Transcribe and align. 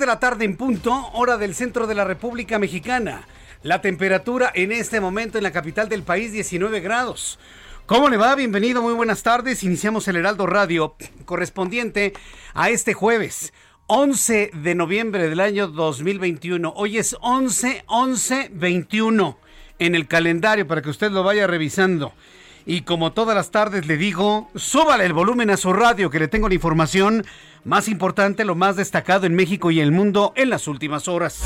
De 0.00 0.06
la 0.06 0.18
tarde 0.18 0.46
en 0.46 0.56
punto, 0.56 1.10
hora 1.12 1.36
del 1.36 1.54
centro 1.54 1.86
de 1.86 1.94
la 1.94 2.04
República 2.04 2.58
Mexicana. 2.58 3.28
La 3.62 3.82
temperatura 3.82 4.50
en 4.54 4.72
este 4.72 4.98
momento 4.98 5.36
en 5.36 5.44
la 5.44 5.52
capital 5.52 5.90
del 5.90 6.02
país, 6.02 6.32
19 6.32 6.80
grados. 6.80 7.38
¿Cómo 7.84 8.08
le 8.08 8.16
va? 8.16 8.34
Bienvenido, 8.34 8.80
muy 8.80 8.94
buenas 8.94 9.22
tardes. 9.22 9.62
Iniciamos 9.62 10.08
el 10.08 10.16
Heraldo 10.16 10.46
Radio 10.46 10.96
correspondiente 11.26 12.14
a 12.54 12.70
este 12.70 12.94
jueves. 12.94 13.52
11 13.88 14.52
de 14.54 14.74
noviembre 14.74 15.28
del 15.28 15.40
año 15.40 15.68
2021. 15.68 16.72
Hoy 16.74 16.96
es 16.96 17.14
11, 17.20 17.84
11, 17.86 18.50
21 18.54 19.38
en 19.78 19.94
el 19.94 20.08
calendario 20.08 20.66
para 20.66 20.80
que 20.80 20.90
usted 20.90 21.10
lo 21.10 21.22
vaya 21.22 21.46
revisando. 21.46 22.14
Y 22.70 22.82
como 22.82 23.10
todas 23.10 23.34
las 23.34 23.50
tardes 23.50 23.88
le 23.88 23.96
digo, 23.96 24.48
súbale 24.54 25.04
el 25.04 25.12
volumen 25.12 25.50
a 25.50 25.56
su 25.56 25.72
radio 25.72 26.08
que 26.08 26.20
le 26.20 26.28
tengo 26.28 26.46
la 26.48 26.54
información 26.54 27.26
más 27.64 27.88
importante, 27.88 28.44
lo 28.44 28.54
más 28.54 28.76
destacado 28.76 29.26
en 29.26 29.34
México 29.34 29.72
y 29.72 29.80
el 29.80 29.90
mundo 29.90 30.32
en 30.36 30.50
las 30.50 30.68
últimas 30.68 31.08
horas. 31.08 31.42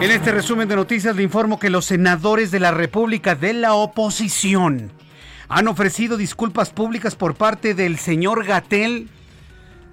En 0.00 0.10
este 0.10 0.32
resumen 0.32 0.66
de 0.66 0.74
noticias 0.74 1.14
le 1.14 1.22
informo 1.22 1.60
que 1.60 1.70
los 1.70 1.84
senadores 1.84 2.50
de 2.50 2.58
la 2.58 2.72
República 2.72 3.36
de 3.36 3.52
la 3.52 3.74
oposición 3.74 4.90
han 5.48 5.68
ofrecido 5.68 6.16
disculpas 6.16 6.70
públicas 6.70 7.14
por 7.14 7.36
parte 7.36 7.74
del 7.74 8.00
señor 8.00 8.44
Gatel. 8.44 9.08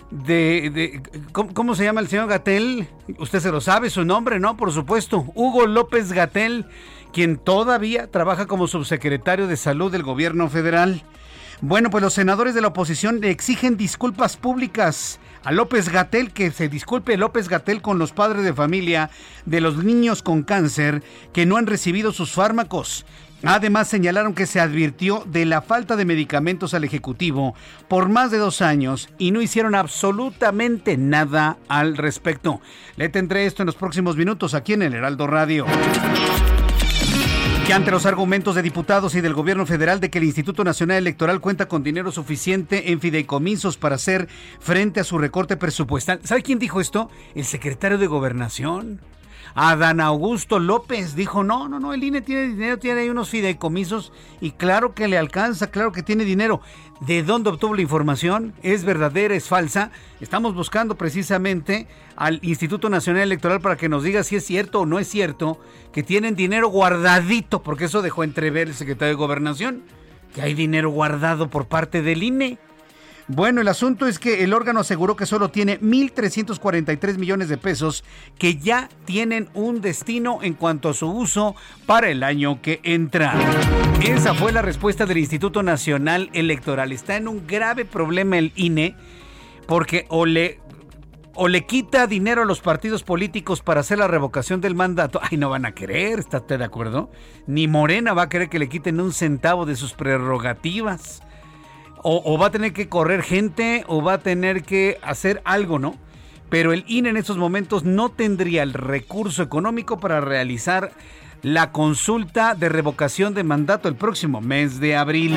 De, 0.10 1.00
¿cómo, 1.32 1.76
se 1.76 1.84
llama 1.84 2.02
el 2.02 2.08
señor 2.08 2.28
Gatel? 2.28 2.88
Usted 3.20 3.40
se 3.40 3.52
lo 3.52 3.62
sabe, 3.62 3.92
su 3.92 4.04
nombre, 4.04 4.40
¿no? 4.40 4.58
Por 4.58 4.72
supuesto, 4.72 5.28
Hugo 5.36 5.68
López 5.68 6.12
Gatel, 6.12 6.66
quien 7.16 7.38
todavía 7.38 8.12
trabaja 8.12 8.46
como 8.46 8.68
subsecretario 8.68 9.48
de 9.48 9.56
salud 9.56 9.90
del 9.90 10.04
gobierno 10.04 10.50
federal. 10.50 11.02
Bueno, 11.62 11.90
pues 11.90 12.04
los 12.04 12.14
senadores 12.14 12.54
de 12.54 12.60
la 12.60 12.68
oposición 12.68 13.22
le 13.22 13.30
exigen 13.30 13.78
disculpas 13.78 14.36
públicas 14.36 15.18
a 15.46 15.54
López 15.54 15.88
Gatel, 15.88 16.34
que 16.34 16.52
se 16.52 16.68
disculpe 16.68 17.16
López 17.16 17.48
Gatel 17.48 17.82
con 17.82 18.00
los 18.00 18.12
padres 18.12 18.44
de 18.44 18.54
familia 18.54 19.12
de 19.46 19.62
los 19.62 19.82
niños 19.82 20.22
con 20.24 20.44
cáncer 20.44 21.04
que 21.32 21.46
no 21.46 21.56
han 21.56 21.68
recibido 21.68 22.12
sus 22.12 22.34
fármacos. 22.34 23.06
Además 23.46 23.88
señalaron 23.88 24.34
que 24.34 24.46
se 24.46 24.60
advirtió 24.60 25.24
de 25.26 25.46
la 25.46 25.62
falta 25.62 25.96
de 25.96 26.04
medicamentos 26.04 26.74
al 26.74 26.84
Ejecutivo 26.84 27.56
por 27.88 28.10
más 28.10 28.30
de 28.30 28.40
dos 28.40 28.62
años 28.62 29.08
y 29.18 29.32
no 29.32 29.42
hicieron 29.42 29.74
absolutamente 29.74 30.98
nada 30.98 31.60
al 31.70 31.96
respecto. 31.96 32.60
Le 32.98 33.08
tendré 33.08 33.46
esto 33.46 33.64
en 33.64 33.68
los 33.68 33.76
próximos 33.76 34.18
minutos 34.18 34.54
aquí 34.54 34.74
en 34.74 34.82
el 34.82 34.96
Heraldo 34.96 35.28
Radio 35.28 35.66
que 37.66 37.74
ante 37.74 37.90
los 37.90 38.06
argumentos 38.06 38.54
de 38.54 38.62
diputados 38.62 39.16
y 39.16 39.22
del 39.22 39.34
gobierno 39.34 39.66
federal 39.66 40.00
de 40.00 40.12
que 40.12 40.20
el 40.20 40.26
Instituto 40.26 40.64
Nacional 40.64 40.98
Electoral 40.98 41.42
cuenta 41.42 41.68
con 41.68 41.82
dinero 41.82 42.12
suficiente 42.12 42.92
en 42.92 43.00
fideicomisos 43.00 43.76
para 43.78 43.96
hacer 43.96 44.28
frente 44.60 45.00
a 45.00 45.04
su 45.04 45.18
recorte 45.18 45.58
presupuestal. 45.58 46.20
¿Sabe 46.24 46.44
quién 46.44 46.60
dijo 46.60 46.80
esto? 46.80 47.10
El 47.34 47.44
secretario 47.44 47.98
de 47.98 48.06
Gobernación. 48.06 49.02
Adán 49.58 50.02
Augusto 50.02 50.60
López 50.60 51.16
dijo, 51.16 51.42
no, 51.46 51.70
no, 51.70 51.80
no, 51.80 51.94
el 51.94 52.04
INE 52.04 52.22
tiene 52.22 52.50
dinero, 52.50 52.78
tiene 52.78 53.02
ahí 53.02 53.10
unos 53.10 53.30
fideicomisos 53.30 54.12
y 54.42 54.52
claro 54.52 54.94
que 54.94 55.08
le 55.08 55.18
alcanza, 55.18 55.72
claro 55.72 55.94
que 55.94 56.04
tiene 56.04 56.26
dinero. 56.26 56.60
¿De 57.00 57.24
dónde 57.24 57.50
obtuvo 57.50 57.74
la 57.74 57.82
información? 57.82 58.54
¿Es 58.64 58.84
verdadera, 58.84 59.34
es 59.34 59.48
falsa? 59.48 59.92
Estamos 60.20 60.56
buscando 60.56 60.96
precisamente 60.96 61.88
al 62.18 62.40
Instituto 62.42 62.90
Nacional 62.90 63.24
Electoral 63.24 63.62
para 63.62 63.78
que 63.78 63.88
nos 63.88 64.04
diga 64.04 64.24
si 64.24 64.36
es 64.36 64.46
cierto 64.46 64.82
o 64.82 64.86
no 64.86 65.00
es 65.00 65.08
cierto 65.08 65.58
que 65.94 66.04
tienen 66.04 66.36
dinero 66.36 66.68
guardadito, 66.68 67.64
porque 67.64 67.86
eso 67.86 68.02
dejó 68.02 68.26
entrever 68.26 68.68
el 68.68 68.76
secretario 68.76 69.14
de 69.14 69.20
Gobernación, 69.20 69.84
que 70.34 70.42
hay 70.42 70.54
dinero 70.54 70.90
guardado 70.90 71.50
por 71.50 71.68
parte 71.68 72.02
del 72.02 72.24
INE. 72.24 72.58
Bueno, 73.28 73.62
el 73.62 73.68
asunto 73.68 74.06
es 74.06 74.20
que 74.20 74.44
el 74.44 74.54
órgano 74.54 74.82
aseguró 74.82 75.16
que 75.16 75.26
solo 75.26 75.50
tiene 75.50 75.80
1.343 75.82 77.18
millones 77.18 77.50
de 77.50 77.58
pesos 77.58 78.04
que 78.38 78.58
ya 78.58 78.88
tienen 79.06 79.50
un 79.56 79.82
destino 79.82 80.40
en 80.44 80.54
cuanto 80.54 80.90
a 80.90 80.94
su 80.94 81.10
uso 81.10 81.56
para 81.88 82.10
el 82.10 82.22
año 82.22 82.62
que 82.62 82.82
entra. 82.84 83.34
Esa 84.04 84.36
fue 84.36 84.52
la 84.52 84.62
respuesta 84.62 85.08
del 85.08 85.18
Instituto 85.18 85.64
Nacional 85.64 86.30
Electoral. 86.34 86.92
Está 86.92 87.18
en 87.18 87.28
un 87.28 87.48
grave 87.48 87.86
problema 87.86 88.38
el 88.38 88.52
INE 88.56 88.96
porque 89.66 90.06
o 90.10 90.28
le 90.28 90.60
o 91.34 91.48
le 91.48 91.66
quita 91.66 92.08
dinero 92.08 92.44
a 92.44 92.46
los 92.46 92.62
partidos 92.62 93.04
políticos 93.04 93.62
para 93.62 93.82
hacer 93.82 93.98
la 93.98 94.08
revocación 94.08 94.62
del 94.62 94.76
mandato. 94.76 95.20
Ay, 95.22 95.38
no 95.38 95.50
van 95.50 95.66
a 95.66 95.74
querer, 95.74 96.20
¿está 96.20 96.40
de 96.40 96.64
acuerdo? 96.64 97.10
Ni 97.48 97.68
Morena 97.68 98.14
va 98.14 98.24
a 98.24 98.30
querer 98.30 98.50
que 98.50 98.60
le 98.60 98.70
quiten 98.70 99.02
un 99.02 99.12
centavo 99.12 99.66
de 99.66 99.76
sus 99.76 99.94
prerrogativas 99.94 101.24
o, 102.08 102.38
va 102.38 102.48
a 102.48 102.52
tener 102.52 102.72
que 102.72 102.88
correr 102.88 103.24
gente 103.24 103.84
o 103.88 104.04
va 104.04 104.14
a 104.14 104.18
tener 104.20 104.62
que 104.62 105.00
hacer 105.02 105.42
algo, 105.44 105.80
¿no? 105.80 105.96
Pero 106.50 106.72
el 106.72 106.86
INE 106.88 107.10
en 107.10 107.18
estos 107.18 107.38
momentos 107.38 107.84
no 107.84 108.10
tendría 108.10 108.62
el 108.62 108.74
recurso 108.74 109.42
económico 109.42 110.00
para 110.00 110.22
realizar 110.22 110.92
la 111.42 111.72
consulta 111.72 112.54
de 112.54 112.70
revocación 112.70 113.34
de 113.34 113.44
mandato 113.44 113.90
el 113.90 113.96
próximo 113.96 114.40
mes 114.40 114.80
de 114.80 114.96
abril. 114.96 115.36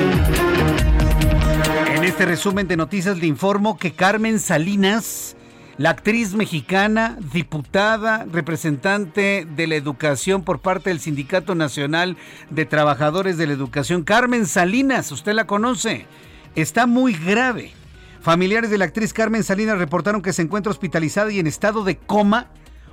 En 1.95 2.03
este 2.03 2.27
resumen 2.27 2.67
de 2.67 2.77
noticias 2.77 3.17
le 3.17 3.25
informo 3.25 3.79
que 3.79 3.93
Carmen 3.93 4.39
Salinas, 4.39 5.35
la 5.77 5.89
actriz 5.89 6.35
mexicana, 6.35 7.17
diputada, 7.33 8.27
representante 8.31 9.47
de 9.55 9.65
la 9.65 9.75
educación 9.75 10.43
por 10.43 10.59
parte 10.59 10.91
del 10.91 10.99
Sindicato 10.99 11.55
Nacional 11.55 12.15
de 12.51 12.65
Trabajadores 12.65 13.39
de 13.39 13.47
la 13.47 13.53
Educación, 13.53 14.03
Carmen 14.03 14.45
Salinas, 14.45 15.11
usted 15.11 15.33
la 15.33 15.47
conoce 15.47 16.05
está 16.55 16.87
muy 16.87 17.13
grave. 17.13 17.71
Familiares 18.21 18.69
de 18.69 18.77
la 18.77 18.85
actriz 18.85 19.13
Carmen 19.13 19.43
Salinas 19.43 19.77
reportaron 19.77 20.21
que 20.21 20.33
se 20.33 20.41
encuentra 20.41 20.71
hospitalizada 20.71 21.31
y 21.31 21.39
en 21.39 21.47
estado 21.47 21.83
de 21.83 21.97
coma. 21.97 22.47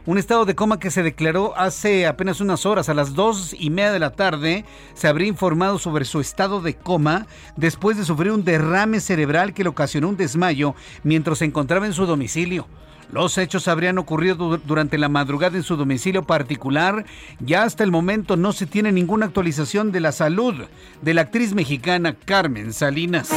Un 0.06 0.19
estado 0.19 0.44
de 0.44 0.55
coma 0.55 0.79
que 0.79 0.93
se 0.93 1.03
declaró 1.03 1.56
hace 1.58 2.06
apenas 2.06 2.41
unas 2.41 2.64
horas, 2.64 2.88
a 2.88 2.94
las 2.94 3.14
dos 3.14 3.56
y 3.58 3.70
media 3.70 3.91
de 3.91 3.99
la 3.99 4.12
tarde, 4.12 4.64
se 4.94 5.08
habría 5.08 5.26
informado 5.26 5.81
sobre 5.81 6.05
su 6.05 6.20
estado 6.20 6.61
de 6.61 6.75
coma 6.75 7.26
después 7.56 7.97
de 7.97 8.05
sufrir 8.05 8.31
un 8.31 8.44
derrame 8.44 9.00
cerebral 9.00 9.53
que 9.53 9.64
le 9.64 9.70
ocasionó 9.70 10.09
un 10.09 10.17
desmayo 10.17 10.76
mientras 11.02 11.38
se 11.38 11.44
encontraba 11.44 11.87
en 11.87 11.93
su 11.93 12.06
domicilio. 12.06 12.69
Los 13.12 13.38
hechos 13.38 13.69
habrían 13.69 13.99
ocurrido 13.99 14.58
durante 14.58 14.99
la 14.99 15.08
madrugada 15.08 15.56
en 15.56 15.62
su 15.62 15.76
domicilio 15.76 16.25
particular. 16.25 17.05
Ya 17.41 17.62
hasta 17.62 17.85
el 17.85 17.91
momento 17.91 18.37
no 18.37 18.53
se 18.53 18.67
tiene 18.67 18.93
ninguna 18.93 19.26
actualización 19.26 19.93
de 19.93 20.00
la 20.00 20.12
salud 20.12 20.55
de 21.03 21.14
la 21.14 21.23
actriz 21.23 21.55
mexicana 21.55 22.14
Carmen 22.14 22.73
Salinas. 22.73 23.31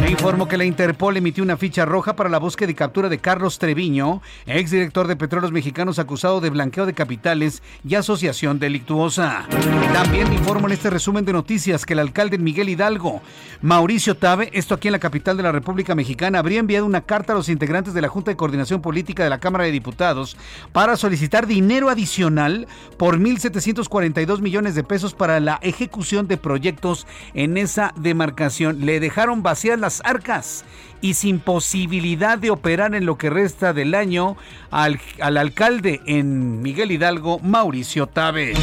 Le 0.00 0.10
informo 0.10 0.48
que 0.48 0.56
la 0.56 0.64
Interpol 0.64 1.16
emitió 1.16 1.42
una 1.42 1.56
ficha 1.56 1.84
roja 1.84 2.14
para 2.14 2.30
la 2.30 2.38
búsqueda 2.38 2.70
y 2.70 2.74
captura 2.74 3.08
de 3.08 3.18
Carlos 3.18 3.58
Treviño, 3.58 4.22
exdirector 4.46 5.06
de 5.06 5.16
Petróleos 5.16 5.52
Mexicanos 5.52 5.98
acusado 5.98 6.40
de 6.40 6.50
blanqueo 6.50 6.86
de 6.86 6.94
capitales 6.94 7.62
y 7.86 7.94
asociación 7.94 8.58
delictuosa. 8.58 9.46
También 9.92 10.32
informo 10.32 10.66
en 10.68 10.72
este 10.72 10.90
resumen 10.90 11.24
de 11.24 11.32
noticias 11.32 11.84
que 11.84 11.94
el 11.94 11.98
alcalde 11.98 12.38
Miguel 12.38 12.68
Hidalgo, 12.68 13.20
Mauricio 13.60 14.16
Tabe, 14.16 14.50
esto 14.52 14.74
aquí 14.74 14.88
en 14.88 14.92
la 14.92 14.98
capital 14.98 15.36
de 15.36 15.42
la 15.42 15.52
República 15.52 15.94
Mexicana, 15.94 16.38
habría 16.38 16.60
enviado 16.60 16.86
una 16.86 17.02
carta 17.02 17.32
a 17.32 17.36
los 17.36 17.48
integrantes 17.48 17.92
de 17.92 18.00
la 18.00 18.08
Junta 18.08 18.30
de 18.30 18.36
Coordinación 18.36 18.77
Política 18.82 19.24
de 19.24 19.30
la 19.30 19.40
Cámara 19.40 19.64
de 19.64 19.72
Diputados 19.72 20.36
para 20.72 20.96
solicitar 20.96 21.46
dinero 21.46 21.88
adicional 21.88 22.66
por 22.96 23.18
1.742 23.18 24.40
millones 24.40 24.74
de 24.74 24.84
pesos 24.84 25.14
para 25.14 25.40
la 25.40 25.58
ejecución 25.62 26.28
de 26.28 26.36
proyectos 26.36 27.06
en 27.34 27.56
esa 27.56 27.92
demarcación. 27.96 28.84
Le 28.84 29.00
dejaron 29.00 29.42
vacías 29.42 29.78
las 29.78 30.02
arcas 30.04 30.64
y 31.00 31.14
sin 31.14 31.38
posibilidad 31.40 32.38
de 32.38 32.50
operar 32.50 32.94
en 32.94 33.06
lo 33.06 33.18
que 33.18 33.30
resta 33.30 33.72
del 33.72 33.94
año 33.94 34.36
al, 34.70 35.00
al 35.20 35.36
alcalde 35.36 36.00
en 36.06 36.62
Miguel 36.62 36.92
Hidalgo, 36.92 37.38
Mauricio 37.40 38.06
Tabe. 38.06 38.54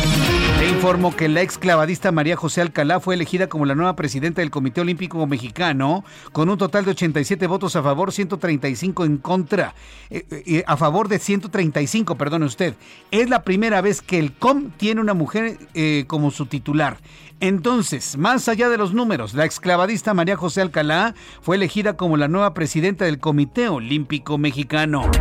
Le 0.60 0.70
informo 0.70 1.16
que 1.16 1.28
la 1.28 1.42
ex 1.42 1.58
clavadista 1.58 2.12
María 2.12 2.38
José 2.38 2.62
Alcalá 2.62 3.00
fue 3.00 3.16
elegida 3.16 3.48
como 3.48 3.66
la 3.66 3.76
nueva 3.76 3.96
presidenta 3.96 4.42
del 4.42 4.52
Comité 4.52 4.82
Olímpico 4.82 5.26
Mexicano 5.28 6.06
con 6.32 6.50
un 6.50 6.58
total 6.58 6.86
de 6.86 6.92
87 6.92 7.46
votos 7.48 7.76
a 7.76 7.84
favor, 7.84 8.14
135 8.14 9.04
en 9.04 9.18
contra. 9.18 9.76
Eh, 10.10 10.26
eh, 10.30 10.64
a 10.66 10.78
favor 10.78 11.10
de 11.10 11.20
135, 11.20 12.16
perdone 12.16 12.46
usted. 12.46 12.76
Es 13.12 13.30
la 13.30 13.44
primera 13.44 13.82
vez 13.82 14.02
que 14.02 14.18
el 14.18 14.32
COM 14.34 14.72
tiene 14.72 15.02
una 15.02 15.14
mujer 15.14 15.58
eh, 15.74 16.06
como 16.08 16.32
su 16.32 16.46
titular. 16.46 16.98
Entonces, 17.42 18.18
más 18.18 18.48
allá 18.48 18.70
de 18.70 18.78
los 18.78 18.94
números, 18.94 19.34
la 19.34 19.44
exclavadista 19.44 20.14
María 20.14 20.38
José 20.38 20.62
Alcalá 20.62 21.16
fue 21.42 21.58
elegida 21.58 21.98
como 21.98 22.16
la 22.16 22.30
nueva 22.30 22.54
presidenta 22.54 23.04
del 23.04 23.20
Comité 23.20 23.68
Olímpico 23.68 24.38
Mexicano. 24.38 25.12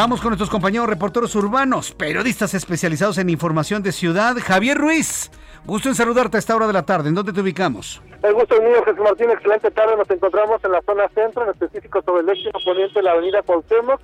Vamos 0.00 0.20
con 0.20 0.28
nuestros 0.28 0.48
compañeros 0.48 0.88
reporteros 0.88 1.34
urbanos, 1.34 1.90
periodistas 1.90 2.54
especializados 2.54 3.18
en 3.18 3.28
información 3.30 3.82
de 3.82 3.90
ciudad. 3.90 4.36
Javier 4.40 4.78
Ruiz, 4.78 5.28
gusto 5.66 5.88
en 5.88 5.96
saludarte 5.96 6.36
a 6.36 6.38
esta 6.38 6.54
hora 6.54 6.68
de 6.68 6.72
la 6.72 6.86
tarde. 6.86 7.08
¿En 7.08 7.16
dónde 7.16 7.32
te 7.32 7.40
ubicamos? 7.40 8.00
El 8.22 8.32
gusto 8.32 8.54
es 8.54 8.62
mío, 8.62 8.80
Jesús 8.84 9.00
Martín. 9.00 9.28
Excelente 9.32 9.72
tarde. 9.72 9.96
Nos 9.96 10.08
encontramos 10.08 10.62
en 10.62 10.70
la 10.70 10.82
zona 10.82 11.08
centro, 11.08 11.42
en 11.42 11.50
específico 11.50 12.00
sobre 12.02 12.22
el 12.22 12.28
eje 12.28 12.48
oponente 12.54 12.94
de 12.94 13.02
la 13.02 13.10
avenida 13.10 13.42
Cuauhtémoc, 13.42 14.00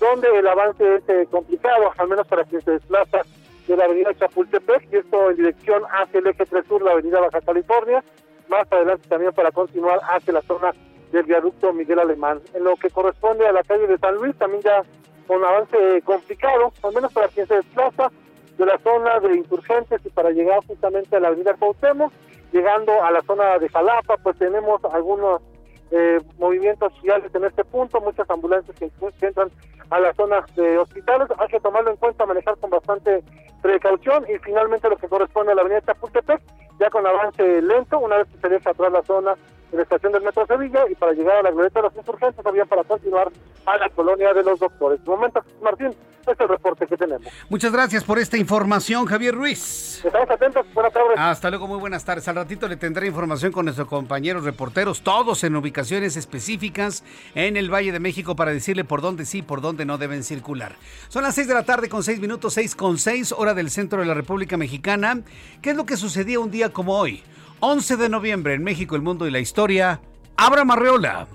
donde 0.00 0.36
el 0.36 0.48
avance 0.48 0.96
es 0.96 1.08
eh, 1.08 1.28
complicado, 1.30 1.92
al 1.96 2.08
menos 2.08 2.26
para 2.26 2.42
quien 2.42 2.60
se 2.62 2.72
desplaza 2.72 3.20
de 3.68 3.76
la 3.76 3.84
avenida 3.84 4.12
Chapultepec, 4.18 4.88
y 4.92 4.96
esto 4.96 5.30
en 5.30 5.36
dirección 5.36 5.84
hacia 5.92 6.18
el 6.18 6.26
eje 6.26 6.44
3 6.44 6.66
sur, 6.66 6.82
la 6.82 6.90
avenida 6.90 7.20
Baja 7.20 7.40
California. 7.40 8.02
Más 8.48 8.66
adelante 8.72 9.08
también 9.08 9.32
para 9.32 9.52
continuar 9.52 10.00
hacia 10.10 10.32
la 10.32 10.42
zona 10.42 10.72
del 11.12 11.22
viaducto 11.22 11.72
Miguel 11.72 12.00
Alemán. 12.00 12.40
En 12.52 12.64
lo 12.64 12.74
que 12.74 12.90
corresponde 12.90 13.46
a 13.46 13.52
la 13.52 13.62
calle 13.62 13.86
de 13.86 13.96
San 13.98 14.16
Luis, 14.16 14.34
también 14.34 14.60
ya 14.64 14.82
con 15.26 15.44
avance 15.44 16.02
complicado, 16.04 16.72
al 16.82 16.94
menos 16.94 17.12
para 17.12 17.28
quien 17.28 17.46
se 17.46 17.56
desplaza 17.56 18.10
de 18.58 18.66
la 18.66 18.78
zona 18.78 19.20
de 19.20 19.36
insurgentes 19.36 20.00
y 20.04 20.10
para 20.10 20.30
llegar 20.30 20.60
justamente 20.66 21.16
a 21.16 21.20
la 21.20 21.28
avenida 21.28 21.54
Cuauhtémoc, 21.54 22.12
llegando 22.52 23.02
a 23.02 23.10
la 23.10 23.22
zona 23.22 23.58
de 23.58 23.68
Jalapa, 23.68 24.16
pues 24.18 24.38
tenemos 24.38 24.82
algunos 24.84 25.42
eh, 25.90 26.20
movimientos 26.38 26.92
sociales 26.94 27.30
en 27.34 27.44
este 27.44 27.64
punto, 27.64 28.00
muchas 28.00 28.28
ambulancias 28.30 28.76
que, 28.78 28.90
entran 29.26 29.50
a 29.90 30.00
la 30.00 30.12
zona 30.14 30.44
de 30.56 30.78
hospitales, 30.78 31.28
hay 31.38 31.48
que 31.48 31.60
tomarlo 31.60 31.90
en 31.90 31.96
cuenta, 31.96 32.26
manejar 32.26 32.56
con 32.58 32.70
bastante 32.70 33.22
precaución. 33.62 34.24
Y 34.28 34.38
finalmente 34.38 34.88
lo 34.88 34.96
que 34.96 35.08
corresponde 35.08 35.52
a 35.52 35.54
la 35.54 35.60
avenida 35.60 35.82
Chapultepec, 35.82 36.40
ya 36.80 36.90
con 36.90 37.06
avance 37.06 37.62
lento, 37.62 37.98
una 37.98 38.18
vez 38.18 38.28
que 38.28 38.38
se 38.38 38.48
deja 38.48 38.72
la 38.90 39.02
zona 39.02 39.36
de 39.70 39.76
la 39.76 39.82
estación 39.82 40.12
del 40.12 40.22
Metro 40.22 40.46
Sevilla 40.46 40.84
y 40.90 40.94
para 40.94 41.12
llegar 41.12 41.36
a 41.36 41.42
la 41.42 41.50
glorieta 41.50 41.80
de 41.80 41.88
los 41.88 41.96
insurgentes, 41.96 42.46
había 42.46 42.64
para 42.64 42.84
continuar 42.84 43.30
a 43.66 43.76
la 43.76 43.88
colonia 43.90 44.32
de 44.32 44.42
los 44.42 44.58
doctores. 44.58 45.02
De 45.02 45.10
momento, 45.10 45.42
Martín, 45.62 45.94
este 46.20 46.32
es 46.32 46.40
el 46.40 46.48
reporte 46.48 46.86
que 46.88 46.96
tenemos. 46.96 47.26
Muchas 47.48 47.72
gracias 47.72 48.02
por 48.02 48.18
esta 48.18 48.36
información, 48.36 49.06
Javier 49.06 49.34
Ruiz. 49.34 50.04
Estamos 50.04 50.28
atentos, 50.28 50.66
buenas 50.74 50.92
tardes. 50.92 51.16
Hasta 51.16 51.50
luego, 51.50 51.68
muy 51.68 51.78
buenas 51.78 52.04
tardes. 52.04 52.26
Al 52.26 52.34
ratito 52.34 52.66
le 52.66 52.76
tendré 52.76 53.06
información 53.06 53.52
con 53.52 53.64
nuestros 53.64 53.86
compañeros 53.86 54.42
reporteros, 54.42 55.02
todos 55.02 55.44
en 55.44 55.54
ubicaciones 55.54 56.16
específicas 56.16 57.04
en 57.36 57.56
el 57.56 57.72
Valle 57.72 57.92
de 57.92 58.00
México 58.00 58.34
para 58.34 58.52
decirle 58.52 58.84
por 58.84 59.02
dónde 59.02 59.24
sí, 59.24 59.42
por 59.42 59.60
dónde 59.60 59.84
no 59.84 59.98
deben 59.98 60.24
circular. 60.24 60.74
Son 61.08 61.22
las 61.22 61.36
6 61.36 61.46
de 61.46 61.54
la 61.54 61.62
tarde 61.62 61.88
con 61.88 62.02
6 62.02 62.20
minutos, 62.20 62.54
6 62.54 62.74
con 62.74 62.98
6, 62.98 63.32
hora 63.38 63.54
del 63.54 63.70
centro 63.70 64.00
de 64.00 64.06
la 64.06 64.14
República 64.14 64.56
Mexicana. 64.56 65.20
¿Qué 65.62 65.70
es 65.70 65.76
lo 65.76 65.86
que 65.86 65.96
sucedía 65.96 66.40
un 66.40 66.50
día 66.50 66.72
como 66.72 66.98
hoy? 66.98 67.22
11 67.60 67.96
de 67.96 68.08
noviembre 68.10 68.54
en 68.54 68.62
México, 68.62 68.96
el 68.96 69.02
mundo 69.02 69.26
y 69.26 69.30
la 69.30 69.38
historia. 69.38 70.00
Abra 70.36 70.64
Marreola. 70.64 71.26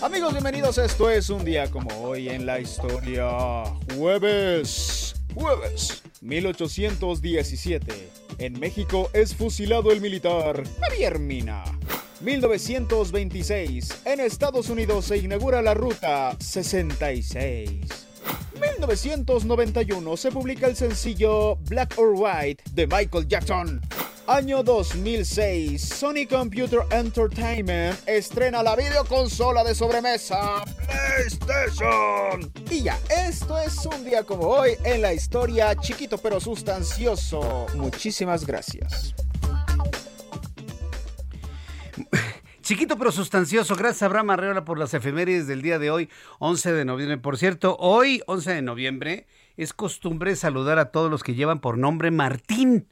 Amigos, 0.00 0.32
bienvenidos. 0.32 0.78
Esto 0.78 1.10
es 1.10 1.30
un 1.30 1.44
día 1.44 1.68
como 1.68 1.90
hoy 2.00 2.28
en 2.28 2.46
la 2.46 2.60
historia. 2.60 3.64
Jueves. 3.96 5.16
Jueves. 5.34 6.02
1817. 6.20 8.10
En 8.38 8.58
México 8.60 9.10
es 9.12 9.34
fusilado 9.34 9.90
el 9.90 10.00
militar 10.00 10.62
Javier 10.80 11.18
Mina. 11.18 11.64
1926. 12.20 14.02
En 14.04 14.20
Estados 14.20 14.70
Unidos 14.70 15.06
se 15.06 15.18
inaugura 15.18 15.60
la 15.60 15.74
ruta 15.74 16.36
66. 16.38 18.09
1991 18.60 20.16
se 20.16 20.30
publica 20.30 20.66
el 20.66 20.76
sencillo 20.76 21.56
Black 21.68 21.94
or 21.98 22.12
White 22.14 22.62
de 22.72 22.86
Michael 22.86 23.26
Jackson. 23.26 23.80
Año 24.26 24.62
2006, 24.62 25.82
Sony 25.82 26.24
Computer 26.28 26.80
Entertainment 26.90 27.98
estrena 28.06 28.62
la 28.62 28.76
videoconsola 28.76 29.64
de 29.64 29.74
sobremesa 29.74 30.62
PlayStation. 30.86 32.52
Y 32.70 32.82
ya, 32.82 32.96
esto 33.08 33.58
es 33.58 33.84
un 33.86 34.04
día 34.04 34.22
como 34.22 34.46
hoy 34.46 34.76
en 34.84 35.02
la 35.02 35.12
historia 35.12 35.74
chiquito 35.74 36.16
pero 36.18 36.38
sustancioso. 36.38 37.66
Muchísimas 37.74 38.46
gracias. 38.46 39.14
Chiquito 42.70 42.96
pero 42.96 43.10
sustancioso. 43.10 43.74
Gracias 43.74 44.04
Abraham 44.04 44.30
Arreola 44.30 44.64
por 44.64 44.78
las 44.78 44.94
efemérides 44.94 45.48
del 45.48 45.60
día 45.60 45.80
de 45.80 45.90
hoy, 45.90 46.08
11 46.38 46.72
de 46.72 46.84
noviembre. 46.84 47.18
Por 47.18 47.36
cierto, 47.36 47.76
hoy, 47.80 48.22
11 48.28 48.54
de 48.54 48.62
noviembre, 48.62 49.26
es 49.56 49.72
costumbre 49.72 50.36
saludar 50.36 50.78
a 50.78 50.92
todos 50.92 51.10
los 51.10 51.24
que 51.24 51.34
llevan 51.34 51.58
por 51.58 51.78
nombre 51.78 52.12
Martín. 52.12 52.86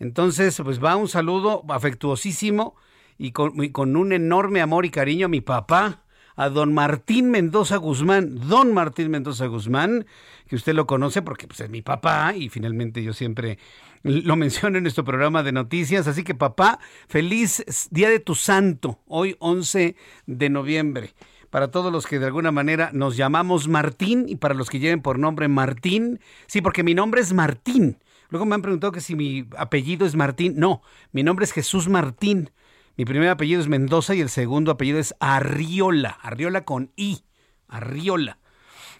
Entonces, 0.00 0.60
pues 0.62 0.84
va 0.84 0.96
un 0.96 1.08
saludo 1.08 1.64
afectuosísimo 1.70 2.76
y 3.16 3.32
con, 3.32 3.64
y 3.64 3.70
con 3.70 3.96
un 3.96 4.12
enorme 4.12 4.60
amor 4.60 4.84
y 4.84 4.90
cariño 4.90 5.24
a 5.24 5.30
mi 5.30 5.40
papá, 5.40 6.02
a 6.36 6.50
don 6.50 6.74
Martín 6.74 7.30
Mendoza 7.30 7.78
Guzmán. 7.78 8.46
Don 8.46 8.74
Martín 8.74 9.10
Mendoza 9.10 9.46
Guzmán, 9.46 10.04
que 10.46 10.56
usted 10.56 10.74
lo 10.74 10.86
conoce 10.86 11.22
porque 11.22 11.46
pues, 11.46 11.60
es 11.60 11.70
mi 11.70 11.80
papá 11.80 12.34
y 12.36 12.50
finalmente 12.50 13.02
yo 13.02 13.14
siempre 13.14 13.58
lo 14.06 14.36
menciono 14.36 14.78
en 14.78 14.84
nuestro 14.84 15.04
programa 15.04 15.42
de 15.42 15.52
noticias. 15.52 16.06
Así 16.06 16.22
que 16.22 16.34
papá, 16.34 16.78
feliz 17.08 17.64
Día 17.90 18.08
de 18.08 18.20
tu 18.20 18.34
Santo, 18.34 19.00
hoy 19.06 19.36
11 19.40 19.96
de 20.26 20.48
noviembre. 20.48 21.14
Para 21.50 21.70
todos 21.70 21.92
los 21.92 22.06
que 22.06 22.18
de 22.18 22.26
alguna 22.26 22.52
manera 22.52 22.90
nos 22.92 23.16
llamamos 23.16 23.68
Martín 23.68 24.26
y 24.28 24.36
para 24.36 24.54
los 24.54 24.70
que 24.70 24.78
lleven 24.78 25.02
por 25.02 25.18
nombre 25.18 25.48
Martín, 25.48 26.20
sí, 26.46 26.60
porque 26.60 26.82
mi 26.82 26.94
nombre 26.94 27.20
es 27.20 27.32
Martín. 27.32 27.98
Luego 28.28 28.46
me 28.46 28.54
han 28.54 28.62
preguntado 28.62 28.92
que 28.92 29.00
si 29.00 29.14
mi 29.14 29.46
apellido 29.56 30.06
es 30.06 30.14
Martín. 30.14 30.54
No, 30.56 30.82
mi 31.12 31.22
nombre 31.22 31.44
es 31.44 31.52
Jesús 31.52 31.88
Martín. 31.88 32.50
Mi 32.96 33.04
primer 33.04 33.28
apellido 33.28 33.60
es 33.60 33.68
Mendoza 33.68 34.14
y 34.14 34.20
el 34.20 34.28
segundo 34.28 34.72
apellido 34.72 34.98
es 34.98 35.14
Arriola. 35.20 36.18
Arriola 36.22 36.64
con 36.64 36.92
I. 36.96 37.20
Arriola. 37.68 38.38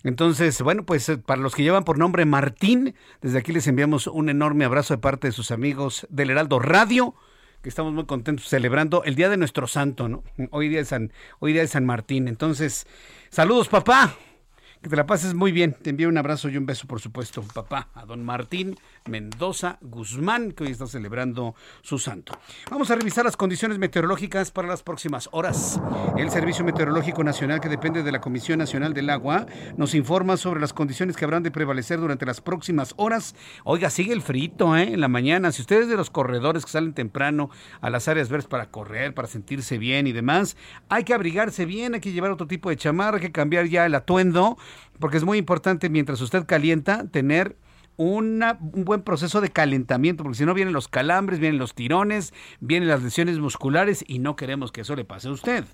Entonces, 0.07 0.63
bueno, 0.63 0.85
pues 0.85 1.09
eh, 1.09 1.19
para 1.19 1.43
los 1.43 1.57
que 1.57 1.65
llevan 1.65 1.83
por 1.83 1.99
nombre 1.99 2.25
Martín, 2.27 2.95
desde 3.23 3.39
aquí 3.39 3.51
les 3.51 3.67
enviamos 3.67 4.07
un 4.07 4.29
enorme 4.29 4.65
abrazo 4.65 4.95
de 4.95 4.99
parte 4.99 5.27
de 5.27 5.33
sus 5.33 5.51
amigos 5.51 6.07
del 6.11 6.31
Heraldo 6.31 6.61
Radio, 6.61 7.17
que 7.61 7.69
estamos 7.69 7.93
muy 7.93 8.07
contentos 8.07 8.47
celebrando 8.47 9.03
el 9.03 9.17
Día 9.17 9.29
de 9.29 9.37
nuestro 9.37 9.67
Santo, 9.67 10.09
¿no? 10.09 10.23
Hoy 10.53 10.69
día 10.69 10.79
de 10.79 10.85
San, 10.85 11.13
hoy 11.41 11.55
día 11.55 11.63
de 11.63 11.67
San 11.67 11.85
Martín. 11.85 12.29
Entonces, 12.29 12.87
saludos, 13.31 13.67
papá. 13.67 14.15
Que 14.81 14.89
te 14.89 14.95
la 14.95 15.07
pases 15.07 15.35
muy 15.35 15.51
bien. 15.51 15.77
Te 15.83 15.91
envío 15.91 16.09
un 16.09 16.19
abrazo 16.19 16.49
y 16.51 16.57
un 16.57 16.67
beso, 16.67 16.87
por 16.87 17.01
supuesto, 17.01 17.43
papá, 17.43 17.89
a 17.93 18.07
don 18.07 18.25
Martín 18.25 18.77
Mendoza 19.09 19.79
Guzmán, 19.81 20.53
que 20.53 20.65
hoy 20.65 20.71
está 20.71 20.87
celebrando 20.87 21.55
su 21.83 21.99
santo. 21.99 22.33
Vamos 22.71 22.91
a 22.91 22.97
revisar 22.97 23.25
las 23.25 23.37
condiciones 23.37 23.79
meteorológicas 23.79 24.51
para 24.51 24.69
las 24.69 24.83
próximas 24.83 25.29
horas. 25.33 25.81
El 26.17 26.31
Servicio 26.31 26.65
Meteorológico 26.65 27.25
Nacional, 27.25 27.61
que 27.61 27.69
depende 27.69 28.03
de 28.03 28.13
la 28.13 28.21
Comisión 28.21 28.59
Nacional 28.59 28.95
del 28.95 29.11
Agua, 29.11 29.47
nos 29.77 29.95
informa 29.95 30.37
sobre 30.37 30.61
las 30.61 30.73
condiciones 30.73 31.17
que 31.17 31.25
habrán 31.25 31.43
de 31.43 31.51
prevalecer 31.51 32.01
durante 32.01 32.27
las 32.27 32.41
próximas 32.41 32.95
horas. 32.97 33.35
Oiga, 33.65 33.91
sigue 33.91 34.13
el 34.13 34.23
frito 34.23 34.77
¿eh? 34.77 34.95
en 34.95 35.01
la 35.01 35.09
mañana. 35.09 35.53
Si 35.53 35.63
ustedes 35.63 35.89
de 35.89 35.97
los 35.97 36.11
corredores 36.11 36.65
que 36.65 36.71
salen 36.71 36.95
temprano 36.95 37.51
a 37.81 37.91
las 37.91 38.09
áreas 38.09 38.29
verdes 38.29 38.47
para 38.47 38.71
correr, 38.71 39.15
para 39.15 39.29
sentirse 39.29 39.79
bien 39.79 40.07
y 40.07 40.13
demás, 40.13 40.57
hay 40.89 41.05
que 41.05 41.15
abrigarse 41.15 41.65
bien, 41.65 41.95
hay 41.95 42.01
que 42.01 42.13
llevar 42.13 42.31
otro 42.31 42.47
tipo 42.47 42.71
de 42.71 42.77
chamarra, 42.77 43.17
hay 43.17 43.23
que 43.23 43.33
cambiar 43.33 43.67
ya 43.67 43.87
el 43.87 43.95
atuendo, 43.95 44.57
porque 44.99 45.17
es 45.17 45.25
muy 45.25 45.39
importante 45.39 45.89
mientras 45.89 46.21
usted 46.21 46.47
calienta 46.47 47.07
tener 47.09 47.57
un 47.97 48.45
buen 48.61 49.03
proceso 49.03 49.41
de 49.41 49.51
calentamiento, 49.51 50.23
porque 50.23 50.39
si 50.39 50.45
no 50.45 50.55
vienen 50.55 50.75
los 50.75 50.89
calambres, 50.89 51.39
vienen 51.39 51.59
los 51.59 51.75
tirones, 51.75 52.33
vienen 52.61 52.89
las 52.89 53.03
lesiones 53.03 53.39
musculares 53.39 54.05
y 54.07 54.19
no 54.19 54.37
queremos 54.37 54.73
que 54.73 54.83
eso 54.83 54.97
le 54.97 55.05
pase 55.05 55.29
a 55.29 55.33
usted. 55.33 55.65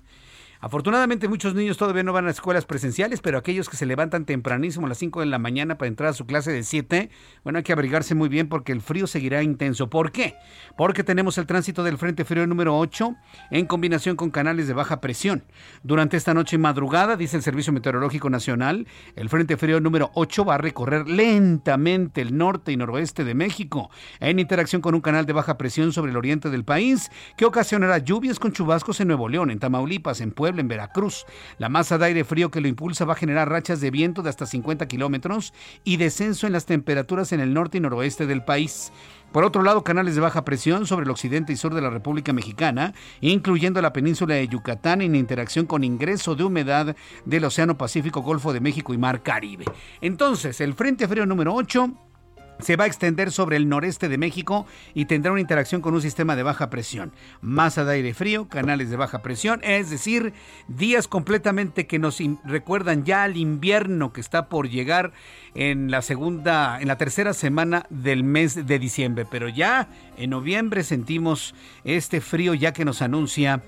Afortunadamente 0.63 1.27
muchos 1.27 1.55
niños 1.55 1.75
todavía 1.75 2.03
no 2.03 2.13
van 2.13 2.25
a 2.25 2.29
escuelas 2.29 2.63
presenciales, 2.63 3.19
pero 3.19 3.37
aquellos 3.37 3.67
que 3.67 3.75
se 3.75 3.85
levantan 3.85 4.23
tempranísimo 4.23 4.85
a 4.85 4.89
las 4.89 4.97
5 4.97 5.19
de 5.19 5.25
la 5.25 5.37
mañana 5.37 5.77
para 5.77 5.89
entrar 5.89 6.11
a 6.11 6.13
su 6.13 6.25
clase 6.25 6.53
de 6.53 6.63
7, 6.63 7.09
bueno, 7.43 7.57
hay 7.57 7.63
que 7.63 7.73
abrigarse 7.73 8.15
muy 8.15 8.29
bien 8.29 8.47
porque 8.47 8.71
el 8.71 8.79
frío 8.79 9.05
seguirá 9.05 9.43
intenso. 9.43 9.89
¿Por 9.89 10.13
qué? 10.13 10.35
Porque 10.77 11.03
tenemos 11.03 11.37
el 11.37 11.47
tránsito 11.47 11.83
del 11.83 11.97
Frente 11.97 12.23
Frío 12.23 12.47
número 12.47 12.77
8 12.77 13.13
en 13.51 13.65
combinación 13.65 14.15
con 14.15 14.31
canales 14.31 14.65
de 14.69 14.73
baja 14.73 15.01
presión. 15.01 15.43
Durante 15.83 16.15
esta 16.15 16.33
noche 16.33 16.55
y 16.55 16.59
madrugada, 16.59 17.17
dice 17.17 17.35
el 17.35 17.43
Servicio 17.43 17.73
Meteorológico 17.73 18.29
Nacional, 18.29 18.87
el 19.17 19.27
Frente 19.27 19.57
Frío 19.57 19.81
número 19.81 20.11
8 20.13 20.45
va 20.45 20.55
a 20.55 20.59
recorrer 20.59 21.09
lentamente 21.09 22.21
el 22.21 22.37
norte 22.37 22.71
y 22.71 22.77
noroeste 22.77 23.25
de 23.25 23.33
México 23.33 23.89
en 24.21 24.39
interacción 24.39 24.81
con 24.81 24.95
un 24.95 25.01
canal 25.01 25.25
de 25.25 25.33
baja 25.33 25.57
presión 25.57 25.91
sobre 25.91 26.11
el 26.11 26.17
oriente 26.17 26.49
del 26.49 26.63
país 26.63 27.11
que 27.35 27.43
ocasionará 27.43 27.97
lluvias 27.97 28.39
con 28.39 28.53
chubascos 28.53 29.01
en 29.01 29.09
Nuevo 29.09 29.27
León, 29.27 29.51
en 29.51 29.59
Tamaulipas, 29.59 30.21
en 30.21 30.31
Puebla, 30.31 30.52
en 30.61 30.67
Veracruz. 30.67 31.25
La 31.57 31.69
masa 31.69 31.97
de 31.97 32.05
aire 32.05 32.23
frío 32.23 32.51
que 32.51 32.61
lo 32.61 32.67
impulsa 32.67 33.05
va 33.05 33.13
a 33.13 33.17
generar 33.17 33.49
rachas 33.49 33.81
de 33.81 33.91
viento 33.91 34.21
de 34.21 34.29
hasta 34.29 34.45
50 34.45 34.87
kilómetros 34.87 35.53
y 35.83 35.97
descenso 35.97 36.47
en 36.47 36.53
las 36.53 36.65
temperaturas 36.65 37.31
en 37.31 37.39
el 37.39 37.53
norte 37.53 37.77
y 37.77 37.81
noroeste 37.81 38.25
del 38.25 38.43
país. 38.43 38.91
Por 39.33 39.43
otro 39.43 39.63
lado, 39.63 39.83
canales 39.83 40.13
de 40.13 40.21
baja 40.21 40.45
presión 40.45 40.85
sobre 40.85 41.05
el 41.05 41.09
occidente 41.09 41.51
y 41.51 41.55
sur 41.55 41.73
de 41.73 41.81
la 41.81 41.89
República 41.89 42.33
Mexicana, 42.33 42.93
incluyendo 43.19 43.81
la 43.81 43.91
península 43.91 44.35
de 44.35 44.47
Yucatán 44.47 45.01
en 45.01 45.15
interacción 45.15 45.65
con 45.65 45.83
ingreso 45.83 46.35
de 46.35 46.43
humedad 46.43 46.95
del 47.25 47.45
Océano 47.45 47.75
Pacífico, 47.75 48.21
Golfo 48.21 48.53
de 48.53 48.59
México 48.59 48.93
y 48.93 48.99
Mar 48.99 49.23
Caribe. 49.23 49.65
Entonces, 50.01 50.61
el 50.61 50.75
Frente 50.75 51.07
Frío 51.07 51.25
número 51.25 51.55
8 51.55 52.12
se 52.59 52.75
va 52.75 52.85
a 52.85 52.87
extender 52.87 53.31
sobre 53.31 53.57
el 53.57 53.69
noreste 53.69 54.09
de 54.09 54.17
México 54.17 54.65
y 54.93 55.05
tendrá 55.05 55.31
una 55.31 55.41
interacción 55.41 55.81
con 55.81 55.93
un 55.93 56.01
sistema 56.01 56.35
de 56.35 56.43
baja 56.43 56.69
presión. 56.69 57.11
Masa 57.41 57.85
de 57.85 57.93
aire 57.93 58.13
frío, 58.13 58.47
canales 58.47 58.89
de 58.89 58.97
baja 58.97 59.21
presión, 59.21 59.61
es 59.63 59.89
decir, 59.89 60.33
días 60.67 61.07
completamente 61.07 61.87
que 61.87 61.99
nos 61.99 62.21
recuerdan 62.45 63.03
ya 63.03 63.23
al 63.23 63.37
invierno 63.37 64.13
que 64.13 64.21
está 64.21 64.49
por 64.49 64.69
llegar 64.69 65.13
en 65.55 65.91
la 65.91 66.01
segunda, 66.01 66.79
en 66.79 66.87
la 66.87 66.97
tercera 66.97 67.33
semana 67.33 67.85
del 67.89 68.23
mes 68.23 68.67
de 68.67 68.79
diciembre. 68.79 69.25
Pero 69.29 69.49
ya 69.49 69.87
en 70.17 70.29
noviembre 70.29 70.83
sentimos 70.83 71.53
este 71.83 72.21
frío 72.21 72.53
ya 72.53 72.73
que 72.73 72.85
nos 72.85 73.01
anuncia 73.01 73.63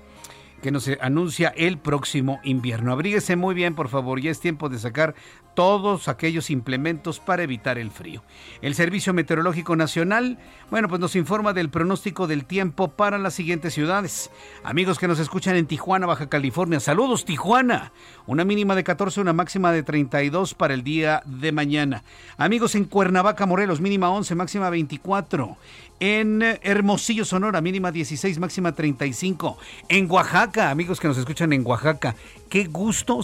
que 0.66 0.72
nos 0.72 0.90
anuncia 1.00 1.54
el 1.56 1.78
próximo 1.78 2.40
invierno. 2.42 2.90
Abríguese 2.90 3.36
muy 3.36 3.54
bien, 3.54 3.76
por 3.76 3.88
favor, 3.88 4.20
ya 4.20 4.32
es 4.32 4.40
tiempo 4.40 4.68
de 4.68 4.80
sacar 4.80 5.14
todos 5.54 6.08
aquellos 6.08 6.50
implementos 6.50 7.20
para 7.20 7.44
evitar 7.44 7.78
el 7.78 7.92
frío. 7.92 8.24
El 8.62 8.74
Servicio 8.74 9.14
Meteorológico 9.14 9.76
Nacional, 9.76 10.38
bueno, 10.68 10.88
pues 10.88 11.00
nos 11.00 11.14
informa 11.14 11.52
del 11.52 11.70
pronóstico 11.70 12.26
del 12.26 12.44
tiempo 12.44 12.88
para 12.88 13.16
las 13.16 13.34
siguientes 13.34 13.74
ciudades. 13.74 14.28
Amigos 14.64 14.98
que 14.98 15.06
nos 15.06 15.20
escuchan 15.20 15.54
en 15.54 15.66
Tijuana, 15.66 16.04
Baja 16.06 16.28
California, 16.28 16.80
saludos 16.80 17.24
Tijuana. 17.24 17.92
Una 18.26 18.44
mínima 18.44 18.74
de 18.74 18.82
14, 18.82 19.20
una 19.20 19.32
máxima 19.32 19.70
de 19.70 19.84
32 19.84 20.54
para 20.54 20.74
el 20.74 20.82
día 20.82 21.22
de 21.26 21.52
mañana. 21.52 22.02
Amigos 22.38 22.74
en 22.74 22.86
Cuernavaca, 22.86 23.46
Morelos, 23.46 23.80
mínima 23.80 24.10
11, 24.10 24.34
máxima 24.34 24.68
24. 24.68 25.56
En 25.98 26.42
Hermosillo, 26.42 27.24
Sonora, 27.24 27.62
mínima 27.62 27.90
16, 27.90 28.38
máxima 28.38 28.72
35. 28.72 29.56
En 29.88 30.10
Oaxaca, 30.10 30.70
amigos 30.70 31.00
que 31.00 31.08
nos 31.08 31.16
escuchan 31.16 31.54
en 31.54 31.66
Oaxaca, 31.66 32.14
qué 32.50 32.64
gusto. 32.64 33.20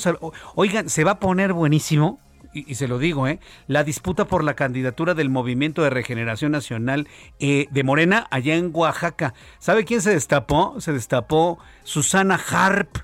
oigan, 0.55 0.89
se 0.89 1.05
va 1.05 1.13
a 1.13 1.21
poner 1.21 1.53
buenísimo. 1.53 2.19
Y, 2.55 2.75
se 2.75 2.87
lo 2.87 2.99
digo, 2.99 3.29
¿eh? 3.29 3.41
La 3.67 3.83
disputa 3.83 4.27
por 4.27 4.45
la 4.45 4.55
candidatura 4.55 5.15
del 5.15 5.31
Movimiento 5.31 5.83
de 5.83 5.89
Regeneración 5.89 6.53
Nacional 6.53 7.09
eh, 7.41 7.67
de 7.71 7.83
Morena 7.83 8.27
allá 8.31 8.57
en 8.57 8.71
Oaxaca. 8.75 9.33
¿Sabe 9.59 9.87
quién 9.87 10.03
se 10.03 10.11
destapó? 10.11 10.79
Se 10.79 10.93
destapó 10.93 11.59
Susana 11.83 12.39
Harp 12.51 12.99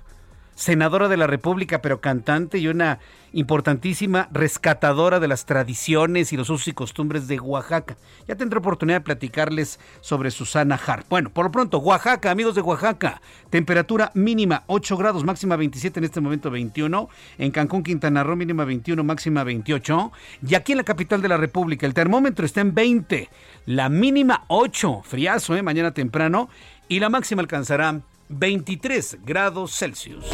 senadora 0.59 1.07
de 1.07 1.17
la 1.17 1.29
República, 1.29 1.81
pero 1.81 2.01
cantante 2.01 2.59
y 2.59 2.67
una 2.67 2.99
importantísima 3.33 4.29
rescatadora 4.33 5.21
de 5.21 5.29
las 5.29 5.47
tradiciones 5.47 6.33
y 6.33 6.37
los 6.37 6.51
usos 6.51 6.67
y 6.67 6.73
costumbres 6.73 7.29
de 7.29 7.39
Oaxaca. 7.39 7.97
Ya 8.27 8.35
tendré 8.35 8.59
oportunidad 8.59 8.99
de 8.99 9.05
platicarles 9.05 9.79
sobre 10.01 10.33
Susana 10.33 10.75
Hart. 10.85 11.07
Bueno, 11.09 11.31
por 11.31 11.45
lo 11.45 11.53
pronto, 11.53 11.79
Oaxaca, 11.79 12.33
amigos 12.33 12.57
de 12.57 12.63
Oaxaca, 12.63 13.23
temperatura 13.51 14.11
mínima 14.15 14.65
8 14.67 14.97
grados, 14.97 15.23
máxima 15.23 15.55
27, 15.55 16.01
en 16.01 16.05
este 16.05 16.21
momento 16.21 16.51
21. 16.51 17.09
En 17.39 17.53
Cancún, 17.53 17.85
Quintana 17.85 18.25
Roo, 18.25 18.35
mínima 18.35 18.65
21, 18.65 19.05
máxima 19.05 19.45
28. 19.45 20.11
Y 20.49 20.57
aquí 20.57 20.73
en 20.73 20.79
la 20.79 20.85
capital 20.85 21.23
de 21.23 21.29
la 21.29 21.37
República, 21.37 21.87
el 21.87 21.95
termómetro 21.95 22.45
está 22.45 22.63
en 22.63 22.75
20, 22.75 23.29
la 23.67 23.89
mínima 23.89 24.45
8, 24.49 25.03
friazo, 25.05 25.55
¿eh? 25.55 25.63
mañana 25.63 25.93
temprano, 25.93 26.49
y 26.89 26.99
la 26.99 27.11
máxima 27.11 27.43
alcanzará 27.43 28.01
23 28.29 29.19
grados 29.25 29.77
Celsius. 29.77 30.25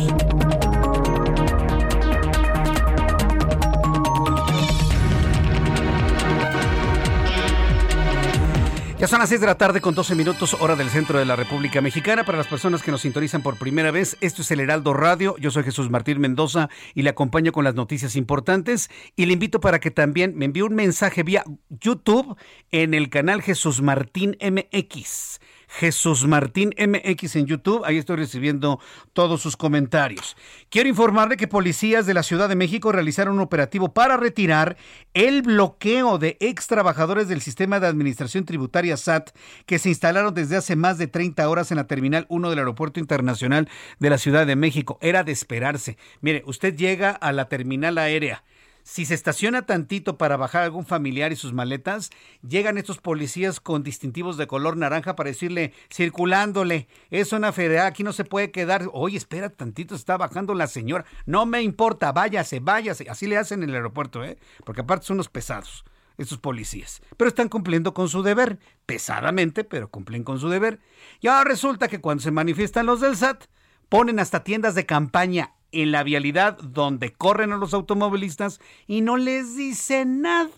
Ya 9.04 9.08
son 9.08 9.18
las 9.18 9.28
6 9.28 9.42
de 9.42 9.46
la 9.46 9.58
tarde 9.58 9.82
con 9.82 9.94
12 9.94 10.14
minutos 10.14 10.56
hora 10.60 10.76
del 10.76 10.88
centro 10.88 11.18
de 11.18 11.26
la 11.26 11.36
República 11.36 11.82
Mexicana. 11.82 12.24
Para 12.24 12.38
las 12.38 12.46
personas 12.46 12.82
que 12.82 12.90
nos 12.90 13.02
sintonizan 13.02 13.42
por 13.42 13.58
primera 13.58 13.90
vez, 13.90 14.16
esto 14.22 14.40
es 14.40 14.50
el 14.50 14.60
Heraldo 14.60 14.94
Radio. 14.94 15.36
Yo 15.38 15.50
soy 15.50 15.62
Jesús 15.62 15.90
Martín 15.90 16.20
Mendoza 16.20 16.70
y 16.94 17.02
le 17.02 17.10
acompaño 17.10 17.52
con 17.52 17.64
las 17.64 17.74
noticias 17.74 18.16
importantes. 18.16 18.88
Y 19.14 19.26
le 19.26 19.34
invito 19.34 19.60
para 19.60 19.78
que 19.78 19.90
también 19.90 20.32
me 20.36 20.46
envíe 20.46 20.62
un 20.62 20.74
mensaje 20.74 21.22
vía 21.22 21.44
YouTube 21.68 22.34
en 22.70 22.94
el 22.94 23.10
canal 23.10 23.42
Jesús 23.42 23.82
Martín 23.82 24.38
MX. 24.40 25.38
Jesús 25.78 26.25
Martín 26.26 26.73
MX 26.78 27.37
en 27.37 27.47
YouTube. 27.47 27.83
Ahí 27.85 27.99
estoy 27.99 28.16
recibiendo 28.16 28.81
todos 29.12 29.43
sus 29.43 29.57
comentarios. 29.57 30.37
Quiero 30.71 30.88
informarle 30.88 31.37
que 31.37 31.49
policías 31.49 32.07
de 32.07 32.14
la 32.14 32.23
Ciudad 32.23 32.49
de 32.49 32.54
México 32.54 32.93
realizaron 32.93 33.35
un 33.35 33.40
operativo 33.40 33.93
para 33.93 34.16
retirar 34.16 34.76
el 35.14 35.43
bloqueo 35.43 36.19
de 36.19 36.37
ex 36.40 36.69
trabajadores 36.69 37.28
del 37.28 37.40
sistema 37.40 37.81
de 37.81 37.88
administración 37.88 38.45
tributaria 38.45 38.97
SAT 38.97 39.31
que 39.66 39.81
se 39.81 39.88
instalaron 39.88 40.33
desde 40.33 40.57
hace 40.57 40.76
más 40.76 40.97
de 40.97 41.09
30 41.09 41.49
horas 41.49 41.73
en 41.73 41.78
la 41.78 41.88
Terminal 41.88 42.26
1 42.28 42.50
del 42.50 42.59
Aeropuerto 42.61 43.00
Internacional 43.00 43.69
de 43.99 44.11
la 44.11 44.19
Ciudad 44.19 44.47
de 44.47 44.57
México. 44.57 44.99
Era 45.00 45.25
de 45.25 45.33
esperarse. 45.33 45.99
Mire, 46.21 46.45
usted 46.47 46.76
llega 46.76 47.11
a 47.11 47.33
la 47.33 47.49
terminal 47.49 47.99
aérea 47.99 48.45
si 48.85 49.07
se 49.07 49.14
estaciona 49.14 49.62
tantito 49.62 50.19
para 50.19 50.37
bajar 50.37 50.62
algún 50.62 50.85
familiar 50.85 51.33
y 51.33 51.37
sus 51.37 51.55
maletas, 51.55 52.11
llegan 52.47 52.76
estos 52.76 52.99
policías 52.99 53.59
con 53.59 53.83
distintivos 53.83 54.37
de 54.37 54.47
color 54.47 54.76
naranja 54.76 55.17
para 55.17 55.31
decirle, 55.31 55.73
circulándole, 55.91 56.87
es 57.11 57.33
una 57.33 57.50
federal, 57.53 57.87
aquí 57.87 58.05
no 58.05 58.12
se 58.12 58.26
puede 58.26 58.50
quedar. 58.50 58.91
Oye, 58.93 59.17
espera 59.17 59.49
tantito, 59.49 59.95
está 59.95 60.19
bajando 60.19 60.53
la 60.53 60.67
señora. 60.67 61.07
No 61.25 61.47
me 61.47 61.62
importa, 61.62 62.12
váyase, 62.12 62.61
váyase. 62.61 63.09
Así 63.09 63.26
le 63.26 63.38
hacen 63.38 63.62
en 63.62 63.71
el 63.71 63.76
aeropuerto, 63.76 64.23
¿eh? 64.23 64.38
Porque 64.64 64.83
aparte 64.83 65.07
son 65.07 65.17
unos 65.17 65.31
pesados 65.31 65.85
estos 66.19 66.38
policías. 66.38 67.00
Pero 67.17 67.29
están 67.29 67.49
cumpliendo 67.49 67.95
con 67.95 68.11
su 68.11 68.23
deber, 68.23 68.59
pesadamente, 68.85 69.64
pero 69.64 69.88
cumplen 69.88 70.25
con 70.25 70.38
su 70.38 70.50
deber. 70.50 70.79
Y 71.21 71.29
ahora 71.29 71.45
resulta 71.45 71.88
que 71.88 72.03
cuando 72.03 72.23
se 72.23 72.31
manifiestan 72.31 72.85
los 72.85 73.00
del 73.00 73.17
SAT, 73.17 73.45
ponen 73.88 74.21
hasta 74.21 74.45
tiendas 74.45 74.75
de 74.75 74.87
campaña 74.87 75.55
en 75.83 75.93
la 75.93 76.02
vialidad 76.02 76.59
donde 76.59 77.12
corren 77.12 77.52
a 77.52 77.57
los 77.57 77.75
automovilistas 77.75 78.61
y 78.87 79.00
no 79.00 79.16
les 79.16 79.57
dice 79.57 80.04
nada. 80.04 80.50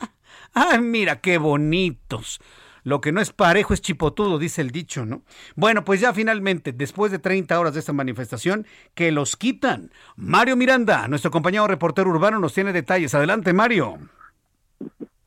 ¡Ay, 0.55 0.81
mira 0.81 1.21
qué 1.21 1.39
bonitos! 1.39 2.41
Lo 2.87 3.01
que 3.01 3.11
no 3.11 3.21
es 3.21 3.33
parejo 3.33 3.75
es 3.75 3.81
chipotudo, 3.81 4.39
dice 4.39 4.63
el 4.63 4.71
dicho, 4.71 5.05
¿no? 5.05 5.23
Bueno, 5.57 5.85
pues 5.85 6.01
ya 6.01 6.13
finalmente, 6.13 6.73
después 6.73 7.11
de 7.11 7.19
30 7.19 7.59
horas 7.59 7.75
de 7.75 7.81
esta 7.81 7.93
manifestación, 7.93 8.65
que 8.95 9.11
los 9.11 9.37
quitan. 9.37 9.91
Mario 10.15 10.55
Miranda, 10.55 11.09
nuestro 11.09 11.33
compañero 11.33 11.67
reportero 11.67 12.11
urbano, 12.11 12.39
nos 12.39 12.55
tiene 12.55 12.73
detalles. 12.73 13.13
Adelante, 13.13 13.53
Mario. 13.53 13.99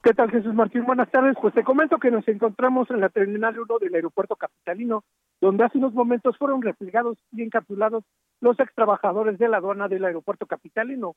¿Qué 0.02 0.14
tal, 0.14 0.32
Jesús 0.32 0.54
Martín? 0.54 0.86
Buenas 0.86 1.12
tardes. 1.12 1.36
Pues 1.42 1.54
te 1.54 1.66
comento 1.66 1.98
que 1.98 2.10
nos 2.10 2.26
encontramos 2.30 2.90
en 2.92 3.02
la 3.02 3.10
Terminal 3.10 3.60
1 3.60 3.80
del 3.80 3.94
Aeropuerto 3.94 4.38
Capitalino, 4.38 5.04
donde 5.42 5.64
hace 5.64 5.78
unos 5.78 5.94
momentos 5.94 6.38
fueron 6.38 6.62
replegados 6.62 7.18
y 7.32 7.44
encapsulados 7.44 8.04
los 8.42 8.60
ex 8.60 8.74
trabajadores 8.74 9.38
de 9.38 9.48
la 9.48 9.58
aduana 9.58 9.88
del 9.88 10.06
Aeropuerto 10.06 10.46
Capitalino, 10.46 11.16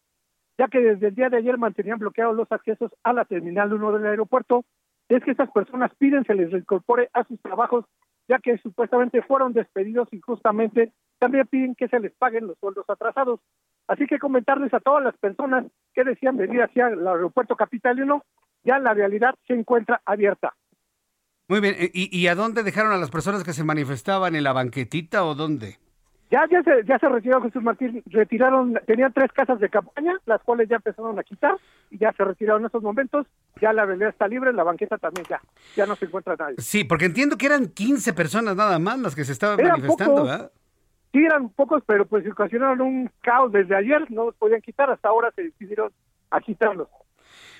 ya 0.59 0.69
que 0.69 0.81
desde 0.81 1.09
el 1.09 1.15
día 1.15 1.29
de 1.29 1.39
ayer 1.39 1.59
mantenían 1.59 1.99
bloqueados 1.99 2.37
los 2.37 2.51
accesos 2.51 2.93
a 3.03 3.13
la 3.13 3.25
Terminal 3.25 3.73
1 3.73 3.93
del 3.99 4.07
aeropuerto 4.07 4.65
es 5.09 5.23
que 5.25 5.33
estas 5.33 5.51
personas 5.51 5.93
piden 5.97 6.25
se 6.25 6.35
les 6.35 6.51
reincorpore 6.51 7.11
a 7.13 7.25
sus 7.25 7.41
trabajos, 7.41 7.85
ya 8.29 8.39
que 8.39 8.57
supuestamente 8.59 9.23
fueron 9.23 9.53
despedidos 9.53 10.09
y 10.13 10.21
justamente 10.21 10.93
también 11.19 11.47
piden 11.47 11.75
que 11.75 11.89
se 11.89 12.01
les 12.01 12.13
paguen 12.15 12.47
los 12.47 12.59
sueldos 12.59 12.89
atrasados. 12.89 13.41
Así 13.89 14.07
que 14.07 14.19
comentarles 14.19 14.73
a 14.73 14.81
todas 14.81 15.03
las 15.03 15.17
personas 15.19 15.67
que 15.93 16.05
decían 16.05 16.37
venir 16.37 16.63
hacia 16.63 16.89
el 16.89 17.07
aeropuerto 17.07 17.57
capitalino, 17.57 18.23
ya 18.65 18.79
la 18.79 18.95
realidad 18.95 19.35
se 19.47 19.55
encuentra 19.55 20.01
abierta. 20.07 20.55
Muy 21.53 21.61
bien, 21.61 21.77
¿Y, 21.93 22.19
¿y 22.19 22.29
a 22.29 22.35
dónde 22.35 22.63
dejaron 22.63 22.93
a 22.93 22.97
las 22.97 23.11
personas 23.11 23.45
que 23.45 23.53
se 23.53 23.63
manifestaban? 23.63 24.35
¿En 24.35 24.43
la 24.43 24.55
banquetita 24.55 25.23
o 25.23 25.35
dónde? 25.35 25.77
Ya, 26.31 26.49
ya 26.51 26.63
se, 26.63 26.83
ya 26.87 26.99
se 26.99 27.07
retiró 27.11 27.43
Jesús 27.43 27.63
Martín, 27.63 28.03
retiraron, 28.07 28.81
tenían 28.87 29.13
tres 29.13 29.31
casas 29.33 29.61
de 29.61 29.69
campaña, 29.69 30.15
las 30.25 30.41
cuales 30.45 30.67
ya 30.71 30.77
empezaron 30.77 31.19
a 31.19 31.23
quitar 31.23 31.59
y 31.91 31.99
ya 31.99 32.11
se 32.15 32.25
retiraron 32.25 32.63
en 32.63 32.67
estos 32.69 32.83
momentos, 32.83 33.27
ya 33.61 33.75
la 33.75 33.83
avenida 33.83 34.09
está 34.09 34.29
libre, 34.29 34.55
la 34.55 34.65
banqueta 34.65 34.97
también 34.97 35.27
ya, 35.29 35.43
ya 35.77 35.85
no 35.85 35.95
se 35.95 36.07
encuentra 36.07 36.37
nadie. 36.39 36.55
Sí, 36.57 36.85
porque 36.85 37.05
entiendo 37.05 37.37
que 37.37 37.45
eran 37.45 37.67
15 37.67 38.15
personas 38.15 38.57
nada 38.57 38.79
más 38.79 38.99
las 39.01 39.15
que 39.15 39.25
se 39.25 39.33
estaban 39.33 39.63
manifestando, 39.63 40.25
¿verdad? 40.25 40.53
Sí, 41.13 41.19
eran 41.19 41.51
pocos, 41.51 41.83
pero 41.85 42.07
pues 42.07 42.27
ocasionaron 42.27 42.81
un 42.81 43.11
caos 43.21 43.53
desde 43.53 43.77
ayer, 43.77 44.11
no 44.11 44.25
los 44.25 44.37
podían 44.37 44.63
quitar, 44.63 44.91
hasta 44.91 45.11
ahora 45.11 45.31
se 45.37 45.43
decidieron 45.43 45.93
a 46.31 46.41
quitarlos. 46.41 46.89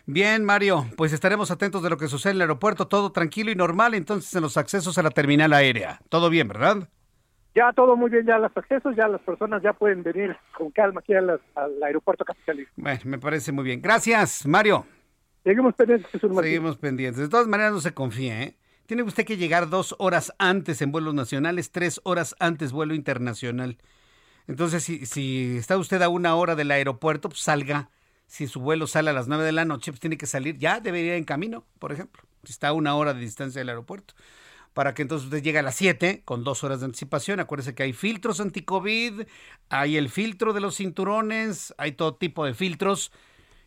Bien, 0.07 0.45
Mario, 0.45 0.87
pues 0.97 1.13
estaremos 1.13 1.51
atentos 1.51 1.83
de 1.83 1.91
lo 1.91 1.97
que 1.97 2.09
sucede 2.09 2.33
en 2.33 2.37
el 2.37 2.43
aeropuerto, 2.43 2.89
todo 2.89 3.13
tranquilo 3.13 3.51
y 3.51 3.55
normal, 3.55 3.95
entonces 3.95 4.35
en 4.35 4.43
los 4.43 4.57
accesos 4.57 4.99
a 4.99 5.03
la 5.03 5.11
terminal 5.11 5.53
aérea. 5.53 6.01
Todo 6.09 6.29
bien, 6.29 6.49
¿verdad? 6.49 6.89
ya 7.55 7.73
todo 7.73 7.97
muy 7.97 8.11
bien, 8.11 8.27
ya 8.27 8.39
los 8.39 8.57
accesos, 8.57 8.97
ya 8.97 9.09
las 9.09 9.21
personas 9.21 9.63
ya 9.63 9.73
pueden 9.73 10.03
venir 10.03 10.37
con 10.57 10.71
calma 10.71 11.01
aquí 11.01 11.13
al, 11.15 11.39
aeropuerto 11.83 12.25
capitalino. 12.25 12.69
Bueno, 12.77 13.01
me 13.05 13.19
parece 13.19 13.53
muy 13.53 13.65
bien. 13.65 13.83
Gracias, 13.83 14.47
Mario. 14.47 14.87
Seguimos 15.45 15.75
pendientes, 15.75 16.11
Jesús 16.11 16.31
Seguimos 16.35 16.77
pendientes. 16.79 17.21
De 17.21 17.29
todas 17.29 17.49
maneras, 17.49 17.73
no 17.73 17.81
se 17.81 17.93
confíe, 17.93 18.43
¿eh? 18.43 18.57
Tiene 18.87 19.03
usted 19.03 19.25
que 19.25 19.37
llegar 19.37 19.69
dos 19.71 19.95
horas 19.99 20.33
antes 20.39 20.83
en 20.83 20.93
vuelos 20.93 21.15
nacionales, 21.15 21.71
tres 21.71 22.01
horas 22.05 22.35
antes 22.41 22.73
vuelo 22.73 22.95
internacional. 22.95 23.79
Entonces, 24.47 24.83
si, 24.83 25.07
si 25.07 25.57
está 25.57 25.77
usted 25.79 26.03
a 26.03 26.09
una 26.09 26.35
hora 26.35 26.55
del 26.57 26.71
aeropuerto, 26.71 27.29
pues 27.29 27.41
salga. 27.41 27.91
Si 28.33 28.47
su 28.47 28.61
vuelo 28.61 28.87
sale 28.87 29.11
a 29.11 29.13
las 29.13 29.29
nueve 29.29 29.45
de 29.45 29.53
la 29.53 29.67
noche, 29.67 29.93
pues 29.93 30.01
tiene 30.01 30.17
que 30.17 30.25
salir. 30.25 30.57
Ya 30.57 30.81
debería 30.81 31.13
ir 31.13 31.19
en 31.19 31.25
camino, 31.25 31.67
por 31.79 31.93
ejemplo. 31.93 32.23
Si 32.45 32.53
está 32.53 32.69
a 32.69 32.73
una 32.73 32.95
hora 32.95 33.13
de 33.13 33.21
distancia 33.21 33.59
del 33.59 33.69
aeropuerto 33.69 34.15
para 34.73 34.95
que 34.95 35.03
entonces 35.03 35.27
usted 35.27 35.43
llegue 35.43 35.59
a 35.59 35.63
las 35.63 35.75
7 35.75 36.23
con 36.25 36.43
dos 36.43 36.65
horas 36.65 36.81
de 36.81 36.87
anticipación. 36.87 37.41
Acuérdese 37.41 37.75
que 37.75 37.83
hay 37.83 37.93
filtros 37.93 38.41
anti-COVID, 38.41 39.25
hay 39.69 39.99
el 39.99 40.09
filtro 40.09 40.55
de 40.55 40.61
los 40.61 40.79
cinturones, 40.79 41.75
hay 41.77 41.93
todo 41.93 42.15
tipo 42.15 42.47
de 42.47 42.55
filtros. 42.55 43.13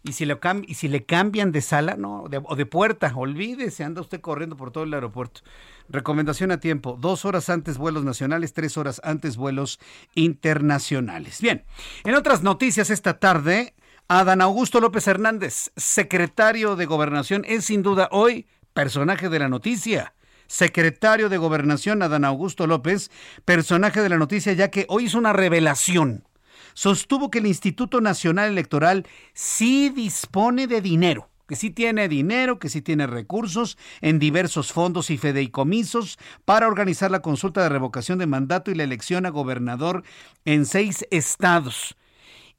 Y 0.01 0.13
si, 0.13 0.25
le 0.25 0.39
y 0.65 0.73
si 0.73 0.87
le 0.87 1.05
cambian 1.05 1.51
de 1.51 1.61
sala 1.61 1.95
no 1.95 2.23
o 2.23 2.55
de 2.55 2.65
puerta, 2.65 3.13
olvídese, 3.15 3.83
anda 3.83 4.01
usted 4.01 4.19
corriendo 4.19 4.57
por 4.57 4.71
todo 4.71 4.83
el 4.83 4.93
aeropuerto. 4.95 5.41
Recomendación 5.89 6.51
a 6.51 6.59
tiempo, 6.59 6.97
dos 6.99 7.23
horas 7.23 7.51
antes 7.51 7.77
vuelos 7.77 8.03
nacionales, 8.03 8.53
tres 8.53 8.79
horas 8.79 8.99
antes 9.03 9.37
vuelos 9.37 9.79
internacionales. 10.15 11.39
Bien, 11.39 11.65
en 12.03 12.15
otras 12.15 12.41
noticias 12.41 12.89
esta 12.89 13.19
tarde, 13.19 13.75
Adán 14.07 14.41
Augusto 14.41 14.79
López 14.79 15.07
Hernández, 15.07 15.71
secretario 15.75 16.75
de 16.75 16.85
Gobernación, 16.85 17.43
es 17.47 17.65
sin 17.65 17.81
duda 17.81 18.07
hoy 18.11 18.45
personaje 18.73 19.29
de 19.29 19.39
la 19.39 19.49
noticia 19.49 20.13
secretario 20.47 21.27
de 21.27 21.37
Gobernación, 21.37 22.03
Adán 22.03 22.23
Augusto 22.23 22.67
López, 22.67 23.09
personaje 23.45 24.01
de 24.01 24.09
la 24.09 24.17
noticia, 24.17 24.53
ya 24.53 24.69
que 24.69 24.85
hoy 24.89 25.05
hizo 25.05 25.17
una 25.17 25.33
revelación. 25.33 26.27
Sostuvo 26.75 27.31
que 27.31 27.39
el 27.39 27.47
Instituto 27.47 27.99
Nacional 27.99 28.51
Electoral 28.51 29.07
sí 29.33 29.89
dispone 29.89 30.67
de 30.67 30.81
dinero, 30.81 31.29
que 31.47 31.55
sí 31.55 31.71
tiene 31.71 32.07
dinero, 32.07 32.59
que 32.59 32.69
sí 32.69 32.83
tiene 32.83 33.07
recursos 33.07 33.75
en 34.01 34.19
diversos 34.19 34.71
fondos 34.71 35.09
y 35.09 35.17
fideicomisos 35.17 36.19
para 36.45 36.67
organizar 36.67 37.09
la 37.09 37.23
consulta 37.23 37.63
de 37.63 37.69
revocación 37.69 38.19
de 38.19 38.27
mandato 38.27 38.69
y 38.69 38.75
la 38.75 38.83
elección 38.83 39.25
a 39.25 39.29
gobernador 39.29 40.03
en 40.43 40.67
seis 40.67 41.07
estados. 41.09 41.95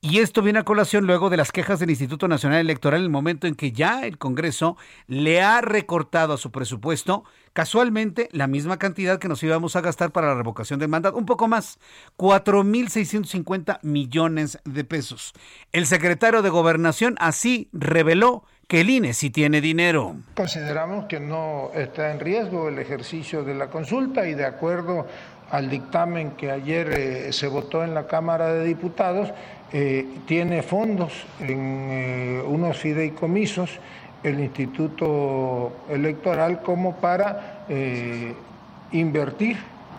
Y 0.09 0.21
esto 0.21 0.41
viene 0.41 0.61
a 0.61 0.63
colación 0.63 1.05
luego 1.05 1.31
de 1.31 1.37
las 1.37 1.51
quejas 1.51 1.81
del 1.81 1.91
Instituto 1.91 2.29
Nacional 2.29 2.61
Electoral 2.61 3.01
en 3.01 3.07
el 3.07 3.11
momento 3.11 3.49
en 3.49 3.57
que 3.57 3.73
ya 3.73 4.07
el 4.07 4.19
Congreso 4.19 4.77
le 5.09 5.43
ha 5.43 5.61
recortado 5.61 6.33
a 6.35 6.39
su 6.39 6.53
presupuesto 6.53 7.25
casualmente 7.53 8.29
la 8.31 8.47
misma 8.47 8.79
cantidad 8.79 9.19
que 9.19 9.27
nos 9.27 9.43
íbamos 9.43 9.75
a 9.75 9.81
gastar 9.81 10.13
para 10.13 10.29
la 10.29 10.37
revocación 10.37 10.79
del 10.79 10.91
mandato, 10.91 11.19
un 11.19 11.27
poco 11.27 11.49
más, 11.49 11.81
4.650 12.19 13.81
millones 13.83 14.61
de 14.65 14.85
pesos. 14.85 15.33
El 15.73 15.87
secretario 15.87 16.41
de 16.41 16.51
Gobernación 16.51 17.17
así 17.19 17.69
reveló 17.73 18.45
que 18.69 18.83
el 18.83 18.91
INE 18.91 19.13
sí 19.13 19.31
tiene 19.31 19.61
dinero. 19.61 20.15
Consideramos 20.37 21.07
que 21.07 21.19
no 21.19 21.73
está 21.75 22.13
en 22.13 22.21
riesgo 22.21 22.69
el 22.69 22.79
ejercicio 22.79 23.43
de 23.43 23.55
la 23.55 23.71
consulta 23.71 24.29
y 24.29 24.35
de 24.35 24.45
acuerdo 24.45 25.07
al 25.51 25.71
dictamen 25.71 26.33
que 26.33 26.51
ayer 26.51 26.93
eh, 26.93 27.33
se 27.33 27.47
votó 27.49 27.85
en 27.85 27.95
la 27.95 28.07
Cámara 28.07 28.53
de 28.53 28.65
Diputados, 28.65 29.33
eh, 29.73 30.07
tiene 30.27 30.63
fondos 30.63 31.13
en 31.41 31.89
eh, 31.91 32.43
unos 32.47 32.79
fideicomisos 32.79 33.79
el 34.23 34.41
Instituto 34.41 35.85
Electoral 35.89 36.63
como 36.63 36.97
para 36.97 37.65
eh, 37.69 38.35
invertir 38.93 39.57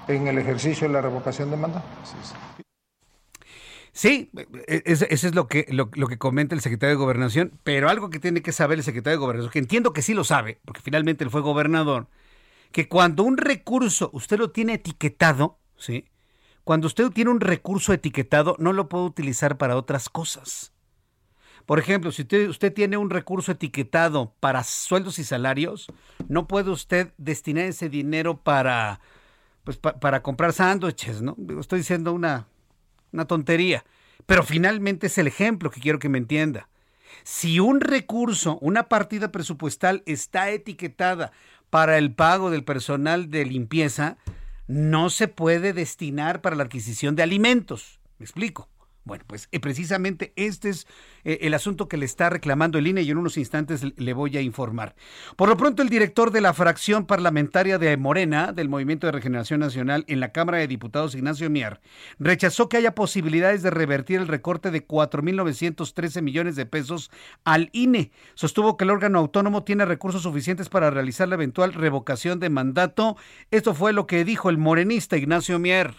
en 0.07 0.27
el 0.27 0.37
ejercicio 0.37 0.87
de 0.87 0.93
la 0.93 1.01
revocación 1.01 1.49
de 1.51 1.57
mandato. 1.57 1.85
Sí, 3.91 4.29
e, 4.67 4.83
eso 4.85 5.05
es 5.09 5.35
lo 5.35 5.47
que, 5.47 5.65
lo, 5.69 5.89
que 5.89 6.17
comenta 6.17 6.55
el 6.55 6.61
secretario 6.61 6.95
de 6.95 7.03
Gobernación, 7.03 7.51
pero 7.63 7.89
algo 7.89 8.09
que 8.09 8.19
tiene 8.19 8.41
que 8.41 8.51
saber 8.51 8.77
el 8.77 8.83
secretario 8.83 9.17
de 9.17 9.25
Gobernación, 9.25 9.51
que 9.51 9.59
entiendo 9.59 9.91
que 9.93 10.01
sí 10.01 10.13
lo 10.13 10.23
sabe, 10.23 10.59
porque 10.65 10.81
finalmente 10.81 11.23
él 11.23 11.29
fue 11.29 11.41
gobernador, 11.41 12.07
que 12.71 12.87
cuando 12.87 13.23
un 13.23 13.37
recurso 13.37 14.09
usted 14.13 14.37
lo 14.37 14.51
tiene 14.51 14.75
etiquetado, 14.75 15.57
¿sí? 15.77 16.05
Cuando 16.67 16.87
usted 16.87 17.11
tiene 17.11 17.31
un 17.31 17.39
recurso 17.39 17.93
etiquetado, 17.93 18.57
no 18.59 18.73
lo 18.73 18.89
puede 18.89 19.05
utilizar 19.05 19.57
para 19.57 19.77
otras 19.77 20.09
cosas. 20.09 20.73
Por 21.65 21.79
ejemplo, 21.79 22.11
si 22.11 22.23
usted, 22.23 22.73
tiene 22.73 22.97
un 22.97 23.09
recurso 23.09 23.53
etiquetado 23.53 24.33
para 24.41 24.65
sueldos 24.65 25.17
y 25.17 25.23
salarios, 25.23 25.87
no 26.27 26.45
puede 26.45 26.69
usted 26.69 27.13
destinar 27.17 27.63
ese 27.63 27.87
dinero 27.87 28.43
para, 28.43 28.99
pues, 29.63 29.77
para 29.77 30.21
comprar 30.21 30.51
sándwiches, 30.51 31.21
¿no? 31.21 31.37
Estoy 31.57 31.79
diciendo 31.79 32.11
una, 32.11 32.47
una 33.13 33.23
tontería, 33.23 33.85
pero 34.25 34.43
finalmente 34.43 35.07
es 35.07 35.17
el 35.17 35.27
ejemplo 35.27 35.71
que 35.71 35.79
quiero 35.79 35.99
que 35.99 36.09
me 36.09 36.17
entienda. 36.17 36.67
Si 37.23 37.61
un 37.61 37.79
recurso, 37.79 38.57
una 38.59 38.89
partida 38.89 39.31
presupuestal 39.31 40.03
está 40.05 40.49
etiquetada 40.49 41.31
para 41.69 41.97
el 41.97 42.13
pago 42.13 42.51
del 42.51 42.65
personal 42.65 43.31
de 43.31 43.45
limpieza, 43.45 44.17
no 44.67 45.09
se 45.09 45.27
puede 45.27 45.73
destinar 45.73 46.41
para 46.41 46.55
la 46.55 46.63
adquisición 46.63 47.15
de 47.15 47.23
alimentos. 47.23 47.99
¿Me 48.19 48.25
explico? 48.25 48.69
Bueno, 49.03 49.23
pues 49.25 49.47
eh, 49.51 49.59
precisamente 49.61 50.33
este 50.35 50.69
es 50.69 50.85
el 51.27 51.53
asunto 51.53 51.89
que 51.89 51.97
le 51.97 52.05
está 52.05 52.29
reclamando 52.29 52.77
el 52.77 52.87
INE 52.87 53.01
y 53.01 53.11
en 53.11 53.17
unos 53.17 53.37
instantes 53.37 53.83
le 53.97 54.13
voy 54.13 54.37
a 54.37 54.41
informar. 54.41 54.95
Por 55.35 55.49
lo 55.49 55.57
pronto, 55.57 55.81
el 55.81 55.89
director 55.89 56.31
de 56.31 56.39
la 56.39 56.53
fracción 56.53 57.05
parlamentaria 57.05 57.77
de 57.77 57.97
Morena, 57.97 58.53
del 58.53 58.69
Movimiento 58.69 59.07
de 59.07 59.11
Regeneración 59.11 59.59
Nacional 59.59 60.05
en 60.07 60.21
la 60.21 60.31
Cámara 60.31 60.59
de 60.59 60.67
Diputados, 60.67 61.15
Ignacio 61.15 61.49
Mier, 61.49 61.81
rechazó 62.17 62.69
que 62.69 62.77
haya 62.77 62.95
posibilidades 62.95 63.61
de 63.61 63.71
revertir 63.71 64.21
el 64.21 64.27
recorte 64.29 64.71
de 64.71 64.87
4.913 64.87 66.21
millones 66.21 66.55
de 66.55 66.65
pesos 66.65 67.11
al 67.43 67.69
INE. 67.73 68.11
Sostuvo 68.33 68.77
que 68.77 68.85
el 68.85 68.91
órgano 68.91 69.19
autónomo 69.19 69.65
tiene 69.65 69.83
recursos 69.83 70.21
suficientes 70.21 70.69
para 70.69 70.91
realizar 70.91 71.27
la 71.27 71.35
eventual 71.35 71.73
revocación 71.73 72.39
de 72.39 72.49
mandato. 72.49 73.17
Esto 73.51 73.73
fue 73.73 73.91
lo 73.91 74.07
que 74.07 74.23
dijo 74.23 74.49
el 74.49 74.57
morenista 74.57 75.17
Ignacio 75.17 75.59
Mier. 75.59 75.93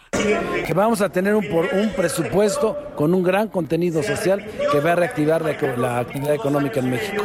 Que 0.67 0.73
vamos 0.75 1.03
a 1.03 1.11
tener 1.11 1.35
un, 1.35 1.45
un 1.45 1.93
presupuesto 1.95 2.79
con 2.97 3.13
un 3.13 3.23
gran 3.23 3.49
contenido 3.49 4.03
social 4.03 4.47
que 4.73 4.81
va 4.81 4.93
a 4.93 4.97
reactivar 4.97 5.18
la, 5.27 5.99
actividad 5.99 6.35
económica 6.35 6.81
en 6.81 6.91
México. 6.91 7.25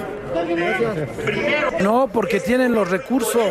No, 1.82 2.08
porque 2.08 2.40
tienen 2.40 2.74
los 2.74 2.90
recursos. 2.90 3.42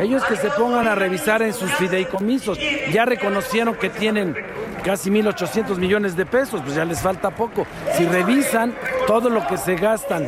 Ellos 0.00 0.22
que 0.24 0.36
se 0.36 0.50
pongan 0.50 0.86
a 0.86 0.94
revisar 0.94 1.42
en 1.42 1.52
sus 1.52 1.70
fideicomisos. 1.72 2.58
Ya 2.92 3.04
reconocieron 3.04 3.74
que 3.74 3.90
tienen 3.90 4.36
casi 4.82 5.10
1.800 5.10 5.76
millones 5.76 6.16
de 6.16 6.26
pesos, 6.26 6.60
pues 6.62 6.74
ya 6.74 6.84
les 6.84 7.00
falta 7.00 7.30
poco. 7.30 7.66
Si 7.96 8.06
revisan 8.06 8.74
todo 9.06 9.30
lo 9.30 9.46
que 9.46 9.56
se 9.56 9.76
gastan 9.76 10.26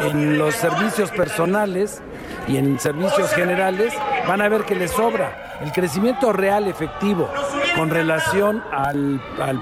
en 0.00 0.38
los 0.38 0.54
servicios 0.54 1.10
personales 1.10 2.02
y 2.48 2.56
en 2.56 2.78
servicios 2.78 3.30
generales, 3.32 3.92
van 4.26 4.40
a 4.40 4.48
ver 4.48 4.64
que 4.64 4.74
les 4.74 4.90
sobra. 4.90 5.58
El 5.62 5.70
crecimiento 5.70 6.32
real 6.32 6.66
efectivo 6.66 7.28
con 7.76 7.90
relación 7.90 8.62
al, 8.72 9.20
al, 9.40 9.60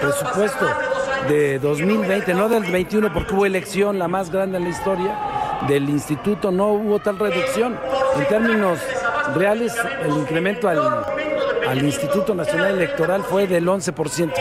presupuesto 0.00 0.66
de 1.28 1.58
2020, 1.58 2.34
no 2.34 2.48
del 2.48 2.64
21 2.64 3.12
porque 3.12 3.34
hubo 3.34 3.46
elección, 3.46 3.98
la 3.98 4.08
más 4.08 4.30
grande 4.30 4.58
en 4.58 4.64
la 4.64 4.70
historia 4.70 5.18
del 5.68 5.88
instituto, 5.88 6.50
no 6.50 6.72
hubo 6.72 6.98
tal 6.98 7.18
reducción. 7.18 7.78
En 8.16 8.28
términos 8.28 8.78
reales, 9.34 9.74
el 10.04 10.12
incremento 10.12 10.68
al, 10.68 10.78
al 11.68 11.84
Instituto 11.84 12.34
Nacional 12.34 12.74
Electoral 12.74 13.22
fue 13.22 13.46
del 13.46 13.66
11%. 13.66 14.32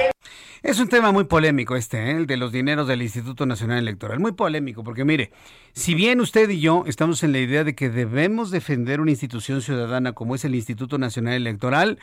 Es 0.62 0.80
un 0.80 0.90
tema 0.90 1.14
muy 1.14 1.24
polémico 1.24 1.78
este, 1.78 1.98
¿eh? 1.98 2.12
el 2.12 2.28
de 2.28 2.36
los 2.36 2.52
dineros 2.52 2.88
del 2.88 3.02
Instituto 3.02 3.46
Nacional 3.46 3.80
Electoral. 3.80 4.20
Muy 4.20 4.34
polémico, 4.34 4.84
porque 4.84 5.06
mire, 5.06 5.32
si 5.74 5.94
bien 5.94 6.20
usted 6.20 6.50
y 6.50 6.60
yo 6.60 6.84
estamos 6.86 7.24
en 7.24 7.32
la 7.32 7.40
idea 7.40 7.64
de 7.64 7.76
que 7.76 7.90
debemos 7.90 8.52
defender 8.52 9.00
una 9.00 9.12
institución 9.12 9.62
ciudadana 9.62 10.12
como 10.12 10.36
es 10.36 10.44
el 10.44 10.56
Instituto 10.56 10.98
Nacional 10.98 11.36
Electoral, 11.36 12.00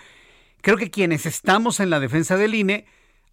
creo 0.62 0.78
que 0.78 0.90
quienes 0.90 1.26
estamos 1.26 1.80
en 1.80 1.90
la 1.90 2.00
defensa 2.00 2.38
del 2.38 2.54
INE, 2.54 2.86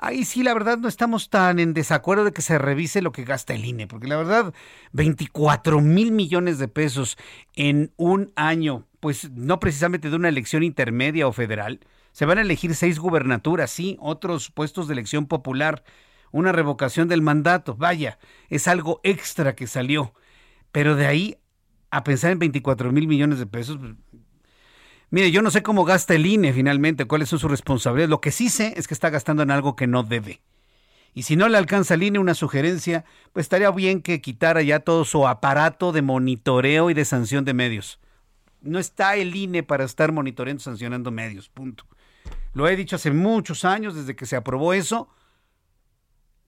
ahí 0.03 0.25
sí 0.25 0.43
la 0.43 0.53
verdad 0.53 0.77
no 0.77 0.87
estamos 0.87 1.29
tan 1.29 1.59
en 1.59 1.73
desacuerdo 1.73 2.25
de 2.25 2.33
que 2.33 2.41
se 2.41 2.57
revise 2.57 3.01
lo 3.01 3.11
que 3.11 3.23
gasta 3.23 3.53
el 3.53 3.65
INE, 3.65 3.87
porque 3.87 4.07
la 4.07 4.17
verdad, 4.17 4.53
24 4.91 5.81
mil 5.81 6.11
millones 6.11 6.59
de 6.59 6.67
pesos 6.67 7.17
en 7.55 7.91
un 7.97 8.31
año, 8.35 8.85
pues 8.99 9.31
no 9.31 9.59
precisamente 9.59 10.09
de 10.09 10.15
una 10.15 10.29
elección 10.29 10.63
intermedia 10.63 11.27
o 11.27 11.33
federal, 11.33 11.79
se 12.11 12.25
van 12.25 12.37
a 12.37 12.41
elegir 12.41 12.75
seis 12.75 12.99
gubernaturas, 12.99 13.71
sí, 13.71 13.97
otros 13.99 14.51
puestos 14.51 14.87
de 14.87 14.93
elección 14.93 15.25
popular, 15.25 15.83
una 16.31 16.51
revocación 16.51 17.07
del 17.07 17.21
mandato. 17.21 17.75
Vaya, 17.75 18.19
es 18.49 18.67
algo 18.67 18.99
extra 19.03 19.55
que 19.55 19.67
salió. 19.67 20.13
Pero 20.71 20.95
de 20.95 21.07
ahí 21.07 21.37
a 21.89 22.03
pensar 22.03 22.31
en 22.31 22.39
24 22.39 22.91
mil 22.91 23.07
millones 23.07 23.39
de 23.39 23.45
pesos. 23.45 23.79
Mire, 25.13 25.29
yo 25.29 25.43
no 25.43 25.51
sé 25.51 25.61
cómo 25.61 25.85
gasta 25.85 26.15
el 26.15 26.25
INE 26.25 26.53
finalmente, 26.53 27.05
cuáles 27.05 27.29
son 27.29 27.37
sus 27.37 27.51
responsabilidades. 27.51 28.09
Lo 28.09 28.19
que 28.19 28.31
sí 28.31 28.49
sé 28.49 28.73
es 28.77 28.87
que 28.87 28.95
está 28.95 29.11
gastando 29.11 29.43
en 29.43 29.51
algo 29.51 29.75
que 29.75 29.85
no 29.85 30.01
debe. 30.01 30.41
Y 31.13 31.21
si 31.21 31.35
no 31.35 31.47
le 31.49 31.59
alcanza 31.59 31.93
al 31.93 32.01
INE 32.01 32.17
una 32.17 32.33
sugerencia, 32.33 33.05
pues 33.31 33.43
estaría 33.45 33.69
bien 33.69 34.01
que 34.01 34.21
quitara 34.21 34.63
ya 34.63 34.79
todo 34.79 35.05
su 35.05 35.27
aparato 35.27 35.91
de 35.91 36.01
monitoreo 36.01 36.89
y 36.89 36.95
de 36.95 37.05
sanción 37.05 37.45
de 37.45 37.53
medios. 37.53 37.99
No 38.61 38.79
está 38.79 39.15
el 39.15 39.35
INE 39.35 39.61
para 39.61 39.83
estar 39.83 40.11
monitoreando 40.11 40.61
y 40.61 40.63
sancionando 40.63 41.11
medios, 41.11 41.47
punto. 41.47 41.85
Lo 42.55 42.67
he 42.67 42.75
dicho 42.75 42.95
hace 42.95 43.11
muchos 43.11 43.65
años, 43.65 43.93
desde 43.93 44.15
que 44.15 44.25
se 44.25 44.35
aprobó 44.35 44.73
eso. 44.73 45.09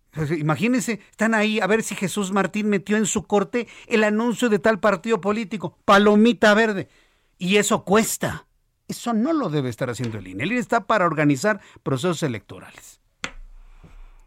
Pues, 0.09 0.31
imagínense, 0.31 1.01
están 1.11 1.35
ahí 1.35 1.59
a 1.59 1.67
ver 1.67 1.83
si 1.83 1.93
Jesús 1.93 2.31
Martín 2.31 2.69
metió 2.69 2.97
en 2.97 3.05
su 3.05 3.27
corte 3.27 3.67
el 3.85 4.03
anuncio 4.03 4.49
de 4.49 4.57
tal 4.57 4.79
partido 4.79 5.21
político, 5.21 5.77
palomita 5.85 6.55
verde. 6.55 6.89
Y 7.37 7.57
eso 7.57 7.83
cuesta. 7.83 8.44
Eso 8.87 9.13
no 9.13 9.33
lo 9.33 9.49
debe 9.49 9.69
estar 9.69 9.89
haciendo 9.89 10.19
el 10.19 10.27
INE. 10.27 10.43
El 10.43 10.51
INE 10.51 10.59
está 10.59 10.85
para 10.85 11.05
organizar 11.05 11.59
procesos 11.83 12.23
electorales. 12.23 13.01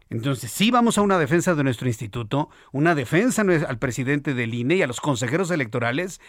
Entonces, 0.09 0.51
sí 0.51 0.71
vamos 0.71 0.97
a 0.97 1.01
una 1.01 1.19
defensa 1.19 1.53
de 1.53 1.63
nuestro 1.63 1.87
instituto, 1.87 2.49
una 2.71 2.95
defensa 2.95 3.43
al 3.43 3.77
presidente 3.77 4.33
del 4.33 4.53
INE 4.53 4.77
y 4.77 4.81
a 4.81 4.87
los 4.87 5.01
consejeros 5.01 5.51
electorales, 5.51 6.19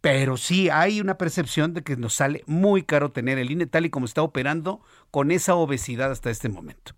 pero 0.00 0.36
sí 0.36 0.70
hay 0.70 1.00
una 1.00 1.18
percepción 1.18 1.74
de 1.74 1.82
que 1.82 1.96
nos 1.96 2.14
sale 2.14 2.44
muy 2.46 2.82
caro 2.84 3.10
tener 3.10 3.38
el 3.38 3.50
INE 3.50 3.66
tal 3.66 3.86
y 3.86 3.90
como 3.90 4.06
está 4.06 4.22
operando 4.22 4.80
con 5.10 5.32
esa 5.32 5.56
obesidad 5.56 6.12
hasta 6.12 6.30
este 6.30 6.48
momento. 6.48 6.92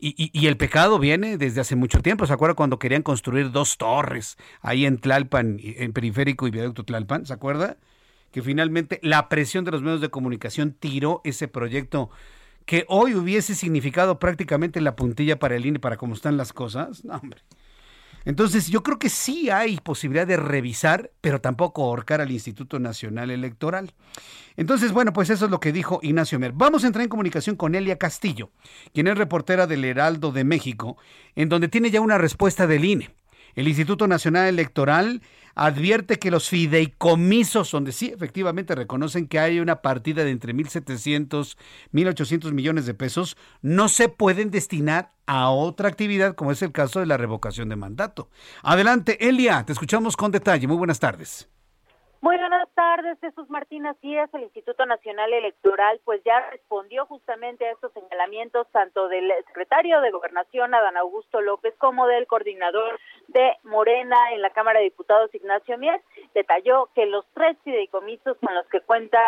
Y, 0.00 0.46
el 0.46 0.56
pecado 0.56 1.00
viene 1.00 1.38
desde 1.38 1.60
hace 1.60 1.74
mucho 1.74 2.00
tiempo. 2.00 2.24
¿Se 2.24 2.32
acuerda 2.32 2.54
cuando 2.54 2.78
querían 2.78 3.02
construir 3.02 3.50
dos 3.50 3.78
torres 3.78 4.38
ahí 4.60 4.86
en 4.86 4.98
Tlalpan, 4.98 5.58
en 5.60 5.92
Periférico 5.92 6.46
y 6.46 6.52
Viaducto 6.52 6.84
Tlalpan? 6.84 7.26
¿Se 7.26 7.32
acuerda? 7.32 7.78
Que 8.30 8.42
finalmente 8.42 9.00
la 9.02 9.28
presión 9.28 9.64
de 9.64 9.70
los 9.70 9.82
medios 9.82 10.00
de 10.00 10.10
comunicación 10.10 10.76
tiró 10.78 11.20
ese 11.24 11.48
proyecto 11.48 12.10
que 12.66 12.84
hoy 12.88 13.14
hubiese 13.14 13.54
significado 13.54 14.18
prácticamente 14.18 14.82
la 14.82 14.94
puntilla 14.94 15.38
para 15.38 15.56
el 15.56 15.64
INE, 15.64 15.78
para 15.78 15.96
cómo 15.96 16.14
están 16.14 16.36
las 16.36 16.52
cosas. 16.52 17.02
No, 17.04 17.16
hombre. 17.16 17.40
Entonces, 18.24 18.68
yo 18.68 18.82
creo 18.82 18.98
que 18.98 19.08
sí 19.08 19.48
hay 19.48 19.78
posibilidad 19.78 20.26
de 20.26 20.36
revisar, 20.36 21.10
pero 21.22 21.40
tampoco 21.40 21.82
ahorcar 21.84 22.20
al 22.20 22.30
Instituto 22.30 22.78
Nacional 22.78 23.30
Electoral. 23.30 23.94
Entonces, 24.58 24.92
bueno, 24.92 25.14
pues 25.14 25.30
eso 25.30 25.46
es 25.46 25.50
lo 25.50 25.60
que 25.60 25.72
dijo 25.72 26.00
Ignacio 26.02 26.38
Mer. 26.38 26.52
Vamos 26.52 26.84
a 26.84 26.88
entrar 26.88 27.02
en 27.04 27.08
comunicación 27.08 27.56
con 27.56 27.74
Elia 27.74 27.96
Castillo, 27.96 28.50
quien 28.92 29.06
es 29.06 29.16
reportera 29.16 29.66
del 29.66 29.82
Heraldo 29.82 30.30
de 30.30 30.44
México, 30.44 30.98
en 31.36 31.48
donde 31.48 31.68
tiene 31.68 31.90
ya 31.90 32.02
una 32.02 32.18
respuesta 32.18 32.66
del 32.66 32.84
INE. 32.84 33.17
El 33.58 33.66
Instituto 33.66 34.06
Nacional 34.06 34.46
Electoral 34.46 35.20
advierte 35.56 36.20
que 36.20 36.30
los 36.30 36.48
fideicomisos, 36.48 37.72
donde 37.72 37.90
sí 37.90 38.06
efectivamente 38.06 38.76
reconocen 38.76 39.26
que 39.26 39.40
hay 39.40 39.58
una 39.58 39.82
partida 39.82 40.22
de 40.22 40.30
entre 40.30 40.54
1.700, 40.54 41.56
1.800 41.92 42.52
millones 42.52 42.86
de 42.86 42.94
pesos, 42.94 43.36
no 43.60 43.88
se 43.88 44.08
pueden 44.08 44.52
destinar 44.52 45.10
a 45.26 45.50
otra 45.50 45.88
actividad, 45.88 46.36
como 46.36 46.52
es 46.52 46.62
el 46.62 46.70
caso 46.70 47.00
de 47.00 47.06
la 47.06 47.16
revocación 47.16 47.68
de 47.68 47.74
mandato. 47.74 48.30
Adelante, 48.62 49.28
Elia, 49.28 49.64
te 49.66 49.72
escuchamos 49.72 50.16
con 50.16 50.30
detalle. 50.30 50.68
Muy 50.68 50.76
buenas 50.76 51.00
tardes. 51.00 51.48
Muy 52.20 52.36
buenas 52.36 52.68
tardes, 52.74 53.16
Jesús 53.20 53.48
Martín. 53.48 53.86
Así 53.86 54.16
es, 54.16 54.28
el 54.34 54.42
Instituto 54.42 54.84
Nacional 54.86 55.32
Electoral 55.32 56.00
pues 56.04 56.20
ya 56.24 56.50
respondió 56.50 57.06
justamente 57.06 57.64
a 57.64 57.70
estos 57.70 57.92
señalamientos 57.92 58.66
tanto 58.72 59.06
del 59.06 59.32
secretario 59.46 60.00
de 60.00 60.10
Gobernación, 60.10 60.74
Adán 60.74 60.96
Augusto 60.96 61.40
López, 61.40 61.74
como 61.78 62.08
del 62.08 62.26
coordinador 62.26 62.98
de 63.28 63.52
Morena 63.62 64.16
en 64.32 64.42
la 64.42 64.50
Cámara 64.50 64.80
de 64.80 64.86
Diputados, 64.86 65.32
Ignacio 65.32 65.78
Mier. 65.78 66.02
Detalló 66.34 66.88
que 66.92 67.06
los 67.06 67.24
tres 67.34 67.56
fideicomisos 67.62 68.36
con 68.44 68.52
los 68.52 68.66
que 68.66 68.80
cuenta 68.80 69.20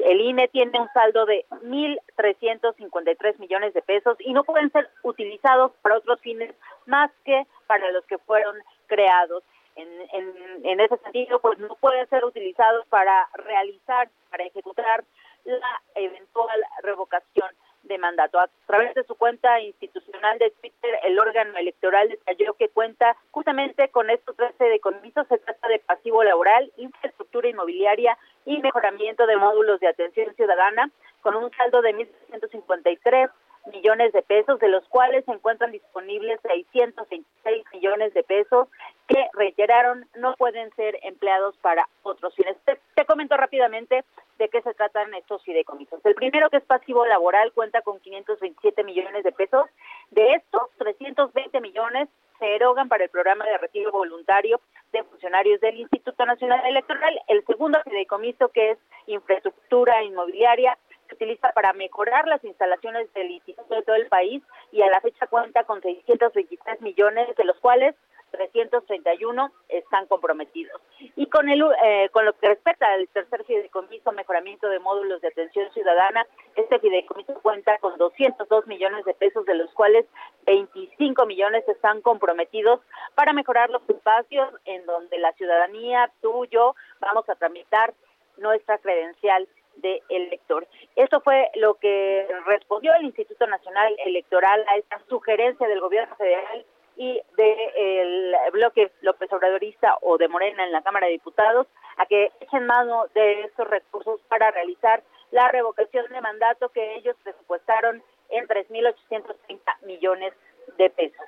el 0.00 0.20
INE 0.20 0.48
tiene 0.48 0.78
un 0.78 0.88
saldo 0.92 1.24
de 1.24 1.46
1.353 1.62 3.38
millones 3.38 3.72
de 3.72 3.80
pesos 3.80 4.18
y 4.20 4.34
no 4.34 4.44
pueden 4.44 4.70
ser 4.72 4.90
utilizados 5.02 5.72
para 5.80 5.96
otros 5.96 6.20
fines 6.20 6.54
más 6.84 7.10
que 7.24 7.46
para 7.66 7.90
los 7.92 8.04
que 8.04 8.18
fueron 8.18 8.56
creados 8.88 9.42
en, 9.76 10.64
en, 10.64 10.80
ese 10.80 10.96
sentido, 10.98 11.38
pues 11.40 11.58
no 11.58 11.74
pueden 11.76 12.08
ser 12.08 12.24
utilizados 12.24 12.86
para 12.88 13.28
realizar, 13.34 14.08
para 14.30 14.44
ejecutar 14.44 15.04
la 15.44 15.82
eventual 15.94 16.60
revocación 16.82 17.50
de 17.84 17.98
mandato. 17.98 18.38
A 18.38 18.48
través 18.66 18.94
de 18.94 19.04
su 19.04 19.14
cuenta 19.14 19.60
institucional 19.60 20.38
de 20.38 20.50
Twitter, 20.50 20.98
el 21.04 21.18
órgano 21.18 21.56
electoral 21.56 22.08
detalló 22.08 22.54
que 22.54 22.68
cuenta 22.68 23.16
justamente 23.30 23.88
con 23.90 24.10
estos 24.10 24.36
13 24.36 24.64
de 24.64 24.80
comisos. 24.80 25.26
Se 25.28 25.38
trata 25.38 25.68
de 25.68 25.78
pasivo 25.78 26.24
laboral, 26.24 26.72
infraestructura 26.76 27.48
inmobiliaria 27.48 28.18
y 28.44 28.58
mejoramiento 28.58 29.26
de 29.26 29.36
módulos 29.36 29.78
de 29.80 29.88
atención 29.88 30.34
ciudadana, 30.34 30.90
con 31.22 31.36
un 31.36 31.50
saldo 31.52 31.82
de 31.82 31.94
1.353 31.94 33.30
millones 33.66 34.12
de 34.12 34.22
pesos, 34.22 34.58
de 34.60 34.68
los 34.68 34.86
cuales 34.88 35.24
se 35.24 35.32
encuentran 35.32 35.72
disponibles 35.72 36.40
626 36.42 37.64
millones 37.72 38.14
de 38.14 38.22
pesos 38.22 38.68
que 39.06 39.28
reiteraron 39.34 40.06
no 40.16 40.34
pueden 40.36 40.70
ser 40.74 40.98
empleados 41.02 41.56
para 41.58 41.88
otros 42.02 42.34
fines. 42.34 42.56
Te, 42.64 43.04
comento 43.06 43.36
rápidamente 43.36 44.04
de 44.38 44.48
qué 44.48 44.62
se 44.62 44.74
tratan 44.74 45.14
estos 45.14 45.42
fideicomisos. 45.44 46.04
El 46.04 46.14
primero, 46.14 46.50
que 46.50 46.58
es 46.58 46.64
pasivo 46.64 47.06
laboral, 47.06 47.52
cuenta 47.52 47.82
con 47.82 48.00
527 48.00 48.82
millones 48.84 49.22
de 49.22 49.32
pesos. 49.32 49.66
De 50.10 50.32
estos, 50.32 50.70
320 50.78 51.60
millones 51.60 52.08
se 52.38 52.54
erogan 52.54 52.88
para 52.88 53.04
el 53.04 53.10
programa 53.10 53.44
de 53.46 53.58
retiro 53.58 53.92
voluntario 53.92 54.60
de 54.92 55.04
funcionarios 55.04 55.60
del 55.60 55.78
Instituto 55.80 56.26
Nacional 56.26 56.66
Electoral. 56.66 57.18
El 57.28 57.44
segundo 57.46 57.78
fideicomiso, 57.84 58.48
que 58.48 58.72
es 58.72 58.78
infraestructura 59.06 60.02
inmobiliaria, 60.02 60.76
utiliza 61.16 61.50
para 61.52 61.72
mejorar 61.72 62.28
las 62.28 62.44
instalaciones 62.44 63.12
del 63.14 63.30
instituto 63.30 63.74
de 63.74 63.82
todo 63.82 63.96
el 63.96 64.06
país 64.06 64.42
y 64.70 64.82
a 64.82 64.90
la 64.90 65.00
fecha 65.00 65.26
cuenta 65.26 65.64
con 65.64 65.80
623 65.80 66.80
millones, 66.82 67.34
de 67.36 67.44
los 67.44 67.58
cuales 67.58 67.94
331 68.32 69.52
están 69.68 70.06
comprometidos. 70.06 70.80
Y 71.16 71.26
con 71.26 71.48
el 71.48 71.62
eh, 71.84 72.08
con 72.12 72.24
lo 72.24 72.32
que 72.34 72.48
respecta 72.48 72.92
al 72.92 73.08
tercer 73.08 73.44
fideicomiso 73.44 74.12
mejoramiento 74.12 74.68
de 74.68 74.78
módulos 74.78 75.20
de 75.20 75.28
atención 75.28 75.72
ciudadana, 75.72 76.26
este 76.54 76.78
fideicomiso 76.78 77.34
cuenta 77.40 77.78
con 77.78 77.96
202 77.96 78.66
millones 78.66 79.04
de 79.04 79.14
pesos, 79.14 79.46
de 79.46 79.54
los 79.54 79.72
cuales 79.72 80.06
25 80.44 81.24
millones 81.26 81.66
están 81.68 82.02
comprometidos 82.02 82.80
para 83.14 83.32
mejorar 83.32 83.70
los 83.70 83.82
espacios 83.88 84.48
en 84.64 84.84
donde 84.86 85.18
la 85.18 85.32
ciudadanía, 85.32 86.10
tú, 86.20 86.46
yo, 86.46 86.74
vamos 87.00 87.28
a 87.28 87.36
tramitar 87.36 87.94
nuestra 88.36 88.78
credencial 88.78 89.48
de 89.76 90.02
elector. 90.08 90.66
Esto 90.96 91.20
fue 91.20 91.50
lo 91.56 91.74
que 91.74 92.26
respondió 92.46 92.94
el 92.94 93.04
Instituto 93.04 93.46
Nacional 93.46 93.94
Electoral 94.04 94.64
a 94.68 94.76
esta 94.76 94.98
sugerencia 95.08 95.68
del 95.68 95.80
gobierno 95.80 96.16
federal 96.16 96.64
y 96.96 97.20
del 97.36 98.34
bloque 98.52 98.90
López 99.02 99.30
Obradorista 99.30 99.98
o 100.00 100.16
de 100.16 100.28
Morena 100.28 100.64
en 100.64 100.72
la 100.72 100.82
Cámara 100.82 101.06
de 101.06 101.12
Diputados 101.12 101.66
a 101.98 102.06
que 102.06 102.32
echen 102.40 102.64
mano 102.66 103.04
de 103.14 103.42
estos 103.42 103.68
recursos 103.68 104.20
para 104.28 104.50
realizar 104.50 105.02
la 105.30 105.48
revocación 105.48 106.06
de 106.10 106.20
mandato 106.22 106.70
que 106.70 106.96
ellos 106.96 107.14
presupuestaron 107.22 108.02
en 108.30 108.48
3.830 108.48 109.86
millones 109.86 110.32
de 110.78 110.88
pesos. 110.90 111.26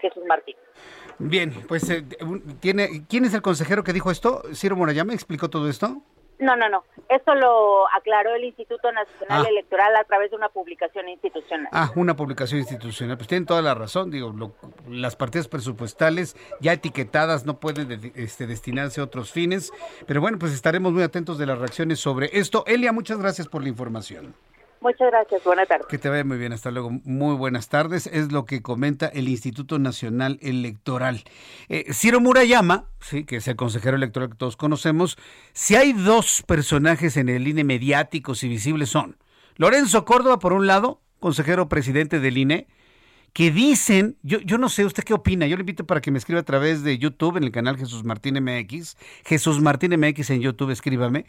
Jesús 0.00 0.24
Martín. 0.26 0.56
Bien, 1.18 1.52
pues 1.68 1.88
eh, 1.88 2.02
tiene, 2.60 3.06
¿quién 3.08 3.24
es 3.24 3.34
el 3.34 3.42
consejero 3.42 3.84
que 3.84 3.92
dijo 3.92 4.10
esto? 4.10 4.42
Ciro 4.54 4.74
Morayama 4.74 5.14
explicó 5.14 5.48
todo 5.48 5.68
esto. 5.68 6.02
No, 6.42 6.56
no, 6.56 6.68
no. 6.68 6.82
Esto 7.08 7.36
lo 7.36 7.88
aclaró 7.96 8.34
el 8.34 8.42
Instituto 8.42 8.90
Nacional 8.90 9.44
ah. 9.46 9.48
Electoral 9.48 9.94
a 9.94 10.02
través 10.02 10.32
de 10.32 10.36
una 10.36 10.48
publicación 10.48 11.08
institucional. 11.08 11.68
Ah, 11.70 11.92
una 11.94 12.16
publicación 12.16 12.58
institucional. 12.58 13.16
Pues 13.16 13.28
tienen 13.28 13.46
toda 13.46 13.62
la 13.62 13.74
razón. 13.74 14.10
Digo, 14.10 14.34
las 14.88 15.14
partidas 15.14 15.46
presupuestales 15.46 16.36
ya 16.58 16.72
etiquetadas 16.72 17.46
no 17.46 17.60
pueden 17.60 18.12
este, 18.16 18.48
destinarse 18.48 19.00
a 19.00 19.04
otros 19.04 19.30
fines. 19.30 19.70
Pero 20.08 20.20
bueno, 20.20 20.36
pues 20.40 20.52
estaremos 20.52 20.92
muy 20.92 21.04
atentos 21.04 21.38
de 21.38 21.46
las 21.46 21.58
reacciones 21.58 22.00
sobre 22.00 22.28
esto. 22.32 22.64
Elia, 22.66 22.90
muchas 22.90 23.18
gracias 23.18 23.46
por 23.46 23.62
la 23.62 23.68
información. 23.68 24.34
Muchas 24.82 25.12
gracias, 25.12 25.44
buenas 25.44 25.68
tardes. 25.68 25.86
Que 25.86 25.96
te 25.96 26.08
vaya 26.08 26.24
muy 26.24 26.38
bien, 26.38 26.52
hasta 26.52 26.72
luego. 26.72 26.90
Muy 26.90 27.36
buenas 27.36 27.68
tardes. 27.68 28.08
Es 28.08 28.32
lo 28.32 28.46
que 28.46 28.62
comenta 28.62 29.06
el 29.06 29.28
Instituto 29.28 29.78
Nacional 29.78 30.40
Electoral. 30.42 31.22
Eh, 31.68 31.92
Ciro 31.92 32.20
Murayama, 32.20 32.86
sí, 33.00 33.24
que 33.24 33.36
es 33.36 33.46
el 33.46 33.54
consejero 33.54 33.96
electoral 33.96 34.30
que 34.30 34.36
todos 34.36 34.56
conocemos, 34.56 35.16
si 35.52 35.76
hay 35.76 35.92
dos 35.92 36.42
personajes 36.42 37.16
en 37.16 37.28
el 37.28 37.46
INE 37.46 37.62
mediáticos 37.62 38.42
y 38.42 38.48
visibles 38.48 38.88
son 38.88 39.16
Lorenzo 39.54 40.04
Córdoba, 40.04 40.40
por 40.40 40.52
un 40.52 40.66
lado, 40.66 41.00
consejero 41.20 41.68
presidente 41.68 42.18
del 42.18 42.36
INE, 42.36 42.66
que 43.32 43.52
dicen, 43.52 44.16
yo, 44.22 44.40
yo 44.40 44.58
no 44.58 44.68
sé, 44.68 44.84
¿usted 44.84 45.04
qué 45.04 45.14
opina? 45.14 45.46
Yo 45.46 45.56
le 45.56 45.62
invito 45.62 45.86
para 45.86 46.00
que 46.00 46.10
me 46.10 46.18
escriba 46.18 46.40
a 46.40 46.44
través 46.44 46.82
de 46.82 46.98
YouTube 46.98 47.36
en 47.36 47.44
el 47.44 47.52
canal 47.52 47.76
Jesús 47.76 48.02
Martín 48.02 48.42
MX. 48.42 48.96
Jesús 49.24 49.60
Martín 49.60 49.92
MX 49.96 50.30
en 50.30 50.40
YouTube, 50.40 50.70
escríbame. 50.70 51.24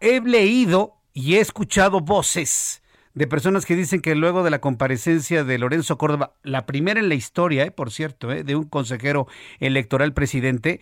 He 0.00 0.20
leído 0.22 1.01
y 1.12 1.34
he 1.36 1.40
escuchado 1.40 2.00
voces 2.00 2.82
de 3.14 3.26
personas 3.26 3.66
que 3.66 3.76
dicen 3.76 4.00
que 4.00 4.14
luego 4.14 4.42
de 4.42 4.50
la 4.50 4.60
comparecencia 4.60 5.44
de 5.44 5.58
Lorenzo 5.58 5.98
Córdoba, 5.98 6.34
la 6.42 6.64
primera 6.64 6.98
en 6.98 7.08
la 7.08 7.14
historia, 7.14 7.64
eh, 7.64 7.70
por 7.70 7.90
cierto, 7.90 8.32
eh, 8.32 8.42
de 8.42 8.56
un 8.56 8.64
consejero 8.64 9.26
electoral 9.60 10.14
presidente, 10.14 10.80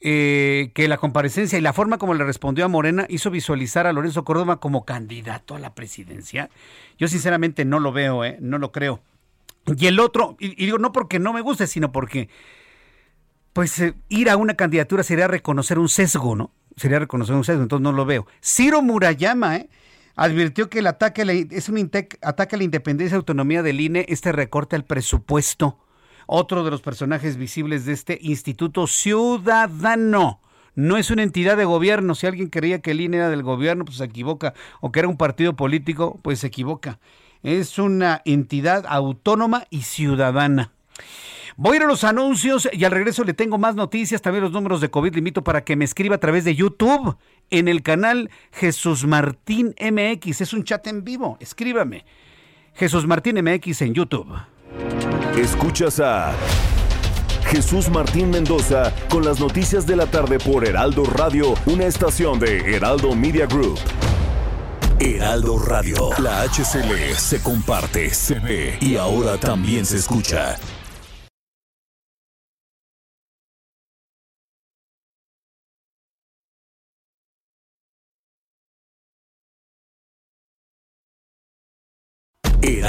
eh, 0.00 0.70
que 0.74 0.86
la 0.86 0.96
comparecencia 0.96 1.58
y 1.58 1.60
la 1.60 1.72
forma 1.72 1.98
como 1.98 2.14
le 2.14 2.22
respondió 2.22 2.64
a 2.64 2.68
Morena 2.68 3.06
hizo 3.08 3.32
visualizar 3.32 3.88
a 3.88 3.92
Lorenzo 3.92 4.24
Córdoba 4.24 4.60
como 4.60 4.84
candidato 4.84 5.56
a 5.56 5.58
la 5.58 5.74
presidencia. 5.74 6.50
Yo 6.98 7.08
sinceramente 7.08 7.64
no 7.64 7.80
lo 7.80 7.90
veo, 7.90 8.24
eh, 8.24 8.36
no 8.40 8.58
lo 8.58 8.70
creo. 8.70 9.00
Y 9.76 9.86
el 9.86 9.98
otro, 9.98 10.36
y, 10.38 10.54
digo 10.54 10.78
no 10.78 10.92
porque 10.92 11.18
no 11.18 11.32
me 11.32 11.40
guste, 11.40 11.66
sino 11.66 11.90
porque 11.90 12.28
pues 13.52 13.76
eh, 13.80 13.94
ir 14.08 14.30
a 14.30 14.36
una 14.36 14.54
candidatura 14.54 15.02
sería 15.02 15.26
reconocer 15.26 15.80
un 15.80 15.88
sesgo, 15.88 16.36
¿no? 16.36 16.52
Sería 16.78 16.98
reconocer 16.98 17.34
un 17.34 17.44
sesgo, 17.44 17.62
entonces 17.62 17.82
no 17.82 17.92
lo 17.92 18.06
veo. 18.06 18.26
Ciro 18.42 18.82
Murayama, 18.82 19.56
¿eh? 19.56 19.68
advirtió 20.16 20.70
que 20.70 20.78
el 20.78 20.86
ataque 20.86 21.46
es 21.50 21.68
un 21.68 21.90
ataque 22.22 22.56
a 22.56 22.58
la 22.58 22.64
independencia 22.64 23.14
y 23.14 23.18
autonomía 23.18 23.62
del 23.62 23.80
INE, 23.80 24.06
este 24.08 24.32
recorte 24.32 24.76
al 24.76 24.84
presupuesto. 24.84 25.78
Otro 26.26 26.64
de 26.64 26.70
los 26.70 26.82
personajes 26.82 27.36
visibles 27.36 27.84
de 27.84 27.92
este 27.92 28.18
Instituto 28.20 28.86
Ciudadano. 28.86 30.40
No 30.74 30.96
es 30.96 31.10
una 31.10 31.22
entidad 31.22 31.56
de 31.56 31.64
gobierno. 31.64 32.14
Si 32.14 32.26
alguien 32.26 32.48
creía 32.48 32.80
que 32.80 32.92
el 32.92 33.00
INE 33.00 33.16
era 33.16 33.30
del 33.30 33.42
gobierno, 33.42 33.84
pues 33.84 33.98
se 33.98 34.04
equivoca. 34.04 34.54
O 34.80 34.92
que 34.92 35.00
era 35.00 35.08
un 35.08 35.16
partido 35.16 35.56
político, 35.56 36.20
pues 36.22 36.40
se 36.40 36.48
equivoca 36.48 36.98
es 37.42 37.78
una 37.78 38.22
entidad 38.24 38.84
autónoma 38.88 39.64
y 39.70 39.82
ciudadana. 39.82 40.72
Voy 41.60 41.72
a 41.72 41.76
ir 41.78 41.82
a 41.82 41.86
los 41.88 42.04
anuncios 42.04 42.68
y 42.72 42.84
al 42.84 42.92
regreso 42.92 43.24
le 43.24 43.34
tengo 43.34 43.58
más 43.58 43.74
noticias, 43.74 44.22
también 44.22 44.44
los 44.44 44.52
números 44.52 44.80
de 44.80 44.90
COVID. 44.90 45.12
Le 45.12 45.18
invito 45.18 45.42
para 45.42 45.64
que 45.64 45.74
me 45.74 45.84
escriba 45.84 46.14
a 46.14 46.20
través 46.20 46.44
de 46.44 46.54
YouTube 46.54 47.16
en 47.50 47.66
el 47.66 47.82
canal 47.82 48.30
Jesús 48.52 49.04
Martín 49.04 49.74
MX. 49.80 50.40
Es 50.40 50.52
un 50.52 50.62
chat 50.62 50.86
en 50.86 51.02
vivo. 51.02 51.36
Escríbame. 51.40 52.04
Jesús 52.74 53.08
Martín 53.08 53.42
MX 53.42 53.82
en 53.82 53.92
YouTube. 53.92 54.38
Escuchas 55.36 55.98
a 55.98 56.32
Jesús 57.46 57.90
Martín 57.90 58.30
Mendoza 58.30 58.94
con 59.10 59.24
las 59.24 59.40
noticias 59.40 59.84
de 59.84 59.96
la 59.96 60.06
tarde 60.06 60.38
por 60.38 60.64
Heraldo 60.64 61.06
Radio, 61.06 61.54
una 61.66 61.86
estación 61.86 62.38
de 62.38 62.76
Heraldo 62.76 63.16
Media 63.16 63.46
Group. 63.46 63.80
Heraldo 65.00 65.58
Radio. 65.58 66.10
La 66.20 66.42
HCL 66.42 67.16
se 67.16 67.42
comparte, 67.42 68.10
se 68.10 68.38
ve 68.38 68.78
y 68.80 68.94
ahora 68.94 69.38
también 69.38 69.84
se 69.84 69.96
escucha. 69.96 70.56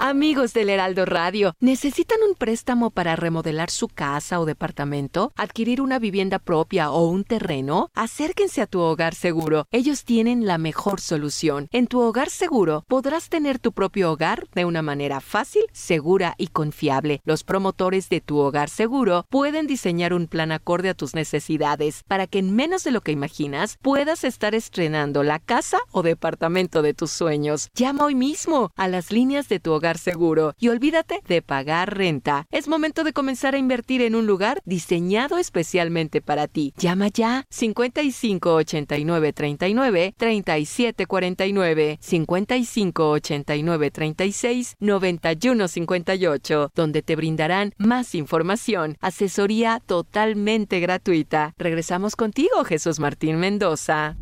Amigos 0.00 0.54
del 0.54 0.70
Heraldo 0.70 1.06
Radio, 1.06 1.56
¿necesitan 1.58 2.18
un 2.22 2.36
préstamo 2.36 2.90
para 2.90 3.16
remodelar 3.16 3.68
su 3.68 3.88
casa 3.88 4.38
o 4.38 4.44
departamento? 4.44 5.32
¿Adquirir 5.34 5.80
una 5.80 5.98
vivienda 5.98 6.38
propia 6.38 6.92
o 6.92 7.08
un 7.08 7.24
terreno? 7.24 7.90
Acérquense 7.94 8.62
a 8.62 8.68
tu 8.68 8.78
hogar 8.78 9.16
seguro. 9.16 9.66
Ellos 9.72 10.04
tienen 10.04 10.46
la 10.46 10.56
mejor 10.56 11.00
solución. 11.00 11.66
En 11.72 11.88
tu 11.88 12.00
hogar 12.00 12.30
seguro 12.30 12.84
podrás 12.86 13.28
tener 13.28 13.58
tu 13.58 13.72
propio 13.72 14.12
hogar 14.12 14.46
de 14.54 14.64
una 14.64 14.82
manera 14.82 15.20
fácil, 15.20 15.64
segura 15.72 16.36
y 16.38 16.46
confiable. 16.46 17.20
Los 17.24 17.42
promotores 17.42 18.08
de 18.08 18.20
tu 18.20 18.38
hogar 18.38 18.70
seguro 18.70 19.26
pueden 19.30 19.66
diseñar 19.66 20.14
un 20.14 20.28
plan 20.28 20.52
acorde 20.52 20.90
a 20.90 20.94
tus 20.94 21.16
necesidades 21.16 22.04
para 22.06 22.28
que 22.28 22.38
en 22.38 22.54
menos 22.54 22.84
de 22.84 22.92
lo 22.92 23.00
que 23.00 23.10
imaginas 23.10 23.78
puedas 23.82 24.22
estar 24.22 24.54
estrenando 24.54 25.24
la 25.24 25.40
casa 25.40 25.78
o 25.90 26.04
departamento 26.04 26.82
de 26.82 26.94
tus 26.94 27.10
sueños. 27.10 27.68
Llama 27.74 28.04
hoy 28.04 28.14
mismo 28.14 28.70
a 28.76 28.86
las 28.86 29.10
líneas 29.10 29.48
de 29.48 29.58
tu 29.58 29.72
hogar 29.72 29.87
seguro 29.96 30.54
y 30.58 30.68
olvídate 30.68 31.22
de 31.26 31.40
pagar 31.40 31.96
renta. 31.96 32.46
Es 32.50 32.68
momento 32.68 33.04
de 33.04 33.14
comenzar 33.14 33.54
a 33.54 33.58
invertir 33.58 34.02
en 34.02 34.14
un 34.14 34.26
lugar 34.26 34.60
diseñado 34.66 35.38
especialmente 35.38 36.20
para 36.20 36.48
ti. 36.48 36.74
Llama 36.76 37.08
ya 37.08 37.46
55 37.48 38.52
89 38.52 39.32
39 39.32 40.14
37 40.18 41.06
49 41.06 41.98
55 42.00 43.10
89 43.10 43.90
36 43.90 44.76
91 44.78 45.68
58 45.68 46.72
donde 46.74 47.02
te 47.02 47.16
brindarán 47.16 47.72
más 47.78 48.14
información, 48.14 48.96
asesoría 49.00 49.80
totalmente 49.84 50.80
gratuita. 50.80 51.54
Regresamos 51.58 52.16
contigo, 52.16 52.64
Jesús 52.64 52.98
Martín 52.98 53.36
Mendoza. 53.36 54.16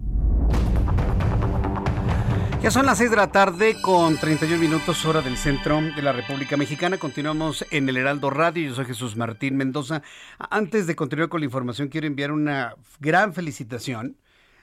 Ya 2.66 2.72
son 2.72 2.84
las 2.84 2.98
6 2.98 3.10
de 3.10 3.16
la 3.16 3.30
tarde 3.30 3.80
con 3.80 4.16
31 4.16 4.58
minutos 4.58 5.04
hora 5.04 5.22
del 5.22 5.36
centro 5.36 5.80
de 5.80 6.02
la 6.02 6.10
República 6.10 6.56
Mexicana. 6.56 6.98
Continuamos 6.98 7.64
en 7.70 7.88
el 7.88 7.96
Heraldo 7.96 8.28
Radio. 8.28 8.66
Yo 8.66 8.74
soy 8.74 8.86
Jesús 8.86 9.14
Martín 9.14 9.56
Mendoza. 9.56 10.02
Antes 10.50 10.88
de 10.88 10.96
continuar 10.96 11.28
con 11.28 11.42
la 11.42 11.44
información, 11.44 11.86
quiero 11.86 12.08
enviar 12.08 12.32
una 12.32 12.74
gran 12.98 13.34
felicitación 13.34 14.16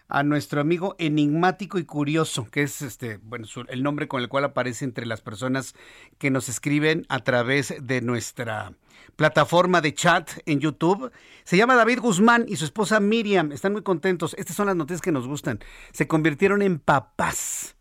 a 0.09 0.21
nuestro 0.23 0.59
amigo 0.59 0.97
enigmático 0.99 1.79
y 1.79 1.85
curioso, 1.85 2.45
que 2.51 2.63
es 2.63 2.81
este, 2.81 3.21
bueno, 3.23 3.47
el 3.69 3.83
nombre 3.83 4.09
con 4.09 4.21
el 4.21 4.27
cual 4.27 4.43
aparece 4.43 4.83
entre 4.83 5.05
las 5.05 5.21
personas 5.21 5.73
que 6.17 6.29
nos 6.29 6.49
escriben 6.49 7.05
a 7.07 7.19
través 7.19 7.73
de 7.81 8.01
nuestra 8.01 8.73
plataforma 9.15 9.79
de 9.79 9.93
chat 9.93 10.29
en 10.45 10.59
YouTube. 10.59 11.09
Se 11.45 11.55
llama 11.55 11.75
David 11.75 12.01
Guzmán 12.01 12.43
y 12.49 12.57
su 12.57 12.65
esposa 12.65 12.99
Miriam. 12.99 13.53
Están 13.53 13.71
muy 13.71 13.81
contentos. 13.81 14.35
Estas 14.37 14.57
son 14.57 14.65
las 14.65 14.75
noticias 14.75 14.99
que 14.99 15.13
nos 15.13 15.25
gustan. 15.25 15.59
Se 15.93 16.05
convirtieron 16.05 16.61
en 16.61 16.79
papás 16.79 17.77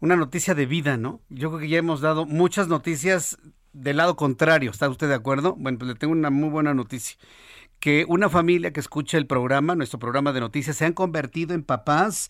una 0.00 0.16
noticia 0.16 0.54
de 0.54 0.66
vida, 0.66 0.96
¿no? 0.96 1.20
Yo 1.28 1.50
creo 1.50 1.60
que 1.60 1.68
ya 1.68 1.78
hemos 1.78 2.00
dado 2.00 2.26
muchas 2.26 2.68
noticias 2.68 3.38
del 3.72 3.98
lado 3.98 4.16
contrario. 4.16 4.70
¿Está 4.70 4.88
usted 4.88 5.08
de 5.08 5.14
acuerdo? 5.14 5.54
Bueno, 5.56 5.78
pues 5.78 5.88
le 5.88 5.94
tengo 5.94 6.12
una 6.12 6.30
muy 6.30 6.48
buena 6.48 6.74
noticia. 6.74 7.18
Que 7.78 8.04
una 8.08 8.28
familia 8.28 8.72
que 8.72 8.80
escucha 8.80 9.18
el 9.18 9.26
programa, 9.26 9.74
nuestro 9.74 9.98
programa 9.98 10.32
de 10.32 10.40
noticias, 10.40 10.76
se 10.76 10.84
han 10.86 10.92
convertido 10.92 11.54
en 11.54 11.62
papás 11.62 12.28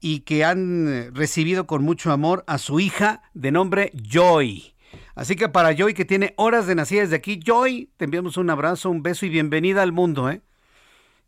y 0.00 0.20
que 0.20 0.44
han 0.44 0.88
eh, 0.88 1.10
recibido 1.12 1.66
con 1.66 1.82
mucho 1.82 2.12
amor 2.12 2.44
a 2.46 2.58
su 2.58 2.80
hija 2.80 3.22
de 3.34 3.52
nombre 3.52 3.92
Joy. 3.94 4.74
Así 5.14 5.36
que 5.36 5.48
para 5.48 5.74
Joy, 5.74 5.94
que 5.94 6.04
tiene 6.04 6.34
horas 6.36 6.66
de 6.66 6.74
nacida 6.74 7.02
desde 7.02 7.16
aquí, 7.16 7.40
Joy, 7.42 7.90
te 7.96 8.06
enviamos 8.06 8.36
un 8.36 8.50
abrazo, 8.50 8.90
un 8.90 9.02
beso 9.02 9.26
y 9.26 9.28
bienvenida 9.28 9.82
al 9.82 9.92
mundo, 9.92 10.30
¿eh? 10.30 10.42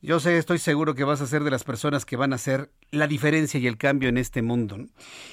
Yo 0.05 0.21
sé, 0.21 0.37
estoy 0.37 0.59
seguro 0.59 0.95
que 0.95 1.03
vas 1.03 1.23
a 1.23 1.27
ser 1.27 1.45
de 1.45 1.51
las 1.51 1.65
personas 1.65 2.05
que 2.05 2.17
van 2.17 2.33
a 2.33 2.37
hacer 2.37 2.71
la 2.91 3.07
diferencia 3.07 3.59
y 3.59 3.67
el 3.67 3.79
cambio 3.79 4.11
en 4.11 4.19
este 4.19 4.43
mundo. 4.43 4.77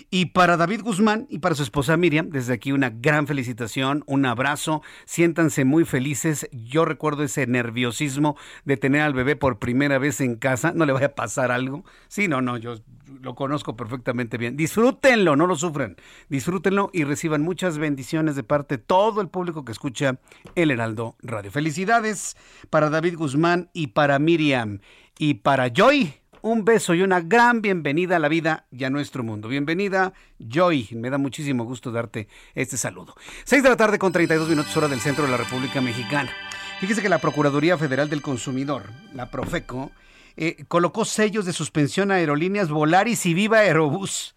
Y 0.10 0.28
para 0.28 0.56
David 0.56 0.82
Guzmán 0.82 1.28
y 1.30 1.40
para 1.40 1.56
su 1.56 1.64
esposa 1.64 1.98
Miriam, 1.98 2.30
desde 2.30 2.54
aquí 2.54 2.72
una 2.72 2.90
gran 2.90 3.28
felicitación, 3.28 4.06
un 4.08 4.26
abrazo, 4.26 4.82
siéntanse 5.04 5.66
muy 5.66 5.84
felices. 5.84 6.48
Yo 6.54 6.86
recuerdo 6.86 7.24
ese 7.24 7.48
nerviosismo 7.48 8.38
de 8.64 8.78
tener 8.78 9.02
al 9.02 9.14
bebé 9.14 9.36
por 9.36 9.60
primera 9.60 9.98
vez 9.98 10.22
en 10.22 10.38
casa, 10.38 10.72
no 10.74 10.86
le 10.86 10.94
vaya 10.94 11.08
a 11.08 11.16
pasar 11.16 11.52
algo. 11.52 11.84
Sí, 12.08 12.30
no, 12.30 12.42
no, 12.42 12.56
yo 12.56 12.76
lo 13.22 13.36
conozco 13.36 13.76
perfectamente 13.76 14.38
bien. 14.38 14.56
Disfrútenlo, 14.56 15.36
no 15.36 15.48
lo 15.48 15.56
sufran. 15.56 15.96
Disfrútenlo 16.30 16.90
y 16.94 17.04
reciban 17.04 17.42
muchas 17.42 17.78
bendiciones 17.78 18.36
de 18.36 18.44
parte 18.44 18.78
de 18.78 18.84
todo 18.84 19.22
el 19.22 19.30
público 19.30 19.66
que 19.66 19.72
escucha 19.72 20.20
El 20.56 20.72
Heraldo 20.72 21.16
Radio. 21.22 21.52
Felicidades 21.52 22.38
para 22.70 22.90
David 22.90 23.18
Guzmán 23.18 23.70
y 23.74 23.88
para 23.88 24.20
Miriam 24.20 24.80
y 25.18 25.36
para 25.36 25.70
Joy. 25.70 26.14
Un 26.44 26.66
beso 26.66 26.96
y 26.96 27.04
una 27.04 27.22
gran 27.22 27.62
bienvenida 27.62 28.16
a 28.16 28.20
la 28.20 28.28
vida 28.28 28.66
y 28.72 28.84
a 28.84 28.90
nuestro 28.90 29.24
mundo. 29.24 29.48
Bienvenida, 29.48 30.14
Joy. 30.40 30.90
Me 30.94 31.12
da 31.12 31.20
muchísimo 31.20 31.66
gusto 31.66 31.92
darte 31.92 32.28
este 32.56 32.78
saludo. 32.78 33.14
6 33.44 33.62
de 33.62 33.70
la 33.70 33.78
tarde 33.78 34.00
con 34.00 34.12
32 34.12 34.50
minutos 34.50 34.76
hora 34.76 34.88
del 34.88 35.02
centro 35.02 35.26
de 35.26 35.32
la 35.32 35.38
República 35.38 35.82
Mexicana. 35.82 36.32
Fíjese 36.80 37.04
que 37.04 37.10
la 37.10 37.20
Procuraduría 37.20 37.78
Federal 37.78 38.10
del 38.10 38.24
Consumidor, 38.24 38.86
la 39.14 39.30
Profeco, 39.30 39.92
eh, 40.38 40.64
colocó 40.68 41.06
sellos 41.06 41.46
de 41.46 41.54
suspensión 41.54 42.12
a 42.12 42.16
aerolíneas 42.16 42.70
Volaris 42.70 43.26
y 43.26 43.34
Viva 43.34 43.60
Aerobús. 43.60 44.36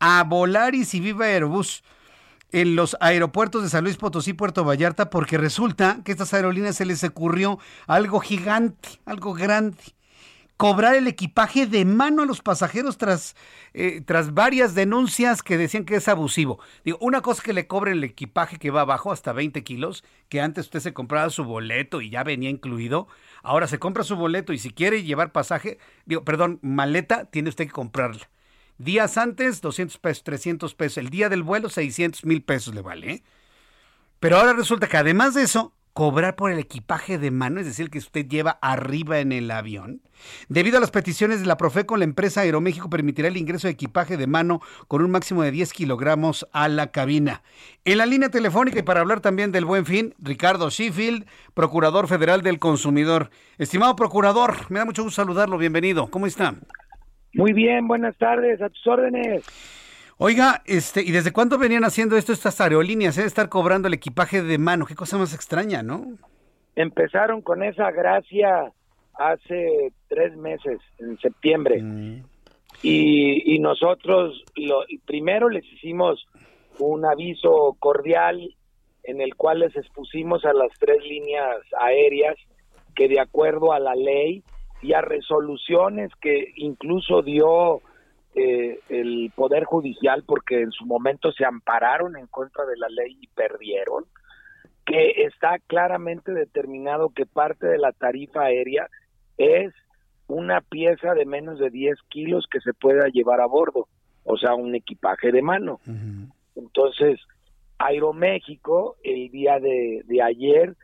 A 0.00 0.24
Volaris 0.24 0.94
y 0.94 1.00
Viva 1.00 1.26
Aerobús. 1.26 1.84
en 2.50 2.76
los 2.76 2.98
aeropuertos 3.00 3.62
de 3.62 3.70
San 3.70 3.84
Luis 3.84 3.96
Potosí, 3.96 4.34
Puerto 4.34 4.62
Vallarta, 4.62 5.08
porque 5.08 5.38
resulta 5.38 6.00
que 6.04 6.12
a 6.12 6.14
estas 6.14 6.34
aerolíneas 6.34 6.76
se 6.76 6.84
les 6.84 7.02
ocurrió 7.02 7.58
algo 7.86 8.20
gigante, 8.20 9.00
algo 9.06 9.32
grande 9.32 9.94
cobrar 10.62 10.94
el 10.94 11.08
equipaje 11.08 11.66
de 11.66 11.84
mano 11.84 12.22
a 12.22 12.24
los 12.24 12.40
pasajeros 12.40 12.96
tras, 12.96 13.34
eh, 13.74 14.00
tras 14.00 14.32
varias 14.32 14.76
denuncias 14.76 15.42
que 15.42 15.58
decían 15.58 15.84
que 15.84 15.96
es 15.96 16.06
abusivo. 16.06 16.60
Digo, 16.84 16.98
una 17.00 17.20
cosa 17.20 17.42
que 17.42 17.52
le 17.52 17.66
cobren 17.66 17.94
el 17.94 18.04
equipaje 18.04 18.60
que 18.60 18.70
va 18.70 18.82
abajo 18.82 19.10
hasta 19.10 19.32
20 19.32 19.64
kilos, 19.64 20.04
que 20.28 20.40
antes 20.40 20.66
usted 20.66 20.78
se 20.78 20.92
compraba 20.92 21.30
su 21.30 21.42
boleto 21.42 22.00
y 22.00 22.10
ya 22.10 22.22
venía 22.22 22.48
incluido. 22.48 23.08
Ahora 23.42 23.66
se 23.66 23.80
compra 23.80 24.04
su 24.04 24.14
boleto 24.14 24.52
y 24.52 24.58
si 24.58 24.70
quiere 24.70 25.02
llevar 25.02 25.32
pasaje, 25.32 25.78
digo, 26.06 26.22
perdón, 26.22 26.60
maleta, 26.62 27.24
tiene 27.24 27.48
usted 27.48 27.66
que 27.66 27.72
comprarla. 27.72 28.30
Días 28.78 29.18
antes, 29.18 29.62
200 29.62 29.98
pesos, 29.98 30.22
300 30.22 30.76
pesos. 30.76 30.98
El 30.98 31.10
día 31.10 31.28
del 31.28 31.42
vuelo, 31.42 31.70
600 31.70 32.24
mil 32.24 32.40
pesos 32.40 32.72
le 32.72 32.82
vale. 32.82 33.10
¿eh? 33.10 33.22
Pero 34.20 34.36
ahora 34.36 34.52
resulta 34.52 34.86
que 34.86 34.96
además 34.96 35.34
de 35.34 35.42
eso, 35.42 35.74
cobrar 35.92 36.36
por 36.36 36.50
el 36.50 36.58
equipaje 36.58 37.18
de 37.18 37.30
mano, 37.30 37.60
es 37.60 37.66
decir, 37.66 37.90
que 37.90 37.98
usted 37.98 38.26
lleva 38.26 38.58
arriba 38.62 39.18
en 39.20 39.32
el 39.32 39.50
avión. 39.50 40.00
Debido 40.48 40.78
a 40.78 40.80
las 40.80 40.90
peticiones 40.90 41.40
de 41.40 41.46
la 41.46 41.56
Profeco, 41.56 41.96
la 41.96 42.04
empresa 42.04 42.42
Aeroméxico 42.42 42.88
permitirá 42.88 43.28
el 43.28 43.36
ingreso 43.36 43.66
de 43.66 43.72
equipaje 43.72 44.16
de 44.16 44.26
mano 44.26 44.60
con 44.88 45.02
un 45.04 45.10
máximo 45.10 45.42
de 45.42 45.50
10 45.50 45.72
kilogramos 45.72 46.46
a 46.52 46.68
la 46.68 46.88
cabina. 46.88 47.42
En 47.84 47.98
la 47.98 48.06
línea 48.06 48.30
telefónica 48.30 48.78
y 48.78 48.82
para 48.82 49.00
hablar 49.00 49.20
también 49.20 49.52
del 49.52 49.64
buen 49.64 49.84
fin, 49.84 50.14
Ricardo 50.18 50.70
Sheffield, 50.70 51.26
Procurador 51.54 52.08
Federal 52.08 52.42
del 52.42 52.58
Consumidor. 52.58 53.30
Estimado 53.58 53.96
Procurador, 53.96 54.70
me 54.70 54.78
da 54.78 54.84
mucho 54.84 55.02
gusto 55.02 55.22
saludarlo, 55.22 55.58
bienvenido. 55.58 56.08
¿Cómo 56.08 56.26
está? 56.26 56.54
Muy 57.34 57.52
bien, 57.52 57.88
buenas 57.88 58.16
tardes, 58.16 58.60
a 58.62 58.68
tus 58.68 58.86
órdenes. 58.86 59.44
Oiga, 60.24 60.62
este, 60.66 61.02
¿y 61.02 61.10
desde 61.10 61.32
cuándo 61.32 61.58
venían 61.58 61.82
haciendo 61.82 62.16
esto 62.16 62.32
estas 62.32 62.60
aerolíneas? 62.60 63.18
¿eh? 63.18 63.24
Estar 63.24 63.48
cobrando 63.48 63.88
el 63.88 63.94
equipaje 63.94 64.40
de 64.40 64.56
mano, 64.56 64.86
qué 64.86 64.94
cosa 64.94 65.18
más 65.18 65.34
extraña, 65.34 65.82
¿no? 65.82 66.16
Empezaron 66.76 67.42
con 67.42 67.64
esa 67.64 67.90
gracia 67.90 68.72
hace 69.18 69.92
tres 70.06 70.36
meses, 70.36 70.78
en 70.98 71.18
septiembre. 71.18 71.82
Mm. 71.82 72.22
Y, 72.84 73.54
y, 73.56 73.58
nosotros 73.58 74.44
lo, 74.54 74.84
primero 75.06 75.48
les 75.48 75.64
hicimos 75.72 76.24
un 76.78 77.04
aviso 77.04 77.76
cordial 77.80 78.54
en 79.02 79.20
el 79.20 79.34
cual 79.34 79.58
les 79.58 79.74
expusimos 79.76 80.44
a 80.44 80.52
las 80.52 80.70
tres 80.78 81.02
líneas 81.02 81.56
aéreas 81.80 82.36
que 82.94 83.08
de 83.08 83.18
acuerdo 83.18 83.72
a 83.72 83.80
la 83.80 83.96
ley 83.96 84.44
y 84.82 84.92
a 84.92 85.00
resoluciones 85.00 86.12
que 86.20 86.52
incluso 86.54 87.22
dio 87.22 87.82
eh, 88.34 88.80
el 88.88 89.30
Poder 89.34 89.64
Judicial, 89.64 90.24
porque 90.26 90.62
en 90.62 90.72
su 90.72 90.86
momento 90.86 91.32
se 91.32 91.44
ampararon 91.44 92.16
en 92.16 92.26
contra 92.26 92.64
de 92.64 92.78
la 92.78 92.88
ley 92.88 93.18
y 93.20 93.26
perdieron, 93.28 94.04
que 94.86 95.24
está 95.24 95.58
claramente 95.66 96.32
determinado 96.32 97.10
que 97.10 97.26
parte 97.26 97.66
de 97.66 97.78
la 97.78 97.92
tarifa 97.92 98.44
aérea 98.44 98.88
es 99.36 99.72
una 100.28 100.62
pieza 100.62 101.12
de 101.14 101.26
menos 101.26 101.58
de 101.58 101.68
10 101.68 101.98
kilos 102.08 102.46
que 102.50 102.60
se 102.60 102.72
pueda 102.72 103.08
llevar 103.08 103.40
a 103.42 103.46
bordo, 103.46 103.86
o 104.24 104.38
sea, 104.38 104.54
un 104.54 104.74
equipaje 104.74 105.30
de 105.30 105.42
mano. 105.42 105.80
Entonces, 106.56 107.20
Aeroméxico, 107.78 108.96
el 109.02 109.30
día 109.30 109.58
de, 109.60 110.22
ayer, 110.22 110.74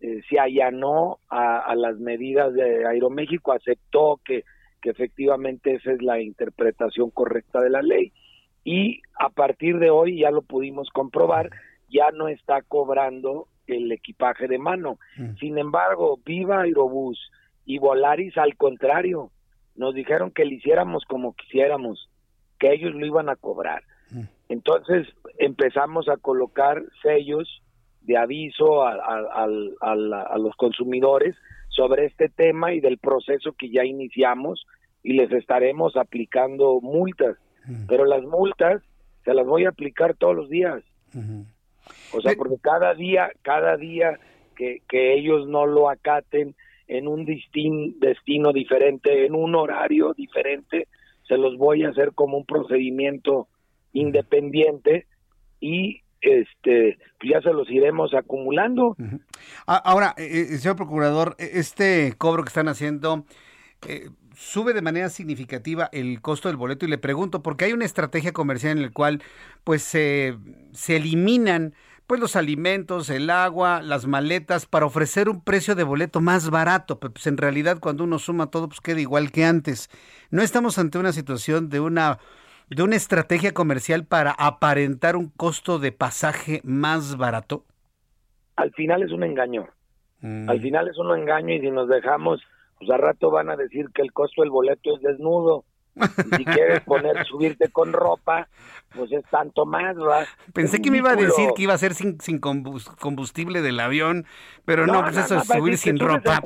eh, 0.00 0.20
se 0.28 0.38
allanó 0.38 1.20
a, 1.30 1.58
a, 1.58 1.74
las 1.74 1.98
medidas 1.98 2.52
de 2.52 2.86
Aeroméxico, 2.86 3.52
aceptó 3.52 4.20
que 4.24 4.44
que 4.80 4.90
efectivamente 4.90 5.74
esa 5.74 5.92
es 5.92 6.02
la 6.02 6.20
interpretación 6.20 7.10
correcta 7.10 7.60
de 7.60 7.70
la 7.70 7.82
ley 7.82 8.12
y 8.64 9.00
a 9.18 9.30
partir 9.30 9.78
de 9.78 9.90
hoy 9.90 10.18
ya 10.18 10.30
lo 10.30 10.42
pudimos 10.42 10.90
comprobar, 10.90 11.50
ya 11.88 12.10
no 12.10 12.28
está 12.28 12.62
cobrando 12.62 13.48
el 13.66 13.90
equipaje 13.92 14.46
de 14.46 14.58
mano. 14.58 14.98
Mm. 15.16 15.36
Sin 15.36 15.58
embargo, 15.58 16.20
Viva 16.24 16.62
Aerobús 16.62 17.18
y 17.64 17.78
Volaris 17.78 18.36
al 18.36 18.56
contrario, 18.56 19.30
nos 19.74 19.94
dijeron 19.94 20.30
que 20.30 20.44
lo 20.44 20.52
hiciéramos 20.52 21.04
como 21.04 21.34
quisiéramos, 21.34 22.10
que 22.58 22.72
ellos 22.72 22.94
lo 22.94 23.06
iban 23.06 23.28
a 23.28 23.36
cobrar. 23.36 23.84
Mm. 24.10 24.24
Entonces 24.48 25.06
empezamos 25.38 26.08
a 26.08 26.16
colocar 26.16 26.82
sellos 27.02 27.62
de 28.02 28.16
aviso 28.16 28.82
a, 28.84 28.96
a 29.32 30.38
los 30.38 30.56
consumidores 30.56 31.36
sobre 31.78 32.06
este 32.06 32.28
tema 32.28 32.74
y 32.74 32.80
del 32.80 32.98
proceso 32.98 33.52
que 33.52 33.70
ya 33.70 33.84
iniciamos 33.84 34.66
y 35.04 35.12
les 35.12 35.30
estaremos 35.30 35.96
aplicando 35.96 36.80
multas. 36.80 37.36
Pero 37.86 38.04
las 38.04 38.24
multas 38.24 38.82
se 39.24 39.32
las 39.32 39.46
voy 39.46 39.64
a 39.64 39.68
aplicar 39.68 40.16
todos 40.16 40.34
los 40.34 40.48
días. 40.48 40.82
O 42.12 42.20
sea, 42.20 42.32
porque 42.36 42.56
cada 42.60 42.94
día, 42.94 43.30
cada 43.42 43.76
día 43.76 44.18
que, 44.56 44.82
que 44.88 45.14
ellos 45.14 45.46
no 45.46 45.66
lo 45.66 45.88
acaten 45.88 46.56
en 46.88 47.06
un 47.06 47.24
destino 47.24 48.52
diferente, 48.52 49.26
en 49.26 49.36
un 49.36 49.54
horario 49.54 50.14
diferente, 50.14 50.88
se 51.28 51.36
los 51.36 51.56
voy 51.58 51.84
a 51.84 51.90
hacer 51.90 52.12
como 52.12 52.38
un 52.38 52.44
procedimiento 52.44 53.46
independiente 53.92 55.06
y 55.60 56.00
este 56.20 56.98
pues 57.18 57.32
ya 57.32 57.40
se 57.42 57.52
los 57.52 57.68
iremos 57.70 58.14
acumulando. 58.14 58.96
Ahora, 59.66 60.14
eh, 60.16 60.46
eh, 60.50 60.58
señor 60.58 60.76
procurador, 60.76 61.34
e, 61.38 61.58
este 61.58 62.14
cobro 62.16 62.44
que 62.44 62.48
están 62.48 62.68
haciendo 62.68 63.24
eh, 63.86 64.10
sube 64.36 64.72
de 64.72 64.82
manera 64.82 65.08
significativa 65.08 65.88
el 65.92 66.20
costo 66.20 66.48
del 66.48 66.56
boleto 66.56 66.86
y 66.86 66.88
le 66.88 66.98
pregunto 66.98 67.42
porque 67.42 67.64
hay 67.64 67.72
una 67.72 67.84
estrategia 67.84 68.32
comercial 68.32 68.76
en 68.76 68.82
la 68.84 68.90
cual 68.90 69.22
pues 69.64 69.82
se 69.82 70.36
eliminan 70.88 71.74
pues 72.08 72.20
los 72.22 72.36
alimentos, 72.36 73.10
el 73.10 73.28
agua, 73.28 73.82
las 73.82 74.06
maletas 74.06 74.64
para 74.64 74.86
ofrecer 74.86 75.28
un 75.28 75.42
precio 75.42 75.74
de 75.74 75.82
boleto 75.82 76.22
más 76.22 76.48
barato, 76.48 76.98
pues 76.98 77.26
en 77.26 77.36
realidad 77.36 77.80
cuando 77.80 78.04
uno 78.04 78.18
suma 78.18 78.46
todo 78.46 78.66
pues 78.66 78.80
queda 78.80 78.98
igual 78.98 79.30
que 79.30 79.44
antes. 79.44 79.90
No 80.30 80.40
estamos 80.40 80.78
ante 80.78 80.96
una 80.96 81.12
situación 81.12 81.68
de 81.68 81.80
una 81.80 82.18
de 82.70 82.82
una 82.82 82.96
estrategia 82.96 83.52
comercial 83.52 84.04
para 84.04 84.32
aparentar 84.32 85.16
un 85.16 85.28
costo 85.28 85.78
de 85.78 85.92
pasaje 85.92 86.60
más 86.64 87.16
barato? 87.16 87.64
Al 88.56 88.72
final 88.72 89.02
es 89.02 89.12
un 89.12 89.24
engaño. 89.24 89.68
Mm. 90.20 90.50
Al 90.50 90.60
final 90.60 90.88
es 90.88 90.98
un 90.98 91.16
engaño 91.16 91.54
y 91.54 91.60
si 91.60 91.70
nos 91.70 91.88
dejamos, 91.88 92.42
pues 92.78 92.90
a 92.90 92.96
rato 92.96 93.30
van 93.30 93.50
a 93.50 93.56
decir 93.56 93.86
que 93.94 94.02
el 94.02 94.12
costo 94.12 94.42
del 94.42 94.50
boleto 94.50 94.96
es 94.96 95.02
desnudo. 95.02 95.64
si 96.36 96.44
quieres 96.44 96.80
poner, 96.84 97.24
subirte 97.26 97.70
con 97.70 97.92
ropa, 97.92 98.48
pues 98.94 99.10
es 99.12 99.24
tanto 99.30 99.64
más, 99.64 99.96
¿verdad? 99.96 100.26
Pensé 100.52 100.80
que 100.80 100.90
me 100.90 100.98
iba 100.98 101.12
a 101.12 101.16
decir 101.16 101.50
que 101.56 101.62
iba 101.62 101.74
a 101.74 101.78
ser 101.78 101.94
sin, 101.94 102.20
sin 102.20 102.38
combustible 102.38 103.62
del 103.62 103.80
avión, 103.80 104.26
pero 104.64 104.86
no, 104.86 105.02
pues 105.02 105.16
eso 105.16 105.36
es 105.38 105.46
subir 105.46 105.76
sin 105.76 105.98
ropa. 105.98 106.40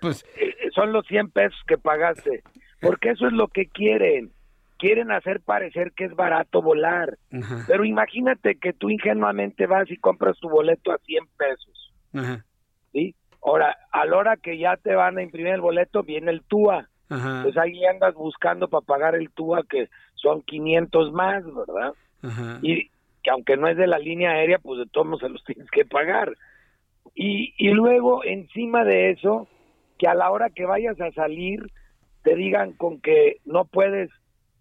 Pues 0.00 0.24
eh, 0.36 0.54
son 0.74 0.92
los 0.92 1.06
100 1.06 1.30
pesos 1.30 1.58
que 1.66 1.78
pagaste, 1.78 2.42
porque 2.80 3.10
eso 3.10 3.26
es 3.26 3.32
lo 3.32 3.48
que 3.48 3.66
quieren 3.66 4.32
quieren 4.82 5.12
hacer 5.12 5.40
parecer 5.40 5.92
que 5.92 6.06
es 6.06 6.16
barato 6.16 6.60
volar. 6.60 7.16
Pero 7.68 7.84
imagínate 7.84 8.56
que 8.56 8.72
tú 8.72 8.90
ingenuamente 8.90 9.66
vas 9.66 9.88
y 9.88 9.96
compras 9.96 10.36
tu 10.40 10.48
boleto 10.48 10.90
a 10.90 10.98
100 10.98 11.24
pesos. 11.38 11.92
¿Sí? 12.92 13.14
Ahora, 13.44 13.76
a 13.92 14.04
la 14.06 14.16
hora 14.16 14.36
que 14.36 14.58
ya 14.58 14.76
te 14.76 14.96
van 14.96 15.18
a 15.18 15.22
imprimir 15.22 15.52
el 15.52 15.60
boleto, 15.60 16.02
viene 16.02 16.32
el 16.32 16.42
TUA. 16.42 16.88
Pues 17.06 17.56
ahí 17.58 17.84
andas 17.86 18.14
buscando 18.14 18.66
para 18.66 18.84
pagar 18.84 19.14
el 19.14 19.30
TUA, 19.30 19.62
que 19.70 19.88
son 20.14 20.42
500 20.42 21.12
más, 21.12 21.44
¿verdad? 21.44 21.92
Y 22.62 22.88
que 23.22 23.30
aunque 23.30 23.56
no 23.56 23.68
es 23.68 23.76
de 23.76 23.86
la 23.86 24.00
línea 24.00 24.32
aérea, 24.32 24.58
pues 24.58 24.80
de 24.80 24.86
todos 24.86 25.20
se 25.20 25.28
los 25.28 25.44
tienes 25.46 25.70
que 25.70 25.84
pagar. 25.84 26.32
Y, 27.14 27.54
y 27.56 27.68
luego, 27.68 28.24
encima 28.24 28.82
de 28.82 29.12
eso, 29.12 29.46
que 29.96 30.08
a 30.08 30.14
la 30.14 30.32
hora 30.32 30.50
que 30.50 30.64
vayas 30.64 31.00
a 31.00 31.12
salir, 31.12 31.70
te 32.24 32.34
digan 32.34 32.72
con 32.72 33.00
que 33.00 33.36
no 33.44 33.64
puedes 33.64 34.10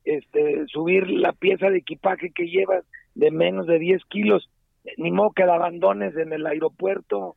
este, 0.03 0.65
subir 0.67 1.09
la 1.09 1.33
pieza 1.33 1.69
de 1.69 1.77
equipaje 1.77 2.31
que 2.31 2.47
llevas 2.47 2.83
de 3.15 3.31
menos 3.31 3.67
de 3.67 3.79
10 3.79 4.03
kilos, 4.05 4.49
ni 4.97 5.11
modo 5.11 5.31
que 5.31 5.45
la 5.45 5.55
abandones 5.55 6.15
en 6.15 6.33
el 6.33 6.45
aeropuerto. 6.45 7.35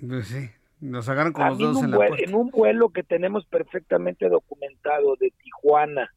Pues 0.00 0.28
sí, 0.28 0.48
nos 0.80 1.08
agarran 1.08 1.32
con 1.32 1.48
los 1.48 1.58
dos 1.58 1.82
en, 1.82 1.90
la 1.90 2.06
en 2.06 2.34
un 2.34 2.50
vuelo 2.50 2.90
que 2.90 3.02
tenemos 3.02 3.44
perfectamente 3.46 4.28
documentado 4.28 5.16
de 5.16 5.32
Tijuana 5.42 6.12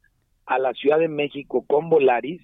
a 0.45 0.59
la 0.59 0.73
Ciudad 0.73 0.99
de 0.99 1.07
México 1.07 1.65
con 1.65 1.89
Volaris, 1.89 2.41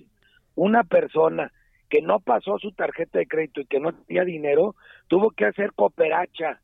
una 0.56 0.84
persona 0.84 1.52
que 1.90 2.02
no 2.02 2.20
pasó 2.20 2.58
su 2.60 2.72
tarjeta 2.74 3.20
de 3.20 3.28
crédito 3.28 3.62
y 3.62 3.66
que 3.66 3.80
no 3.80 3.94
tenía 3.94 4.26
dinero, 4.26 4.76
tuvo 5.08 5.32
que 5.32 5.46
hacer 5.46 5.74
cooperacha 5.74 6.60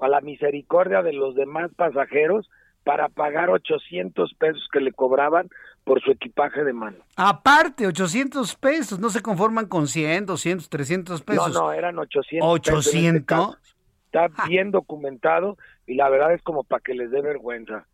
a 0.00 0.08
la 0.08 0.20
misericordia 0.20 1.02
de 1.02 1.12
los 1.12 1.34
demás 1.34 1.70
pasajeros 1.74 2.48
para 2.86 3.08
pagar 3.08 3.50
800 3.50 4.32
pesos 4.34 4.68
que 4.72 4.78
le 4.78 4.92
cobraban 4.92 5.50
por 5.82 6.00
su 6.00 6.12
equipaje 6.12 6.62
de 6.62 6.72
mano. 6.72 6.98
Aparte, 7.16 7.84
800 7.84 8.54
pesos, 8.54 9.00
no 9.00 9.10
se 9.10 9.22
conforman 9.22 9.66
con 9.66 9.88
100, 9.88 10.26
200, 10.26 10.68
300 10.68 11.22
pesos. 11.22 11.52
No, 11.52 11.62
no, 11.62 11.72
eran 11.72 11.98
800. 11.98 12.48
800. 12.48 13.56
Este 13.56 13.76
Está 14.06 14.28
ah. 14.40 14.46
bien 14.46 14.70
documentado 14.70 15.58
y 15.84 15.96
la 15.96 16.08
verdad 16.08 16.32
es 16.32 16.42
como 16.42 16.62
para 16.62 16.80
que 16.80 16.94
les 16.94 17.10
dé 17.10 17.22
vergüenza. 17.22 17.88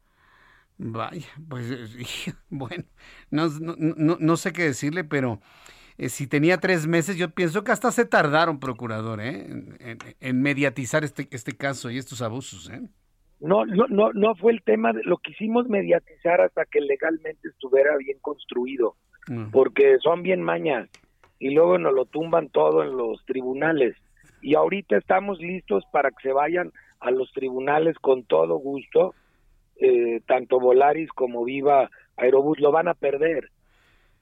Vaya, 0.77 1.27
pues 1.49 1.71
bueno, 2.51 2.85
no, 3.31 3.49
no, 3.49 4.19
no, 4.21 4.37
sé 4.37 4.53
qué 4.53 4.65
decirle, 4.65 5.05
pero 5.05 5.41
eh, 5.97 6.11
si 6.11 6.27
tenía 6.27 6.59
tres 6.59 6.87
meses, 6.87 7.17
yo 7.17 7.31
pienso 7.31 7.65
que 7.65 7.73
hasta 7.73 7.93
se 7.93 8.05
tardaron, 8.05 8.61
procurador, 8.61 9.23
¿eh? 9.23 9.47
en, 10.21 10.43
mediatizar 10.43 11.03
este, 11.03 11.29
este 11.31 11.57
caso 11.57 11.91
y 11.91 11.97
estos 11.97 12.21
abusos. 12.21 12.69
¿eh? 12.69 12.83
No, 13.43 13.67
no, 13.67 13.87
no, 13.89 14.13
no 14.13 14.37
fue 14.37 14.53
el 14.53 14.63
tema, 14.63 14.93
de, 14.93 15.03
lo 15.03 15.17
quisimos 15.17 15.69
mediatizar 15.69 16.41
hasta 16.41 16.65
que 16.65 16.81
legalmente 16.81 17.49
estuviera 17.49 17.97
bien 17.97 18.19
construido, 18.21 18.95
mm. 19.29 19.51
porque 19.51 19.99
son 19.99 20.23
bien 20.23 20.41
mañas 20.43 20.89
y 21.41 21.51
luego 21.51 21.77
nos 21.77 21.93
lo 21.93 22.05
tumban 22.05 22.51
todo 22.51 22.85
en 22.85 22.97
los 22.97 23.25
tribunales. 23.27 23.97
Y 24.43 24.55
ahorita 24.55 24.97
estamos 24.97 25.41
listos 25.41 25.85
para 25.91 26.11
que 26.11 26.29
se 26.29 26.33
vayan 26.33 26.71
a 27.01 27.11
los 27.11 27.33
tribunales 27.33 27.99
con 27.99 28.23
todo 28.23 28.59
gusto, 28.59 29.13
eh, 29.77 30.21
tanto 30.27 30.61
Volaris 30.61 31.11
como 31.11 31.45
Viva 31.45 31.91
Aerobús 32.17 32.61
lo 32.61 32.71
van 32.71 32.87
a 32.87 32.95
perder. 32.95 33.51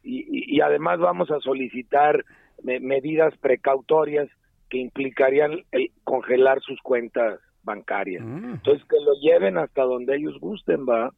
Y, 0.02 0.56
y, 0.56 0.62
además 0.62 0.98
vamos 0.98 1.30
a 1.30 1.40
solicitar 1.40 2.24
medidas 2.62 3.36
precautorias 3.36 4.30
que 4.70 4.78
implicarían 4.78 5.62
el 5.72 5.90
congelar 6.04 6.62
sus 6.62 6.80
cuentas 6.80 7.38
bancarias. 7.62 8.24
Mm. 8.24 8.54
Entonces, 8.54 8.86
que 8.88 8.96
lo 9.04 9.14
lleven 9.20 9.58
hasta 9.58 9.82
donde 9.82 10.16
ellos 10.16 10.38
gusten, 10.40 10.86
va. 10.86 11.12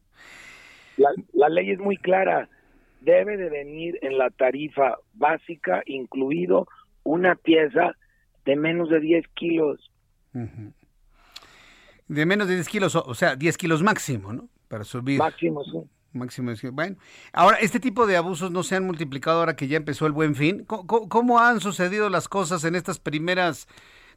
La, 0.97 1.09
la 1.33 1.49
ley 1.49 1.71
es 1.71 1.79
muy 1.79 1.97
clara. 1.97 2.49
Debe 3.01 3.37
de 3.37 3.49
venir 3.49 3.99
en 4.01 4.17
la 4.17 4.29
tarifa 4.29 4.97
básica 5.13 5.83
incluido 5.85 6.67
una 7.03 7.35
pieza 7.35 7.95
de 8.45 8.55
menos 8.55 8.89
de 8.89 8.99
10 8.99 9.27
kilos. 9.29 9.91
De 12.07 12.25
menos 12.25 12.47
de 12.47 12.55
10 12.55 12.69
kilos, 12.69 12.95
o 12.95 13.13
sea, 13.13 13.35
10 13.35 13.57
kilos 13.57 13.83
máximo, 13.83 14.33
¿no? 14.33 14.49
Para 14.67 14.83
subir. 14.83 15.19
Máximo, 15.19 15.63
sí. 15.63 15.79
Máximo. 16.13 16.53
Bueno, 16.71 16.97
ahora, 17.31 17.57
este 17.57 17.79
tipo 17.79 18.05
de 18.05 18.17
abusos 18.17 18.51
no 18.51 18.63
se 18.63 18.75
han 18.75 18.85
multiplicado 18.85 19.39
ahora 19.39 19.55
que 19.55 19.67
ya 19.67 19.77
empezó 19.77 20.05
el 20.05 20.11
buen 20.11 20.35
fin. 20.35 20.63
¿Cómo, 20.65 21.39
han 21.39 21.59
sucedido 21.59 22.09
las 22.09 22.27
cosas 22.27 22.63
en 22.65 22.75
estas 22.75 22.99
primeras 22.99 23.67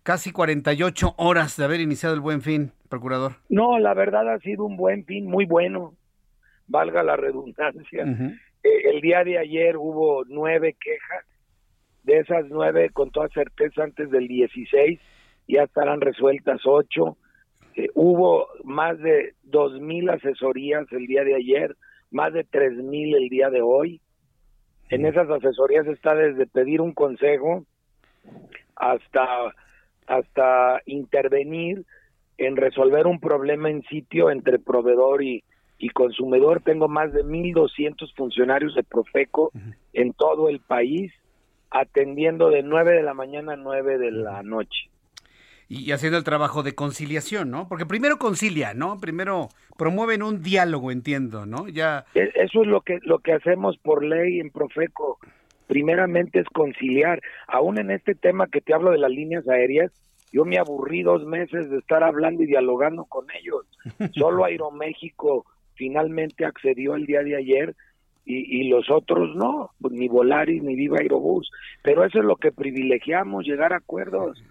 casi 0.06 0.30
48 0.30 1.14
horas 1.18 1.56
de 1.56 1.64
haber 1.64 1.80
iniciado 1.80 2.14
el 2.14 2.20
buen 2.20 2.40
fin, 2.40 2.70
procurador? 2.88 3.32
No, 3.48 3.80
la 3.80 3.92
verdad 3.92 4.32
ha 4.32 4.38
sido 4.38 4.64
un 4.64 4.76
buen 4.76 5.04
fin 5.04 5.26
muy 5.26 5.46
bueno, 5.46 5.94
valga 6.68 7.02
la 7.02 7.16
redundancia. 7.16 8.04
Eh, 8.62 8.90
el 8.92 9.00
día 9.00 9.24
de 9.24 9.36
ayer 9.36 9.76
hubo 9.76 10.22
nueve 10.28 10.76
quejas, 10.80 11.24
de 12.04 12.20
esas 12.20 12.44
nueve 12.48 12.90
con 12.90 13.10
toda 13.10 13.28
certeza 13.30 13.82
antes 13.82 14.08
del 14.12 14.28
16 14.28 15.00
ya 15.48 15.64
estarán 15.64 16.00
resueltas 16.00 16.60
ocho 16.64 17.16
eh, 17.74 17.88
hubo 17.94 18.46
más 18.62 18.96
de 19.00 19.34
dos 19.42 19.80
mil 19.80 20.08
asesorías 20.08 20.86
el 20.92 21.08
día 21.08 21.24
de 21.24 21.34
ayer, 21.34 21.76
más 22.12 22.32
de 22.32 22.44
tres 22.44 22.74
mil 22.74 23.16
el 23.16 23.28
día 23.28 23.50
de 23.50 23.60
hoy. 23.60 24.00
En 24.88 25.04
esas 25.04 25.28
asesorías 25.28 25.88
está 25.88 26.14
desde 26.14 26.46
pedir 26.46 26.80
un 26.80 26.92
consejo 26.92 27.64
hasta 28.76 29.26
hasta 30.06 30.80
intervenir 30.86 31.84
en 32.38 32.56
resolver 32.56 33.06
un 33.06 33.20
problema 33.20 33.70
en 33.70 33.82
sitio 33.84 34.30
entre 34.30 34.58
proveedor 34.58 35.22
y, 35.22 35.42
y 35.78 35.88
consumidor. 35.90 36.62
Tengo 36.62 36.88
más 36.88 37.12
de 37.12 37.24
1.200 37.24 38.14
funcionarios 38.14 38.74
de 38.74 38.82
Profeco 38.82 39.52
en 39.92 40.12
todo 40.12 40.48
el 40.48 40.60
país 40.60 41.12
atendiendo 41.70 42.50
de 42.50 42.62
9 42.62 42.92
de 42.92 43.02
la 43.02 43.14
mañana 43.14 43.54
a 43.54 43.56
9 43.56 43.98
de 43.98 44.10
la 44.10 44.42
noche 44.42 44.90
y 45.68 45.90
haciendo 45.92 46.18
el 46.18 46.24
trabajo 46.24 46.62
de 46.62 46.74
conciliación, 46.74 47.50
¿no? 47.50 47.68
Porque 47.68 47.86
primero 47.86 48.18
concilia, 48.18 48.74
¿no? 48.74 49.00
Primero 49.00 49.48
promueven 49.76 50.22
un 50.22 50.42
diálogo, 50.42 50.90
entiendo, 50.90 51.44
¿no? 51.44 51.68
Ya 51.68 52.04
e, 52.14 52.30
eso 52.36 52.62
es 52.62 52.68
lo 52.68 52.82
que 52.82 52.98
lo 53.02 53.18
que 53.18 53.32
hacemos 53.32 53.76
por 53.78 54.04
ley 54.04 54.40
en 54.40 54.50
Profeco. 54.50 55.18
Primeramente 55.66 56.40
es 56.40 56.46
conciliar. 56.48 57.20
Aún 57.46 57.78
en 57.78 57.90
este 57.90 58.14
tema 58.14 58.46
que 58.46 58.60
te 58.60 58.74
hablo 58.74 58.90
de 58.90 58.98
las 58.98 59.10
líneas 59.10 59.48
aéreas, 59.48 59.92
yo 60.32 60.44
me 60.44 60.58
aburrí 60.58 61.02
dos 61.02 61.24
meses 61.24 61.70
de 61.70 61.78
estar 61.78 62.02
hablando 62.02 62.42
y 62.42 62.46
dialogando 62.46 63.04
con 63.04 63.26
ellos. 63.40 63.66
Solo 64.14 64.44
Aeroméxico 64.44 65.46
finalmente 65.74 66.44
accedió 66.44 66.94
el 66.94 67.06
día 67.06 67.22
de 67.22 67.36
ayer 67.36 67.74
y, 68.24 68.60
y, 68.60 68.68
los 68.68 68.90
otros 68.90 69.36
no, 69.36 69.70
ni 69.88 70.08
Volaris 70.08 70.62
ni 70.62 70.74
Viva 70.74 70.98
Aerobús. 70.98 71.50
Pero 71.82 72.04
eso 72.04 72.18
es 72.18 72.24
lo 72.24 72.36
que 72.36 72.50
privilegiamos, 72.50 73.44
llegar 73.44 73.72
a 73.72 73.76
acuerdos. 73.76 74.42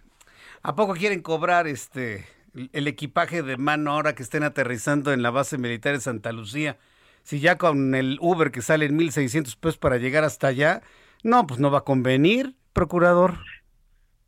¿A 0.64 0.76
poco 0.76 0.94
quieren 0.94 1.22
cobrar 1.22 1.68
este 1.68 2.26
el 2.72 2.88
equipaje 2.88 3.44
de 3.44 3.58
mano 3.58 3.92
ahora 3.92 4.16
que 4.16 4.24
estén 4.24 4.44
aterrizando 4.44 5.12
en 5.12 5.22
la 5.22 5.30
base 5.30 5.58
militar 5.58 5.94
de 5.94 6.00
Santa 6.00 6.32
Lucía? 6.32 6.78
Si 7.22 7.40
ya 7.40 7.58
con 7.58 7.94
el 7.96 8.18
Uber 8.22 8.50
que 8.50 8.62
sale 8.62 8.86
en 8.86 8.98
1.600 8.98 9.58
pesos 9.60 9.78
para 9.78 9.98
llegar 9.98 10.24
hasta 10.24 10.48
allá, 10.48 10.82
no, 11.26 11.48
pues 11.48 11.60
no 11.60 11.72
va 11.72 11.80
a 11.80 11.84
convenir, 11.84 12.54
procurador. 12.72 13.34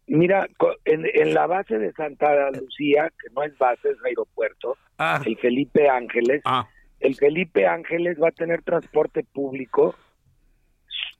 Mira, 0.08 0.48
en, 0.86 1.34
la 1.34 1.46
base 1.46 1.78
de 1.78 1.94
Santa 1.94 2.50
Lucía, 2.52 3.12
que 3.22 3.30
no 3.36 3.44
es 3.44 3.56
base, 3.60 3.90
es 3.90 3.98
aeropuerto, 4.04 4.78
ah. 4.98 5.22
el 5.24 5.38
Felipe 5.38 5.90
Ángeles, 5.90 6.42
ah. 6.46 6.68
el 7.00 7.14
Felipe 7.16 7.68
Ángeles 7.68 8.18
va 8.20 8.30
a 8.30 8.32
tener 8.32 8.64
transporte 8.64 9.24
público 9.24 9.94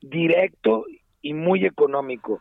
directo 0.00 0.84
y 1.22 1.34
muy 1.34 1.64
económico. 1.64 2.40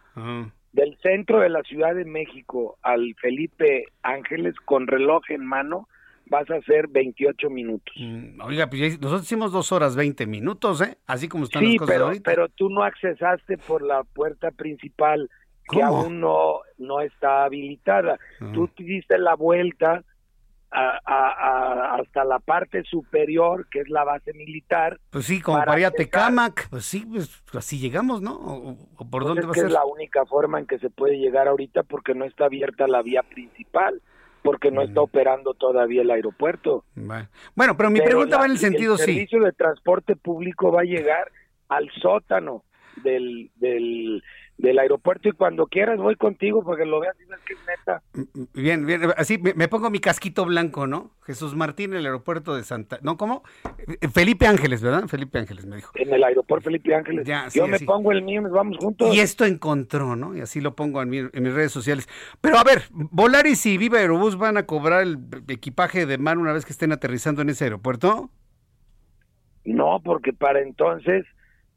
Del 0.73 0.97
centro 1.03 1.41
de 1.41 1.49
la 1.49 1.61
Ciudad 1.61 1.93
de 1.93 2.05
México 2.05 2.79
al 2.81 3.13
Felipe 3.21 3.85
Ángeles 4.01 4.55
con 4.65 4.87
reloj 4.87 5.21
en 5.29 5.45
mano 5.45 5.87
vas 6.29 6.49
a 6.49 6.55
hacer 6.55 6.87
28 6.87 7.49
minutos. 7.49 7.93
Mm, 7.97 8.41
oiga, 8.41 8.67
pues 8.69 8.99
nosotros 8.99 9.23
hicimos 9.23 9.51
dos 9.51 9.71
horas 9.71 9.95
20 9.95 10.25
minutos, 10.27 10.81
¿eh? 10.81 10.97
Así 11.05 11.27
como 11.27 11.45
están 11.45 11.63
las 11.63 11.77
cosas 11.77 11.93
pero, 11.93 12.05
ahorita. 12.05 12.29
pero 12.29 12.49
tú 12.49 12.69
no 12.69 12.83
accesaste 12.83 13.57
por 13.57 13.81
la 13.81 14.03
puerta 14.03 14.51
principal 14.51 15.29
que 15.69 15.81
aún 15.81 16.21
no, 16.21 16.61
no 16.77 17.01
está 17.01 17.43
habilitada. 17.43 18.17
Ah. 18.39 18.51
Tú 18.53 18.67
te 18.69 18.83
diste 18.83 19.17
la 19.17 19.35
vuelta 19.35 20.03
a, 20.71 21.95
hasta 21.95 22.23
la 22.23 22.39
parte 22.39 22.83
superior, 22.83 23.67
que 23.69 23.79
es 23.79 23.89
la 23.89 24.03
base 24.03 24.33
militar. 24.33 24.99
Pues 25.09 25.25
sí, 25.25 25.41
como 25.41 25.63
para, 25.63 25.91
Tecamac, 25.91 26.69
pues 26.69 26.85
sí, 26.85 27.05
pues 27.05 27.43
así 27.53 27.79
llegamos, 27.79 28.21
¿no? 28.21 28.33
¿O, 28.33 28.77
por 28.97 29.09
pues 29.09 29.25
dónde 29.25 29.45
va 29.45 29.51
a 29.51 29.55
ser? 29.55 29.65
Es 29.65 29.71
la 29.71 29.85
única 29.85 30.25
forma 30.25 30.59
en 30.59 30.67
que 30.67 30.79
se 30.79 30.89
puede 30.89 31.17
llegar 31.17 31.47
ahorita 31.47 31.83
porque 31.83 32.13
no 32.13 32.25
está 32.25 32.45
abierta 32.45 32.87
la 32.87 33.01
vía 33.01 33.23
principal, 33.23 34.01
porque 34.41 34.71
no 34.71 34.81
está 34.81 35.01
mm. 35.01 35.03
operando 35.03 35.53
todavía 35.53 36.01
el 36.01 36.11
aeropuerto. 36.11 36.83
Bueno, 37.55 37.77
pero 37.77 37.89
mi 37.89 38.01
pregunta 38.01 38.37
va 38.37 38.45
en 38.45 38.51
el 38.51 38.57
sentido, 38.57 38.97
sí. 38.97 39.11
El 39.11 39.15
servicio 39.15 39.41
de 39.41 39.51
transporte 39.51 40.15
público 40.15 40.71
va 40.71 40.81
a 40.81 40.85
llegar 40.85 41.31
al 41.69 41.89
sótano 42.01 42.63
del, 43.03 43.51
del, 43.55 44.23
del 44.57 44.79
aeropuerto 44.79 45.29
y 45.29 45.33
cuando 45.33 45.67
quieras 45.67 45.99
voy 45.99 46.15
contigo 46.15 46.63
porque 46.63 46.85
lo 46.85 46.99
veas 46.99 47.15
y 47.19 47.29
ves 47.29 47.39
que 47.45 47.53
es 47.53 47.59
neta. 47.67 48.01
Bien, 48.53 48.85
bien, 48.85 49.01
así 49.15 49.37
me, 49.37 49.67
pongo 49.67 49.89
mi 49.89 49.99
casquito 49.99 50.45
blanco, 50.45 50.87
¿no? 50.87 51.11
Jesús 51.23 51.55
Martín, 51.55 51.93
el 51.93 52.05
aeropuerto 52.05 52.55
de 52.55 52.63
Santa... 52.63 52.97
¿No, 53.03 53.17
cómo? 53.17 53.43
Felipe 54.13 54.47
Ángeles, 54.47 54.81
¿verdad? 54.81 55.07
Felipe 55.07 55.37
Ángeles 55.37 55.65
me 55.65 55.75
dijo. 55.75 55.91
En 55.95 56.11
el 56.11 56.23
aeropuerto 56.23 56.65
Felipe 56.65 56.95
Ángeles. 56.95 57.27
Yo 57.53 57.67
me 57.67 57.79
pongo 57.79 58.11
el 58.11 58.23
mío, 58.23 58.41
nos 58.41 58.51
vamos 58.51 58.77
juntos. 58.77 59.13
Y 59.13 59.19
esto 59.19 59.45
encontró, 59.45 60.15
¿no? 60.15 60.35
Y 60.35 60.41
así 60.41 60.59
lo 60.59 60.75
pongo 60.75 61.01
en, 61.03 61.13
en 61.13 61.43
mis 61.43 61.53
redes 61.53 61.71
sociales. 61.71 62.07
Pero 62.41 62.57
a 62.57 62.63
ver, 62.63 62.83
Volaris 62.91 63.65
y 63.67 63.77
Viva 63.77 63.99
Aerobús 63.99 64.37
van 64.37 64.57
a 64.57 64.65
cobrar 64.65 65.03
el 65.03 65.19
equipaje 65.49 66.05
de 66.05 66.17
mar 66.17 66.37
una 66.37 66.53
vez 66.53 66.65
que 66.65 66.71
estén 66.71 66.91
aterrizando 66.91 67.41
en 67.41 67.49
ese 67.49 67.65
aeropuerto. 67.65 68.31
No, 69.65 70.01
porque 70.03 70.31
para 70.31 70.61
entonces 70.61 71.25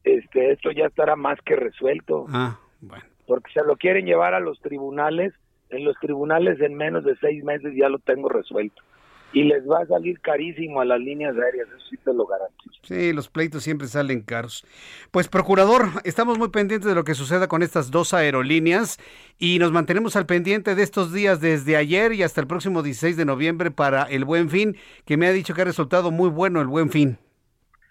este 0.05 0.53
esto 0.53 0.71
ya 0.71 0.87
estará 0.87 1.17
más 1.17 1.39
que 1.45 1.57
resuelto. 1.57 2.27
Ah. 2.29 2.60
Bueno. 2.81 3.05
Porque 3.27 3.53
se 3.53 3.65
lo 3.65 3.77
quieren 3.77 4.07
llevar 4.07 4.35
a 4.35 4.41
los 4.41 4.61
tribunales, 4.61 5.33
en 5.71 5.85
los 5.85 5.97
tribunales 6.01 6.61
en 6.61 6.75
menos 6.75 7.05
de 7.05 7.17
seis 7.17 7.45
meses 7.45 7.75
ya 7.77 7.89
lo 7.89 7.99
tengo 7.99 8.29
resuelto. 8.29 8.83
Y 9.33 9.45
les 9.45 9.65
va 9.69 9.83
a 9.83 9.87
salir 9.87 10.19
carísimo 10.21 10.81
a 10.81 10.85
las 10.85 10.99
líneas 10.99 11.37
aéreas, 11.37 11.69
eso 11.69 11.87
sí 11.89 11.97
te 11.99 12.13
lo 12.13 12.27
garantizo. 12.27 12.81
Sí, 12.83 13.13
los 13.13 13.29
pleitos 13.29 13.63
siempre 13.63 13.87
salen 13.87 14.23
caros. 14.23 14.67
Pues, 15.13 15.29
procurador, 15.29 15.87
estamos 16.03 16.37
muy 16.37 16.49
pendientes 16.49 16.89
de 16.89 16.97
lo 16.97 17.05
que 17.05 17.15
suceda 17.15 17.47
con 17.47 17.63
estas 17.63 17.93
dos 17.93 18.13
aerolíneas 18.13 18.99
y 19.39 19.61
nos 19.61 19.71
mantenemos 19.71 20.17
al 20.17 20.27
pendiente 20.27 20.75
de 20.75 20.83
estos 20.83 21.13
días 21.13 21.41
desde 21.41 21.77
ayer 21.77 22.13
y 22.13 22.25
hasta 22.25 22.41
el 22.41 22.49
próximo 22.49 22.83
16 22.83 23.17
de 23.17 23.25
noviembre 23.25 23.71
para 23.71 24.03
el 24.03 24.25
Buen 24.25 24.51
Fin, 24.51 24.77
que 25.05 25.17
me 25.17 25.29
ha 25.29 25.33
dicho 25.33 25.55
que 25.55 25.63
ha 25.63 25.67
resultado 25.67 26.11
muy 26.11 26.29
bueno 26.29 26.61
el 26.61 26.67
Buen 26.67 26.91
Fin. 26.91 27.17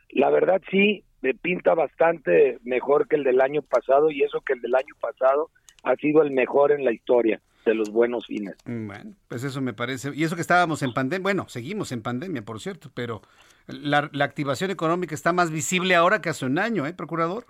La 0.09 0.29
verdad 0.29 0.61
sí, 0.69 1.05
me 1.21 1.33
pinta 1.33 1.73
bastante 1.73 2.59
mejor 2.63 3.07
que 3.07 3.15
el 3.15 3.23
del 3.23 3.41
año 3.41 3.61
pasado 3.61 4.11
y 4.11 4.23
eso 4.23 4.41
que 4.41 4.53
el 4.53 4.61
del 4.61 4.75
año 4.75 4.95
pasado 4.99 5.49
ha 5.83 5.95
sido 5.95 6.21
el 6.21 6.31
mejor 6.31 6.71
en 6.71 6.85
la 6.85 6.91
historia 6.91 7.41
de 7.65 7.73
los 7.73 7.91
buenos 7.91 8.25
fines. 8.25 8.55
Bueno, 8.65 9.13
pues 9.27 9.43
eso 9.43 9.61
me 9.61 9.73
parece. 9.73 10.11
Y 10.15 10.23
eso 10.23 10.35
que 10.35 10.41
estábamos 10.41 10.81
en 10.81 10.93
pandemia, 10.93 11.23
bueno, 11.23 11.49
seguimos 11.49 11.91
en 11.91 12.01
pandemia, 12.01 12.41
por 12.41 12.59
cierto, 12.59 12.89
pero 12.93 13.21
la, 13.67 14.09
activación 14.23 14.71
económica 14.71 15.13
está 15.13 15.33
más 15.33 15.51
visible 15.51 15.95
ahora 15.95 16.21
que 16.21 16.29
hace 16.29 16.45
un 16.45 16.57
año, 16.57 16.85
¿eh, 16.87 16.93
procurador? 16.93 17.45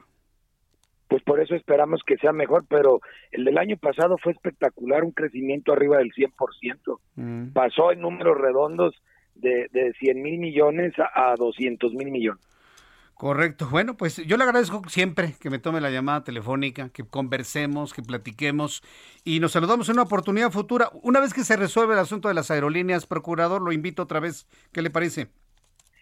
Pues 1.08 1.24
por 1.24 1.40
eso 1.40 1.56
esperamos 1.56 2.02
que 2.06 2.18
sea 2.18 2.32
mejor, 2.32 2.66
pero 2.68 3.02
el 3.32 3.44
del 3.44 3.58
año 3.58 3.78
pasado 3.78 4.18
fue 4.22 4.32
espectacular, 4.32 5.04
un 5.04 5.12
crecimiento 5.12 5.74
arriba 5.74 5.98
del 5.98 6.12
100%. 6.12 7.00
Mm. 7.16 7.48
Pasó 7.54 7.92
en 7.92 8.02
números 8.02 8.38
redondos 8.38 8.96
de, 9.34 9.70
de 9.72 9.94
100 9.94 10.22
mil 10.22 10.38
millones 10.38 10.94
a, 11.00 11.32
a 11.32 11.36
200 11.36 11.94
mil 11.94 12.12
millones. 12.12 12.44
Correcto. 13.20 13.68
Bueno, 13.70 13.98
pues 13.98 14.16
yo 14.16 14.38
le 14.38 14.46
agradezco 14.46 14.82
siempre 14.88 15.34
que 15.42 15.50
me 15.50 15.60
tome 15.60 15.82
la 15.82 15.90
llamada 15.90 16.24
telefónica, 16.24 16.88
que 16.88 17.04
conversemos, 17.04 17.94
que 17.94 18.02
platiquemos 18.02 18.82
y 19.26 19.42
nos 19.42 19.52
saludamos 19.52 19.90
en 19.90 19.96
una 19.96 20.04
oportunidad 20.04 20.52
futura. 20.52 20.90
Una 21.04 21.20
vez 21.20 21.34
que 21.34 21.44
se 21.44 21.58
resuelve 21.58 21.96
el 21.96 22.00
asunto 22.00 22.30
de 22.30 22.34
las 22.34 22.50
aerolíneas, 22.50 23.06
procurador, 23.06 23.62
lo 23.62 23.74
invito 23.74 24.04
otra 24.04 24.22
vez. 24.22 24.48
¿Qué 24.72 24.82
le 24.82 24.90
parece? 24.90 25.28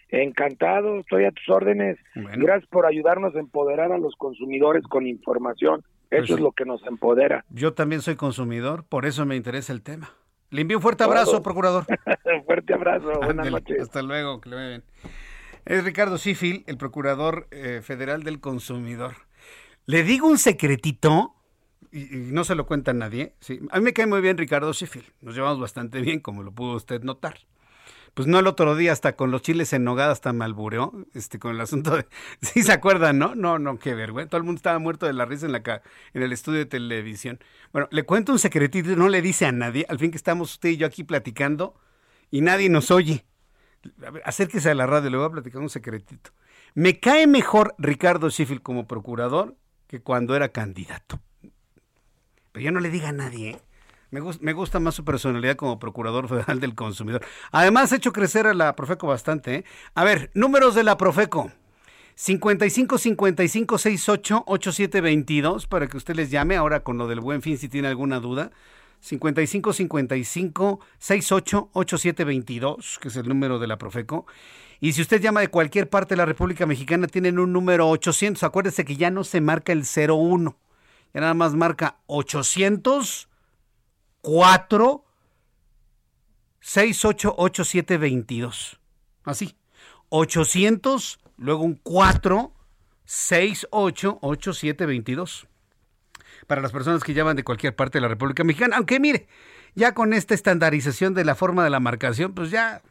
Encantado, 0.10 1.00
estoy 1.00 1.26
a 1.26 1.32
tus 1.32 1.50
órdenes. 1.50 1.98
Gracias 2.14 2.70
por 2.70 2.86
ayudarnos 2.86 3.36
a 3.36 3.40
empoderar 3.40 3.92
a 3.92 3.98
los 3.98 4.14
consumidores 4.16 4.84
con 4.84 5.08
información. 5.08 5.84
Eso 6.12 6.20
Pues 6.20 6.30
es 6.30 6.40
lo 6.40 6.52
que 6.52 6.66
nos 6.66 6.86
empodera. 6.86 7.44
Yo 7.50 7.74
también 7.74 8.04
soy 8.04 8.16
consumidor, 8.16 8.84
por 8.84 9.08
eso 9.08 9.26
me 9.26 9.36
interesa 9.36 9.74
el 9.74 9.82
tema. 9.82 10.12
Le 10.52 10.62
envío 10.62 10.78
un 10.78 10.84
fuerte 10.84 11.04
abrazo, 11.04 11.32
Todo. 11.32 11.42
procurador. 11.42 11.86
Fuerte 12.46 12.76
abrazo, 12.76 13.12
buenas 13.24 13.50
noches. 13.50 13.82
Hasta 13.82 14.04
luego, 14.04 14.40
que 14.40 14.50
le 14.50 14.56
vaya 14.56 14.68
bien. 14.70 14.84
Es 15.68 15.84
Ricardo 15.84 16.18
Sifil, 16.18 16.64
el 16.66 16.78
procurador 16.78 17.50
eh, 17.52 17.82
federal 17.84 18.24
del 18.24 18.40
consumidor. 18.40 19.16
Le 19.86 20.02
digo 20.04 20.26
un 20.26 20.38
secretito, 20.38 21.36
y, 21.92 22.06
no 22.32 22.46
se 22.46 22.56
lo 22.56 22.66
cuenta 22.66 22.92
a 22.92 22.94
nadie. 22.94 23.36
¿sí? 23.42 23.60
A 23.72 23.80
mí 23.80 23.84
me 23.84 23.92
cae 23.92 24.08
muy 24.08 24.22
bien 24.22 24.38
Ricardo 24.38 24.74
Sifil. 24.74 25.04
Nos 25.20 25.36
llevamos 25.36 25.60
bastante 25.60 26.00
bien, 26.00 26.22
como 26.22 26.42
lo 26.42 26.54
pudo 26.54 26.78
usted 26.78 27.04
notar. 27.04 27.40
Pues 28.14 28.30
no 28.30 28.40
el 28.40 28.48
otro 28.48 28.78
día, 28.78 28.94
hasta 28.94 29.18
con 29.18 29.30
los 29.30 29.42
chiles 29.42 29.74
en 29.74 29.84
nogada, 29.84 30.14
hasta 30.14 30.32
me 30.32 30.46
albureó, 30.46 31.06
este, 31.14 31.38
con 31.38 31.54
el 31.54 31.60
asunto 31.60 31.98
de... 31.98 32.08
Sí, 32.42 32.64
¿se 32.64 32.72
acuerdan, 32.72 33.20
no? 33.20 33.36
No, 33.36 33.60
no, 33.60 33.78
qué 33.78 33.94
vergüenza. 33.94 34.30
Todo 34.30 34.38
el 34.38 34.46
mundo 34.46 34.60
estaba 34.60 34.80
muerto 34.80 35.06
de 35.06 35.12
la 35.12 35.26
risa 35.26 35.48
en, 35.48 35.52
la, 35.52 35.82
en 36.14 36.24
el 36.24 36.32
estudio 36.32 36.60
de 36.60 36.66
televisión. 36.66 37.40
Bueno, 37.74 37.90
le 37.92 38.04
cuento 38.04 38.32
un 38.32 38.40
secretito, 38.40 38.96
no 38.96 39.10
le 39.10 39.22
dice 39.22 39.46
a 39.46 39.52
nadie. 39.52 39.86
Al 39.90 40.00
fin 40.00 40.12
que 40.12 40.18
estamos 40.18 40.54
usted 40.54 40.70
y 40.70 40.78
yo 40.78 40.88
aquí 40.88 41.04
platicando 41.04 41.76
y 42.32 42.40
nadie 42.40 42.70
nos 42.70 42.90
oye. 42.90 43.26
A 44.24 44.30
acérquese 44.30 44.70
a 44.70 44.76
la 44.76 44.86
radio, 44.86 45.10
le 45.10 45.18
voy 45.18 45.26
a 45.28 45.32
platicar 45.32 45.62
un 45.62 45.70
secretito. 45.70 46.32
Me 46.74 47.00
cae 47.00 47.28
mejor 47.28 47.76
Ricardo 47.78 48.30
Sheffield 48.30 48.62
como 48.62 48.88
procurador 48.88 49.56
que 49.88 50.02
cuando 50.02 50.36
era 50.36 50.50
candidato. 50.50 51.20
Pero 52.52 52.64
yo 52.66 52.72
no 52.72 52.80
le 52.80 52.90
diga 52.90 53.10
a 53.10 53.14
nadie, 53.14 53.50
¿eh? 53.52 53.62
Me, 54.10 54.22
gus- 54.22 54.40
me 54.42 54.54
gusta 54.54 54.80
más 54.80 54.96
su 54.96 55.04
personalidad 55.04 55.58
como 55.58 55.80
procurador 55.80 56.30
federal 56.30 56.60
del 56.62 56.76
consumidor. 56.76 57.26
Además, 57.52 57.92
ha 57.92 57.98
hecho 57.98 58.14
crecer 58.14 58.48
a 58.48 58.54
la 58.54 58.76
Profeco 58.76 59.08
bastante. 59.08 59.56
¿eh? 59.56 59.66
A 59.96 60.04
ver, 60.06 60.32
números 60.34 60.76
de 60.76 60.84
la 60.84 60.98
Profeco. 60.98 61.52
55 62.16 62.98
55 62.98 63.78
68 63.78 64.44
87 64.48 65.02
22 65.02 65.68
para 65.68 65.88
que 65.88 65.98
usted 65.98 66.16
les 66.16 66.32
llame 66.32 66.56
ahora 66.56 66.80
con 66.84 66.98
lo 66.98 67.08
del 67.08 67.20
buen 67.20 67.42
fin 67.42 67.58
si 67.58 67.70
tiene 67.70 67.90
alguna 67.90 68.20
duda. 68.20 68.52
55 69.00 69.74
55 69.74 70.80
68 70.98 71.70
87 71.74 72.24
22, 72.24 73.00
que 73.00 73.08
es 73.08 73.16
el 73.16 73.28
número 73.28 73.60
de 73.60 73.68
la 73.68 73.78
Profeco. 73.78 74.26
Y 74.80 74.94
si 74.94 75.02
usted 75.02 75.22
llama 75.22 75.42
de 75.42 75.48
cualquier 75.48 75.90
parte 75.90 76.16
de 76.16 76.18
la 76.18 76.26
República 76.26 76.66
Mexicana, 76.66 77.08
tienen 77.08 77.40
un 77.40 77.52
número 77.52 77.90
800. 77.90 78.44
Acuérdese 78.44 78.86
que 78.86 78.96
ya 78.96 79.10
no 79.10 79.24
se 79.24 79.42
marca 79.42 79.72
el 79.72 79.84
01. 79.84 80.56
Ya 81.14 81.22
nada 81.22 81.34
más 81.34 81.56
marca 81.56 81.98
800 82.08 83.30
4 84.22 85.06
688722. 86.60 88.80
Así. 89.24 89.56
800, 90.10 91.20
luego 91.38 91.64
un 91.64 91.76
4 91.76 92.54
688722. 93.06 95.48
Para 96.48 96.62
las 96.62 96.72
personas 96.72 97.04
que 97.04 97.14
llaman 97.14 97.36
de 97.36 97.44
cualquier 97.44 97.76
parte 97.76 97.98
de 97.98 98.02
la 98.02 98.08
República 98.08 98.44
Mexicana. 98.44 98.78
Aunque 98.78 99.00
mire, 99.00 99.28
ya 99.76 99.94
con 99.94 100.14
esta 100.14 100.34
estandarización 100.34 101.14
de 101.14 101.26
la 101.26 101.36
forma 101.36 101.64
de 101.64 101.70
la 101.70 101.80
marcación, 101.80 102.34
pues 102.34 102.50
ya 102.50 102.82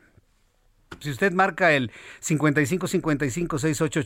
si 1.01 1.11
usted 1.11 1.33
marca 1.33 1.73
el 1.73 1.91
55 2.21 2.87
55 2.87 3.59
68 3.59 4.01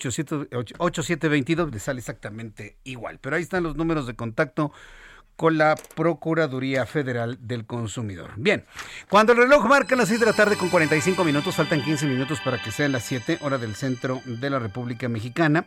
8722 0.78 1.72
le 1.72 1.78
sale 1.78 1.98
exactamente 1.98 2.76
igual. 2.84 3.18
Pero 3.20 3.36
ahí 3.36 3.42
están 3.42 3.62
los 3.62 3.76
números 3.76 4.06
de 4.06 4.14
contacto 4.14 4.72
con 5.36 5.56
la 5.56 5.74
Procuraduría 5.94 6.84
Federal 6.84 7.38
del 7.40 7.64
Consumidor. 7.64 8.32
Bien, 8.36 8.66
cuando 9.08 9.32
el 9.32 9.38
reloj 9.38 9.64
marca 9.66 9.96
las 9.96 10.08
6 10.08 10.20
de 10.20 10.26
la 10.26 10.34
tarde 10.34 10.56
con 10.56 10.68
45 10.68 11.24
minutos, 11.24 11.54
faltan 11.54 11.82
15 11.82 12.06
minutos 12.06 12.40
para 12.40 12.62
que 12.62 12.70
sean 12.70 12.92
las 12.92 13.04
7 13.04 13.38
hora 13.40 13.56
del 13.56 13.74
centro 13.74 14.20
de 14.26 14.50
la 14.50 14.58
República 14.58 15.08
Mexicana. 15.08 15.66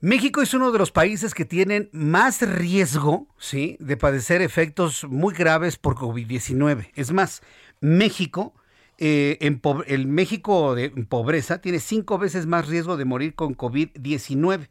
México 0.00 0.42
es 0.42 0.54
uno 0.54 0.70
de 0.70 0.78
los 0.78 0.92
países 0.92 1.34
que 1.34 1.44
tienen 1.44 1.88
más 1.92 2.40
riesgo, 2.42 3.26
¿sí? 3.36 3.76
de 3.80 3.96
padecer 3.96 4.42
efectos 4.42 5.02
muy 5.02 5.34
graves 5.34 5.76
por 5.76 5.96
COVID-19. 5.96 6.92
Es 6.94 7.10
más, 7.10 7.42
México, 7.80 8.54
eh, 8.98 9.38
en 9.40 9.60
el 9.88 10.06
México 10.06 10.76
de 10.76 10.90
pobreza 10.90 11.60
tiene 11.60 11.80
cinco 11.80 12.16
veces 12.16 12.46
más 12.46 12.68
riesgo 12.68 12.96
de 12.96 13.06
morir 13.06 13.34
con 13.34 13.56
COVID-19. 13.56 14.68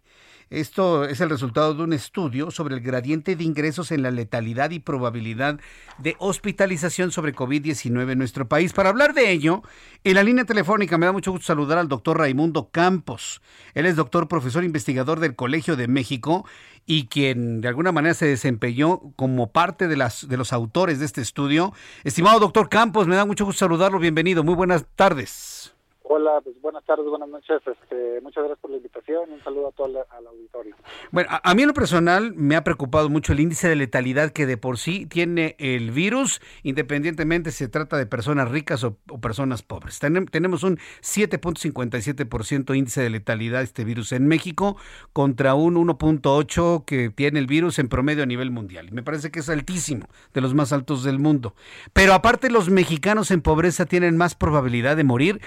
Esto 0.49 1.03
es 1.03 1.19
el 1.19 1.29
resultado 1.29 1.73
de 1.73 1.83
un 1.83 1.91
estudio 1.91 2.51
sobre 2.51 2.75
el 2.75 2.81
gradiente 2.81 3.35
de 3.35 3.43
ingresos 3.43 3.91
en 3.91 4.01
la 4.01 4.11
letalidad 4.11 4.71
y 4.71 4.79
probabilidad 4.79 5.59
de 5.97 6.15
hospitalización 6.19 7.11
sobre 7.11 7.35
COVID-19 7.35 8.11
en 8.11 8.17
nuestro 8.17 8.47
país. 8.47 8.71
Para 8.71 8.89
hablar 8.89 9.13
de 9.13 9.31
ello, 9.31 9.61
en 10.05 10.15
la 10.15 10.23
línea 10.23 10.45
telefónica 10.45 10.97
me 10.97 11.05
da 11.05 11.11
mucho 11.11 11.31
gusto 11.31 11.47
saludar 11.47 11.77
al 11.77 11.89
doctor 11.89 12.17
Raimundo 12.17 12.69
Campos. 12.69 13.41
Él 13.73 13.85
es 13.85 13.97
doctor, 13.97 14.29
profesor 14.29 14.63
investigador 14.63 15.19
del 15.19 15.35
Colegio 15.35 15.75
de 15.75 15.89
México 15.89 16.45
y 16.85 17.07
quien 17.07 17.59
de 17.59 17.67
alguna 17.67 17.91
manera 17.91 18.13
se 18.13 18.25
desempeñó 18.25 19.01
como 19.17 19.51
parte 19.51 19.89
de, 19.89 19.97
las, 19.97 20.29
de 20.29 20.37
los 20.37 20.53
autores 20.53 20.99
de 20.99 21.05
este 21.05 21.19
estudio. 21.21 21.73
Estimado 22.05 22.39
doctor 22.39 22.69
Campos, 22.69 23.07
me 23.07 23.17
da 23.17 23.25
mucho 23.25 23.43
gusto 23.43 23.59
saludarlo. 23.59 23.99
Bienvenido. 23.99 24.45
Muy 24.45 24.55
buenas 24.55 24.85
tardes. 24.95 25.76
Hola, 26.09 26.39
pues 26.41 26.55
buenas 26.61 26.85
tardes, 26.85 27.05
buenas 27.05 27.27
noches. 27.27 27.57
Este, 27.67 28.21
muchas 28.21 28.41
gracias 28.41 28.59
por 28.59 28.71
la 28.71 28.77
invitación 28.77 29.29
y 29.29 29.33
un 29.33 29.43
saludo 29.43 29.67
a 29.67 29.71
todo 29.73 29.89
la- 29.89 30.05
al 30.17 30.25
auditorio. 30.27 30.73
Bueno, 31.11 31.27
a, 31.29 31.51
a 31.51 31.53
mí 31.53 31.63
en 31.63 31.67
lo 31.67 31.73
personal 31.73 32.33
me 32.33 32.55
ha 32.55 32.63
preocupado 32.63 33.09
mucho 33.09 33.33
el 33.33 33.41
índice 33.41 33.67
de 33.67 33.75
letalidad 33.75 34.31
que 34.31 34.45
de 34.45 34.55
por 34.55 34.77
sí 34.77 35.05
tiene 35.05 35.57
el 35.59 35.91
virus, 35.91 36.39
independientemente 36.63 37.51
si 37.51 37.57
se 37.57 37.67
trata 37.67 37.97
de 37.97 38.05
personas 38.05 38.49
ricas 38.49 38.85
o, 38.85 38.95
personas 39.21 39.63
pobres. 39.63 40.01
Tenem- 40.01 40.29
tenemos 40.29 40.63
un 40.63 40.77
7.57% 41.01 42.73
índice 42.77 43.01
de 43.01 43.09
letalidad 43.09 43.61
este 43.61 43.83
virus 43.83 44.13
en 44.13 44.27
México 44.27 44.77
contra 45.11 45.55
un 45.55 45.75
1.8 45.75 46.85
que 46.85 47.09
tiene 47.09 47.39
el 47.39 47.47
virus 47.47 47.79
en 47.79 47.89
promedio 47.89 48.23
a 48.23 48.27
nivel 48.27 48.49
mundial. 48.51 48.89
Me 48.93 49.03
parece 49.03 49.29
que 49.29 49.39
es 49.39 49.49
altísimo, 49.49 50.07
de 50.33 50.39
los 50.39 50.53
más 50.53 50.71
altos 50.71 51.03
del 51.03 51.19
mundo. 51.19 51.53
Pero 51.91 52.13
aparte 52.13 52.49
los 52.49 52.69
mexicanos 52.69 53.29
en 53.31 53.41
pobreza 53.41 53.85
tienen 53.85 54.15
más 54.15 54.35
probabilidad 54.35 54.95
de 54.95 55.03
morir. 55.03 55.41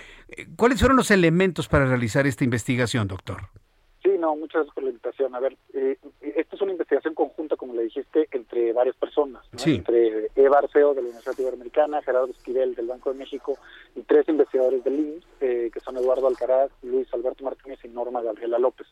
¿Cuáles 0.56 0.80
fueron 0.80 0.96
los 0.96 1.10
elementos 1.10 1.68
para 1.68 1.86
realizar 1.86 2.26
esta 2.26 2.44
investigación, 2.44 3.08
doctor? 3.08 3.42
Sí, 4.02 4.10
no, 4.18 4.34
muchas 4.34 4.54
gracias 4.54 4.74
por 4.74 4.84
la 4.84 4.90
invitación. 4.90 5.34
A 5.34 5.40
ver, 5.40 5.56
eh, 5.74 5.98
esta 6.20 6.56
es 6.56 6.62
una 6.62 6.72
investigación 6.72 7.14
conjunta, 7.14 7.56
como 7.56 7.74
le 7.74 7.82
dijiste, 7.82 8.28
entre 8.30 8.72
varias 8.72 8.96
personas. 8.96 9.44
¿no? 9.52 9.58
Sí. 9.58 9.76
Entre 9.76 10.30
Eva 10.36 10.58
Arceo 10.58 10.94
de 10.94 11.02
la 11.02 11.08
Universidad 11.08 11.38
Iberoamericana, 11.38 12.02
Gerardo 12.02 12.30
Esquivel 12.30 12.74
del 12.74 12.86
Banco 12.86 13.12
de 13.12 13.18
México 13.18 13.58
y 13.94 14.02
tres 14.02 14.28
investigadores 14.28 14.82
del 14.84 14.98
INS, 14.98 15.24
eh, 15.40 15.70
que 15.72 15.80
son 15.80 15.96
Eduardo 15.98 16.28
Alcaraz, 16.28 16.70
Luis 16.82 17.12
Alberto 17.12 17.44
Martínez 17.44 17.78
y 17.84 17.88
Norma 17.88 18.22
Gabriela 18.22 18.58
López. 18.58 18.86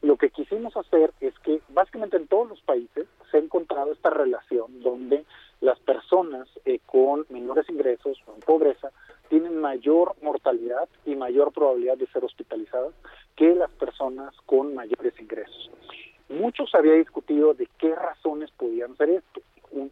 Lo 0.00 0.16
que 0.16 0.30
quisimos 0.30 0.76
hacer 0.76 1.12
es 1.20 1.34
que 1.40 1.60
básicamente 1.70 2.16
en 2.16 2.28
todos 2.28 2.48
los 2.48 2.60
países 2.62 3.06
se 3.30 3.36
ha 3.36 3.40
encontrado 3.40 3.92
esta 3.92 4.10
relación 4.10 4.80
donde 4.80 5.24
las 5.60 5.78
personas 5.80 6.48
eh, 6.64 6.78
con 6.86 7.26
menores 7.30 7.68
ingresos 7.68 8.22
o 8.26 8.34
en 8.34 8.40
pobreza 8.40 8.90
tienen 9.28 9.60
mayor 9.60 10.14
mortalidad 10.22 10.88
y 11.04 11.16
mayor 11.16 11.52
probabilidad 11.52 11.98
de 11.98 12.06
ser 12.08 12.24
hospitalizadas 12.24 12.94
que 13.36 13.54
las 13.54 13.70
personas 13.72 14.34
con 14.46 14.74
mayores 14.74 15.18
ingresos. 15.20 15.70
Mucho 16.28 16.66
se 16.66 16.76
había 16.76 16.94
discutido 16.94 17.54
de 17.54 17.68
qué 17.78 17.94
razones 17.94 18.50
podían 18.52 18.96
ser 18.96 19.10
esto. 19.10 19.40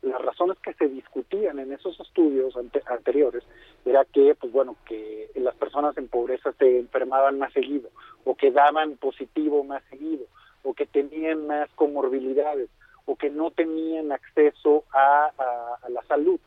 Las 0.03 0.23
razones 0.23 0.59
que 0.61 0.73
se 0.75 0.89
discutían 0.89 1.59
en 1.59 1.73
esos 1.73 1.99
estudios 2.01 2.57
ante- 2.57 2.83
anteriores 2.87 3.43
era 3.85 4.05
que, 4.05 4.35
pues 4.35 4.53
bueno, 4.53 4.77
que 4.87 5.31
las 5.35 5.55
personas 5.55 5.97
en 5.99 6.09
pobreza 6.09 6.53
se 6.59 6.79
enfermaban 6.79 7.39
más 7.39 7.53
seguido, 7.53 7.91
o 8.25 8.35
que 8.35 8.51
daban 8.51 8.97
positivo 8.97 9.65
más 9.65 9.83
seguido, 9.91 10.25
o 10.63 10.73
que 10.75 10.87
tenían 10.87 11.47
más 11.47 11.69
comorbilidades, 11.75 12.69
o 13.07 13.17
que 13.17 13.31
no 13.31 13.51
tenían 13.51 14.13
acceso 14.13 14.85
a, 14.93 15.31
la 15.89 16.03
salud. 16.05 16.39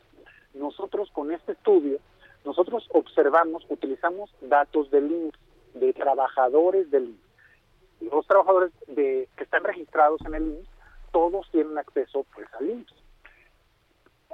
Nosotros 0.54 1.10
con 1.12 1.32
este 1.32 1.52
estudio, 1.52 1.98
nosotros 2.44 2.86
observamos, 2.92 3.64
utilizamos 3.68 4.30
datos 4.40 4.90
del 4.90 5.10
INSS, 5.10 5.38
de 5.74 5.92
trabajadores 5.92 6.90
del 6.90 7.08
INSS. 7.08 8.12
Los 8.12 8.26
trabajadores 8.26 8.72
de, 8.86 9.28
que 9.36 9.44
están 9.44 9.64
registrados 9.64 10.20
en 10.26 10.34
el 10.34 10.42
INSS, 10.48 10.68
todos 11.12 11.50
tienen 11.50 11.78
acceso 11.78 12.24
pues 12.34 12.46
al 12.54 12.70
INSS. 12.70 12.94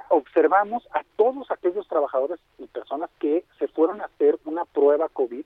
Observamos 0.09 0.87
a 0.93 1.03
todos 1.17 1.51
aquellos 1.51 1.87
trabajadores 1.89 2.41
y 2.59 2.67
personas 2.67 3.11
que 3.19 3.45
se 3.59 3.69
fueron 3.69 4.01
a 4.01 4.05
hacer 4.05 4.39
una 4.45 4.65
prueba 4.65 5.09
COVID 5.09 5.45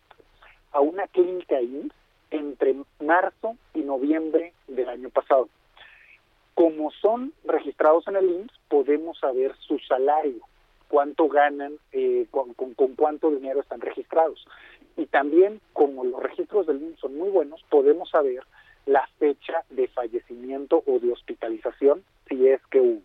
a 0.73 0.81
una 0.81 1.07
clínica 1.09 1.61
INSS 1.61 1.93
entre 2.31 2.77
marzo 3.01 3.57
y 3.75 3.81
noviembre 3.81 4.55
del 4.67 4.89
año 4.89 5.11
pasado. 5.11 5.49
Como 6.55 6.91
son 6.91 7.33
registrados 7.45 8.07
en 8.09 8.17
el 8.17 8.31
INSS, 8.31 8.53
podemos 8.69 9.19
saber 9.19 9.55
su 9.61 9.79
salario, 9.81 10.41
cuánto 10.89 11.29
ganan, 11.29 11.75
eh, 11.93 12.27
con, 12.31 12.53
con- 12.55 12.75
con 12.75 12.95
cuánto 12.95 13.31
dinero 13.31 13.61
están 13.61 13.81
registrados. 13.81 14.45
Y 14.97 15.07
también, 15.07 15.61
como 15.73 16.05
los 16.05 16.23
registros 16.23 16.67
del 16.67 16.83
IMSS 16.83 17.01
son 17.01 17.17
muy 17.17 17.31
buenos, 17.31 17.63
podemos 17.71 18.11
saber 18.11 18.43
la 18.87 19.07
fecha 19.19 19.63
de 19.71 19.89
fallecimiento 19.89 20.83
o 20.87 20.99
de 20.99 21.13
hospitalización 21.13 22.03
si 22.29 22.49
es 22.49 22.61
que 22.67 22.81
hubo. 22.81 23.03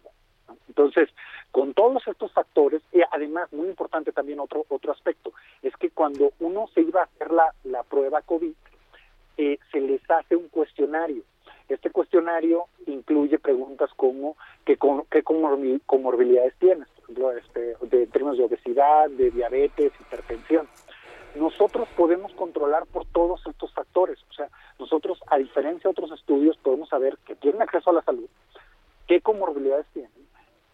Entonces, 0.68 1.10
con 1.52 1.74
todos 1.74 2.06
estos 2.08 2.32
factores, 2.34 2.82
y 2.92 3.02
además, 3.12 3.52
muy 3.54 3.68
importante 3.68 4.12
también 4.12 4.40
otro, 4.40 4.66
otro 4.68 4.92
aspecto, 4.92 5.32
es 5.62 5.76
que 5.78 5.90
cuando 5.90 6.34
uno 6.40 6.68
se 6.74 6.82
iba 6.82 7.02
a 7.02 7.06
hacer 7.06 7.32
la, 7.32 7.54
la 7.64 7.84
prueba 7.84 8.22
COVID, 8.22 8.54
eh, 9.38 9.60
se 9.72 9.80
les 9.82 10.02
hace 10.10 10.36
un 10.36 10.50
cuestionario. 10.50 11.24
Este 11.68 11.90
cuestionario 11.90 12.66
incluye 12.86 13.40
preguntas 13.40 13.90
como 13.96 14.38
qué, 14.66 14.78
qué 15.10 15.24
comorbilidades 15.24 16.54
tienes, 16.60 16.88
por 16.90 17.04
ejemplo, 17.04 17.32
este, 17.32 17.76
de, 17.88 18.04
en 18.04 18.10
términos 18.12 18.38
de 18.38 18.44
obesidad, 18.44 19.10
de 19.10 19.32
diabetes, 19.32 19.92
hipertensión. 20.00 20.68
Nosotros 21.36 21.88
podemos 21.98 22.34
controlar 22.34 22.86
por 22.86 23.06
todos 23.08 23.46
estos 23.48 23.74
factores. 23.74 24.20
O 24.30 24.34
sea, 24.34 24.50
nosotros, 24.80 25.20
a 25.28 25.38
diferencia 25.38 25.90
de 25.90 25.92
otros 25.92 26.12
estudios, 26.12 26.58
podemos 26.58 26.88
saber 26.90 27.18
que 27.26 27.36
tienen 27.36 27.62
acceso 27.62 27.90
a 27.90 27.94
la 27.94 28.04
salud, 28.04 28.30
qué 29.08 29.22
comorbilidades 29.22 29.88
tienen 29.94 30.26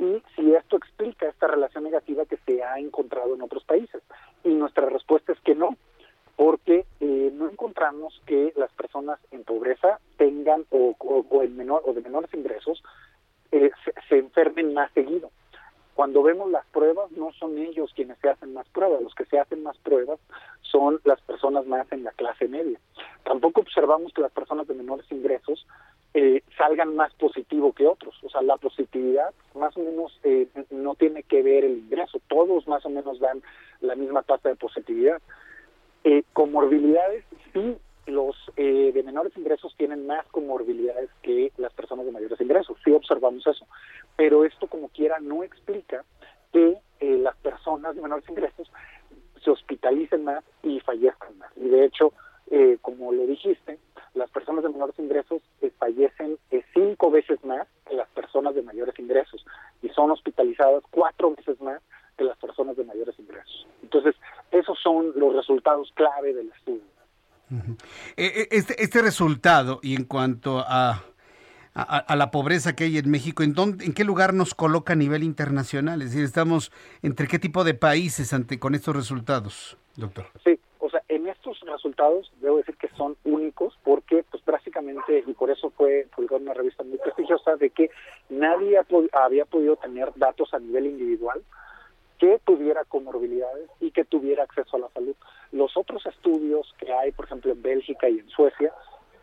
y 0.01 0.21
si 0.35 0.55
esto 0.55 0.77
explica 0.77 1.29
esta 1.29 1.45
relación 1.45 1.83
negativa 1.83 2.25
que 2.25 2.37
se 2.37 2.63
ha 2.63 2.79
encontrado 2.79 3.35
en 3.35 3.43
otros 3.43 3.63
países. 3.63 4.01
Y 4.43 4.49
nuestra 4.49 4.89
respuesta 4.89 5.31
es 5.31 5.39
que 5.41 5.53
no, 5.53 5.77
porque 6.35 6.85
eh, 6.99 7.31
no 7.33 7.49
encontramos 7.49 8.21
que 8.25 8.53
las 8.55 8.71
personas 8.73 9.19
en 9.31 9.43
pobreza 9.43 9.99
tengan 10.17 10.65
o, 10.69 10.95
en 11.43 11.57
menor 11.57 11.83
o 11.85 11.93
de 11.93 12.01
menores 12.01 12.33
ingresos 12.33 12.83
eh, 13.51 13.71
se, 14.09 14.17
enfermen 14.17 14.73
más 14.73 14.91
seguido. 14.93 15.31
Cuando 15.93 16.23
vemos 16.23 16.49
las 16.49 16.65
pruebas, 16.67 17.11
no 17.11 17.31
son 17.33 17.57
ellos 17.57 17.91
quienes 17.93 18.17
se 18.19 18.29
hacen 18.29 18.53
más 18.53 18.67
pruebas, 18.69 19.01
los 19.01 19.13
que 19.13 19.25
se 19.25 19.37
hacen 19.37 19.61
más 19.61 19.77
pruebas 19.79 20.19
son 20.61 21.01
las 21.03 21.21
personas 21.21 21.65
más 21.67 21.91
en 21.91 22.03
la 22.03 22.11
clase 22.11 22.47
media. 22.47 22.79
Tampoco 23.23 23.61
observamos 23.61 24.13
que 24.13 24.21
las 24.21 24.31
personas 24.31 24.67
de 24.67 24.73
menores 24.73 25.05
ingresos 25.11 25.67
eh, 26.13 26.43
salgan 26.57 26.95
más 26.95 27.13
positivo 27.13 27.71
que 27.73 27.87
otros. 27.87 28.15
O 28.23 28.29
sea, 28.29 28.41
la 28.41 28.57
positividad 28.57 29.33
más 29.55 29.75
o 29.77 29.79
menos 29.81 30.19
eh, 30.23 30.47
no 30.69 30.95
tiene 30.95 31.23
que 31.23 31.41
ver 31.41 31.63
el 31.65 31.77
ingreso, 31.77 32.19
todos 32.27 32.67
más 32.67 32.85
o 32.85 32.89
menos 32.89 33.19
dan 33.19 33.41
la 33.79 33.95
misma 33.95 34.23
tasa 34.23 34.49
de 34.49 34.55
positividad. 34.55 35.21
Eh, 36.03 36.23
comorbilidades, 36.33 37.23
sí, 37.53 37.77
los 38.07 38.35
eh, 38.57 38.91
de 38.93 39.03
menores 39.03 39.35
ingresos 39.37 39.75
tienen 39.77 40.07
más 40.07 40.25
comorbilidades 40.27 41.09
que 41.21 41.51
las 41.57 41.71
personas 41.73 42.05
de 42.05 42.11
mayores 42.11 42.41
ingresos, 42.41 42.77
sí 42.83 42.91
observamos 42.91 43.45
eso, 43.45 43.65
pero 44.15 44.43
esto 44.43 44.67
como 44.67 44.89
quiera 44.89 45.19
no 45.19 45.43
explica 45.43 46.03
que 46.51 46.77
eh, 46.99 47.17
las 47.17 47.35
personas 47.37 47.95
de 47.95 48.01
menores 48.01 48.27
ingresos 48.29 48.71
se 49.43 49.51
hospitalicen 49.51 50.23
más 50.23 50.43
y 50.63 50.79
fallezcan 50.81 51.37
más. 51.37 51.51
Y 51.55 51.69
de 51.69 51.85
hecho, 51.85 52.13
eh, 52.49 52.77
como 52.81 53.11
lo 53.11 53.25
dijiste, 53.25 53.79
las 54.13 54.29
personas 54.29 54.63
de 54.63 54.69
menores 54.69 54.97
ingresos 54.99 55.41
eh, 55.61 55.71
fallecen 55.77 56.37
eh, 56.51 56.63
cinco 56.73 57.09
veces 57.09 57.43
más 57.45 57.67
que 57.87 57.95
las 57.95 58.09
personas 58.09 58.55
de 58.55 58.61
mayores 58.61 58.97
ingresos 58.99 59.45
y 59.81 59.89
son 59.89 60.11
hospitalizadas 60.11 60.83
cuatro 60.91 61.33
veces 61.33 61.59
más 61.61 61.81
que 62.21 62.27
las 62.27 62.37
personas 62.37 62.77
de 62.77 62.83
mayores 62.83 63.17
ingresos. 63.17 63.67
Entonces, 63.81 64.15
esos 64.51 64.77
son 64.79 65.11
los 65.15 65.33
resultados 65.35 65.91
clave 65.95 66.35
del 66.35 66.49
estudio. 66.49 66.83
Eh, 68.15 68.47
este, 68.51 68.81
este 68.83 69.01
resultado, 69.01 69.79
y 69.81 69.95
en 69.95 70.05
cuanto 70.05 70.59
a, 70.59 71.03
a, 71.73 72.15
la 72.15 72.29
pobreza 72.29 72.75
que 72.75 72.83
hay 72.83 72.99
en 72.99 73.09
México, 73.09 73.41
¿en, 73.41 73.53
dónde, 73.53 73.85
¿en 73.85 73.93
qué 73.93 74.03
lugar 74.03 74.35
nos 74.35 74.53
coloca 74.53 74.93
a 74.93 74.95
nivel 74.95 75.23
internacional? 75.23 76.03
Es 76.03 76.11
decir, 76.11 76.23
¿estamos 76.23 76.71
entre 77.01 77.27
qué 77.27 77.39
tipo 77.39 77.63
de 77.63 77.73
países 77.73 78.33
ante 78.33 78.59
con 78.59 78.75
estos 78.75 78.95
resultados, 78.95 79.77
doctor? 79.95 80.27
Sí, 80.43 80.59
o 80.77 80.89
sea, 80.91 81.01
en 81.07 81.27
estos 81.27 81.59
resultados 81.61 82.31
debo 82.39 82.57
decir 82.57 82.77
que 82.77 82.89
son 82.89 83.17
únicos 83.23 83.77
porque, 83.83 84.23
pues 84.29 84.43
prácticamente, 84.43 85.23
y 85.25 85.33
por 85.33 85.49
eso 85.49 85.71
fue 85.71 86.07
publicada 86.15 86.39
una 86.39 86.53
revista 86.53 86.83
muy 86.83 86.99
prestigiosa, 86.99 87.55
de 87.55 87.71
que 87.71 87.89
nadie 88.29 88.79
había 89.11 89.45
podido 89.45 89.75
tener 89.77 90.11
datos 90.15 90.53
a 90.53 90.59
nivel 90.59 90.85
individual 90.85 91.41
que 92.21 92.39
tuviera 92.45 92.85
comorbilidades 92.85 93.67
y 93.79 93.89
que 93.89 94.05
tuviera 94.05 94.43
acceso 94.43 94.77
a 94.77 94.81
la 94.81 94.89
salud. 94.89 95.15
Los 95.51 95.75
otros 95.75 96.05
estudios 96.05 96.71
que 96.77 96.93
hay, 96.93 97.11
por 97.11 97.25
ejemplo, 97.25 97.51
en 97.51 97.63
Bélgica 97.63 98.07
y 98.07 98.19
en 98.19 98.29
Suecia, 98.29 98.71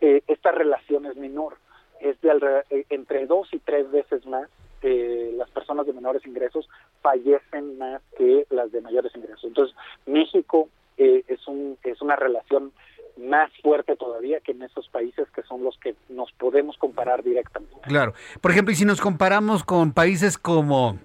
eh, 0.01 0.23
esta 0.27 0.51
relación 0.51 1.07
es 1.07 1.15
menor, 1.15 1.59
es 2.01 2.21
de 2.21 2.65
eh, 2.71 2.87
entre 2.91 3.27
dos 3.27 3.55
y 3.55 3.61
tres 3.61 3.89
veces 3.93 4.27
más 4.27 4.51
eh, 4.83 5.33
las 5.37 5.49
personas 5.51 5.87
de 5.87 5.93
menores 5.93 6.27
ingresos 6.27 6.69
fallecen 7.01 7.79
más 7.79 8.03
que 8.17 8.47
las 8.51 8.73
de 8.73 8.81
mayores 8.81 9.15
ingresos. 9.15 9.45
Entonces, 9.45 9.77
México 10.07 10.69
eh, 10.97 11.23
es, 11.29 11.47
un, 11.47 11.79
es 11.85 12.03
una 12.03 12.17
relación 12.17 12.73
más 13.17 13.51
fuerte 13.63 13.95
todavía 13.95 14.41
que 14.41 14.53
en 14.53 14.63
esos 14.63 14.89
países 14.89 15.29
que 15.31 15.43
son 15.43 15.63
los 15.63 15.79
que 15.79 15.95
nos 16.09 16.33
podemos 16.33 16.77
comparar 16.79 17.23
directamente. 17.23 17.77
Claro. 17.83 18.13
Por 18.41 18.51
ejemplo, 18.51 18.73
y 18.73 18.77
si 18.77 18.85
nos 18.85 19.01
comparamos 19.01 19.63
con 19.63 19.93
países 19.93 20.37
como 20.37 20.99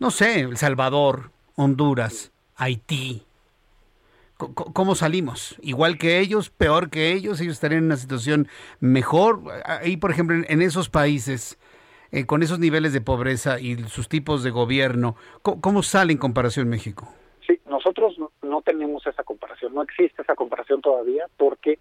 no 0.00 0.10
sé, 0.10 0.40
El 0.40 0.56
Salvador, 0.56 1.30
Honduras, 1.56 2.32
Haití. 2.56 3.22
¿Cómo 4.38 4.94
salimos? 4.94 5.56
¿Igual 5.60 5.98
que 5.98 6.18
ellos? 6.18 6.48
¿Peor 6.48 6.88
que 6.88 7.12
ellos? 7.12 7.38
¿Ellos 7.42 7.52
estarían 7.52 7.80
en 7.80 7.84
una 7.84 7.96
situación 7.96 8.48
mejor? 8.80 9.40
Ahí, 9.66 9.98
por 9.98 10.10
ejemplo, 10.10 10.34
en 10.48 10.62
esos 10.62 10.88
países, 10.88 11.58
eh, 12.10 12.24
con 12.24 12.42
esos 12.42 12.58
niveles 12.58 12.94
de 12.94 13.02
pobreza 13.02 13.60
y 13.60 13.76
sus 13.84 14.08
tipos 14.08 14.42
de 14.42 14.50
gobierno, 14.50 15.16
¿cómo, 15.42 15.82
sale 15.82 16.12
en 16.12 16.18
comparación 16.18 16.70
México? 16.70 17.06
Sí, 17.46 17.60
nosotros 17.66 18.16
no, 18.40 18.62
tenemos 18.62 19.06
esa 19.06 19.22
comparación, 19.22 19.74
no 19.74 19.82
existe 19.82 20.22
esa 20.22 20.34
comparación 20.34 20.80
todavía 20.80 21.26
porque 21.36 21.78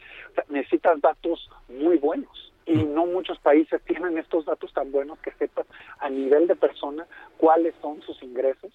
necesitas 0.50 1.00
datos 1.00 1.50
muy 1.70 1.98
buenos 1.98 2.49
y 2.70 2.84
no 2.84 3.08
muchos 3.08 3.40
países 3.40 3.82
tienen 3.82 4.18
estos 4.20 4.46
datos 4.46 4.72
tan 4.74 4.92
buenos 4.92 5.18
que 5.20 5.32
sepas 5.32 5.66
a 6.00 6.10
nivel 6.10 6.48
de 6.48 6.56
persona 6.56 7.08
cuáles 7.38 7.74
son 7.82 8.00
sus 8.04 8.22
ingresos 8.22 8.72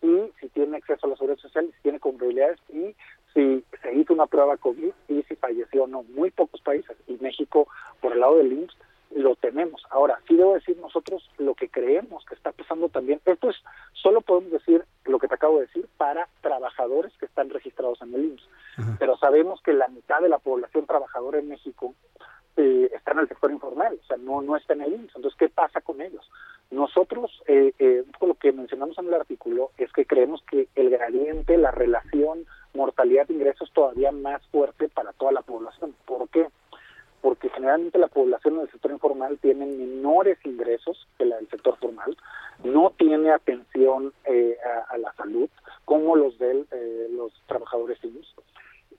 y 0.00 0.32
si 0.40 0.48
tiene 0.48 0.78
acceso 0.78 1.06
a 1.06 1.10
la 1.10 1.16
seguridad 1.16 1.38
social, 1.38 1.70
si 1.76 1.82
tiene 1.82 2.00
comorbilidades 2.00 2.58
y 2.70 2.96
si 3.34 3.62
se 3.82 3.94
hizo 3.94 4.14
una 4.14 4.26
prueba 4.26 4.56
COVID 4.56 4.92
y 5.08 5.22
si 5.24 5.36
falleció 5.36 5.84
o 5.84 5.86
no. 5.86 6.04
Muy 6.04 6.30
pocos 6.30 6.60
países 6.62 6.96
y 7.06 7.16
México, 7.20 7.68
por 8.00 8.12
el 8.12 8.20
lado 8.20 8.38
del 8.38 8.52
IMSS, 8.52 8.76
lo 9.14 9.36
tenemos. 9.36 9.82
Ahora, 9.90 10.18
sí 10.26 10.36
debo 10.36 10.54
decir 10.54 10.76
nosotros 10.78 11.30
lo 11.38 11.54
que 11.54 11.68
creemos 11.68 12.24
que 12.24 12.34
está 12.34 12.52
pasando 12.52 12.88
también. 12.88 13.20
Esto 13.26 13.50
es, 13.50 13.56
solo 13.92 14.22
podemos 14.22 14.52
decir 14.52 14.84
lo 15.04 15.18
que 15.18 15.28
te 15.28 15.34
acabo 15.34 15.60
de 15.60 15.66
decir 15.66 15.86
para 15.96 16.28
trabajadores 16.40 17.12
que 17.18 17.26
están 17.26 17.50
registrados 17.50 18.00
en 18.02 18.14
el 18.14 18.24
IMSS. 18.24 18.48
Pero 18.98 19.16
sabemos 19.18 19.60
que 19.62 19.72
la 19.72 19.88
mitad 19.88 20.20
de 20.20 20.28
la 20.28 20.38
población 20.38 20.86
trabajadora 20.86 21.38
en 21.38 21.48
México 21.48 21.94
eh, 22.56 22.90
está 22.94 23.12
en 23.12 23.20
el 23.20 23.28
sector 23.28 23.50
informal, 23.50 23.98
o 24.02 24.06
sea, 24.06 24.16
no, 24.16 24.42
no 24.42 24.56
está 24.56 24.74
en 24.74 24.82
el 24.82 24.92
IMSS. 24.94 25.16
Entonces, 25.16 25.38
¿qué 25.38 25.48
pasa 25.48 25.80
con 25.80 26.00
ellos? 26.00 26.30
Nosotros, 26.70 27.30
eh, 27.46 27.72
eh, 27.78 28.04
lo 28.20 28.34
que 28.34 28.52
mencionamos 28.52 28.98
en 28.98 29.06
el 29.06 29.14
artículo, 29.14 29.70
es 29.78 29.92
que 29.92 30.06
creemos 30.06 30.42
que 30.50 30.68
el 30.74 30.90
gradiente, 30.90 31.56
la 31.56 31.70
relación 31.70 32.46
mortalidad 32.74 33.26
de 33.26 33.34
ingresos 33.34 33.70
todavía 33.72 34.10
más 34.12 34.44
fuerte 34.48 34.88
para 34.88 35.12
toda 35.12 35.32
la 35.32 35.42
población. 35.42 35.94
¿Por 36.04 36.28
qué? 36.28 36.48
Porque 37.20 37.48
generalmente 37.50 37.98
la 37.98 38.08
población 38.08 38.58
del 38.58 38.70
sector 38.70 38.90
informal 38.90 39.38
tiene 39.38 39.66
menores 39.66 40.38
ingresos 40.44 41.06
que 41.16 41.24
la 41.24 41.36
del 41.36 41.48
sector 41.48 41.76
formal, 41.78 42.16
no 42.64 42.92
tiene 42.96 43.30
atención 43.30 44.12
eh, 44.24 44.56
a, 44.88 44.98
la 44.98 45.12
salud 45.14 45.48
como 45.84 46.16
los 46.16 46.38
de 46.38 46.64
los 47.10 47.32
trabajadores 47.46 48.02
IMSS, 48.02 48.34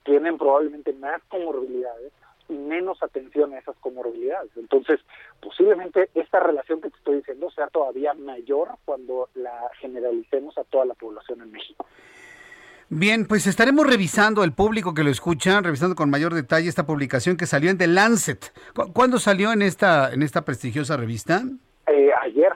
tienen 0.04 0.38
probablemente 0.38 0.92
más 0.94 1.20
comorbilidades 1.28 2.12
y 2.48 2.54
menos 2.54 3.02
atención 3.02 3.52
a 3.54 3.58
esas 3.58 3.76
comorbilidades. 3.78 4.50
Entonces, 4.56 5.00
posiblemente 5.40 6.10
esta 6.14 6.40
relación 6.40 6.80
que 6.80 6.90
te 6.90 6.96
estoy 6.96 7.16
diciendo 7.16 7.50
sea 7.50 7.68
todavía 7.68 8.14
mayor 8.14 8.68
cuando 8.84 9.28
la 9.34 9.70
generalicemos 9.80 10.56
a 10.58 10.64
toda 10.64 10.84
la 10.84 10.94
población 10.94 11.42
en 11.42 11.52
México. 11.52 11.86
Bien, 12.88 13.26
pues 13.26 13.48
estaremos 13.48 13.84
revisando 13.84 14.44
el 14.44 14.52
público 14.52 14.94
que 14.94 15.02
lo 15.02 15.10
escucha, 15.10 15.60
revisando 15.60 15.96
con 15.96 16.08
mayor 16.08 16.34
detalle 16.34 16.68
esta 16.68 16.86
publicación 16.86 17.36
que 17.36 17.46
salió 17.46 17.70
en 17.70 17.78
The 17.78 17.88
Lancet. 17.88 18.52
¿Cuándo 18.92 19.18
salió 19.18 19.52
en 19.52 19.62
esta 19.62 20.12
en 20.12 20.22
esta 20.22 20.44
prestigiosa 20.44 20.96
revista? 20.96 21.42
Eh, 21.88 22.10
ayer. 22.22 22.52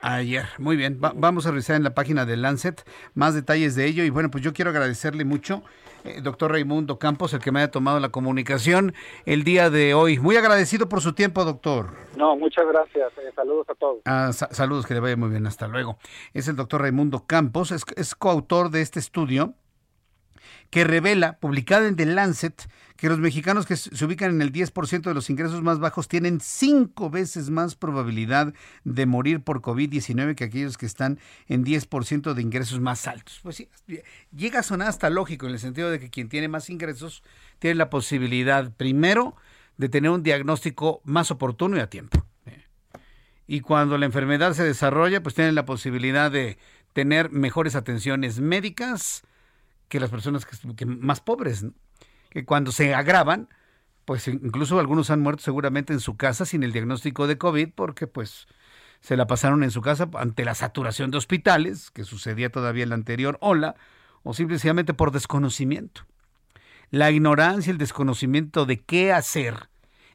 Ayer, 0.00 0.46
muy 0.58 0.76
bien. 0.76 1.00
vamos 1.00 1.46
a 1.46 1.50
revisar 1.50 1.76
en 1.76 1.84
la 1.84 1.94
página 1.94 2.26
de 2.26 2.36
Lancet 2.36 2.84
más 3.14 3.34
detalles 3.34 3.74
de 3.74 3.86
ello. 3.86 4.04
Y 4.04 4.10
bueno, 4.10 4.30
pues 4.30 4.44
yo 4.44 4.52
quiero 4.52 4.70
agradecerle 4.70 5.24
mucho 5.24 5.62
eh, 6.04 6.20
doctor 6.22 6.52
Raimundo 6.52 6.98
Campos, 6.98 7.34
el 7.34 7.40
que 7.40 7.52
me 7.52 7.60
haya 7.60 7.70
tomado 7.70 8.00
la 8.00 8.10
comunicación 8.10 8.94
el 9.26 9.44
día 9.44 9.70
de 9.70 9.94
hoy. 9.94 10.18
Muy 10.18 10.36
agradecido 10.36 10.88
por 10.88 11.00
su 11.00 11.12
tiempo, 11.12 11.44
doctor. 11.44 11.90
No, 12.16 12.36
muchas 12.36 12.66
gracias. 12.66 13.12
Eh, 13.18 13.32
saludos 13.34 13.68
a 13.68 13.74
todos. 13.74 14.00
Ah, 14.04 14.32
saludos, 14.32 14.86
que 14.86 14.94
le 14.94 15.00
vaya 15.00 15.16
muy 15.16 15.30
bien. 15.30 15.46
Hasta 15.46 15.66
luego. 15.66 15.98
Es 16.34 16.48
el 16.48 16.56
doctor 16.56 16.82
Raimundo 16.82 17.24
Campos, 17.26 17.72
es, 17.72 17.84
es 17.96 18.14
coautor 18.14 18.70
de 18.70 18.80
este 18.80 18.98
estudio 18.98 19.54
que 20.70 20.84
revela, 20.84 21.38
publicada 21.38 21.88
en 21.88 21.96
The 21.96 22.06
Lancet, 22.06 22.68
que 22.96 23.08
los 23.08 23.18
mexicanos 23.18 23.64
que 23.64 23.76
se 23.76 24.04
ubican 24.04 24.30
en 24.30 24.42
el 24.42 24.52
10% 24.52 25.02
de 25.02 25.14
los 25.14 25.30
ingresos 25.30 25.62
más 25.62 25.78
bajos 25.78 26.08
tienen 26.08 26.40
cinco 26.40 27.10
veces 27.10 27.48
más 27.48 27.76
probabilidad 27.76 28.52
de 28.84 29.06
morir 29.06 29.40
por 29.40 29.62
COVID-19 29.62 30.34
que 30.34 30.44
aquellos 30.44 30.76
que 30.76 30.86
están 30.86 31.18
en 31.46 31.64
10% 31.64 32.34
de 32.34 32.42
ingresos 32.42 32.80
más 32.80 33.06
altos. 33.06 33.40
Pues 33.42 33.56
sí, 33.56 33.68
llega 34.34 34.60
a 34.60 34.62
sonar 34.62 34.88
hasta 34.88 35.10
lógico 35.10 35.46
en 35.46 35.52
el 35.52 35.58
sentido 35.58 35.90
de 35.90 36.00
que 36.00 36.10
quien 36.10 36.28
tiene 36.28 36.48
más 36.48 36.68
ingresos 36.70 37.22
tiene 37.60 37.76
la 37.76 37.88
posibilidad, 37.88 38.72
primero, 38.72 39.36
de 39.76 39.88
tener 39.88 40.10
un 40.10 40.22
diagnóstico 40.22 41.00
más 41.04 41.30
oportuno 41.30 41.76
y 41.76 41.80
a 41.80 41.88
tiempo. 41.88 42.24
Y 43.46 43.60
cuando 43.60 43.96
la 43.96 44.04
enfermedad 44.04 44.52
se 44.52 44.64
desarrolla, 44.64 45.22
pues 45.22 45.34
tienen 45.34 45.54
la 45.54 45.64
posibilidad 45.64 46.30
de 46.30 46.58
tener 46.92 47.30
mejores 47.30 47.76
atenciones 47.76 48.40
médicas 48.40 49.22
que 49.88 50.00
las 50.00 50.10
personas 50.10 50.46
que, 50.46 50.86
más 50.86 51.20
pobres, 51.20 51.64
que 52.30 52.44
cuando 52.44 52.72
se 52.72 52.94
agravan, 52.94 53.48
pues 54.04 54.28
incluso 54.28 54.78
algunos 54.78 55.10
han 55.10 55.20
muerto 55.20 55.42
seguramente 55.42 55.92
en 55.92 56.00
su 56.00 56.16
casa 56.16 56.44
sin 56.44 56.62
el 56.62 56.72
diagnóstico 56.72 57.26
de 57.26 57.38
COVID 57.38 57.70
porque 57.74 58.06
pues 58.06 58.46
se 59.00 59.16
la 59.16 59.26
pasaron 59.26 59.62
en 59.62 59.70
su 59.70 59.80
casa 59.80 60.08
ante 60.14 60.44
la 60.44 60.54
saturación 60.54 61.10
de 61.10 61.18
hospitales, 61.18 61.90
que 61.90 62.04
sucedía 62.04 62.50
todavía 62.50 62.82
en 62.82 62.88
la 62.90 62.94
anterior 62.96 63.38
ola, 63.40 63.76
o 64.22 64.34
simplemente 64.34 64.94
por 64.94 65.12
desconocimiento. 65.12 66.02
La 66.90 67.10
ignorancia, 67.10 67.70
el 67.70 67.78
desconocimiento 67.78 68.66
de 68.66 68.80
qué 68.80 69.12
hacer, 69.12 69.68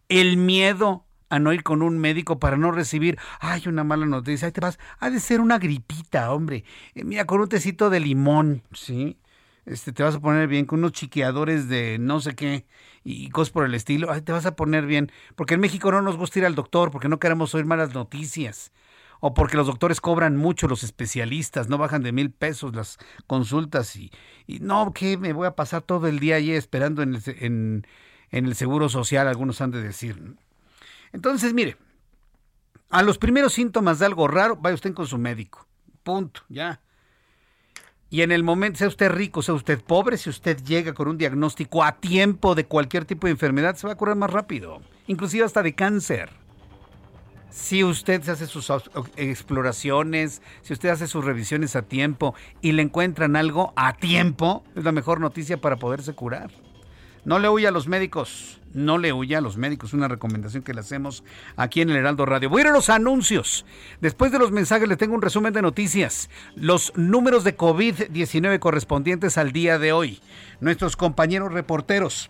el 0.09 0.37
miedo 0.37 1.05
a 1.29 1.39
no 1.39 1.53
ir 1.53 1.63
con 1.63 1.81
un 1.81 1.97
médico 1.97 2.39
para 2.39 2.57
no 2.57 2.71
recibir, 2.71 3.17
ay, 3.39 3.63
una 3.67 3.83
mala 3.83 4.05
noticia, 4.05 4.47
ahí 4.47 4.51
te 4.51 4.61
vas, 4.61 4.77
ha 4.99 5.09
de 5.09 5.19
ser 5.19 5.41
una 5.41 5.57
gripita, 5.57 6.31
hombre. 6.31 6.63
Eh, 6.93 7.03
mira, 7.03 7.25
con 7.25 7.41
un 7.41 7.49
tecito 7.49 7.89
de 7.89 7.99
limón, 7.99 8.61
¿sí? 8.71 9.17
Este, 9.65 9.93
te 9.93 10.03
vas 10.03 10.15
a 10.15 10.19
poner 10.19 10.47
bien 10.47 10.65
con 10.65 10.79
unos 10.79 10.91
chiqueadores 10.91 11.69
de 11.69 11.97
no 11.99 12.19
sé 12.19 12.35
qué 12.35 12.65
y 13.03 13.29
cosas 13.29 13.51
por 13.51 13.65
el 13.65 13.75
estilo, 13.75 14.11
ay, 14.11 14.21
te 14.21 14.31
vas 14.31 14.45
a 14.45 14.55
poner 14.55 14.85
bien. 14.85 15.11
Porque 15.35 15.53
en 15.55 15.61
México 15.61 15.91
no 15.91 16.01
nos 16.01 16.17
gusta 16.17 16.39
ir 16.39 16.45
al 16.45 16.55
doctor, 16.55 16.91
porque 16.91 17.09
no 17.09 17.19
queremos 17.19 17.53
oír 17.55 17.65
malas 17.65 17.93
noticias. 17.93 18.71
O 19.19 19.33
porque 19.33 19.55
los 19.55 19.67
doctores 19.67 20.01
cobran 20.01 20.35
mucho, 20.35 20.67
los 20.67 20.83
especialistas, 20.83 21.69
no 21.69 21.77
bajan 21.77 22.03
de 22.03 22.11
mil 22.11 22.29
pesos 22.29 22.75
las 22.75 22.97
consultas 23.25 23.95
y, 23.95 24.11
no, 24.59 24.91
que 24.93 25.17
me 25.17 25.31
voy 25.31 25.47
a 25.47 25.55
pasar 25.55 25.81
todo 25.81 26.07
el 26.07 26.19
día 26.19 26.35
ahí 26.35 26.51
esperando 26.51 27.01
en 27.01 27.15
el, 27.15 27.85
en 28.31 28.45
el 28.45 28.55
seguro 28.55 28.89
social, 28.89 29.29
algunos 29.29 29.61
han 29.61 29.71
de 29.71 29.81
decir. 29.81 30.35
Entonces, 31.13 31.53
mire, 31.53 31.77
a 32.89 33.01
los 33.01 33.17
primeros 33.17 33.53
síntomas 33.53 33.99
de 33.99 34.07
algo 34.07 34.27
raro, 34.27 34.55
vaya 34.55 34.75
usted 34.75 34.93
con 34.93 35.07
su 35.07 35.17
médico. 35.17 35.65
Punto, 36.03 36.41
ya. 36.49 36.81
Y 38.13 38.21
en 38.21 38.31
el 38.31 38.43
momento, 38.43 38.77
sea 38.77 38.89
usted 38.89 39.09
rico, 39.09 39.41
sea 39.41 39.55
usted 39.55 39.81
pobre, 39.81 40.19
si 40.19 40.29
usted 40.29 40.61
llega 40.63 40.93
con 40.93 41.07
un 41.07 41.17
diagnóstico 41.17 41.83
a 41.83 41.93
tiempo 41.93 42.53
de 42.53 42.67
cualquier 42.67 43.05
tipo 43.05 43.25
de 43.25 43.31
enfermedad, 43.31 43.75
se 43.75 43.87
va 43.87 43.93
a 43.93 43.95
curar 43.97 44.15
más 44.15 44.29
rápido, 44.29 44.83
inclusive 45.07 45.43
hasta 45.43 45.63
de 45.63 45.73
cáncer. 45.73 46.29
Si 47.49 47.83
usted 47.83 48.21
se 48.21 48.29
hace 48.29 48.45
sus 48.45 48.71
exploraciones, 49.15 50.43
si 50.61 50.73
usted 50.73 50.89
hace 50.89 51.07
sus 51.07 51.25
revisiones 51.25 51.75
a 51.75 51.81
tiempo 51.81 52.35
y 52.61 52.73
le 52.73 52.83
encuentran 52.83 53.35
algo 53.35 53.73
a 53.75 53.93
tiempo, 53.93 54.63
es 54.75 54.83
la 54.83 54.91
mejor 54.91 55.19
noticia 55.19 55.59
para 55.59 55.77
poderse 55.77 56.13
curar. 56.13 56.51
No 57.25 57.39
le 57.39 57.47
huya 57.47 57.69
a 57.69 57.71
los 57.71 57.87
médicos, 57.87 58.59
no 58.73 58.97
le 58.97 59.13
huya 59.13 59.37
a 59.37 59.41
los 59.41 59.55
médicos, 59.55 59.93
una 59.93 60.09
recomendación 60.09 60.61
que 60.61 60.73
le 60.73 60.81
hacemos 60.81 61.23
aquí 61.55 61.81
en 61.81 61.89
el 61.89 61.95
Heraldo 61.95 62.25
Radio. 62.25 62.49
Voy 62.49 62.59
a 62.59 62.63
ir 62.63 62.67
a 62.67 62.73
los 62.73 62.89
anuncios. 62.89 63.65
Después 64.01 64.31
de 64.31 64.39
los 64.39 64.51
mensajes 64.51 64.89
les 64.89 64.97
tengo 64.97 65.15
un 65.15 65.21
resumen 65.21 65.53
de 65.53 65.61
noticias, 65.61 66.29
los 66.55 66.91
números 66.97 67.45
de 67.45 67.55
COVID-19 67.55 68.59
correspondientes 68.59 69.37
al 69.37 69.53
día 69.53 69.79
de 69.79 69.93
hoy, 69.93 70.19
nuestros 70.59 70.97
compañeros 70.97 71.53
reporteros. 71.53 72.29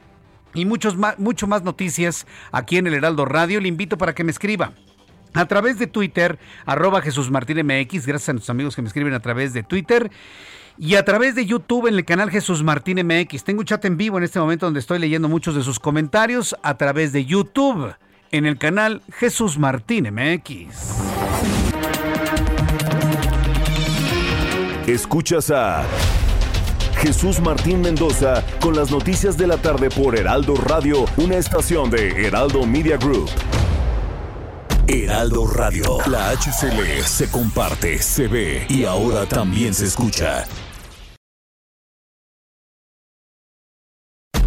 Y 0.54 0.66
muchos 0.66 0.96
más, 0.96 1.18
mucho 1.18 1.48
más 1.48 1.64
noticias 1.64 2.28
aquí 2.52 2.78
en 2.78 2.86
el 2.86 2.94
Heraldo 2.94 3.26
Radio. 3.26 3.60
Le 3.60 3.68
invito 3.68 3.98
para 3.98 4.14
que 4.14 4.24
me 4.24 4.30
escriba. 4.30 4.74
A 5.34 5.48
través 5.48 5.80
de 5.80 5.88
Twitter, 5.88 6.38
arroba 6.68 7.02
Jesús 7.02 7.32
Martín 7.32 7.58
MX, 7.66 8.06
gracias 8.06 8.30
a 8.30 8.34
nuestros 8.34 8.52
amigos 8.52 8.76
que 8.76 8.84
me 8.84 8.88
escriben 8.88 9.16
a 9.16 9.20
través 9.20 9.52
de 9.54 9.64
Twitter 9.64 10.12
y 10.78 10.96
a 10.96 11.06
través 11.06 11.36
de 11.36 11.46
YouTube 11.46 11.88
en 11.88 11.96
el 11.96 12.06
canal 12.06 12.30
Jesús 12.30 12.64
Martín 12.64 13.06
MX. 13.06 13.44
Tengo 13.44 13.60
un 13.60 13.66
chat 13.66 13.84
en 13.86 13.98
vivo 13.98 14.18
en 14.18 14.24
este 14.24 14.40
momento 14.40 14.66
donde 14.66 14.80
estoy 14.80 15.00
leyendo 15.00 15.30
muchos 15.30 15.56
de 15.56 15.64
sus 15.64 15.80
comentarios 15.80 16.56
a 16.64 16.78
través 16.78 17.14
de 17.14 17.26
YouTube 17.26 17.96
en 18.32 18.46
el 18.46 18.58
canal 18.58 19.02
Jesús 19.12 19.58
Martín 19.58 20.10
MX. 20.12 20.76
Escuchas 24.88 25.50
a 25.52 25.84
Jesús 26.98 27.40
Martín 27.40 27.82
Mendoza 27.82 28.44
con 28.60 28.76
las 28.76 28.92
noticias 28.92 29.38
de 29.38 29.48
la 29.48 29.58
tarde 29.58 29.90
por 29.90 30.18
Heraldo 30.18 30.56
Radio, 30.56 31.06
una 31.18 31.38
estación 31.38 31.90
de 31.90 32.28
Heraldo 32.28 32.66
Media 32.66 32.98
Group. 32.98 33.30
Heraldo 34.88 35.48
Radio, 35.48 36.00
la 36.08 36.32
HCL 36.32 37.04
se 37.06 37.32
comparte, 37.32 38.00
se 38.00 38.28
ve 38.28 38.66
y 38.68 38.84
ahora 38.84 39.26
también 39.26 39.74
se 39.74 39.86
escucha. 39.86 40.46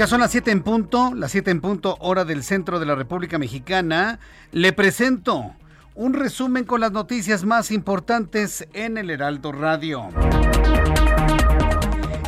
Ya 0.00 0.06
son 0.06 0.20
las 0.20 0.30
7 0.30 0.50
en 0.50 0.62
punto, 0.62 1.12
las 1.14 1.30
7 1.30 1.50
en 1.50 1.60
punto 1.60 1.98
hora 2.00 2.24
del 2.24 2.42
centro 2.42 2.80
de 2.80 2.86
la 2.86 2.94
República 2.94 3.36
Mexicana. 3.36 4.18
Le 4.50 4.72
presento 4.72 5.52
un 5.94 6.14
resumen 6.14 6.64
con 6.64 6.80
las 6.80 6.90
noticias 6.90 7.44
más 7.44 7.70
importantes 7.70 8.66
en 8.72 8.96
el 8.96 9.10
Heraldo 9.10 9.52
Radio. 9.52 10.08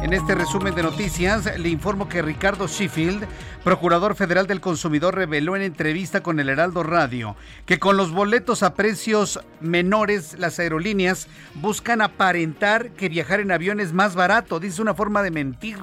En 0.02 0.12
este 0.12 0.34
resumen 0.34 0.74
de 0.74 0.82
noticias 0.82 1.58
le 1.58 1.70
informo 1.70 2.10
que 2.10 2.20
Ricardo 2.20 2.66
Sheffield, 2.66 3.26
procurador 3.64 4.16
federal 4.16 4.46
del 4.46 4.60
consumidor, 4.60 5.14
reveló 5.14 5.56
en 5.56 5.62
entrevista 5.62 6.22
con 6.22 6.40
el 6.40 6.50
Heraldo 6.50 6.82
Radio 6.82 7.36
que 7.64 7.78
con 7.78 7.96
los 7.96 8.12
boletos 8.12 8.62
a 8.62 8.74
precios 8.74 9.40
menores 9.62 10.38
las 10.38 10.58
aerolíneas 10.58 11.26
buscan 11.54 12.02
aparentar 12.02 12.90
que 12.90 13.08
viajar 13.08 13.40
en 13.40 13.50
avión 13.50 13.80
es 13.80 13.94
más 13.94 14.14
barato. 14.14 14.60
Dice 14.60 14.82
una 14.82 14.92
forma 14.92 15.22
de 15.22 15.30
mentir 15.30 15.78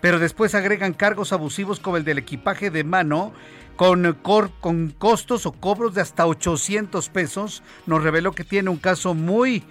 pero 0.00 0.18
después 0.18 0.54
agregan 0.54 0.92
cargos 0.92 1.32
abusivos 1.32 1.80
como 1.80 1.96
el 1.96 2.04
del 2.04 2.18
equipaje 2.18 2.70
de 2.70 2.84
mano 2.84 3.32
con, 3.76 4.16
con 4.60 4.90
costos 4.90 5.46
o 5.46 5.52
cobros 5.52 5.94
de 5.94 6.00
hasta 6.00 6.26
800 6.26 7.08
pesos. 7.10 7.62
Nos 7.86 8.02
reveló 8.02 8.32
que 8.32 8.44
tiene 8.44 8.70
un 8.70 8.76
caso 8.76 9.14
muy 9.14 9.62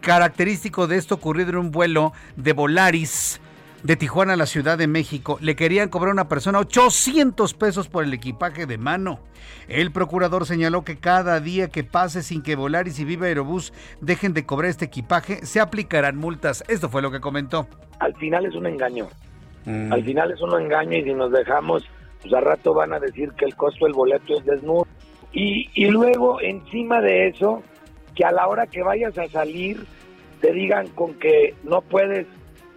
característico 0.00 0.86
de 0.86 0.96
esto 0.96 1.16
ocurrido 1.16 1.50
en 1.50 1.56
un 1.56 1.70
vuelo 1.72 2.12
de 2.36 2.52
Volaris 2.52 3.40
de 3.82 3.96
Tijuana 3.96 4.34
a 4.34 4.36
la 4.36 4.46
Ciudad 4.46 4.78
de 4.78 4.86
México. 4.86 5.38
Le 5.40 5.56
querían 5.56 5.88
cobrar 5.88 6.10
a 6.10 6.12
una 6.12 6.28
persona 6.28 6.58
800 6.58 7.54
pesos 7.54 7.88
por 7.88 8.04
el 8.04 8.12
equipaje 8.12 8.66
de 8.66 8.78
mano. 8.78 9.20
El 9.68 9.92
procurador 9.92 10.46
señaló 10.46 10.84
que 10.84 10.98
cada 10.98 11.40
día 11.40 11.68
que 11.68 11.84
pase 11.84 12.22
sin 12.22 12.42
que 12.42 12.56
Volaris 12.56 12.98
y 12.98 13.04
Viva 13.04 13.26
Aerobús 13.26 13.72
dejen 14.00 14.32
de 14.32 14.46
cobrar 14.46 14.70
este 14.70 14.86
equipaje, 14.86 15.44
se 15.44 15.60
aplicarán 15.60 16.16
multas. 16.16 16.64
Esto 16.68 16.88
fue 16.88 17.02
lo 17.02 17.10
que 17.10 17.20
comentó. 17.20 17.68
Al 17.98 18.14
final 18.14 18.46
es 18.46 18.54
un 18.54 18.66
engaño. 18.66 19.08
Mm. 19.66 19.92
Al 19.92 20.04
final 20.04 20.30
es 20.30 20.40
un 20.40 20.58
engaño 20.60 20.96
y 20.96 21.04
si 21.04 21.12
nos 21.12 21.30
dejamos, 21.30 21.84
pues 22.22 22.32
a 22.32 22.40
rato 22.40 22.72
van 22.72 22.94
a 22.94 23.00
decir 23.00 23.30
que 23.32 23.44
el 23.44 23.54
costo 23.54 23.84
del 23.84 23.94
boleto 23.94 24.38
es 24.38 24.44
desnudo. 24.46 24.86
Y, 25.32 25.68
y 25.74 25.86
luego, 25.88 26.40
encima 26.40 27.00
de 27.02 27.28
eso, 27.28 27.62
que 28.14 28.24
a 28.24 28.32
la 28.32 28.48
hora 28.48 28.66
que 28.66 28.82
vayas 28.82 29.18
a 29.18 29.28
salir, 29.28 29.84
te 30.40 30.52
digan 30.52 30.88
con 30.88 31.14
que 31.14 31.54
no 31.64 31.82
puedes 31.82 32.26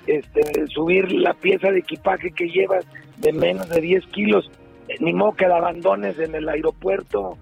este, 0.08 0.68
subir 0.68 1.12
la 1.12 1.34
pieza 1.36 1.72
de 1.72 1.80
equipaje 1.80 2.32
que 2.32 2.50
llevas 2.50 2.86
de 3.18 3.32
menos 3.32 3.70
de 3.70 3.80
10 3.80 4.06
kilos, 4.08 4.52
ni 5.00 5.14
modo 5.14 5.34
que 5.34 5.48
la 5.48 5.58
abandones 5.58 6.18
en 6.18 6.34
el 6.36 6.50
aeropuerto. 6.50 7.38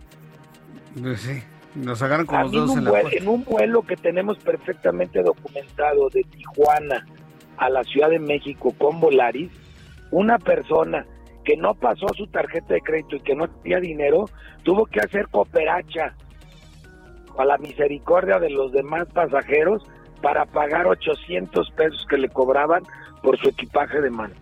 Pues 0.99 1.21
sí, 1.21 1.41
nos 1.75 2.01
agarran 2.01 2.25
como 2.25 2.43
los 2.43 2.51
dos 2.51 2.77
en, 2.77 2.83
la 2.83 3.01
en 3.11 3.27
un 3.27 3.43
vuelo 3.45 3.83
que 3.83 3.95
tenemos 3.95 4.37
perfectamente 4.39 5.21
documentado 5.23 6.09
de 6.09 6.23
Tijuana 6.23 7.05
a 7.57 7.69
la 7.69 7.83
Ciudad 7.83 8.09
de 8.09 8.19
México 8.19 8.73
con 8.77 8.99
Volaris, 8.99 9.51
una 10.11 10.37
persona 10.37 11.05
que 11.43 11.57
no 11.57 11.73
pasó 11.75 12.07
su 12.15 12.27
tarjeta 12.27 12.73
de 12.73 12.81
crédito 12.81 13.15
y 13.15 13.21
que 13.21 13.35
no 13.35 13.47
tenía 13.47 13.79
dinero, 13.79 14.25
tuvo 14.63 14.85
que 14.85 14.99
hacer 14.99 15.27
cooperacha 15.29 16.15
a 17.37 17.45
la 17.45 17.57
misericordia 17.57 18.39
de 18.39 18.49
los 18.49 18.71
demás 18.71 19.07
pasajeros 19.13 19.83
para 20.21 20.45
pagar 20.45 20.87
800 20.87 21.71
pesos 21.71 22.05
que 22.09 22.17
le 22.17 22.29
cobraban 22.29 22.83
por 23.21 23.37
su 23.37 23.49
equipaje 23.49 24.01
de 24.01 24.09
mano. 24.09 24.33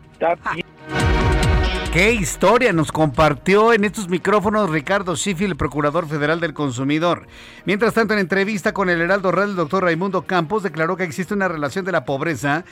¿Qué 1.95 2.11
historia 2.11 2.73
nos 2.73 2.91
compartió 2.91 3.71
en 3.71 3.85
estos 3.85 4.09
micrófonos 4.09 4.69
Ricardo 4.69 5.15
Sheffield, 5.15 5.55
procurador 5.55 6.07
federal 6.07 6.41
del 6.41 6.53
consumidor? 6.53 7.25
Mientras 7.63 7.93
tanto, 7.93 8.13
en 8.13 8.19
entrevista 8.19 8.73
con 8.73 8.89
el 8.89 8.99
Heraldo 8.99 9.31
Radio, 9.31 9.51
el 9.51 9.55
doctor 9.55 9.83
Raimundo 9.83 10.23
Campos 10.23 10.63
declaró 10.63 10.97
que 10.97 11.05
existe 11.05 11.33
una 11.33 11.47
relación 11.47 11.85
de 11.85 11.93
la 11.93 12.03
pobreza 12.03 12.65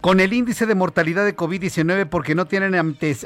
con 0.00 0.20
el 0.20 0.32
índice 0.32 0.66
de 0.66 0.74
mortalidad 0.74 1.24
de 1.24 1.36
COVID-19 1.36 2.08
porque 2.08 2.34
no 2.34 2.46
tienen 2.46 2.74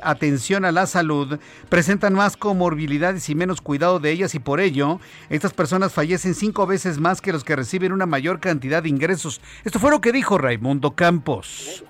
atención 0.03 0.65
a 0.65 0.73
la 0.73 0.87
salud, 0.87 1.39
presentan 1.69 2.15
más 2.15 2.37
comorbilidades 2.37 3.29
y 3.29 3.35
menos 3.35 3.61
cuidado 3.61 4.01
de 4.01 4.11
ellas 4.11 4.35
y 4.35 4.41
por 4.41 4.61
ello 4.61 4.99
estas 5.31 5.53
personas 5.53 5.93
fallecen 5.93 6.35
cinco 6.35 6.67
veces 6.67 6.99
más 6.99 7.21
que 7.21 7.33
los 7.33 7.45
que 7.45 7.57
reciben 7.57 7.93
una 7.93 8.07
mayor 8.07 8.41
cantidad 8.41 8.83
de 8.83 8.89
ingresos. 8.89 9.41
Esto 9.65 9.79
fue 9.79 9.91
lo 9.91 10.01
que 10.01 10.13
dijo 10.13 10.37
Raimundo 10.37 10.93
Campos. 10.93 11.85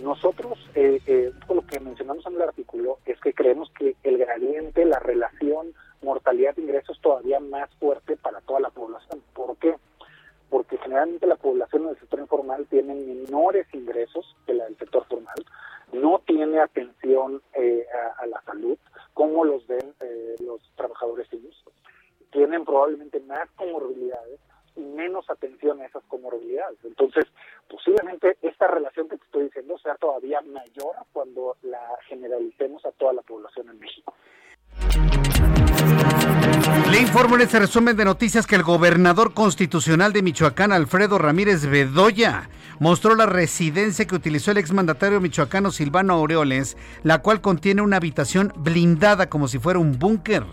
Nosotros, 0.00 0.58
eh, 0.74 1.00
eh, 1.06 1.32
lo 1.48 1.64
que 1.66 1.80
mencionamos 1.80 2.26
en 2.26 2.34
el 2.34 2.42
artículo 2.42 2.98
es 3.06 3.18
que 3.20 3.32
creemos 3.32 3.70
que 3.78 3.94
el 4.02 4.18
gradiente, 4.18 4.84
la 4.84 4.98
relación 4.98 5.68
mortalidad-ingresos 6.02 7.00
todavía 7.00 7.40
más 7.40 7.70
fuerte 7.80 8.16
para 8.16 8.40
toda 8.40 8.60
la 8.60 8.70
población. 8.70 9.22
¿Por 9.32 9.56
qué? 9.56 9.74
Porque 10.54 10.78
generalmente 10.78 11.26
la 11.26 11.34
población 11.34 11.86
del 11.88 11.98
sector 11.98 12.20
informal 12.20 12.64
tiene 12.70 12.94
menores 12.94 13.66
ingresos 13.74 14.36
que 14.46 14.54
la 14.54 14.66
del 14.66 14.78
sector 14.78 15.04
formal, 15.06 15.34
no 15.92 16.20
tiene 16.24 16.60
atención 16.60 17.42
eh, 17.54 17.84
a, 18.20 18.24
la 18.26 18.40
salud 18.42 18.78
como 19.14 19.44
los 19.44 19.66
ven 19.66 19.92
eh, 19.98 20.36
los 20.38 20.60
trabajadores 20.76 21.28
civiles, 21.28 21.56
tienen 22.30 22.64
probablemente 22.64 23.18
más 23.18 23.50
comorbilidades 23.56 24.38
y 24.76 24.82
menos 24.82 25.28
atención 25.28 25.80
a 25.80 25.86
esas 25.86 26.04
comorbilidades. 26.04 26.78
Entonces, 26.84 27.24
posiblemente 27.68 28.38
esta 28.40 28.68
relación 28.68 29.08
que 29.08 29.16
te 29.16 29.24
estoy 29.24 29.44
diciendo 29.46 29.76
sea 29.78 29.96
todavía 29.96 30.40
mayor 30.42 30.94
cuando 31.12 31.56
la 31.62 31.98
generalicemos 32.06 32.86
a 32.86 32.92
toda 32.92 33.12
la 33.12 33.22
población 33.22 33.70
en 33.70 33.80
México. 33.80 34.14
Le 36.94 37.00
informo 37.00 37.34
en 37.34 37.40
este 37.40 37.58
resumen 37.58 37.96
de 37.96 38.04
noticias 38.04 38.46
que 38.46 38.54
el 38.54 38.62
gobernador 38.62 39.34
constitucional 39.34 40.12
de 40.12 40.22
Michoacán, 40.22 40.70
Alfredo 40.70 41.18
Ramírez 41.18 41.66
Bedoya, 41.66 42.48
mostró 42.78 43.16
la 43.16 43.26
residencia 43.26 44.04
que 44.04 44.14
utilizó 44.14 44.52
el 44.52 44.58
exmandatario 44.58 45.20
michoacano 45.20 45.72
Silvano 45.72 46.12
Aureoles, 46.12 46.76
la 47.02 47.18
cual 47.20 47.40
contiene 47.40 47.82
una 47.82 47.96
habitación 47.96 48.52
blindada 48.54 49.28
como 49.28 49.48
si 49.48 49.58
fuera 49.58 49.80
un 49.80 49.98
búnker, 49.98 50.44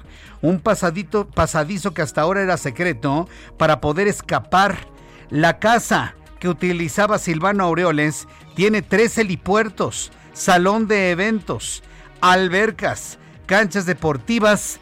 un 0.41 0.59
pasadito, 0.59 1.27
pasadizo 1.27 1.93
que 1.93 2.01
hasta 2.01 2.21
ahora 2.21 2.41
era 2.41 2.57
secreto 2.57 3.29
para 3.59 3.79
poder 3.79 4.07
escapar. 4.07 4.87
La 5.29 5.59
casa 5.59 6.15
que 6.39 6.49
utilizaba 6.49 7.19
Silvano 7.19 7.65
Aureoles 7.65 8.27
tiene 8.55 8.81
tres 8.81 9.15
helipuertos, 9.19 10.11
salón 10.33 10.87
de 10.87 11.11
eventos, 11.11 11.83
albercas, 12.19 13.19
canchas 13.45 13.85
deportivas, 13.85 14.79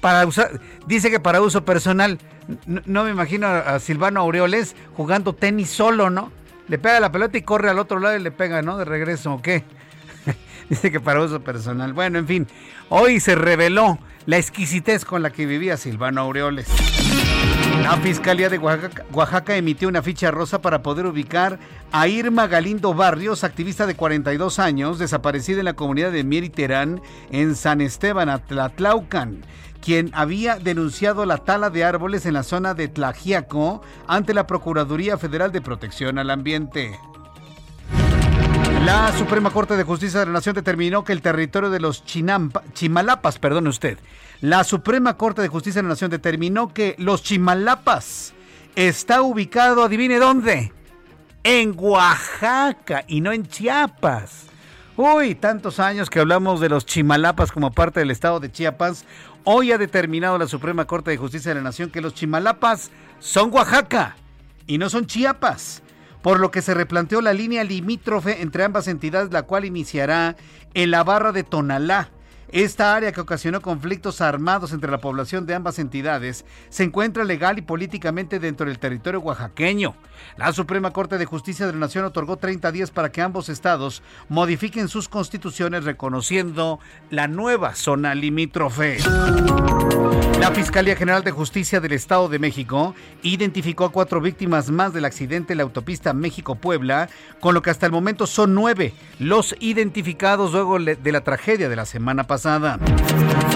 para 0.00 0.26
usar, 0.26 0.60
dice 0.86 1.10
que 1.10 1.20
para 1.20 1.40
uso 1.40 1.64
personal. 1.64 2.18
No, 2.66 3.04
me 3.04 3.10
imagino 3.10 3.46
a, 3.46 3.78
Silvano 3.78 4.20
Aureoles 4.20 4.74
jugando 4.96 5.34
tenis 5.34 5.70
solo, 5.70 6.10
¿no? 6.10 6.32
Le 6.68 6.78
pega 6.78 7.00
la 7.00 7.12
pelota 7.12 7.38
y 7.38 7.42
corre 7.42 7.70
al 7.70 7.78
otro 7.78 8.00
lado 8.00 8.16
y 8.16 8.20
le 8.20 8.30
pega, 8.30 8.62
¿no? 8.62 8.76
De 8.76 8.84
regreso, 8.84 9.34
¿o 9.34 9.42
qué? 9.42 9.64
dice 10.68 10.90
que 10.90 11.00
para 11.00 11.20
uso 11.20 11.40
personal. 11.40 11.92
Bueno, 11.92 12.18
en 12.18 12.26
fin, 12.26 12.48
hoy 12.88 13.20
se 13.20 13.34
reveló 13.34 13.98
la 14.26 14.38
exquisitez 14.38 15.04
con 15.04 15.22
la 15.22 15.30
que 15.30 15.46
vivía 15.46 15.76
Silvano 15.76 16.22
Aureoles. 16.22 16.68
La 17.82 17.96
Fiscalía 17.96 18.48
de 18.48 18.58
Oaxaca, 18.58 19.04
Oaxaca, 19.12 19.56
emitió 19.56 19.88
una 19.88 20.02
ficha 20.02 20.30
rosa 20.30 20.60
para 20.60 20.82
poder 20.82 21.06
ubicar 21.06 21.58
a 21.92 22.08
Irma 22.08 22.46
Galindo 22.46 22.94
Barrios, 22.94 23.42
activista 23.42 23.86
de 23.86 23.94
42 23.94 24.58
años, 24.58 24.98
desaparecida 24.98 25.60
en 25.60 25.64
la 25.64 25.72
comunidad 25.72 26.12
de 26.12 26.22
Mieriterán, 26.24 27.00
en 27.30 27.54
San 27.56 27.80
Esteban, 27.80 28.28
Atlatlaucan 28.28 29.42
quien 29.80 30.10
había 30.14 30.58
denunciado 30.58 31.26
la 31.26 31.38
tala 31.38 31.70
de 31.70 31.84
árboles 31.84 32.26
en 32.26 32.34
la 32.34 32.42
zona 32.42 32.74
de 32.74 32.88
Tlajiaco 32.88 33.82
ante 34.06 34.34
la 34.34 34.46
Procuraduría 34.46 35.18
Federal 35.18 35.52
de 35.52 35.60
Protección 35.60 36.18
al 36.18 36.30
Ambiente. 36.30 36.98
La 38.84 39.12
Suprema 39.12 39.50
Corte 39.50 39.76
de 39.76 39.84
Justicia 39.84 40.20
de 40.20 40.26
la 40.26 40.32
Nación 40.32 40.54
determinó 40.54 41.04
que 41.04 41.12
el 41.12 41.20
territorio 41.20 41.70
de 41.70 41.80
los 41.80 42.04
Chinampa, 42.04 42.62
Chimalapas, 42.72 43.38
perdone 43.38 43.68
usted, 43.68 43.98
la 44.40 44.64
Suprema 44.64 45.16
Corte 45.16 45.42
de 45.42 45.48
Justicia 45.48 45.80
de 45.80 45.84
la 45.84 45.90
Nación 45.90 46.10
determinó 46.10 46.72
que 46.72 46.94
los 46.98 47.22
Chimalapas 47.22 48.32
está 48.74 49.20
ubicado, 49.20 49.84
adivine 49.84 50.18
dónde, 50.18 50.72
en 51.44 51.74
Oaxaca 51.76 53.04
y 53.06 53.20
no 53.20 53.32
en 53.32 53.46
Chiapas. 53.46 54.46
Uy, 54.96 55.34
tantos 55.34 55.80
años 55.80 56.10
que 56.10 56.20
hablamos 56.20 56.60
de 56.60 56.68
los 56.68 56.84
Chimalapas 56.84 57.52
como 57.52 57.70
parte 57.72 58.00
del 58.00 58.10
estado 58.10 58.40
de 58.40 58.52
Chiapas. 58.52 59.04
Hoy 59.44 59.72
ha 59.72 59.78
determinado 59.78 60.36
la 60.36 60.46
Suprema 60.46 60.86
Corte 60.86 61.10
de 61.10 61.16
Justicia 61.16 61.50
de 61.50 61.54
la 61.54 61.62
Nación 61.62 61.90
que 61.90 62.02
los 62.02 62.12
Chimalapas 62.12 62.90
son 63.20 63.50
Oaxaca 63.52 64.16
y 64.66 64.76
no 64.76 64.90
son 64.90 65.06
Chiapas, 65.06 65.82
por 66.22 66.40
lo 66.40 66.50
que 66.50 66.60
se 66.60 66.74
replanteó 66.74 67.22
la 67.22 67.32
línea 67.32 67.64
limítrofe 67.64 68.42
entre 68.42 68.64
ambas 68.64 68.86
entidades, 68.86 69.32
la 69.32 69.42
cual 69.42 69.64
iniciará 69.64 70.36
en 70.74 70.90
la 70.90 71.04
barra 71.04 71.32
de 71.32 71.42
Tonalá 71.42 72.10
esta 72.52 72.96
área 72.96 73.12
que 73.12 73.20
ocasionó 73.20 73.60
conflictos 73.60 74.20
armados 74.20 74.72
entre 74.72 74.90
la 74.90 74.98
población 74.98 75.46
de 75.46 75.54
ambas 75.54 75.78
entidades 75.78 76.44
se 76.68 76.82
encuentra 76.82 77.22
legal 77.22 77.58
y 77.58 77.62
políticamente 77.62 78.40
dentro 78.40 78.66
del 78.66 78.80
territorio 78.80 79.20
oaxaqueño. 79.20 79.94
La 80.36 80.52
Suprema 80.52 80.92
Corte 80.92 81.16
de 81.16 81.26
Justicia 81.26 81.66
de 81.66 81.72
la 81.72 81.78
Nación 81.78 82.04
otorgó 82.04 82.38
30 82.38 82.72
días 82.72 82.90
para 82.90 83.12
que 83.12 83.22
ambos 83.22 83.48
estados 83.48 84.02
modifiquen 84.28 84.88
sus 84.88 85.08
constituciones 85.08 85.84
reconociendo 85.84 86.80
la 87.08 87.28
nueva 87.28 87.76
zona 87.76 88.16
limítrofe. 88.16 88.98
La 90.40 90.50
Fiscalía 90.52 90.96
General 90.96 91.22
de 91.22 91.30
Justicia 91.30 91.80
del 91.80 91.92
Estado 91.92 92.28
de 92.28 92.38
México 92.38 92.94
identificó 93.22 93.84
a 93.84 93.92
cuatro 93.92 94.20
víctimas 94.20 94.70
más 94.70 94.92
del 94.92 95.04
accidente 95.04 95.52
en 95.52 95.58
la 95.58 95.64
autopista 95.64 96.14
México-Puebla, 96.14 97.10
con 97.40 97.54
lo 97.54 97.62
que 97.62 97.70
hasta 97.70 97.86
el 97.86 97.92
momento 97.92 98.26
son 98.26 98.54
nueve 98.54 98.94
los 99.18 99.54
identificados 99.60 100.52
luego 100.52 100.78
de 100.78 101.12
la 101.12 101.20
tragedia 101.20 101.68
de 101.68 101.76
la 101.76 101.86
semana 101.86 102.24
pasada. 102.24 102.39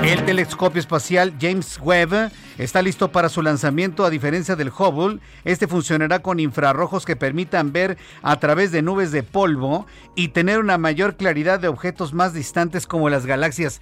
El 0.03 0.25
telescopio 0.27 0.79
espacial 0.79 1.35
James 1.41 1.79
Webb 1.81 2.31
está 2.59 2.83
listo 2.83 3.11
para 3.11 3.31
su 3.31 3.41
lanzamiento 3.41 4.05
a 4.05 4.11
diferencia 4.11 4.57
del 4.57 4.69
Hubble. 4.69 5.21
Este 5.45 5.67
funcionará 5.67 6.19
con 6.19 6.39
infrarrojos 6.39 7.07
que 7.07 7.17
permitan 7.17 7.73
ver 7.73 7.97
a 8.23 8.39
través 8.41 8.73
de 8.73 8.83
nubes 8.83 9.11
de 9.11 9.23
polvo 9.23 9.87
y 10.15 10.29
tener 10.29 10.59
una 10.59 10.77
mayor 10.77 11.17
claridad 11.17 11.61
de 11.61 11.69
objetos 11.69 12.13
más 12.13 12.35
distantes 12.35 12.87
como 12.87 13.09
las 13.09 13.25
galaxias. 13.25 13.81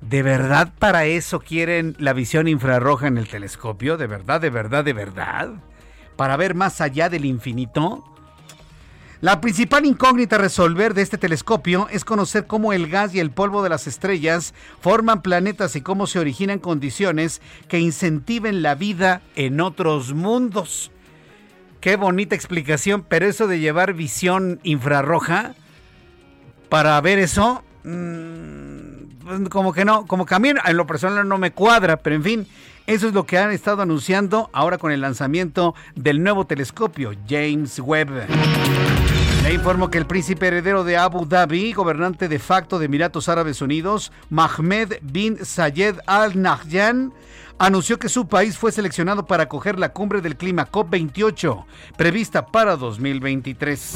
¿De 0.00 0.22
verdad 0.22 0.72
para 0.78 1.04
eso 1.06 1.40
quieren 1.40 1.96
la 1.98 2.12
visión 2.12 2.46
infrarroja 2.46 3.08
en 3.08 3.18
el 3.18 3.26
telescopio? 3.26 3.96
¿De 3.96 4.06
verdad, 4.06 4.40
de 4.40 4.50
verdad, 4.50 4.84
de 4.84 4.92
verdad? 4.92 5.50
¿Para 6.16 6.36
ver 6.36 6.54
más 6.54 6.80
allá 6.80 7.08
del 7.08 7.24
infinito? 7.24 8.04
La 9.24 9.40
principal 9.40 9.86
incógnita 9.86 10.36
a 10.36 10.38
resolver 10.38 10.92
de 10.92 11.00
este 11.00 11.16
telescopio 11.16 11.88
es 11.90 12.04
conocer 12.04 12.46
cómo 12.46 12.74
el 12.74 12.88
gas 12.88 13.14
y 13.14 13.20
el 13.20 13.30
polvo 13.30 13.62
de 13.62 13.70
las 13.70 13.86
estrellas 13.86 14.52
forman 14.82 15.22
planetas 15.22 15.76
y 15.76 15.80
cómo 15.80 16.06
se 16.06 16.18
originan 16.18 16.58
condiciones 16.58 17.40
que 17.66 17.78
incentiven 17.78 18.60
la 18.60 18.74
vida 18.74 19.22
en 19.34 19.62
otros 19.62 20.12
mundos. 20.12 20.90
Qué 21.80 21.96
bonita 21.96 22.34
explicación, 22.34 23.02
pero 23.08 23.24
eso 23.24 23.46
de 23.46 23.60
llevar 23.60 23.94
visión 23.94 24.60
infrarroja 24.62 25.54
para 26.68 27.00
ver 27.00 27.18
eso, 27.18 27.64
mm, 27.84 29.46
como 29.48 29.72
que 29.72 29.86
no, 29.86 30.04
como 30.04 30.26
que 30.26 30.34
a 30.34 30.38
mí 30.38 30.50
en 30.50 30.76
lo 30.76 30.86
personal 30.86 31.26
no 31.26 31.38
me 31.38 31.50
cuadra, 31.50 31.96
pero 31.96 32.14
en 32.14 32.24
fin, 32.24 32.46
eso 32.86 33.08
es 33.08 33.14
lo 33.14 33.24
que 33.24 33.38
han 33.38 33.50
estado 33.50 33.80
anunciando 33.80 34.50
ahora 34.52 34.76
con 34.76 34.92
el 34.92 35.00
lanzamiento 35.00 35.74
del 35.94 36.22
nuevo 36.22 36.46
telescopio 36.46 37.12
James 37.26 37.78
Webb. 37.78 38.28
Le 39.42 39.54
informo 39.54 39.90
que 39.90 39.96
el 39.96 40.06
príncipe 40.06 40.48
heredero 40.48 40.84
de 40.84 40.98
Abu 40.98 41.24
Dhabi, 41.24 41.72
gobernante 41.72 42.28
de 42.28 42.38
facto 42.38 42.78
de 42.78 42.86
Emiratos 42.86 43.28
Árabes 43.30 43.62
Unidos, 43.62 44.12
Mahmed 44.28 44.98
bin 45.00 45.38
Zayed 45.42 45.96
Al 46.06 46.40
Nahyan, 46.40 47.12
anunció 47.58 47.98
que 47.98 48.08
su 48.08 48.26
país 48.28 48.58
fue 48.58 48.72
seleccionado 48.72 49.26
para 49.26 49.44
acoger 49.44 49.78
la 49.78 49.92
cumbre 49.92 50.20
del 50.20 50.36
clima 50.36 50.70
COP28, 50.70 51.64
prevista 51.96 52.46
para 52.46 52.76
2023. 52.76 53.94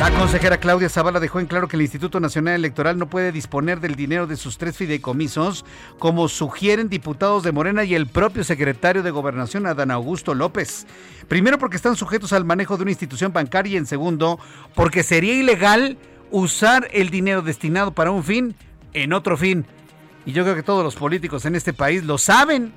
La 0.00 0.10
consejera 0.12 0.58
Claudia 0.58 0.88
Zavala 0.88 1.20
dejó 1.20 1.40
en 1.40 1.46
claro 1.46 1.68
que 1.68 1.76
el 1.76 1.82
Instituto 1.82 2.20
Nacional 2.20 2.54
Electoral 2.54 2.98
no 2.98 3.08
puede 3.08 3.32
disponer 3.32 3.80
del 3.80 3.94
dinero 3.94 4.26
de 4.26 4.36
sus 4.36 4.58
tres 4.58 4.76
fideicomisos, 4.76 5.64
como 5.98 6.28
sugieren 6.28 6.88
diputados 6.88 7.42
de 7.42 7.52
Morena 7.52 7.84
y 7.84 7.94
el 7.94 8.06
propio 8.06 8.44
secretario 8.44 9.02
de 9.02 9.10
Gobernación, 9.10 9.66
Adán 9.66 9.90
Augusto 9.90 10.34
López. 10.34 10.86
Primero 11.28 11.58
porque 11.58 11.76
están 11.76 11.96
sujetos 11.96 12.32
al 12.32 12.44
manejo 12.44 12.76
de 12.76 12.82
una 12.82 12.92
institución 12.92 13.32
bancaria 13.32 13.74
y 13.74 13.76
en 13.76 13.86
segundo 13.86 14.38
porque 14.74 15.02
sería 15.02 15.34
ilegal 15.34 15.98
usar 16.30 16.88
el 16.92 17.10
dinero 17.10 17.42
destinado 17.42 17.92
para 17.92 18.10
un 18.10 18.24
fin 18.24 18.54
en 18.92 19.12
otro 19.12 19.36
fin. 19.36 19.66
Y 20.28 20.32
yo 20.32 20.42
creo 20.42 20.54
que 20.54 20.62
todos 20.62 20.84
los 20.84 20.94
políticos 20.94 21.46
en 21.46 21.54
este 21.54 21.72
país 21.72 22.04
lo 22.04 22.18
saben. 22.18 22.74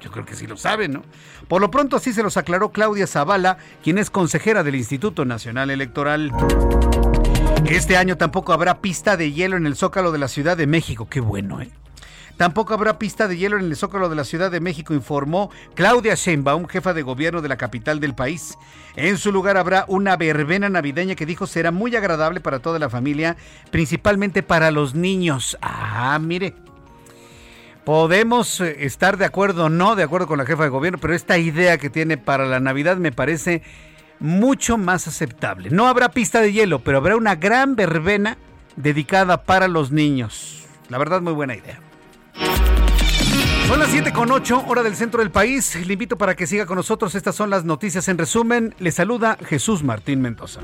Yo 0.00 0.12
creo 0.12 0.24
que 0.24 0.36
sí 0.36 0.46
lo 0.46 0.56
saben, 0.56 0.92
¿no? 0.92 1.02
Por 1.48 1.60
lo 1.60 1.68
pronto 1.68 1.96
así 1.96 2.12
se 2.12 2.22
los 2.22 2.36
aclaró 2.36 2.70
Claudia 2.70 3.08
Zavala, 3.08 3.58
quien 3.82 3.98
es 3.98 4.08
consejera 4.08 4.62
del 4.62 4.76
Instituto 4.76 5.24
Nacional 5.24 5.70
Electoral. 5.70 6.30
Este 7.66 7.96
año 7.96 8.16
tampoco 8.16 8.52
habrá 8.52 8.80
pista 8.80 9.16
de 9.16 9.32
hielo 9.32 9.56
en 9.56 9.66
el 9.66 9.74
Zócalo 9.74 10.12
de 10.12 10.18
la 10.18 10.28
Ciudad 10.28 10.56
de 10.56 10.68
México. 10.68 11.08
Qué 11.10 11.18
bueno, 11.18 11.60
¿eh? 11.60 11.72
Tampoco 12.36 12.72
habrá 12.72 13.00
pista 13.00 13.26
de 13.26 13.36
hielo 13.36 13.58
en 13.58 13.64
el 13.64 13.74
Zócalo 13.74 14.08
de 14.08 14.14
la 14.14 14.24
Ciudad 14.24 14.52
de 14.52 14.60
México, 14.60 14.94
informó 14.94 15.50
Claudia 15.74 16.14
Sheinbaum, 16.14 16.68
jefa 16.68 16.94
de 16.94 17.02
gobierno 17.02 17.42
de 17.42 17.48
la 17.48 17.56
capital 17.56 17.98
del 17.98 18.14
país. 18.14 18.56
En 18.94 19.18
su 19.18 19.32
lugar 19.32 19.56
habrá 19.56 19.86
una 19.88 20.16
verbena 20.16 20.68
navideña 20.68 21.16
que 21.16 21.26
dijo 21.26 21.48
será 21.48 21.72
muy 21.72 21.96
agradable 21.96 22.40
para 22.40 22.60
toda 22.60 22.78
la 22.78 22.88
familia, 22.88 23.36
principalmente 23.72 24.44
para 24.44 24.70
los 24.70 24.94
niños. 24.94 25.58
Ah, 25.60 26.16
mire. 26.22 26.61
Podemos 27.84 28.60
eh, 28.60 28.84
estar 28.84 29.16
de 29.16 29.24
acuerdo 29.24 29.64
o 29.64 29.68
no 29.68 29.96
de 29.96 30.04
acuerdo 30.04 30.26
con 30.26 30.38
la 30.38 30.46
jefa 30.46 30.62
de 30.62 30.68
gobierno, 30.68 30.98
pero 31.00 31.14
esta 31.14 31.38
idea 31.38 31.78
que 31.78 31.90
tiene 31.90 32.16
para 32.16 32.46
la 32.46 32.60
Navidad 32.60 32.96
me 32.96 33.10
parece 33.10 33.62
mucho 34.20 34.78
más 34.78 35.08
aceptable. 35.08 35.70
No 35.70 35.88
habrá 35.88 36.10
pista 36.10 36.40
de 36.40 36.52
hielo, 36.52 36.78
pero 36.78 36.98
habrá 36.98 37.16
una 37.16 37.34
gran 37.34 37.74
verbena 37.74 38.38
dedicada 38.76 39.42
para 39.42 39.66
los 39.66 39.90
niños. 39.90 40.66
La 40.88 40.98
verdad, 40.98 41.20
muy 41.20 41.32
buena 41.32 41.56
idea. 41.56 41.80
Son 43.66 43.78
las 43.78 43.90
7 43.90 44.12
con 44.12 44.30
8, 44.30 44.64
hora 44.68 44.82
del 44.82 44.94
centro 44.94 45.20
del 45.20 45.30
país. 45.30 45.74
Le 45.86 45.94
invito 45.94 46.18
para 46.18 46.36
que 46.36 46.46
siga 46.46 46.66
con 46.66 46.76
nosotros. 46.76 47.14
Estas 47.14 47.34
son 47.34 47.50
las 47.50 47.64
noticias 47.64 48.06
en 48.08 48.18
resumen. 48.18 48.74
Le 48.78 48.92
saluda 48.92 49.38
Jesús 49.44 49.82
Martín 49.82 50.20
Mendoza. 50.20 50.60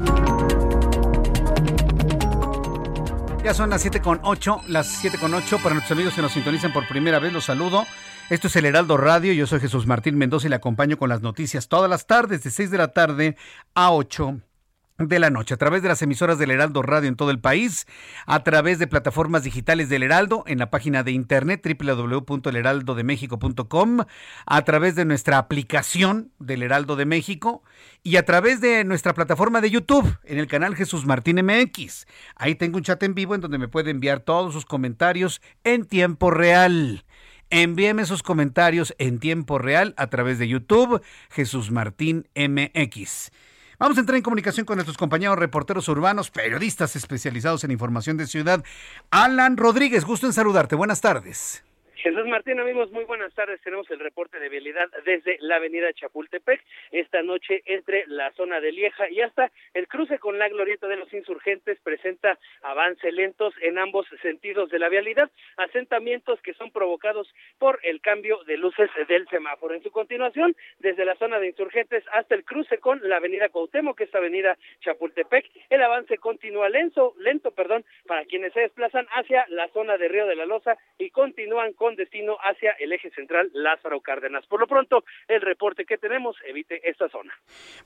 Son 3.55 3.71
las 3.71 3.81
7 3.81 4.03
con 4.03 4.21
8, 4.23 4.61
las 4.69 4.87
7 4.87 5.19
con 5.19 5.33
8 5.33 5.59
para 5.63 5.75
nuestros 5.75 5.97
amigos 5.97 6.15
que 6.15 6.21
nos 6.21 6.33
sintonizan 6.33 6.73
por 6.73 6.87
primera 6.87 7.19
vez. 7.19 7.33
Los 7.33 7.47
saludo. 7.47 7.87
Esto 8.29 8.47
es 8.47 8.57
el 8.57 8.67
Heraldo 8.67 8.99
Radio. 8.99 9.33
Yo 9.33 9.47
soy 9.47 9.59
Jesús 9.59 9.87
Martín 9.87 10.19
Mendoza 10.19 10.47
y 10.47 10.51
le 10.51 10.57
acompaño 10.57 10.99
con 10.99 11.09
las 11.09 11.23
noticias 11.23 11.67
todas 11.67 11.89
las 11.89 12.07
tardes 12.07 12.45
de 12.45 12.51
6 12.51 12.71
de 12.71 12.79
la 12.79 12.93
tarde 12.93 13.37
a 13.75 13.93
8 13.93 14.39
de 14.99 15.19
la 15.19 15.31
noche 15.31 15.55
a 15.55 15.57
través 15.57 15.83
de 15.83 15.89
las 15.89 16.03
emisoras 16.03 16.39
del 16.39 16.51
Heraldo 16.51 16.83
Radio 16.83 17.09
en 17.09 17.17
todo 17.17 17.31
el 17.31 17.41
país, 17.41 17.87
a 18.27 18.43
través 18.43 18.79
de 18.79 18.87
plataformas 18.87 19.45
digitales 19.45 19.89
del 19.89 20.03
Heraldo 20.03 20.45
en 20.47 20.59
la 20.59 20.69
página 20.71 21.03
de 21.03 21.13
internet 21.13 21.65
www.elheraldodemexico.com, 21.65 24.01
a 24.47 24.63
través 24.63 24.95
de 24.97 25.05
nuestra 25.05 25.39
aplicación 25.39 26.33
del 26.39 26.65
Heraldo 26.65 26.97
de 26.97 27.05
México 27.07 27.63
y 28.03 28.17
a 28.17 28.25
través 28.25 28.61
de 28.61 28.85
nuestra 28.85 29.15
plataforma 29.15 29.61
de 29.61 29.71
YouTube 29.71 30.19
en 30.25 30.39
el 30.39 30.47
canal 30.47 30.75
Jesús 30.75 31.07
Martín 31.07 31.45
MX. 31.45 32.07
Ahí 32.37 32.55
tengo 32.55 32.77
un 32.77 32.85
chat 32.85 33.03
en 33.03 33.15
vivo 33.15 33.35
en 33.35 33.41
donde 33.41 33.59
me 33.59 33.69
puede 33.69 33.91
enviar 33.91 34.21
todos 34.21 34.53
sus 34.53 34.65
comentarios 34.65 35.41
en 35.65 35.85
tiempo 35.85 36.31
real. 36.31 37.05
Envíeme 37.51 38.05
sus 38.05 38.23
comentarios 38.23 38.95
en 38.99 39.19
tiempo 39.19 39.59
real 39.59 39.95
a 39.97 40.09
través 40.09 40.39
de 40.39 40.49
YouTube 40.49 41.03
Jesús 41.31 41.71
Martín 41.71 42.29
MX. 42.35 43.31
Vamos 43.79 43.97
a 43.97 44.01
entrar 44.01 44.17
en 44.17 44.23
comunicación 44.23 44.67
con 44.67 44.77
nuestros 44.77 44.99
compañeros 44.99 45.39
reporteros 45.39 45.89
urbanos, 45.89 46.31
periodistas 46.31 46.97
especializados 46.97 47.63
en 47.63 47.71
información 47.71 48.17
de 48.17 48.27
ciudad. 48.27 48.65
Alan 49.11 49.57
Rodríguez, 49.57 50.05
gusto 50.05 50.27
en 50.27 50.33
saludarte. 50.33 50.75
Buenas 50.75 51.01
tardes. 51.01 51.63
Jesús 52.01 52.27
Martín, 52.27 52.61
amigos, 52.61 52.93
muy 52.93 53.03
buenas 53.03 53.35
tardes. 53.35 53.61
Tenemos 53.61 53.91
el 53.91 53.99
reporte 53.99 54.39
de 54.39 54.49
vialidad 54.49 54.89
desde 55.05 55.37
la 55.41 55.57
avenida 55.57 55.93
Chapultepec, 55.93 56.63
esta 56.93 57.23
noche 57.23 57.63
entre 57.67 58.05
la 58.07 58.31
zona 58.35 58.61
de 58.61 58.71
Lieja 58.71 59.11
y 59.11 59.21
hasta 59.21 59.51
el 59.75 59.89
cruce 59.89 60.21
con 60.21 60.39
la 60.39 60.49
glorieta 60.49 60.87
de 60.87 60.95
los 60.95 61.13
insurgentes 61.13 61.81
presenta 61.81 62.39
avance 62.63 63.11
lentos 63.11 63.53
en 63.63 63.79
ambos 63.79 64.07
sentidos 64.23 64.71
de 64.71 64.79
la 64.79 64.89
vialidad, 64.89 65.29
asentamientos 65.57 66.41
que 66.41 66.55
son 66.55 66.71
provocados 66.71 67.35
por 67.59 67.81
el 67.83 68.01
cambio 68.01 68.45
de 68.45 68.59
luces 68.59 68.89
del 69.09 69.27
semáforo. 69.27 69.75
En 69.75 69.83
su 69.83 69.91
continuación, 69.91 70.55
desde 70.79 71.05
la 71.05 71.17
zona 71.17 71.41
de 71.41 71.49
insurgentes 71.49 72.05
hasta 72.13 72.37
el 72.37 72.45
cruce 72.45 72.79
con 72.79 73.01
la 73.09 73.17
avenida 73.17 73.49
Cuauhtémoc, 73.49 73.99
que 73.99 74.05
es 74.05 74.15
avenida 74.15 74.57
Chapultepec, 74.83 75.51
el 75.69 75.83
avance 75.83 76.17
continúa 76.19 76.69
lento, 76.69 77.15
lento, 77.19 77.51
perdón, 77.51 77.85
para 78.07 78.25
quienes 78.25 78.53
se 78.53 78.61
desplazan 78.61 79.09
hacia 79.17 79.47
la 79.49 79.67
zona 79.71 79.97
de 79.99 80.07
Río 80.07 80.29
de 80.29 80.37
la 80.37 80.47
Loza 80.47 80.79
y 80.97 81.11
continúan 81.11 81.73
con 81.73 81.88
destino 81.97 82.37
hacia 82.43 82.73
el 82.79 82.93
eje 82.93 83.11
central 83.11 83.51
Lázaro 83.53 84.01
Cárdenas. 84.01 84.47
Por 84.47 84.61
lo 84.61 84.67
pronto, 84.67 85.05
el 85.29 85.41
reporte 85.41 85.85
que 85.85 85.99
tenemos 85.99 86.37
evite 86.47 86.89
esta 86.89 87.09
zona. 87.09 87.33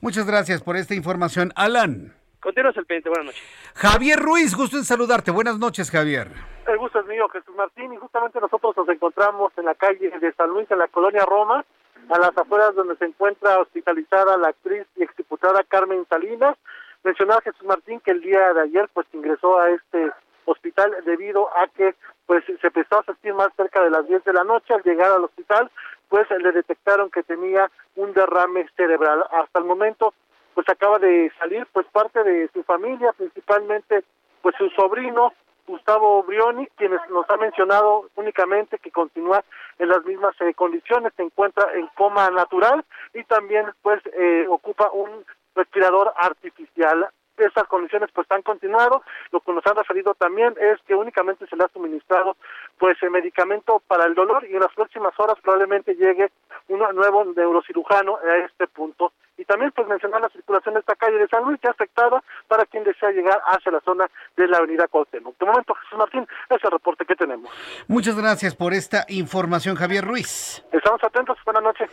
Muchas 0.01 0.25
gracias 0.25 0.61
por 0.61 0.75
esta 0.75 0.95
información, 0.95 1.51
Alan. 1.55 2.13
Continuas 2.39 2.75
el 2.75 2.85
pendiente, 2.85 3.09
buenas 3.09 3.27
noches. 3.27 3.71
Javier 3.73 4.19
Ruiz, 4.19 4.53
gusto 4.53 4.75
en 4.75 4.83
saludarte. 4.83 5.31
Buenas 5.31 5.57
noches, 5.57 5.89
Javier. 5.89 6.27
El 6.67 6.77
gusto 6.77 6.99
es 6.99 7.05
mío, 7.05 7.29
Jesús 7.29 7.55
Martín, 7.55 7.93
y 7.93 7.97
justamente 7.97 8.39
nosotros 8.41 8.75
nos 8.75 8.89
encontramos 8.89 9.53
en 9.57 9.65
la 9.65 9.75
calle 9.75 10.09
de 10.09 10.33
San 10.33 10.49
Luis, 10.49 10.69
en 10.69 10.79
la 10.79 10.89
colonia 10.89 11.25
Roma, 11.25 11.63
a 12.09 12.19
las 12.19 12.37
afueras 12.37 12.75
donde 12.75 12.97
se 12.97 13.05
encuentra 13.05 13.59
hospitalizada 13.59 14.35
la 14.37 14.49
actriz 14.49 14.85
y 14.97 15.03
exdiputada 15.03 15.63
Carmen 15.63 16.05
Salinas. 16.09 16.57
Mencionaba 17.03 17.41
Jesús 17.41 17.63
Martín 17.63 18.01
que 18.01 18.11
el 18.11 18.21
día 18.21 18.53
de 18.53 18.61
ayer 18.61 18.89
pues 18.93 19.07
ingresó 19.13 19.59
a 19.59 19.69
este 19.69 20.11
hospital 20.45 20.95
debido 21.05 21.49
a 21.57 21.67
que 21.67 21.95
pues 22.25 22.43
se 22.45 22.67
empezó 22.67 22.99
a 22.99 23.03
sentir 23.03 23.33
más 23.33 23.49
cerca 23.55 23.83
de 23.83 23.89
las 23.89 24.07
10 24.07 24.23
de 24.23 24.33
la 24.33 24.43
noche. 24.43 24.73
Al 24.73 24.83
llegar 24.83 25.11
al 25.11 25.23
hospital 25.23 25.69
pues 26.09 26.27
le 26.29 26.51
detectaron 26.51 27.09
que 27.09 27.23
tenía 27.23 27.71
un 27.95 28.13
derrame 28.13 28.67
cerebral. 28.75 29.25
Hasta 29.31 29.59
el 29.59 29.65
momento 29.65 30.13
pues 30.53 30.67
acaba 30.69 30.99
de 30.99 31.31
salir 31.39 31.67
pues 31.73 31.85
parte 31.87 32.23
de 32.23 32.49
su 32.53 32.63
familia 32.63 33.11
principalmente 33.13 34.03
pues 34.41 34.55
su 34.57 34.69
sobrino 34.69 35.33
Gustavo 35.65 36.23
Brioni 36.23 36.67
quienes 36.75 36.99
nos 37.09 37.29
ha 37.29 37.37
mencionado 37.37 38.09
únicamente 38.15 38.77
que 38.77 38.91
continúa 38.91 39.43
en 39.79 39.89
las 39.89 40.03
mismas 40.05 40.35
eh, 40.41 40.53
condiciones 40.53 41.13
se 41.15 41.23
encuentra 41.23 41.73
en 41.73 41.87
coma 41.95 42.29
natural 42.29 42.83
y 43.13 43.23
también 43.23 43.65
pues 43.81 44.01
eh, 44.13 44.45
ocupa 44.49 44.91
un 44.91 45.25
respirador 45.55 46.13
artificial 46.17 47.09
esas 47.37 47.67
condiciones 47.67 48.09
pues 48.13 48.27
han 48.29 48.41
continuado. 48.41 49.03
Lo 49.31 49.39
que 49.39 49.53
nos 49.53 49.65
han 49.65 49.75
referido 49.75 50.13
también 50.15 50.53
es 50.59 50.79
que 50.87 50.95
únicamente 50.95 51.47
se 51.47 51.55
le 51.55 51.63
ha 51.63 51.69
suministrado 51.69 52.37
pues 52.77 52.97
el 53.01 53.11
medicamento 53.11 53.81
para 53.87 54.05
el 54.05 54.15
dolor 54.15 54.45
y 54.49 54.53
en 54.53 54.61
las 54.61 54.73
próximas 54.73 55.13
horas 55.17 55.37
probablemente 55.41 55.95
llegue 55.95 56.31
un 56.67 56.79
nuevo 56.95 57.25
neurocirujano 57.25 58.17
a 58.17 58.37
este 58.37 58.67
punto. 58.67 59.13
Y 59.35 59.45
también 59.45 59.71
pues 59.71 59.87
mencionar 59.87 60.21
la 60.21 60.29
circulación 60.29 60.75
de 60.75 60.81
esta 60.81 60.95
calle 60.95 61.17
de 61.17 61.27
San 61.27 61.43
Luis 61.43 61.59
que 61.59 61.67
afectada 61.67 62.23
para 62.47 62.65
quien 62.65 62.83
desea 62.83 63.09
llegar 63.11 63.41
hacia 63.47 63.71
la 63.71 63.79
zona 63.81 64.07
de 64.37 64.47
la 64.47 64.57
avenida 64.57 64.87
Cuauhtémoc. 64.87 65.37
De 65.39 65.45
momento, 65.45 65.73
Jesús 65.73 65.97
Martín, 65.97 66.21
ese 66.21 66.55
es 66.55 66.63
el 66.63 66.71
reporte 66.71 67.03
que 67.05 67.15
tenemos. 67.15 67.49
Muchas 67.87 68.15
gracias 68.15 68.55
por 68.55 68.73
esta 68.73 69.05
información, 69.07 69.75
Javier 69.75 70.05
Ruiz. 70.05 70.63
Estamos 70.71 71.03
atentos, 71.03 71.37
buenas 71.45 71.63
noches. 71.63 71.89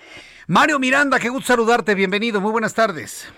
Mario 0.48 0.78
Miranda, 0.78 1.18
qué 1.18 1.30
gusto 1.30 1.54
saludarte, 1.54 1.94
bienvenido, 1.94 2.40
muy 2.40 2.52
buenas 2.52 2.74
tardes. 2.74 3.32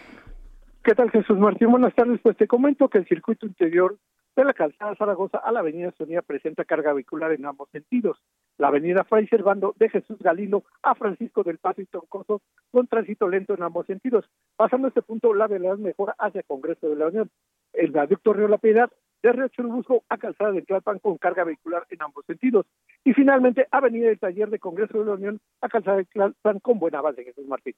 ¿Qué 0.85 0.97
tal 0.97 1.13
Jesús 1.13 1.39
Martín? 1.39 1.71
Buenas 1.71 1.95
tardes. 1.95 2.19
Pues 2.21 2.37
te 2.37 2.49
comento 2.49 2.89
que 2.89 2.99
el 2.99 3.07
circuito 3.07 3.47
interior 3.47 3.99
de 4.35 4.45
la 4.45 4.53
calzada 4.53 4.97
Zaragoza 4.97 5.39
a 5.39 5.53
la 5.53 5.61
avenida 5.61 5.93
Sonía 5.97 6.23
presenta 6.23 6.65
carga 6.65 6.93
vehicular 6.93 7.31
en 7.31 7.47
ambos 7.47 7.71
sentidos. 7.71 8.19
La 8.59 8.67
avenida 8.67 9.05
Fray 9.05 9.29
Servando 9.29 9.77
de 9.79 9.89
Jesús 9.91 10.19
Galilo 10.19 10.65
a 10.83 10.97
Francisco 10.97 11.45
del 11.45 11.59
Paso 11.59 11.83
y 11.83 11.87
Troncoso 11.87 12.43
con 12.73 12.89
tránsito 12.89 13.29
lento 13.29 13.55
en 13.55 13.63
ambos 13.63 13.87
sentidos. 13.87 14.25
Pasando 14.57 14.89
este 14.89 15.03
punto, 15.03 15.33
la 15.35 15.47
velocidad 15.47 15.79
mejora 15.79 16.17
hacia 16.19 16.43
Congreso 16.43 16.89
de 16.89 16.97
la 16.97 17.07
Unión. 17.07 17.31
El 17.73 17.93
viaducto 17.93 18.33
Río 18.33 18.49
La 18.49 18.59
Piedad 18.59 18.91
de 19.23 19.33
Río 19.33 19.47
Churubusco 19.49 20.03
a 20.09 20.19
Calzada 20.19 20.51
de 20.51 20.63
Tlalpan 20.63 20.99
con 20.99 21.17
carga 21.17 21.45
vehicular 21.45 21.87
en 21.91 22.03
ambos 22.03 22.27
sentidos. 22.27 22.67
Y 23.05 23.13
finalmente, 23.13 23.69
Avenida 23.71 24.09
del 24.09 24.19
Taller 24.19 24.51
de 24.51 24.59
Congreso 24.59 24.99
de 24.99 25.05
la 25.05 25.13
Unión 25.13 25.41
a 25.61 25.69
Calzada 25.69 25.99
de 25.99 26.07
Tlalpan 26.07 26.59
con 26.59 26.81
buena 26.81 27.01
base, 27.01 27.23
Jesús 27.23 27.47
Martín. 27.47 27.75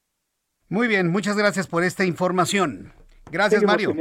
Muy 0.75 0.89
bien, 0.89 1.09
muchas 1.09 1.37
gracias 1.37 1.68
por 1.68 1.85
esta 1.85 2.05
información. 2.05 2.93
Gracias, 3.31 3.62
Mario. 3.62 3.95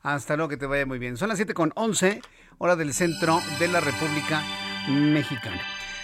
Hasta 0.00 0.36
luego, 0.36 0.48
que 0.48 0.56
te 0.56 0.64
vaya 0.64 0.86
muy 0.86 0.98
bien. 0.98 1.18
Son 1.18 1.28
las 1.28 1.36
7 1.36 1.52
con 1.52 1.70
11, 1.74 2.22
hora 2.56 2.76
del 2.76 2.94
centro 2.94 3.42
de 3.58 3.68
la 3.68 3.80
República 3.80 4.42
Mexicana. 4.88 5.60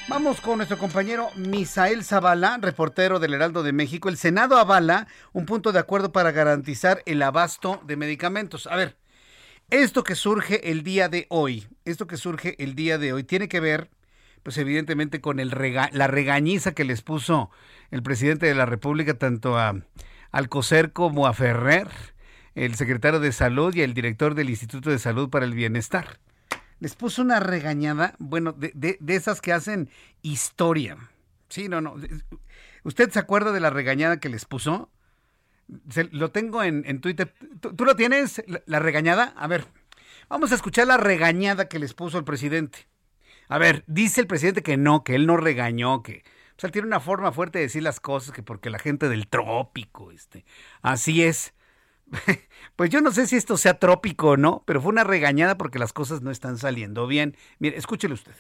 Vamos 0.08 0.42
con 0.42 0.58
nuestro 0.58 0.76
compañero 0.76 1.30
Misael 1.36 2.04
Zavala, 2.04 2.58
reportero 2.60 3.18
del 3.18 3.32
Heraldo 3.32 3.62
de 3.62 3.72
México. 3.72 4.10
El 4.10 4.18
Senado 4.18 4.58
avala 4.58 5.06
un 5.32 5.46
punto 5.46 5.72
de 5.72 5.78
acuerdo 5.78 6.12
para 6.12 6.32
garantizar 6.32 7.02
el 7.06 7.22
abasto 7.22 7.80
de 7.86 7.96
medicamentos. 7.96 8.66
A 8.66 8.76
ver, 8.76 8.98
esto 9.70 10.04
que 10.04 10.16
surge 10.16 10.70
el 10.70 10.82
día 10.82 11.08
de 11.08 11.24
hoy, 11.30 11.66
esto 11.86 12.06
que 12.06 12.18
surge 12.18 12.62
el 12.62 12.74
día 12.74 12.98
de 12.98 13.14
hoy, 13.14 13.24
tiene 13.24 13.48
que 13.48 13.60
ver, 13.60 13.88
pues 14.42 14.58
evidentemente, 14.58 15.22
con 15.22 15.40
el 15.40 15.48
la 15.92 16.06
regañiza 16.08 16.72
que 16.72 16.84
les 16.84 17.00
puso 17.00 17.50
el 17.94 18.02
presidente 18.02 18.46
de 18.46 18.56
la 18.56 18.66
República 18.66 19.14
tanto 19.14 19.56
a 19.56 19.76
Alcocer 20.32 20.92
como 20.92 21.28
a 21.28 21.32
Ferrer, 21.32 21.86
el 22.56 22.74
secretario 22.74 23.20
de 23.20 23.30
Salud 23.30 23.72
y 23.72 23.82
el 23.82 23.94
director 23.94 24.34
del 24.34 24.50
Instituto 24.50 24.90
de 24.90 24.98
Salud 24.98 25.30
para 25.30 25.44
el 25.44 25.54
Bienestar. 25.54 26.18
Les 26.80 26.96
puso 26.96 27.22
una 27.22 27.38
regañada, 27.38 28.16
bueno, 28.18 28.50
de, 28.50 28.98
esas 29.06 29.40
que 29.40 29.52
hacen 29.52 29.90
historia. 30.22 30.96
Sí, 31.48 31.68
no, 31.68 31.80
no. 31.80 31.94
¿Usted 32.82 33.10
se 33.10 33.20
acuerda 33.20 33.52
de 33.52 33.60
la 33.60 33.70
regañada 33.70 34.18
que 34.18 34.28
les 34.28 34.44
puso? 34.44 34.90
lo 36.10 36.32
tengo 36.32 36.64
en, 36.64 37.00
Twitter. 37.00 37.32
¿Tú, 37.60 37.84
lo 37.84 37.94
tienes, 37.94 38.42
la 38.66 38.80
regañada? 38.80 39.34
A 39.36 39.46
ver, 39.46 39.66
vamos 40.28 40.50
a 40.50 40.56
escuchar 40.56 40.88
la 40.88 40.96
regañada 40.96 41.68
que 41.68 41.78
les 41.78 41.94
puso 41.94 42.18
el 42.18 42.24
presidente. 42.24 42.88
A 43.46 43.58
ver, 43.58 43.84
dice 43.86 44.20
el 44.20 44.26
presidente 44.26 44.64
que 44.64 44.76
no, 44.76 45.04
que 45.04 45.14
él 45.14 45.28
no 45.28 45.36
regañó, 45.36 46.02
que 46.02 46.24
o 46.56 46.60
sea, 46.60 46.70
tiene 46.70 46.86
una 46.86 47.00
forma 47.00 47.32
fuerte 47.32 47.58
de 47.58 47.64
decir 47.64 47.82
las 47.82 47.98
cosas 47.98 48.32
que 48.32 48.42
porque 48.42 48.70
la 48.70 48.78
gente 48.78 49.08
del 49.08 49.26
trópico, 49.26 50.12
este, 50.12 50.44
así 50.82 51.22
es. 51.22 51.54
Pues 52.76 52.90
yo 52.90 53.00
no 53.00 53.12
sé 53.12 53.28
si 53.28 53.36
esto 53.36 53.56
sea 53.56 53.78
trópico 53.78 54.30
o 54.30 54.36
no, 54.36 54.64
pero 54.66 54.80
fue 54.80 54.90
una 54.90 55.04
regañada 55.04 55.56
porque 55.56 55.78
las 55.78 55.92
cosas 55.92 56.22
no 56.22 56.32
están 56.32 56.58
saliendo 56.58 57.06
bien. 57.06 57.36
Mire, 57.60 57.76
escúchele 57.76 58.14
usted. 58.14 58.34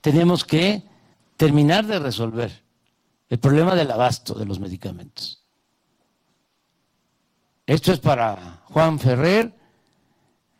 Tenemos 0.00 0.42
que 0.42 0.82
terminar 1.36 1.86
de 1.86 1.98
resolver 1.98 2.64
el 3.28 3.38
problema 3.38 3.74
del 3.74 3.90
abasto 3.90 4.32
de 4.34 4.46
los 4.46 4.58
medicamentos. 4.58 5.44
Esto 7.66 7.92
es 7.92 8.00
para 8.00 8.62
Juan 8.64 8.98
Ferrer, 8.98 9.54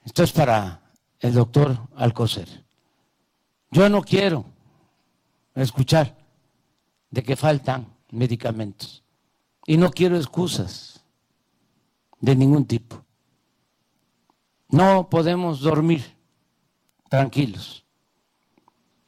esto 0.04 0.22
es 0.22 0.32
para 0.32 0.82
el 1.20 1.32
doctor 1.32 1.78
Alcocer. 1.96 2.66
Yo 3.70 3.88
no 3.88 4.02
quiero 4.02 4.44
escuchar 5.62 6.16
de 7.10 7.22
que 7.22 7.36
faltan 7.36 7.94
medicamentos 8.10 9.04
y 9.66 9.76
no 9.76 9.90
quiero 9.90 10.16
excusas 10.16 11.04
de 12.20 12.34
ningún 12.34 12.66
tipo. 12.66 13.04
No 14.68 15.08
podemos 15.08 15.60
dormir 15.60 16.04
tranquilos. 17.08 17.84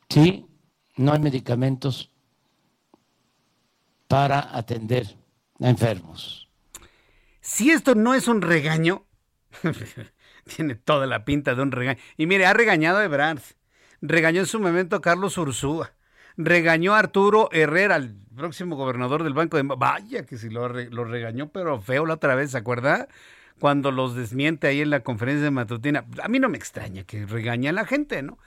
Si 0.09 0.47
no 0.97 1.13
hay 1.13 1.19
medicamentos 1.21 2.11
para 4.09 4.57
atender 4.57 5.07
a 5.61 5.69
enfermos. 5.69 6.49
Si 7.41 7.71
esto 7.71 7.95
no 7.95 8.15
es 8.15 8.29
un 8.29 8.43
regaño, 8.43 9.07
tiene 10.57 10.75
toda 10.75 11.07
la 11.07 11.25
pinta 11.25 11.55
de 11.55 11.63
un 11.63 11.73
regaño. 11.73 12.01
Y 12.17 12.27
mire, 12.27 12.47
ha 12.47 12.53
regañado 12.53 12.99
a 12.99 13.05
Ebrard, 13.05 13.41
regañó 14.01 14.41
en 14.41 14.47
su 14.47 14.61
momento 14.61 14.97
a 14.97 15.01
Carlos 15.01 15.39
Ursúa, 15.39 15.93
regañó 16.45 16.95
a 16.95 16.99
Arturo 16.99 17.49
Herrera, 17.53 17.97
el 17.97 18.15
próximo 18.37 18.77
gobernador 18.77 19.23
del 19.23 19.35
Banco 19.35 19.57
de... 19.57 19.63
Vaya 19.63 20.25
que 20.25 20.39
si 20.39 20.51
lo, 20.51 20.69
lo 20.69 21.05
regañó, 21.05 21.49
pero 21.49 21.81
feo 21.81 22.07
la 22.07 22.15
otra 22.15 22.35
vez, 22.35 22.53
¿se 22.53 22.59
acuerda? 22.59 23.09
Cuando 23.59 23.91
los 23.91 24.15
desmiente 24.15 24.67
ahí 24.67 24.81
en 24.81 24.91
la 24.91 25.01
conferencia 25.01 25.45
de 25.45 25.51
matutina. 25.51 26.05
A 26.23 26.29
mí 26.29 26.39
no 26.39 26.49
me 26.49 26.57
extraña 26.57 27.05
que 27.05 27.27
regañe 27.27 27.69
a 27.69 27.73
la 27.73 27.85
gente, 27.85 28.23
¿no? 28.23 28.39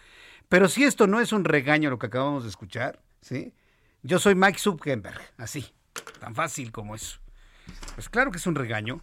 Pero 0.49 0.67
si 0.67 0.83
esto 0.83 1.07
no 1.07 1.19
es 1.19 1.31
un 1.31 1.45
regaño 1.45 1.89
lo 1.89 1.99
que 1.99 2.07
acabamos 2.07 2.43
de 2.43 2.49
escuchar, 2.49 2.99
¿sí? 3.21 3.53
Yo 4.01 4.19
soy 4.19 4.35
Mike 4.35 4.59
Zuckerberg, 4.59 5.21
así, 5.37 5.73
tan 6.19 6.35
fácil 6.35 6.71
como 6.71 6.95
eso. 6.95 7.19
Pues 7.95 8.09
claro 8.09 8.31
que 8.31 8.37
es 8.37 8.47
un 8.47 8.55
regaño, 8.55 9.01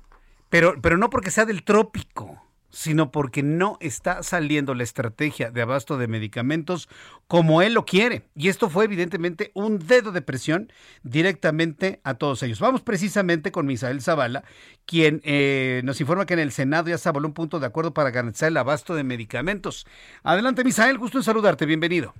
pero, 0.48 0.80
pero 0.82 0.98
no 0.98 1.10
porque 1.10 1.30
sea 1.30 1.46
del 1.46 1.64
trópico, 1.64 2.42
sino 2.70 3.10
porque 3.10 3.42
no 3.42 3.76
está 3.80 4.22
saliendo 4.22 4.74
la 4.74 4.82
estrategia 4.82 5.50
de 5.50 5.62
abasto 5.62 5.98
de 5.98 6.08
medicamentos 6.08 6.88
como 7.26 7.62
él 7.62 7.74
lo 7.74 7.84
quiere. 7.84 8.22
Y 8.34 8.48
esto 8.48 8.70
fue 8.70 8.84
evidentemente 8.84 9.50
un 9.54 9.78
dedo 9.78 10.12
de 10.12 10.22
presión 10.22 10.72
directamente 11.02 12.00
a 12.04 12.14
todos 12.14 12.42
ellos. 12.42 12.60
Vamos 12.60 12.82
precisamente 12.82 13.52
con 13.52 13.66
Misael 13.66 14.02
Zavala, 14.02 14.44
quien 14.86 15.20
eh, 15.24 15.82
nos 15.84 16.00
informa 16.00 16.26
que 16.26 16.34
en 16.34 16.40
el 16.40 16.52
Senado 16.52 16.88
ya 16.88 16.98
se 16.98 17.08
avaló 17.08 17.28
un 17.28 17.34
punto 17.34 17.60
de 17.60 17.66
acuerdo 17.66 17.94
para 17.94 18.10
garantizar 18.10 18.48
el 18.48 18.56
abasto 18.56 18.94
de 18.94 19.04
medicamentos. 19.04 19.86
Adelante, 20.22 20.64
Misael, 20.64 20.98
gusto 20.98 21.18
en 21.18 21.24
saludarte, 21.24 21.66
bienvenido. 21.66 22.14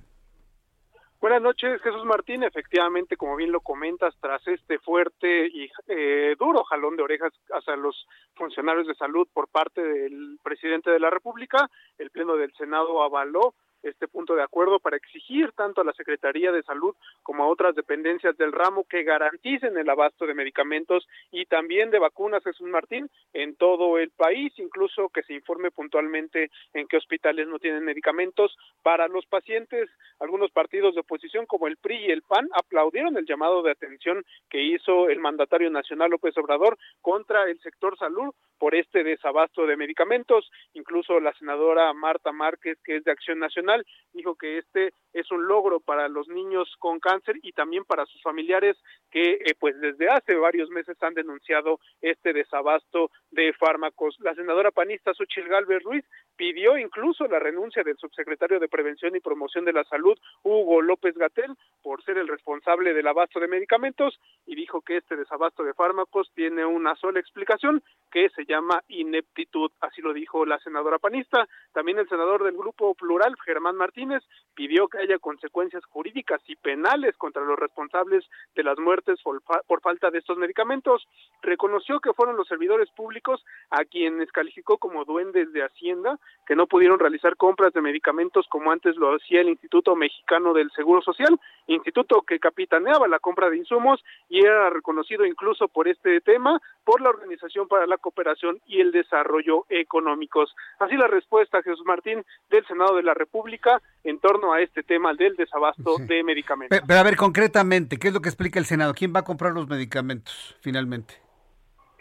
Buenas 1.21 1.43
noches, 1.43 1.79
Jesús 1.83 2.03
Martín. 2.03 2.41
Efectivamente, 2.41 3.15
como 3.15 3.35
bien 3.35 3.51
lo 3.51 3.61
comentas, 3.61 4.15
tras 4.19 4.41
este 4.47 4.79
fuerte 4.79 5.45
y 5.53 5.69
eh, 5.87 6.35
duro 6.39 6.63
jalón 6.63 6.97
de 6.97 7.03
orejas 7.03 7.31
hacia 7.51 7.75
los 7.75 8.07
funcionarios 8.33 8.87
de 8.87 8.95
salud 8.95 9.27
por 9.31 9.47
parte 9.47 9.83
del 9.83 10.39
presidente 10.41 10.89
de 10.89 10.99
la 10.99 11.11
República, 11.11 11.69
el 11.99 12.09
Pleno 12.09 12.35
del 12.37 12.51
Senado 12.53 13.03
avaló 13.03 13.53
este 13.83 14.07
punto 14.07 14.35
de 14.35 14.43
acuerdo 14.43 14.79
para 14.79 14.97
exigir 14.97 15.51
tanto 15.53 15.81
a 15.81 15.83
la 15.83 15.93
Secretaría 15.93 16.51
de 16.51 16.63
Salud 16.63 16.95
como 17.23 17.43
a 17.43 17.47
otras 17.47 17.75
dependencias 17.75 18.37
del 18.37 18.51
ramo 18.51 18.85
que 18.85 19.03
garanticen 19.03 19.77
el 19.77 19.89
abasto 19.89 20.25
de 20.25 20.33
medicamentos 20.33 21.07
y 21.31 21.45
también 21.45 21.91
de 21.91 21.99
vacunas, 21.99 22.43
Jesús 22.43 22.67
Martín, 22.67 23.09
en 23.33 23.55
todo 23.55 23.97
el 23.97 24.11
país, 24.11 24.53
incluso 24.57 25.09
que 25.09 25.23
se 25.23 25.33
informe 25.33 25.71
puntualmente 25.71 26.51
en 26.73 26.87
qué 26.87 26.97
hospitales 26.97 27.47
no 27.47 27.59
tienen 27.59 27.83
medicamentos 27.83 28.55
para 28.83 29.07
los 29.07 29.25
pacientes. 29.25 29.89
Algunos 30.19 30.51
partidos 30.51 30.93
de 30.95 31.01
oposición 31.01 31.45
como 31.45 31.67
el 31.67 31.77
PRI 31.77 32.05
y 32.05 32.11
el 32.11 32.21
PAN 32.21 32.47
aplaudieron 32.53 33.17
el 33.17 33.25
llamado 33.25 33.61
de 33.63 33.71
atención 33.71 34.23
que 34.49 34.61
hizo 34.61 35.09
el 35.09 35.19
mandatario 35.19 35.69
nacional 35.69 36.11
López 36.11 36.37
Obrador 36.37 36.77
contra 37.01 37.43
el 37.49 37.59
sector 37.59 37.97
salud 37.97 38.33
por 38.61 38.75
este 38.75 39.03
desabasto 39.03 39.65
de 39.65 39.75
medicamentos. 39.75 40.47
Incluso 40.73 41.19
la 41.19 41.33
senadora 41.33 41.91
Marta 41.93 42.31
Márquez, 42.31 42.77
que 42.83 42.97
es 42.97 43.03
de 43.03 43.11
Acción 43.11 43.39
Nacional, 43.39 43.83
dijo 44.13 44.35
que 44.35 44.59
este 44.59 44.93
es 45.13 45.31
un 45.31 45.47
logro 45.47 45.79
para 45.79 46.07
los 46.07 46.27
niños 46.27 46.71
con 46.77 46.99
cáncer 46.99 47.37
y 47.41 47.53
también 47.53 47.85
para 47.85 48.05
sus 48.05 48.21
familiares 48.21 48.77
que 49.09 49.31
eh, 49.31 49.55
pues 49.59 49.81
desde 49.81 50.09
hace 50.09 50.35
varios 50.35 50.69
meses 50.69 50.95
han 51.01 51.15
denunciado 51.15 51.79
este 52.01 52.33
desabasto 52.33 53.09
de 53.31 53.51
fármacos. 53.53 54.15
La 54.19 54.35
senadora 54.35 54.69
panista 54.69 55.11
Xochitl 55.15 55.49
Galvez 55.49 55.81
Ruiz 55.81 56.05
pidió 56.35 56.77
incluso 56.77 57.25
la 57.25 57.39
renuncia 57.39 57.81
del 57.81 57.97
subsecretario 57.97 58.59
de 58.59 58.69
Prevención 58.69 59.15
y 59.15 59.21
Promoción 59.21 59.65
de 59.65 59.73
la 59.73 59.83
Salud, 59.85 60.17
Hugo 60.43 60.83
López 60.83 61.15
Gatel, 61.17 61.55
por 61.81 62.03
ser 62.03 62.19
el 62.19 62.27
responsable 62.27 62.93
del 62.93 63.07
abasto 63.07 63.39
de 63.39 63.47
medicamentos 63.47 64.19
y 64.45 64.55
dijo 64.55 64.81
que 64.81 64.97
este 64.97 65.15
desabasto 65.15 65.63
de 65.63 65.73
fármacos 65.73 66.31
tiene 66.35 66.63
una 66.63 66.95
sola 66.95 67.19
explicación, 67.19 67.81
que 68.11 68.29
se 68.29 68.45
llama 68.51 68.83
ineptitud, 68.89 69.71
así 69.79 70.01
lo 70.01 70.13
dijo 70.13 70.45
la 70.45 70.59
senadora 70.59 70.99
panista. 70.99 71.47
También 71.73 71.99
el 71.99 72.09
senador 72.09 72.43
del 72.43 72.55
Grupo 72.55 72.93
Plural, 72.95 73.35
Germán 73.45 73.75
Martínez, 73.75 74.23
pidió 74.53 74.87
que 74.87 74.99
haya 74.99 75.17
consecuencias 75.19 75.83
jurídicas 75.85 76.41
y 76.47 76.55
penales 76.55 77.15
contra 77.17 77.43
los 77.43 77.57
responsables 77.57 78.25
de 78.55 78.63
las 78.63 78.77
muertes 78.77 79.21
por, 79.23 79.41
por 79.41 79.81
falta 79.81 80.11
de 80.11 80.19
estos 80.19 80.37
medicamentos. 80.37 81.07
Reconoció 81.41 81.99
que 81.99 82.13
fueron 82.13 82.37
los 82.37 82.47
servidores 82.47 82.89
públicos 82.91 83.43
a 83.69 83.85
quienes 83.85 84.31
calificó 84.31 84.77
como 84.77 85.05
duendes 85.05 85.51
de 85.53 85.63
Hacienda, 85.63 86.19
que 86.45 86.55
no 86.55 86.67
pudieron 86.67 86.99
realizar 86.99 87.37
compras 87.37 87.73
de 87.73 87.81
medicamentos 87.81 88.47
como 88.49 88.71
antes 88.71 88.95
lo 88.97 89.15
hacía 89.15 89.41
el 89.41 89.49
Instituto 89.49 89.95
Mexicano 89.95 90.53
del 90.53 90.71
Seguro 90.71 91.01
Social, 91.01 91.39
instituto 91.67 92.21
que 92.21 92.39
capitaneaba 92.39 93.07
la 93.07 93.19
compra 93.19 93.49
de 93.49 93.57
insumos 93.57 94.03
y 94.29 94.39
era 94.39 94.69
reconocido 94.69 95.25
incluso 95.25 95.67
por 95.67 95.87
este 95.87 96.21
tema 96.21 96.61
por 96.83 97.01
la 97.01 97.09
Organización 97.09 97.67
para 97.67 97.87
la 97.87 97.97
Cooperación 97.97 98.59
y 98.65 98.81
el 98.81 98.91
Desarrollo 98.91 99.65
Económicos. 99.69 100.53
Así 100.79 100.95
la 100.95 101.07
respuesta, 101.07 101.61
Jesús 101.61 101.85
Martín, 101.85 102.23
del 102.49 102.65
Senado 102.65 102.95
de 102.95 103.03
la 103.03 103.13
República 103.13 103.81
en 104.03 104.19
torno 104.19 104.53
a 104.53 104.61
este 104.61 104.83
tema 104.83 105.13
del 105.13 105.35
desabasto 105.35 105.97
de 105.99 106.23
medicamentos. 106.23 106.77
Pero, 106.77 106.87
pero, 106.87 106.99
a 106.99 107.03
ver, 107.03 107.15
concretamente, 107.15 107.97
¿qué 107.97 108.07
es 108.09 108.13
lo 108.13 108.21
que 108.21 108.29
explica 108.29 108.59
el 108.59 108.65
Senado? 108.65 108.93
¿Quién 108.93 109.13
va 109.15 109.19
a 109.19 109.23
comprar 109.23 109.53
los 109.53 109.67
medicamentos 109.67 110.55
finalmente? 110.61 111.15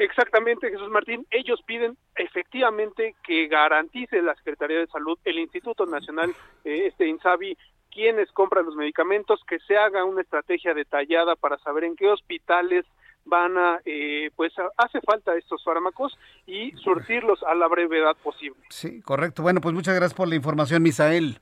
Exactamente, 0.00 0.70
Jesús 0.70 0.88
Martín. 0.88 1.26
Ellos 1.30 1.60
piden 1.66 1.94
efectivamente 2.16 3.14
que 3.22 3.48
garantice 3.48 4.22
la 4.22 4.34
Secretaría 4.34 4.78
de 4.78 4.86
Salud, 4.86 5.18
el 5.26 5.38
Instituto 5.38 5.84
Nacional, 5.84 6.34
eh, 6.64 6.86
este 6.86 7.06
INSABI, 7.06 7.58
quienes 7.90 8.32
compran 8.32 8.64
los 8.64 8.76
medicamentos, 8.76 9.42
que 9.46 9.58
se 9.58 9.76
haga 9.76 10.04
una 10.04 10.22
estrategia 10.22 10.72
detallada 10.72 11.36
para 11.36 11.58
saber 11.58 11.84
en 11.84 11.96
qué 11.96 12.08
hospitales 12.08 12.86
van 13.24 13.56
a, 13.56 13.80
eh, 13.84 14.30
pues 14.36 14.52
hace 14.76 15.00
falta 15.00 15.36
estos 15.36 15.62
fármacos 15.64 16.18
y 16.46 16.72
surtirlos 16.72 17.42
a 17.44 17.54
la 17.54 17.68
brevedad 17.68 18.16
posible. 18.22 18.60
Sí, 18.68 19.00
correcto. 19.02 19.42
Bueno, 19.42 19.60
pues 19.60 19.74
muchas 19.74 19.94
gracias 19.94 20.14
por 20.14 20.28
la 20.28 20.34
información, 20.34 20.82
Misael. 20.82 21.40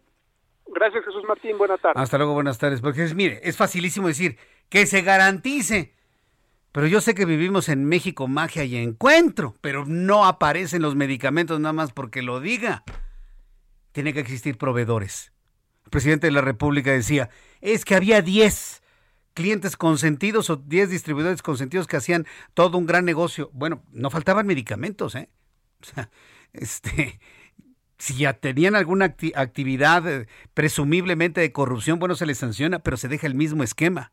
Gracias, 0.66 1.04
Jesús 1.04 1.24
Martín. 1.26 1.56
Buenas 1.56 1.80
tardes. 1.80 2.02
Hasta 2.02 2.18
luego, 2.18 2.34
buenas 2.34 2.58
tardes. 2.58 2.80
Porque 2.80 3.04
es, 3.04 3.14
mire, 3.14 3.40
es 3.42 3.56
facilísimo 3.56 4.08
decir 4.08 4.36
que 4.68 4.86
se 4.86 5.02
garantice. 5.02 5.94
Pero 6.72 6.86
yo 6.86 7.00
sé 7.00 7.14
que 7.14 7.24
vivimos 7.24 7.68
en 7.70 7.86
México 7.86 8.28
magia 8.28 8.64
y 8.64 8.76
encuentro, 8.76 9.54
pero 9.60 9.86
no 9.86 10.26
aparecen 10.26 10.82
los 10.82 10.94
medicamentos 10.94 11.58
nada 11.58 11.72
más 11.72 11.92
porque 11.92 12.22
lo 12.22 12.40
diga. 12.40 12.84
Tiene 13.92 14.12
que 14.12 14.20
existir 14.20 14.58
proveedores. 14.58 15.32
El 15.84 15.90
presidente 15.90 16.26
de 16.26 16.32
la 16.32 16.42
República 16.42 16.92
decía, 16.92 17.30
es 17.62 17.86
que 17.86 17.94
había 17.94 18.20
10 18.20 18.82
clientes 19.38 19.76
consentidos 19.76 20.50
o 20.50 20.56
10 20.56 20.90
distribuidores 20.90 21.42
consentidos 21.42 21.86
que 21.86 21.96
hacían 21.96 22.26
todo 22.54 22.76
un 22.76 22.86
gran 22.86 23.04
negocio. 23.04 23.50
Bueno, 23.52 23.84
no 23.92 24.10
faltaban 24.10 24.48
medicamentos, 24.48 25.14
¿eh? 25.14 25.28
O 25.80 25.84
sea, 25.84 26.10
este, 26.52 27.20
si 27.98 28.16
ya 28.16 28.32
tenían 28.32 28.74
alguna 28.74 29.04
acti 29.04 29.32
actividad 29.36 30.12
eh, 30.12 30.26
presumiblemente 30.54 31.40
de 31.40 31.52
corrupción, 31.52 32.00
bueno, 32.00 32.16
se 32.16 32.26
les 32.26 32.38
sanciona, 32.38 32.80
pero 32.80 32.96
se 32.96 33.06
deja 33.06 33.28
el 33.28 33.36
mismo 33.36 33.62
esquema. 33.62 34.10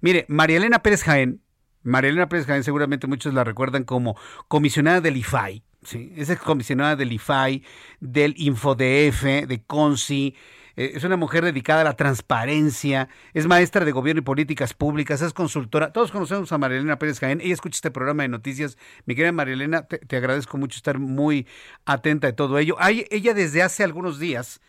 Mire, 0.00 0.24
María 0.28 0.56
Elena 0.56 0.78
Pérez 0.78 1.02
Jaén, 1.02 1.42
María 1.82 2.08
Elena 2.08 2.30
Pérez 2.30 2.46
Jaén 2.46 2.64
seguramente 2.64 3.06
muchos 3.06 3.34
la 3.34 3.44
recuerdan 3.44 3.84
como 3.84 4.16
comisionada 4.48 5.02
del 5.02 5.18
IFAI, 5.18 5.64
¿sí? 5.82 6.14
Es 6.16 6.34
comisionada 6.38 6.96
del 6.96 7.12
IFAI, 7.12 7.62
del 8.00 8.32
InfoDF, 8.38 9.22
de 9.22 9.62
CONSI, 9.66 10.34
eh, 10.76 10.92
es 10.94 11.04
una 11.04 11.16
mujer 11.16 11.44
dedicada 11.44 11.80
a 11.80 11.84
la 11.84 11.96
transparencia, 11.96 13.08
es 13.34 13.46
maestra 13.46 13.84
de 13.84 13.92
gobierno 13.92 14.20
y 14.20 14.24
políticas 14.24 14.74
públicas, 14.74 15.22
es 15.22 15.32
consultora. 15.32 15.92
Todos 15.92 16.12
conocemos 16.12 16.52
a 16.52 16.58
Marilena 16.58 16.98
Pérez 16.98 17.18
Jaén, 17.18 17.40
ella 17.40 17.54
escucha 17.54 17.76
este 17.76 17.90
programa 17.90 18.22
de 18.22 18.28
noticias. 18.28 18.76
Mi 19.04 19.14
querida 19.14 19.32
Marilena, 19.32 19.82
te, 19.82 19.98
te 19.98 20.16
agradezco 20.16 20.58
mucho 20.58 20.76
estar 20.76 20.98
muy 20.98 21.46
atenta 21.84 22.26
de 22.26 22.32
todo 22.32 22.58
ello. 22.58 22.76
Hay, 22.78 23.06
ella 23.10 23.34
desde 23.34 23.62
hace 23.62 23.84
algunos 23.84 24.18
días 24.18 24.60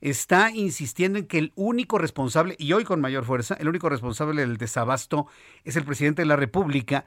está 0.00 0.50
insistiendo 0.50 1.18
en 1.18 1.26
que 1.26 1.38
el 1.38 1.52
único 1.56 1.98
responsable, 1.98 2.54
y 2.58 2.72
hoy 2.72 2.84
con 2.84 3.00
mayor 3.00 3.24
fuerza, 3.24 3.56
el 3.58 3.68
único 3.68 3.88
responsable 3.88 4.42
del 4.42 4.56
desabasto 4.56 5.26
es 5.64 5.76
el 5.76 5.84
presidente 5.84 6.22
de 6.22 6.26
la 6.26 6.36
República, 6.36 7.06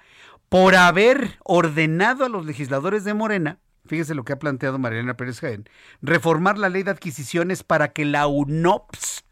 por 0.49 0.75
haber 0.75 1.37
ordenado 1.43 2.25
a 2.25 2.29
los 2.29 2.45
legisladores 2.45 3.03
de 3.03 3.13
Morena, 3.13 3.59
fíjese 3.85 4.15
lo 4.15 4.23
que 4.23 4.33
ha 4.33 4.39
planteado 4.39 4.79
Mariana 4.79 5.17
Pérez 5.17 5.39
Jaén, 5.39 5.65
reformar 6.01 6.57
la 6.57 6.69
ley 6.69 6.83
de 6.83 6.91
adquisiciones 6.91 7.63
para 7.63 7.93
que 7.93 8.05
la 8.05 8.27
UNOPS, 8.27 9.23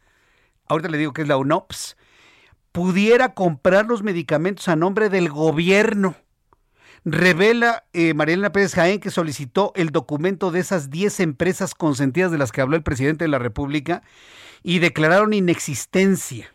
ahorita 0.66 0.88
le 0.88 0.98
digo 0.98 1.12
que 1.12 1.22
es 1.22 1.28
la 1.28 1.36
UNOPS, 1.36 1.96
pudiera 2.72 3.34
comprar 3.34 3.86
los 3.86 4.02
medicamentos 4.02 4.68
a 4.68 4.76
nombre 4.76 5.08
del 5.08 5.28
gobierno 5.28 6.16
revela 7.04 7.84
eh, 7.92 8.14
Marielena 8.14 8.52
Pérez 8.52 8.74
Jaén 8.74 9.00
que 9.00 9.10
solicitó 9.10 9.72
el 9.76 9.90
documento 9.90 10.50
de 10.50 10.60
esas 10.60 10.90
10 10.90 11.20
empresas 11.20 11.74
consentidas 11.74 12.30
de 12.30 12.38
las 12.38 12.52
que 12.52 12.60
habló 12.60 12.76
el 12.76 12.82
presidente 12.82 13.24
de 13.24 13.28
la 13.28 13.38
República 13.38 14.02
y 14.62 14.78
declararon 14.78 15.32
inexistencia. 15.32 16.52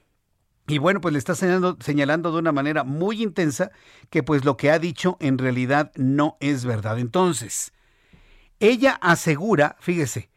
Y 0.68 0.78
bueno, 0.78 1.02
pues 1.02 1.12
le 1.14 1.20
está 1.20 1.36
señalando, 1.36 1.78
señalando 1.82 2.32
de 2.32 2.40
una 2.40 2.52
manera 2.52 2.84
muy 2.84 3.22
intensa 3.22 3.72
que 4.10 4.24
pues 4.24 4.46
lo 4.46 4.56
que 4.56 4.72
ha 4.72 4.80
dicho 4.80 5.18
en 5.20 5.38
realidad 5.38 5.92
no 5.96 6.38
es 6.40 6.64
verdad. 6.66 7.00
Entonces, 7.00 7.74
ella 8.64 8.98
asegura, 9.02 9.76
fíjese, 9.82 10.30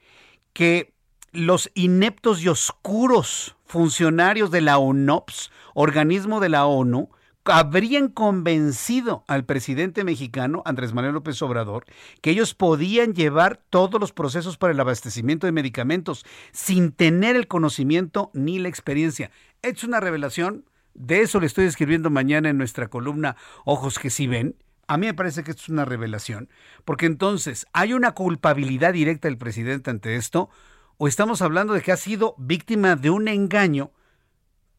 que 0.52 0.92
los 1.30 1.70
ineptos 1.74 2.42
y 2.42 2.48
oscuros 2.48 3.56
funcionarios 3.64 4.50
de 4.50 4.62
la 4.62 4.78
ONOPS, 4.78 5.52
organismo 5.74 6.40
de 6.40 6.48
la 6.48 6.66
ONU, 6.66 7.08
habrían 7.44 8.08
convencido 8.08 9.22
al 9.28 9.44
presidente 9.44 10.02
mexicano, 10.02 10.62
Andrés 10.64 10.92
Manuel 10.92 11.14
López 11.14 11.40
Obrador, 11.42 11.84
que 12.20 12.30
ellos 12.30 12.54
podían 12.54 13.14
llevar 13.14 13.60
todos 13.70 14.00
los 14.00 14.12
procesos 14.12 14.56
para 14.56 14.72
el 14.72 14.80
abastecimiento 14.80 15.46
de 15.46 15.52
medicamentos 15.52 16.24
sin 16.50 16.90
tener 16.90 17.36
el 17.36 17.46
conocimiento 17.46 18.32
ni 18.34 18.58
la 18.58 18.68
experiencia. 18.68 19.30
Es 19.62 19.84
una 19.84 20.00
revelación, 20.00 20.64
de 20.94 21.20
eso 21.20 21.38
le 21.38 21.46
estoy 21.46 21.66
escribiendo 21.66 22.10
mañana 22.10 22.48
en 22.48 22.58
nuestra 22.58 22.88
columna 22.88 23.36
Ojos 23.64 24.00
que 24.00 24.10
sí 24.10 24.26
ven. 24.26 24.56
A 24.88 24.96
mí 24.98 25.06
me 25.06 25.14
parece 25.14 25.42
que 25.42 25.50
esto 25.50 25.62
es 25.64 25.68
una 25.68 25.84
revelación, 25.84 26.48
porque 26.84 27.06
entonces 27.06 27.66
hay 27.72 27.92
una 27.92 28.12
culpabilidad 28.12 28.92
directa 28.92 29.28
del 29.28 29.38
presidente 29.38 29.90
ante 29.90 30.16
esto, 30.16 30.48
o 30.96 31.08
estamos 31.08 31.42
hablando 31.42 31.72
de 31.72 31.82
que 31.82 31.92
ha 31.92 31.96
sido 31.96 32.34
víctima 32.38 32.96
de 32.96 33.10
un 33.10 33.28
engaño 33.28 33.90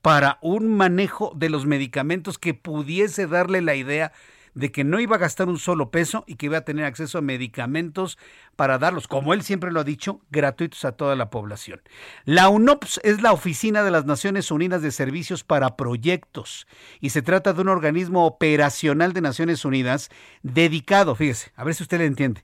para 0.01 0.39
un 0.41 0.75
manejo 0.75 1.33
de 1.35 1.49
los 1.49 1.65
medicamentos 1.65 2.37
que 2.37 2.53
pudiese 2.53 3.27
darle 3.27 3.61
la 3.61 3.75
idea 3.75 4.13
de 4.57 4.71
que 4.71 4.83
no 4.83 4.99
iba 4.99 5.17
a 5.17 5.19
gastar 5.19 5.47
un 5.47 5.59
solo 5.59 5.91
peso 5.91 6.23
y 6.25 6.35
que 6.35 6.47
iba 6.47 6.57
a 6.57 6.65
tener 6.65 6.83
acceso 6.83 7.19
a 7.19 7.21
medicamentos 7.21 8.17
para 8.55 8.79
darlos, 8.79 9.07
como 9.07 9.35
él 9.35 9.43
siempre 9.43 9.71
lo 9.71 9.79
ha 9.79 9.83
dicho, 9.83 10.19
gratuitos 10.31 10.83
a 10.83 10.93
toda 10.93 11.15
la 11.15 11.29
población. 11.29 11.79
La 12.25 12.49
UNOPS 12.49 12.99
es 13.03 13.21
la 13.21 13.33
Oficina 13.33 13.83
de 13.83 13.91
las 13.91 14.05
Naciones 14.05 14.49
Unidas 14.49 14.81
de 14.81 14.91
Servicios 14.91 15.43
para 15.43 15.77
Proyectos 15.77 16.65
y 16.99 17.11
se 17.11 17.21
trata 17.21 17.53
de 17.53 17.61
un 17.61 17.69
organismo 17.69 18.25
operacional 18.25 19.13
de 19.13 19.21
Naciones 19.21 19.63
Unidas 19.63 20.09
dedicado, 20.41 21.13
fíjese, 21.13 21.51
a 21.55 21.63
ver 21.63 21.75
si 21.75 21.83
usted 21.83 21.99
le 21.99 22.05
entiende, 22.05 22.43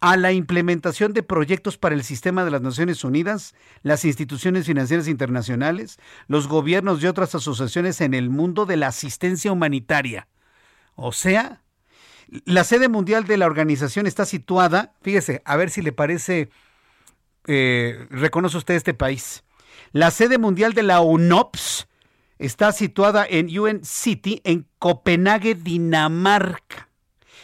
a 0.00 0.16
la 0.16 0.32
implementación 0.32 1.12
de 1.12 1.22
proyectos 1.22 1.78
para 1.78 1.94
el 1.94 2.02
sistema 2.02 2.44
de 2.44 2.50
las 2.50 2.62
Naciones 2.62 3.04
Unidas, 3.04 3.54
las 3.84 4.04
instituciones 4.04 4.66
financieras 4.66 5.06
internacionales, 5.06 6.00
los 6.26 6.48
gobiernos 6.48 7.00
y 7.00 7.06
otras 7.06 7.36
asociaciones 7.36 8.00
en 8.00 8.14
el 8.14 8.30
mundo 8.30 8.66
de 8.66 8.78
la 8.78 8.88
asistencia 8.88 9.52
humanitaria. 9.52 10.26
O 10.94 11.12
sea, 11.12 11.62
la 12.44 12.64
sede 12.64 12.88
mundial 12.88 13.24
de 13.24 13.36
la 13.36 13.46
organización 13.46 14.06
está 14.06 14.24
situada, 14.24 14.94
fíjese, 15.02 15.42
a 15.44 15.56
ver 15.56 15.70
si 15.70 15.82
le 15.82 15.92
parece, 15.92 16.50
eh, 17.46 18.06
reconoce 18.10 18.56
usted 18.56 18.74
este 18.74 18.94
país. 18.94 19.44
La 19.92 20.10
sede 20.10 20.38
mundial 20.38 20.72
de 20.72 20.82
la 20.82 21.00
UNOPS 21.00 21.88
está 22.38 22.72
situada 22.72 23.26
en 23.28 23.56
UN 23.58 23.84
City, 23.84 24.40
en 24.44 24.66
Copenhague, 24.78 25.54
Dinamarca 25.54 26.88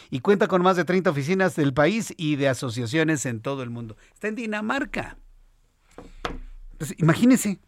y 0.09 0.19
cuenta 0.21 0.47
con 0.47 0.61
más 0.61 0.75
de 0.75 0.85
30 0.85 1.09
oficinas 1.09 1.55
del 1.55 1.73
país 1.73 2.13
y 2.17 2.35
de 2.35 2.49
asociaciones 2.49 3.25
en 3.25 3.41
todo 3.41 3.63
el 3.63 3.69
mundo. 3.69 3.95
Está 4.13 4.27
en 4.27 4.35
Dinamarca. 4.35 5.17
Imagínense. 6.97 7.59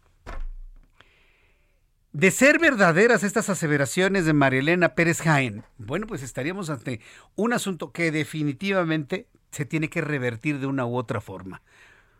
De 2.12 2.30
ser 2.30 2.58
verdaderas 2.58 3.22
estas 3.22 3.48
aseveraciones 3.48 4.26
de 4.26 4.34
Marielena 4.34 4.94
Pérez 4.94 5.22
Jaén, 5.22 5.64
bueno, 5.78 6.06
pues 6.06 6.22
estaríamos 6.22 6.68
ante 6.68 7.00
un 7.36 7.54
asunto 7.54 7.90
que 7.90 8.10
definitivamente 8.10 9.28
se 9.50 9.64
tiene 9.64 9.88
que 9.88 10.02
revertir 10.02 10.58
de 10.58 10.66
una 10.66 10.84
u 10.84 10.96
otra 10.96 11.22
forma. 11.22 11.62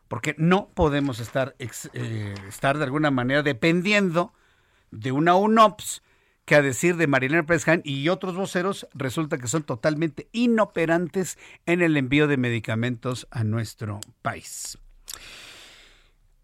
Porque 0.09 0.35
no 0.39 0.69
podemos 0.69 1.20
estar, 1.20 1.55
eh, 1.59 2.35
estar 2.48 2.78
de 2.78 2.85
alguna 2.85 3.10
manera 3.10 3.43
dependiendo 3.43 4.32
de 4.90 5.12
una 5.12 5.35
UNOPS 5.35 6.02
que 6.47 6.55
a 6.55 6.62
decir 6.62 6.97
de 6.97 7.06
Marilena 7.06 7.44
Pérez 7.44 7.66
y 7.85 8.09
otros 8.09 8.35
voceros, 8.35 8.89
resulta 8.94 9.36
que 9.36 9.47
son 9.47 9.62
totalmente 9.62 10.27
inoperantes 10.32 11.36
en 11.66 11.82
el 11.82 11.98
envío 11.98 12.28
de 12.28 12.39
medicamentos 12.39 13.28
a 13.31 13.44
nuestro 13.44 14.01
país. 14.23 14.78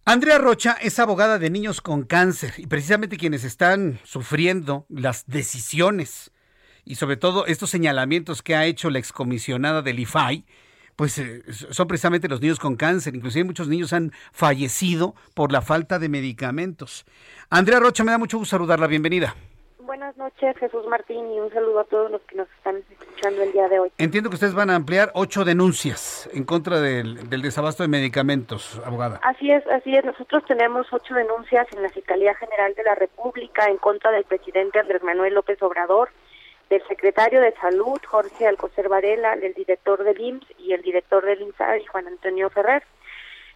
Andrea 0.09 0.39
Rocha 0.39 0.79
es 0.81 0.99
abogada 1.01 1.39
de 1.39 1.51
niños 1.51 1.83
con 1.83 2.03
cáncer 2.03 2.55
y 2.57 2.67
precisamente 2.67 3.19
quienes 3.19 3.45
están 3.45 4.01
sufriendo 4.05 4.87
las 4.89 5.27
decisiones 5.27 6.31
y 6.87 6.95
sobre 6.95 7.19
todo 7.19 7.45
estos 7.45 7.69
señalamientos 7.69 8.41
que 8.41 8.57
ha 8.57 8.65
hecho 8.65 8.89
la 8.89 9.01
excomisionada 9.01 9.83
del 9.83 9.99
IFAI, 9.99 10.47
pues 10.97 11.19
eh, 11.19 11.43
son 11.51 11.87
precisamente 11.89 12.27
los 12.27 12.41
niños 12.41 12.59
con 12.59 12.77
cáncer. 12.77 13.17
Inclusive 13.17 13.45
muchos 13.45 13.69
niños 13.69 13.93
han 13.93 14.13
fallecido 14.33 15.15
por 15.35 15.53
la 15.53 15.61
falta 15.61 15.99
de 15.99 16.09
medicamentos. 16.09 17.05
Andrea 17.51 17.79
Rocha, 17.79 18.03
me 18.03 18.11
da 18.11 18.17
mucho 18.17 18.39
gusto 18.39 18.53
saludarla. 18.53 18.87
Bienvenida 18.87 19.37
buenas 19.89 20.19
noches, 20.19 20.55
Jesús 20.59 20.87
Martín, 20.87 21.33
y 21.33 21.41
un 21.41 21.51
saludo 21.51 21.81
a 21.81 21.85
todos 21.85 22.11
los 22.11 22.21
que 22.21 22.37
nos 22.37 22.47
están 22.59 22.77
escuchando 22.91 23.43
el 23.43 23.53
día 23.53 23.69
de 23.69 23.81
hoy. 23.81 23.91
Entiendo 23.97 24.29
que 24.29 24.35
ustedes 24.35 24.53
van 24.53 24.69
a 24.69 24.75
ampliar 24.75 25.11
ocho 25.15 25.47
denuncias 25.47 26.29
en 26.35 26.45
contra 26.45 26.79
del, 26.79 27.31
desabasto 27.31 27.85
de 27.85 27.89
medicamentos, 27.89 28.83
abogada. 28.85 29.19
Así 29.23 29.51
es, 29.51 29.67
así 29.69 29.97
es. 29.97 30.05
Nosotros 30.05 30.45
tenemos 30.47 30.87
ocho 30.93 31.15
denuncias 31.15 31.67
en 31.73 31.83
la 31.83 31.89
Fiscalía 31.89 32.35
General 32.35 32.75
de 32.75 32.83
la 32.83 32.97
República 32.97 33.65
en 33.71 33.79
contra 33.79 34.11
del 34.11 34.25
presidente 34.25 34.79
Andrés 34.79 35.03
Manuel 35.03 35.33
López 35.33 35.61
Obrador, 35.63 36.11
del 36.69 36.87
secretario 36.87 37.41
de 37.41 37.55
Salud, 37.55 37.99
Jorge 38.07 38.47
Alcocer 38.47 38.91
Varela, 38.91 39.37
del 39.37 39.55
director 39.55 40.05
del 40.05 40.21
IMSS 40.21 40.49
y 40.59 40.75
el 40.75 40.83
director 40.83 41.25
del 41.25 41.41
INSABI, 41.41 41.87
Juan 41.87 42.09
Antonio 42.09 42.51
Ferrer. 42.51 42.83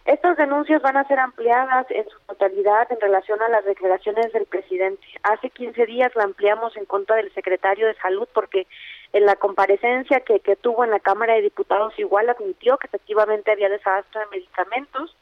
Estas 0.05 0.35
denuncias 0.35 0.81
van 0.81 0.97
a 0.97 1.07
ser 1.07 1.17
ampliadas 1.17 1.89
en 1.89 2.03
su 2.09 2.19
totalidad 2.27 2.91
en 2.91 2.99
relación 2.99 3.41
a 3.41 3.47
las 3.47 3.63
declaraciones 3.63 4.33
del 4.33 4.45
presidente. 4.45 5.05
Hace 5.23 5.49
15 5.49 5.85
días 5.85 6.13
la 6.15 6.23
ampliamos 6.23 6.75
en 6.75 6.83
contra 6.83 7.15
del 7.15 7.33
secretario 7.33 7.87
de 7.87 7.95
Salud 7.95 8.27
porque 8.33 8.67
en 9.13 9.25
la 9.25 9.37
comparecencia 9.37 10.19
que, 10.19 10.41
que 10.41 10.57
tuvo 10.57 10.83
en 10.83 10.91
la 10.91 10.99
Cámara 10.99 11.35
de 11.35 11.43
Diputados 11.43 11.97
igual 11.97 12.29
admitió 12.29 12.77
que 12.77 12.87
efectivamente 12.87 13.51
había 13.51 13.69
desabasto 13.69 14.19
de 14.19 14.25
medicamentos. 14.25 15.15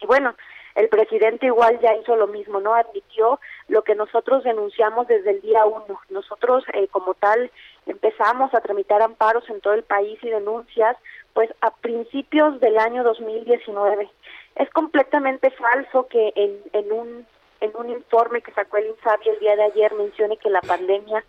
Y 0.00 0.06
bueno, 0.06 0.34
el 0.78 0.88
presidente 0.88 1.46
igual 1.46 1.78
ya 1.80 1.94
hizo 1.94 2.14
lo 2.14 2.28
mismo, 2.28 2.60
¿no? 2.60 2.74
Admitió 2.74 3.40
lo 3.66 3.82
que 3.82 3.96
nosotros 3.96 4.44
denunciamos 4.44 5.08
desde 5.08 5.30
el 5.30 5.40
día 5.40 5.64
uno. 5.64 6.00
Nosotros, 6.08 6.64
eh, 6.72 6.86
como 6.86 7.14
tal, 7.14 7.50
empezamos 7.86 8.54
a 8.54 8.60
tramitar 8.60 9.02
amparos 9.02 9.48
en 9.50 9.60
todo 9.60 9.74
el 9.74 9.82
país 9.82 10.18
y 10.22 10.28
denuncias 10.28 10.96
pues 11.38 11.54
a 11.60 11.70
principios 11.70 12.58
del 12.58 12.76
año 12.78 13.04
2019. 13.04 14.10
Es 14.56 14.68
completamente 14.70 15.52
falso 15.52 16.08
que 16.08 16.32
en, 16.34 16.58
en 16.72 16.90
un 16.90 17.26
en 17.60 17.70
un 17.76 17.90
informe 17.90 18.42
que 18.42 18.50
sacó 18.50 18.78
el 18.78 18.86
INSABI 18.86 19.28
el 19.28 19.38
día 19.38 19.54
de 19.54 19.62
ayer 19.62 19.94
mencione 19.94 20.36
que 20.38 20.50
la 20.50 20.60
pandemia 20.62 21.24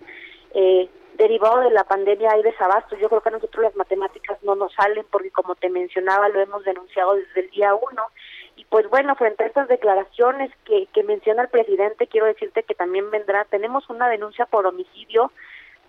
eh, 0.55 0.89
derivado 1.13 1.59
de 1.59 1.69
la 1.69 1.83
pandemia 1.83 2.31
hay 2.31 2.41
desabasto. 2.41 2.97
Yo 2.97 3.07
creo 3.07 3.21
que 3.21 3.29
a 3.29 3.33
nosotros 3.33 3.63
las 3.63 3.75
matemáticas 3.75 4.41
no 4.41 4.55
nos 4.55 4.73
salen 4.73 5.05
porque 5.11 5.29
como 5.29 5.53
te 5.53 5.69
mencionaba 5.69 6.27
lo 6.29 6.39
hemos 6.39 6.65
denunciado 6.65 7.13
desde 7.13 7.41
el 7.41 7.51
día 7.51 7.75
uno. 7.75 8.07
Y 8.55 8.65
pues 8.65 8.89
bueno, 8.89 9.13
frente 9.13 9.43
a 9.43 9.47
estas 9.47 9.67
declaraciones 9.67 10.49
que, 10.65 10.87
que 10.91 11.03
menciona 11.03 11.43
el 11.43 11.49
presidente, 11.49 12.07
quiero 12.07 12.25
decirte 12.25 12.63
que 12.63 12.73
también 12.73 13.11
vendrá, 13.11 13.45
tenemos 13.45 13.87
una 13.91 14.09
denuncia 14.09 14.47
por 14.47 14.65
homicidio 14.65 15.31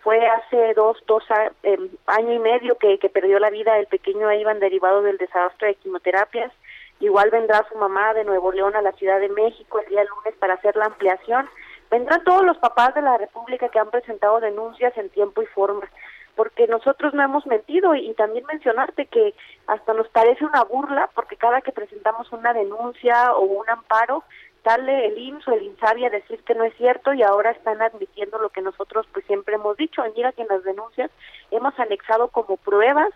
fue 0.02 0.26
hace 0.26 0.74
dos, 0.74 0.98
dos 1.06 1.24
em, 1.62 1.90
año 2.06 2.32
y 2.32 2.38
medio 2.38 2.76
que, 2.76 2.98
que 2.98 3.08
perdió 3.08 3.38
la 3.38 3.50
vida 3.50 3.78
el 3.78 3.86
pequeño 3.86 4.32
Iván 4.32 4.60
derivado 4.60 5.02
del 5.02 5.18
desastre 5.18 5.68
de 5.68 5.74
quimioterapias. 5.76 6.52
Igual 7.00 7.30
vendrá 7.30 7.66
su 7.70 7.78
mamá 7.78 8.12
de 8.14 8.24
Nuevo 8.24 8.52
León 8.52 8.76
a 8.76 8.82
la 8.82 8.92
Ciudad 8.92 9.20
de 9.20 9.28
México 9.28 9.80
el 9.80 9.88
día 9.88 10.04
lunes 10.04 10.34
para 10.38 10.54
hacer 10.54 10.76
la 10.76 10.86
ampliación. 10.86 11.48
Vendrán 11.90 12.22
todos 12.24 12.44
los 12.44 12.58
papás 12.58 12.94
de 12.94 13.02
la 13.02 13.18
República 13.18 13.68
que 13.68 13.78
han 13.78 13.90
presentado 13.90 14.40
denuncias 14.40 14.96
en 14.96 15.08
tiempo 15.10 15.42
y 15.42 15.46
forma, 15.46 15.88
porque 16.36 16.66
nosotros 16.66 17.12
no 17.14 17.22
hemos 17.22 17.46
mentido 17.46 17.94
y 17.94 18.14
también 18.14 18.44
mencionarte 18.46 19.06
que 19.06 19.34
hasta 19.66 19.92
nos 19.94 20.08
parece 20.08 20.44
una 20.44 20.62
burla 20.64 21.10
porque 21.14 21.36
cada 21.36 21.62
que 21.62 21.72
presentamos 21.72 22.30
una 22.32 22.52
denuncia 22.52 23.32
o 23.32 23.40
un 23.40 23.68
amparo 23.68 24.22
sale 24.64 25.06
el 25.06 25.18
IMSS 25.18 25.48
o 25.48 25.52
el 25.52 25.62
INSABI 25.62 26.06
a 26.06 26.10
decir 26.10 26.42
que 26.44 26.54
no 26.54 26.64
es 26.64 26.74
cierto 26.76 27.12
y 27.12 27.22
ahora 27.22 27.50
están 27.50 27.80
admitiendo 27.82 28.38
lo 28.38 28.50
que 28.50 28.60
nosotros 28.60 29.06
pues 29.12 29.24
siempre 29.26 29.54
hemos 29.54 29.76
dicho. 29.76 30.04
Y 30.06 30.12
mira 30.16 30.32
que 30.32 30.42
en 30.42 30.48
las 30.48 30.64
denuncias 30.64 31.10
hemos 31.50 31.78
anexado 31.78 32.28
como 32.28 32.56
pruebas 32.56 33.10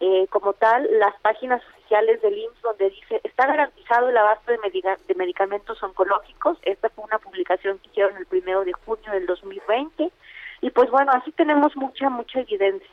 eh, 0.00 0.28
como 0.30 0.52
tal 0.52 0.88
las 0.98 1.18
páginas 1.22 1.60
oficiales 1.74 2.22
del 2.22 2.38
IMSS 2.38 2.62
donde 2.62 2.90
dice 2.90 3.20
está 3.24 3.46
garantizado 3.48 4.08
el 4.08 4.16
abasto 4.16 4.52
de, 4.52 4.58
de 5.06 5.14
medicamentos 5.14 5.82
oncológicos. 5.82 6.58
Esta 6.62 6.88
fue 6.90 7.04
una 7.04 7.18
publicación 7.18 7.78
que 7.78 7.88
hicieron 7.88 8.16
el 8.16 8.26
primero 8.26 8.64
de 8.64 8.72
junio 8.72 9.10
del 9.12 9.26
2020 9.26 10.10
y 10.60 10.70
pues 10.70 10.90
bueno, 10.90 11.12
así 11.12 11.32
tenemos 11.32 11.76
mucha, 11.76 12.10
mucha 12.10 12.40
evidencia. 12.40 12.88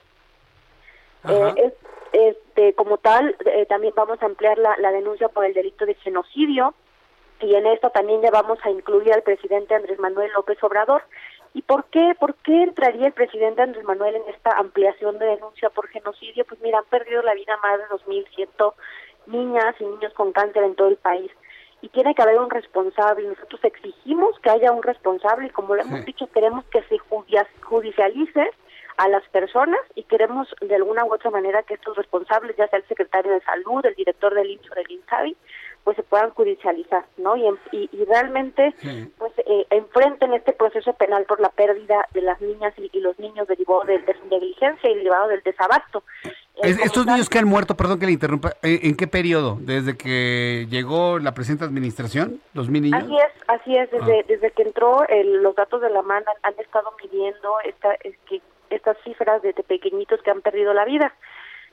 Eh, 1.27 1.73
este, 2.14 2.73
como 2.76 2.98
tal, 2.98 3.36
eh, 3.45 3.65
también 3.65 3.94
vamos 3.95 4.22
a 4.22 4.26
ampliar 4.26 4.57
la, 4.60 4.76
la 4.77 4.91
denuncia 4.91 5.27
por 5.27 5.44
el 5.44 5.53
delito 5.53 5.86
de 5.86 5.95
genocidio 5.95 6.73
y 7.41 7.56
en 7.56 7.68
esto 7.68 7.90
también 7.90 8.22
ya 8.22 8.32
vamos 8.32 8.60
a 8.64 8.70
incluir 8.70 9.14
al 9.14 9.24
presidente 9.24 9.76
Andrés 9.76 9.99
Manuel 9.99 10.32
López 10.34 10.57
Obrador. 10.64 11.03
¿Y 11.53 11.62
por 11.62 11.86
qué? 11.86 12.16
¿Por 12.20 12.36
qué 12.36 12.64
entraría 12.64 13.07
el 13.07 13.14
presidente 13.14 13.62
Andrés 13.62 13.86
Manuel 13.86 14.16
en 14.16 14.34
esta 14.34 14.52
ampliación 14.57 15.18
de 15.20 15.26
denuncia 15.26 15.70
por 15.70 15.88
genocidio? 15.88 16.45
Pues 16.45 16.60
mira, 16.62 16.80
han 16.80 16.86
perdido 16.86 17.22
la 17.22 17.34
vida 17.34 17.57
más 17.64 17.80
de 17.80 17.86
2.100 17.86 18.74
niñas 19.28 19.76
y 19.80 19.86
niños 19.86 20.14
con 20.14 20.32
cáncer 20.34 20.64
en 20.64 20.76
todo 20.76 20.90
el 20.90 20.98
país. 20.98 21.32
Y 21.82 21.90
tiene 21.90 22.16
que 22.16 22.22
haber 22.22 22.40
un 22.40 22.49
responsable. 22.49 23.28
Nosotros 23.28 23.64
exigimos 23.64 24.38
que 24.40 24.49
haya 24.49 24.72
un 24.72 24.84
responsable 24.84 25.48
y 25.48 25.52
como 25.52 25.76
lo 25.76 25.82
hemos 25.82 26.03
dicho, 26.06 26.28
queremos 26.28 26.66
que 26.66 26.82
se 26.84 26.98
judicialice 27.62 28.49
a 28.98 29.07
las 29.10 29.28
personas 29.30 29.80
y 29.94 30.03
queremos 30.03 30.48
de 30.62 30.76
alguna 30.76 31.06
u 31.06 31.14
otra 31.14 31.30
manera 31.30 31.64
que 31.64 31.74
estos 31.76 31.98
responsables, 31.98 32.56
ya 32.57 32.68
sea 32.68 32.80
el 32.80 32.88
secretario 32.88 33.32
de 33.32 33.41
salud, 33.41 33.86
el 33.86 33.95
director 33.95 34.34
del 34.34 34.52
IMSS 34.52 34.72
o 34.72 34.76
del 34.76 34.91
INSABI, 34.91 35.38
pues 35.86 35.95
se 35.98 36.03
puedan 36.03 36.32
judicializar, 36.32 37.06
¿no? 37.18 37.38
Y, 37.38 37.48
y, 37.72 38.06
realmente, 38.06 38.74
pues 39.20 39.32
eh, 39.38 39.68
enfrenten 39.70 40.34
este 40.34 40.52
proceso 40.52 40.94
penal 40.94 41.26
por 41.26 41.40
la 41.40 41.49
pérdida 41.49 42.07
de 42.12 42.22
las 42.24 42.41
niñas 42.41 42.74
y, 42.78 42.99
los 42.99 43.18
niños 43.20 43.48
derivado 43.48 43.84
de, 43.84 43.99
de, 43.99 44.16
su 44.16 44.26
negligencia 44.26 44.90
y 44.90 44.95
derivado 44.95 45.28
del 45.28 45.44
desabasto. 45.44 46.02
estos 46.64 47.06
niños 47.06 47.30
que 47.30 47.38
han 47.38 47.48
muerto, 47.48 47.78
perdón 47.78 47.99
que 47.99 48.07
le 48.07 48.14
interrumpa, 48.14 48.53
¿en, 48.64 48.80
¿en 48.82 48.98
qué 48.98 49.06
periodo? 49.06 49.57
¿Desde 49.62 49.95
que 49.95 50.66
llegó 50.72 51.20
la 51.20 51.36
presente 51.36 51.66
administración? 51.66 52.41
¿Los 52.56 52.68
mil 52.68 52.82
niños? 52.82 53.03
Así 53.03 53.16
es, 53.16 53.44
así 53.48 53.78
es, 53.78 53.91
desde, 53.91 54.22
ah. 54.22 54.26
desde 54.28 54.52
que 54.52 54.64
entró 54.64 55.06
los 55.24 55.56
datos 55.56 55.82
de 55.82 55.91
la 55.91 56.02
mano 56.02 56.26
han, 56.41 56.56
estado 56.57 56.91
midiendo 57.03 57.60
esta, 57.64 57.94
es 58.03 58.18
que 58.28 58.41
estas 58.72 58.98
cifras 59.03 59.44
de, 59.44 59.53
pequeñitos 59.53 60.20
que 60.24 60.32
han 60.32 60.41
perdido 60.41 60.74
la 60.74 60.86
vida 60.86 61.14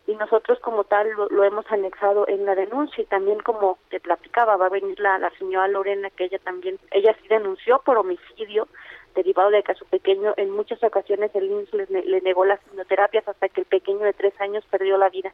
y 0.07 0.15
nosotros 0.17 0.59
como 0.61 0.85
tal 0.85 1.09
lo, 1.13 1.45
hemos 1.45 1.71
anexado 1.71 2.27
en 2.27 2.45
la 2.45 2.55
denuncia 2.55 3.03
y 3.03 3.07
también 3.07 3.39
como 3.41 3.79
te 3.89 4.01
platicaba 4.01 4.57
va 4.57 4.67
a 4.67 4.71
venir 4.71 4.99
la, 4.99 5.19
la 5.19 5.31
señora 5.39 5.69
Lorena 5.69 6.11
que 6.11 6.25
ella 6.25 6.39
también 6.41 6.79
ella 6.91 7.15
sí 7.21 7.29
denunció 7.29 7.81
por 7.85 7.99
homicidio 7.99 8.67
derivado 9.15 9.51
de 9.51 9.63
que 9.63 9.73
a 9.73 9.77
su 9.77 9.85
pequeño 9.87 10.35
en 10.37 10.51
muchas 10.51 10.83
ocasiones 10.83 11.31
el 11.35 11.51
INS 11.51 11.73
le, 11.73 12.21
negó 12.23 12.45
las 12.45 12.61
quimioterapias 12.61 13.29
hasta 13.29 13.49
que 13.49 13.61
el 13.61 13.67
pequeño 13.67 14.01
de 14.01 14.13
tres 14.13 14.33
años 14.41 14.65
perdió 14.71 14.97
la 14.97 15.09
vida. 15.09 15.33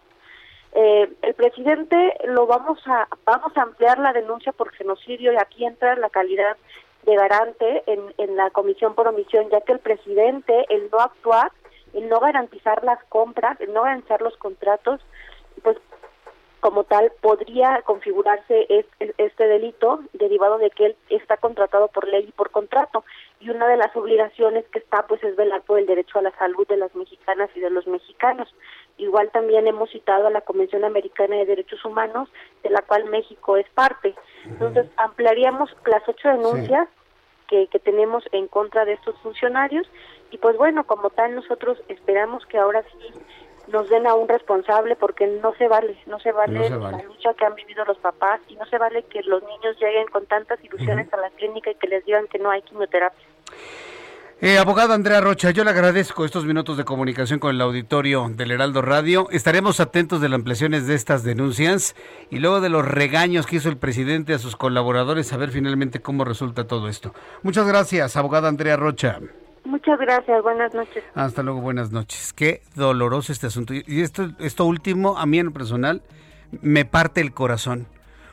Eh, 0.72 1.10
el 1.22 1.34
presidente 1.34 2.14
lo 2.26 2.46
vamos 2.46 2.78
a 2.86 3.08
vamos 3.24 3.56
a 3.56 3.62
ampliar 3.62 3.98
la 3.98 4.12
denuncia 4.12 4.52
por 4.52 4.70
genocidio 4.72 5.32
y 5.32 5.36
aquí 5.36 5.64
entra 5.64 5.96
la 5.96 6.10
calidad 6.10 6.56
de 7.04 7.16
garante 7.16 7.84
en, 7.86 8.12
en 8.18 8.36
la 8.36 8.50
comisión 8.50 8.94
por 8.94 9.08
omisión, 9.08 9.48
ya 9.48 9.62
que 9.62 9.72
el 9.72 9.78
presidente, 9.78 10.66
el 10.68 10.90
no 10.92 10.98
actuar, 10.98 11.52
el 11.94 12.08
no 12.08 12.20
garantizar 12.20 12.84
las 12.84 13.02
compras, 13.04 13.60
el 13.60 13.72
no 13.72 13.82
garantizar 13.82 14.22
los 14.22 14.36
contratos, 14.36 15.00
pues 15.62 15.76
como 16.60 16.84
tal 16.84 17.12
podría 17.20 17.82
configurarse 17.82 18.66
este 19.16 19.46
delito 19.46 20.00
derivado 20.12 20.58
de 20.58 20.70
que 20.70 20.86
él 20.86 20.96
está 21.08 21.36
contratado 21.36 21.88
por 21.88 22.08
ley 22.08 22.26
y 22.28 22.32
por 22.32 22.50
contrato 22.50 23.04
y 23.40 23.50
una 23.50 23.68
de 23.68 23.76
las 23.76 23.94
obligaciones 23.94 24.64
que 24.72 24.80
está 24.80 25.06
pues 25.06 25.22
es 25.22 25.36
velar 25.36 25.62
por 25.62 25.78
el 25.78 25.86
derecho 25.86 26.18
a 26.18 26.22
la 26.22 26.36
salud 26.36 26.66
de 26.66 26.76
las 26.76 26.94
mexicanas 26.96 27.48
y 27.54 27.60
de 27.60 27.70
los 27.70 27.86
mexicanos. 27.86 28.52
Igual 28.96 29.30
también 29.30 29.68
hemos 29.68 29.90
citado 29.90 30.26
a 30.26 30.30
la 30.30 30.40
Convención 30.40 30.84
Americana 30.84 31.36
de 31.36 31.46
Derechos 31.46 31.84
Humanos 31.84 32.28
de 32.64 32.70
la 32.70 32.82
cual 32.82 33.04
México 33.04 33.56
es 33.56 33.68
parte. 33.70 34.16
Entonces 34.44 34.86
ampliaríamos 34.96 35.70
las 35.86 36.02
ocho 36.08 36.28
denuncias 36.28 36.88
que, 37.48 37.66
tenemos 37.82 38.24
en 38.32 38.46
contra 38.46 38.84
de 38.84 38.92
estos 38.92 39.16
funcionarios 39.22 39.86
y 40.30 40.38
pues 40.38 40.56
bueno, 40.56 40.84
como 40.84 41.10
tal 41.10 41.34
nosotros 41.34 41.78
esperamos 41.88 42.44
que 42.46 42.58
ahora 42.58 42.82
sí 42.82 43.12
nos 43.72 43.88
den 43.88 44.06
a 44.06 44.14
un 44.14 44.28
responsable 44.28 44.96
porque 44.96 45.26
no 45.26 45.54
se 45.54 45.68
vale, 45.68 45.96
no 46.06 46.18
se 46.20 46.32
vale, 46.32 46.70
la 46.70 47.02
lucha 47.02 47.34
que 47.34 47.44
han 47.44 47.54
vivido 47.54 47.84
los 47.84 47.98
papás 47.98 48.40
y 48.48 48.56
no 48.56 48.66
se 48.66 48.78
vale 48.78 49.02
que 49.04 49.22
los 49.22 49.42
niños 49.42 49.76
lleguen 49.80 50.06
con 50.08 50.26
tantas 50.26 50.62
ilusiones 50.64 51.12
a 51.12 51.16
la 51.16 51.30
clínica 51.30 51.70
y 51.70 51.74
que 51.74 51.88
les 51.88 52.04
digan 52.04 52.26
que 52.28 52.38
no 52.38 52.50
hay 52.50 52.62
quimioterapia. 52.62 53.26
Eh, 54.40 54.56
abogada 54.56 54.94
Andrea 54.94 55.20
Rocha, 55.20 55.50
yo 55.50 55.64
le 55.64 55.70
agradezco 55.70 56.24
estos 56.24 56.44
minutos 56.44 56.76
de 56.76 56.84
comunicación 56.84 57.40
con 57.40 57.52
el 57.56 57.60
auditorio 57.60 58.30
del 58.30 58.52
Heraldo 58.52 58.82
Radio. 58.82 59.26
Estaremos 59.32 59.80
atentos 59.80 60.20
de 60.20 60.28
las 60.28 60.36
ampliaciones 60.36 60.86
de 60.86 60.94
estas 60.94 61.24
denuncias 61.24 61.96
y 62.30 62.38
luego 62.38 62.60
de 62.60 62.68
los 62.68 62.86
regaños 62.86 63.46
que 63.46 63.56
hizo 63.56 63.68
el 63.68 63.78
presidente 63.78 64.34
a 64.34 64.38
sus 64.38 64.54
colaboradores, 64.54 65.32
a 65.32 65.36
ver 65.38 65.50
finalmente 65.50 66.00
cómo 66.00 66.24
resulta 66.24 66.68
todo 66.68 66.88
esto. 66.88 67.12
Muchas 67.42 67.66
gracias, 67.66 68.16
abogada 68.16 68.48
Andrea 68.48 68.76
Rocha. 68.76 69.18
Muchas 69.68 69.98
gracias, 70.00 70.42
buenas 70.42 70.72
noches. 70.72 71.04
Hasta 71.14 71.42
luego, 71.42 71.60
buenas 71.60 71.92
noches. 71.92 72.32
Qué 72.32 72.62
doloroso 72.74 73.32
este 73.32 73.48
asunto. 73.48 73.74
Y 73.74 74.00
esto, 74.00 74.30
esto 74.38 74.64
último, 74.64 75.18
a 75.18 75.26
mí 75.26 75.38
en 75.38 75.46
lo 75.46 75.52
personal, 75.52 76.00
me 76.62 76.86
parte 76.86 77.20
el 77.20 77.34
corazón. 77.34 77.86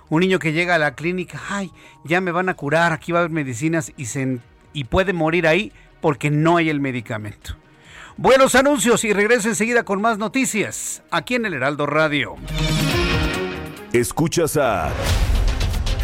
Un 0.07 0.21
niño 0.21 0.39
que 0.39 0.53
llega 0.53 0.75
a 0.75 0.77
la 0.77 0.95
clínica, 0.95 1.41
ay, 1.49 1.71
ya 2.05 2.21
me 2.21 2.31
van 2.31 2.47
a 2.47 2.53
curar, 2.53 2.93
aquí 2.93 3.11
va 3.11 3.19
a 3.19 3.21
haber 3.23 3.31
medicinas 3.31 3.91
y, 3.97 4.05
se, 4.05 4.39
y 4.71 4.85
puede 4.85 5.11
morir 5.11 5.45
ahí 5.45 5.73
porque 5.99 6.29
no 6.29 6.55
hay 6.55 6.69
el 6.69 6.79
medicamento. 6.79 7.57
Buenos 8.15 8.55
anuncios 8.55 9.03
y 9.03 9.11
regreso 9.11 9.49
enseguida 9.49 9.83
con 9.83 9.99
más 9.99 10.17
noticias 10.17 11.03
aquí 11.11 11.35
en 11.35 11.45
el 11.45 11.53
Heraldo 11.53 11.85
Radio. 11.85 12.37
Escuchas 13.91 14.55
a 14.55 14.89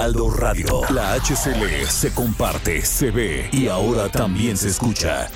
Heraldo 0.00 0.30
Radio. 0.30 0.80
La 0.94 1.12
HCL 1.12 1.86
se 1.86 2.14
comparte, 2.14 2.80
se 2.80 3.10
ve 3.10 3.50
y 3.52 3.68
ahora 3.68 4.08
también 4.08 4.56
se 4.56 4.68
escucha. 4.68 5.28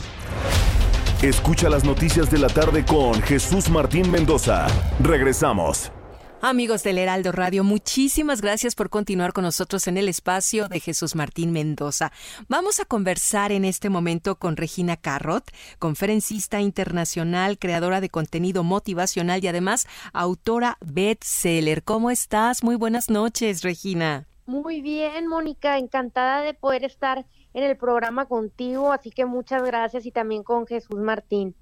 Escucha 1.20 1.69
las 1.69 1.85
noticias 1.85 2.31
de 2.31 2.39
la 2.39 2.49
tarde 2.49 2.82
con 2.82 3.20
Jesús 3.20 3.69
Martín 3.69 4.11
Mendoza. 4.11 4.66
Regresamos. 5.01 5.93
Amigos 6.41 6.82
del 6.82 6.97
Heraldo 6.97 7.31
Radio, 7.31 7.62
muchísimas 7.62 8.41
gracias 8.41 8.74
por 8.74 8.89
continuar 8.89 9.35
con 9.35 9.45
nosotros 9.45 9.86
en 9.86 9.99
el 9.99 10.09
espacio 10.09 10.66
de 10.69 10.81
Jesús 10.81 11.15
Martín 11.15 11.53
Mendoza. 11.53 12.11
Vamos 12.49 12.81
a 12.81 12.86
conversar 12.86 13.53
en 13.53 13.66
este 13.66 13.91
momento 13.91 14.36
con 14.39 14.57
Regina 14.57 14.97
Carrot, 14.97 15.45
conferencista 15.78 16.62
internacional, 16.62 17.59
creadora 17.59 18.01
de 18.01 18.09
contenido 18.09 18.65
motivacional 18.65 19.45
y 19.45 19.49
además 19.49 19.86
autora 20.15 20.78
bestseller. 20.81 21.85
¿Cómo 21.85 22.11
estás? 22.11 22.65
Muy 22.65 22.77
buenas 22.77 23.11
noches, 23.11 23.62
Regina. 23.62 24.27
Muy 24.47 24.81
bien, 24.81 25.27
Mónica, 25.27 25.79
encantada 25.79 26.43
de 26.43 26.55
poder 26.55 26.85
estar 26.85 27.27
en 27.55 27.65
el 27.65 27.77
programa 27.77 28.27
contigo, 28.27 28.93
así 28.93 29.11
que 29.11 29.25
muchas 29.25 29.62
gracias 29.62 30.05
y 30.07 30.11
también 30.11 30.43
con 30.43 30.66
Jesús 30.66 30.99
Martín. 30.99 31.55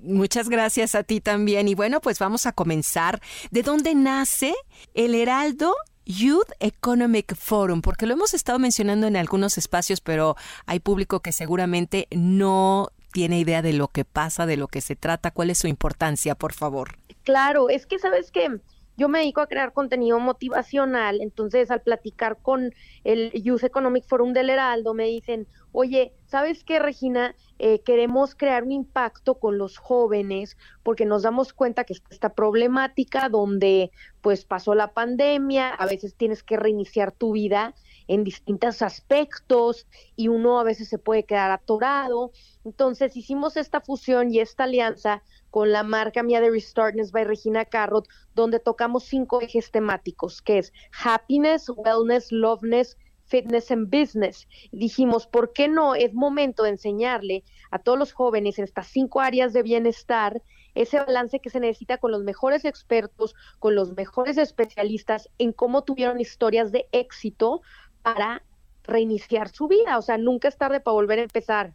Muchas 0.00 0.48
gracias 0.48 0.94
a 0.94 1.02
ti 1.02 1.20
también. 1.20 1.66
Y 1.66 1.74
bueno, 1.74 2.00
pues 2.00 2.20
vamos 2.20 2.46
a 2.46 2.52
comenzar. 2.52 3.20
¿De 3.50 3.62
dónde 3.62 3.96
nace 3.96 4.54
el 4.94 5.16
Heraldo 5.16 5.74
Youth 6.08 6.52
Economic 6.60 7.34
Forum, 7.36 7.82
porque 7.82 8.06
lo 8.06 8.14
hemos 8.14 8.32
estado 8.32 8.58
mencionando 8.58 9.06
en 9.06 9.16
algunos 9.16 9.58
espacios, 9.58 10.00
pero 10.00 10.36
hay 10.64 10.80
público 10.80 11.20
que 11.20 11.32
seguramente 11.32 12.08
no 12.10 12.88
tiene 13.12 13.38
idea 13.38 13.60
de 13.60 13.74
lo 13.74 13.88
que 13.88 14.06
pasa, 14.06 14.46
de 14.46 14.56
lo 14.56 14.68
que 14.68 14.80
se 14.80 14.96
trata, 14.96 15.30
cuál 15.30 15.50
es 15.50 15.58
su 15.58 15.66
importancia, 15.66 16.34
por 16.34 16.54
favor. 16.54 16.96
Claro, 17.24 17.68
es 17.68 17.84
que 17.84 17.98
sabes 17.98 18.30
que 18.30 18.58
yo 18.98 19.08
me 19.08 19.20
dedico 19.20 19.40
a 19.40 19.46
crear 19.46 19.72
contenido 19.72 20.18
motivacional, 20.18 21.20
entonces 21.20 21.70
al 21.70 21.82
platicar 21.82 22.38
con 22.42 22.74
el 23.04 23.30
Youth 23.30 23.62
Economic 23.62 24.04
Forum 24.04 24.32
del 24.32 24.50
Heraldo 24.50 24.92
me 24.92 25.04
dicen, 25.04 25.46
oye, 25.70 26.12
¿sabes 26.26 26.64
qué, 26.64 26.80
Regina? 26.80 27.36
Eh, 27.60 27.80
queremos 27.82 28.34
crear 28.34 28.64
un 28.64 28.72
impacto 28.72 29.38
con 29.38 29.56
los 29.56 29.78
jóvenes 29.78 30.56
porque 30.82 31.06
nos 31.06 31.22
damos 31.22 31.52
cuenta 31.52 31.84
que 31.84 31.94
esta 32.10 32.34
problemática 32.34 33.28
donde 33.28 33.92
pues 34.20 34.44
pasó 34.44 34.74
la 34.74 34.92
pandemia, 34.92 35.70
a 35.70 35.86
veces 35.86 36.16
tienes 36.16 36.42
que 36.42 36.56
reiniciar 36.56 37.12
tu 37.12 37.32
vida 37.32 37.76
en 38.08 38.24
distintos 38.24 38.82
aspectos 38.82 39.86
y 40.16 40.26
uno 40.26 40.58
a 40.58 40.64
veces 40.64 40.88
se 40.88 40.98
puede 40.98 41.24
quedar 41.24 41.52
atorado. 41.52 42.32
Entonces 42.64 43.16
hicimos 43.16 43.56
esta 43.56 43.80
fusión 43.80 44.34
y 44.34 44.40
esta 44.40 44.64
alianza 44.64 45.22
con 45.50 45.72
la 45.72 45.82
marca 45.82 46.22
mía 46.22 46.40
de 46.40 46.50
Restartness 46.50 47.12
by 47.12 47.24
Regina 47.24 47.64
Carrot, 47.64 48.08
donde 48.34 48.60
tocamos 48.60 49.04
cinco 49.04 49.40
ejes 49.40 49.70
temáticos, 49.70 50.42
que 50.42 50.58
es 50.58 50.72
happiness, 51.04 51.68
wellness, 51.68 52.30
loveness, 52.32 52.96
fitness 53.28 53.70
and 53.70 53.90
business. 53.90 54.48
Dijimos, 54.72 55.26
¿por 55.26 55.52
qué 55.52 55.68
no? 55.68 55.94
Es 55.94 56.14
momento 56.14 56.62
de 56.62 56.70
enseñarle 56.70 57.44
a 57.70 57.78
todos 57.78 57.98
los 57.98 58.12
jóvenes 58.12 58.58
en 58.58 58.64
estas 58.64 58.88
cinco 58.88 59.20
áreas 59.20 59.52
de 59.52 59.62
bienestar 59.62 60.42
ese 60.74 60.98
balance 60.98 61.40
que 61.40 61.50
se 61.50 61.60
necesita 61.60 61.98
con 61.98 62.12
los 62.12 62.22
mejores 62.22 62.64
expertos, 62.64 63.34
con 63.58 63.74
los 63.74 63.96
mejores 63.96 64.38
especialistas 64.38 65.28
en 65.38 65.52
cómo 65.52 65.82
tuvieron 65.82 66.20
historias 66.20 66.72
de 66.72 66.88
éxito 66.92 67.62
para 68.02 68.42
reiniciar 68.84 69.48
su 69.48 69.68
vida. 69.68 69.98
O 69.98 70.02
sea, 70.02 70.18
nunca 70.18 70.48
es 70.48 70.56
tarde 70.56 70.80
para 70.80 70.94
volver 70.94 71.18
a 71.18 71.22
empezar. 71.22 71.74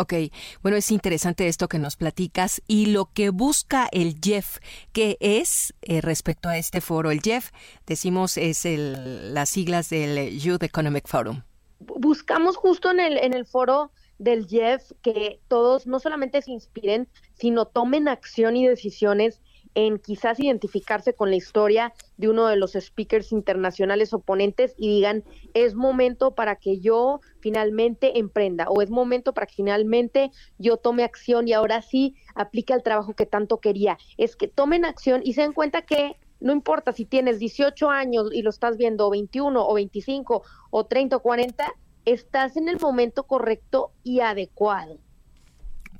Ok, 0.00 0.14
bueno, 0.62 0.76
es 0.76 0.92
interesante 0.92 1.48
esto 1.48 1.66
que 1.66 1.80
nos 1.80 1.96
platicas 1.96 2.62
y 2.68 2.86
lo 2.86 3.06
que 3.06 3.30
busca 3.30 3.88
el 3.90 4.20
Jeff, 4.22 4.58
que 4.92 5.16
es 5.18 5.74
eh, 5.82 6.00
respecto 6.00 6.48
a 6.48 6.56
este 6.56 6.80
foro. 6.80 7.10
El 7.10 7.20
Jeff, 7.20 7.50
decimos, 7.84 8.36
es 8.36 8.64
el, 8.64 9.34
las 9.34 9.48
siglas 9.48 9.90
del 9.90 10.38
Youth 10.38 10.62
Economic 10.62 11.08
Forum. 11.08 11.42
Buscamos 11.80 12.56
justo 12.56 12.92
en 12.92 13.00
el, 13.00 13.18
en 13.18 13.34
el 13.34 13.44
foro 13.44 13.90
del 14.18 14.46
Jeff 14.46 14.92
que 15.02 15.40
todos 15.48 15.88
no 15.88 15.98
solamente 15.98 16.42
se 16.42 16.52
inspiren, 16.52 17.08
sino 17.34 17.66
tomen 17.66 18.06
acción 18.06 18.56
y 18.56 18.68
decisiones 18.68 19.40
en 19.78 20.00
quizás 20.00 20.40
identificarse 20.40 21.14
con 21.14 21.30
la 21.30 21.36
historia 21.36 21.94
de 22.16 22.28
uno 22.28 22.48
de 22.48 22.56
los 22.56 22.72
speakers 22.72 23.30
internacionales 23.30 24.12
oponentes 24.12 24.74
y 24.76 24.88
digan, 24.88 25.22
es 25.54 25.76
momento 25.76 26.34
para 26.34 26.56
que 26.56 26.80
yo 26.80 27.20
finalmente 27.38 28.18
emprenda 28.18 28.66
o 28.68 28.82
es 28.82 28.90
momento 28.90 29.34
para 29.34 29.46
que 29.46 29.54
finalmente 29.54 30.32
yo 30.58 30.78
tome 30.78 31.04
acción 31.04 31.46
y 31.46 31.52
ahora 31.52 31.80
sí 31.80 32.16
aplique 32.34 32.72
el 32.72 32.82
trabajo 32.82 33.14
que 33.14 33.24
tanto 33.24 33.58
quería. 33.58 33.98
Es 34.16 34.34
que 34.34 34.48
tomen 34.48 34.84
acción 34.84 35.20
y 35.22 35.34
se 35.34 35.42
den 35.42 35.52
cuenta 35.52 35.82
que 35.82 36.16
no 36.40 36.52
importa 36.52 36.90
si 36.90 37.04
tienes 37.04 37.38
18 37.38 37.88
años 37.88 38.30
y 38.32 38.42
lo 38.42 38.50
estás 38.50 38.78
viendo 38.78 39.08
21 39.10 39.64
o 39.64 39.74
25 39.74 40.42
o 40.70 40.86
30 40.86 41.16
o 41.16 41.20
40, 41.20 41.72
estás 42.04 42.56
en 42.56 42.68
el 42.68 42.80
momento 42.80 43.28
correcto 43.28 43.92
y 44.02 44.20
adecuado. 44.20 44.98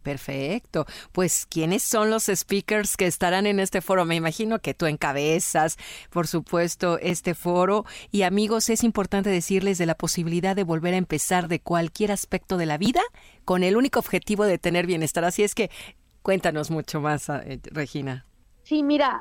Perfecto. 0.08 0.86
Pues, 1.12 1.44
¿quiénes 1.44 1.82
son 1.82 2.08
los 2.08 2.30
speakers 2.34 2.96
que 2.96 3.06
estarán 3.06 3.46
en 3.46 3.60
este 3.60 3.82
foro? 3.82 4.06
Me 4.06 4.14
imagino 4.14 4.58
que 4.58 4.72
tú 4.72 4.86
encabezas, 4.86 5.76
por 6.08 6.26
supuesto, 6.26 6.98
este 6.98 7.34
foro. 7.34 7.84
Y 8.10 8.22
amigos, 8.22 8.70
es 8.70 8.84
importante 8.84 9.28
decirles 9.28 9.76
de 9.76 9.84
la 9.84 9.94
posibilidad 9.94 10.56
de 10.56 10.64
volver 10.64 10.94
a 10.94 10.96
empezar 10.96 11.46
de 11.46 11.60
cualquier 11.60 12.10
aspecto 12.10 12.56
de 12.56 12.64
la 12.64 12.78
vida 12.78 13.02
con 13.44 13.62
el 13.62 13.76
único 13.76 13.98
objetivo 13.98 14.46
de 14.46 14.56
tener 14.56 14.86
bienestar. 14.86 15.26
Así 15.26 15.42
es 15.42 15.54
que 15.54 15.70
cuéntanos 16.22 16.70
mucho 16.70 17.02
más, 17.02 17.28
eh, 17.28 17.60
Regina. 17.64 18.27
Sí, 18.68 18.82
mira, 18.82 19.18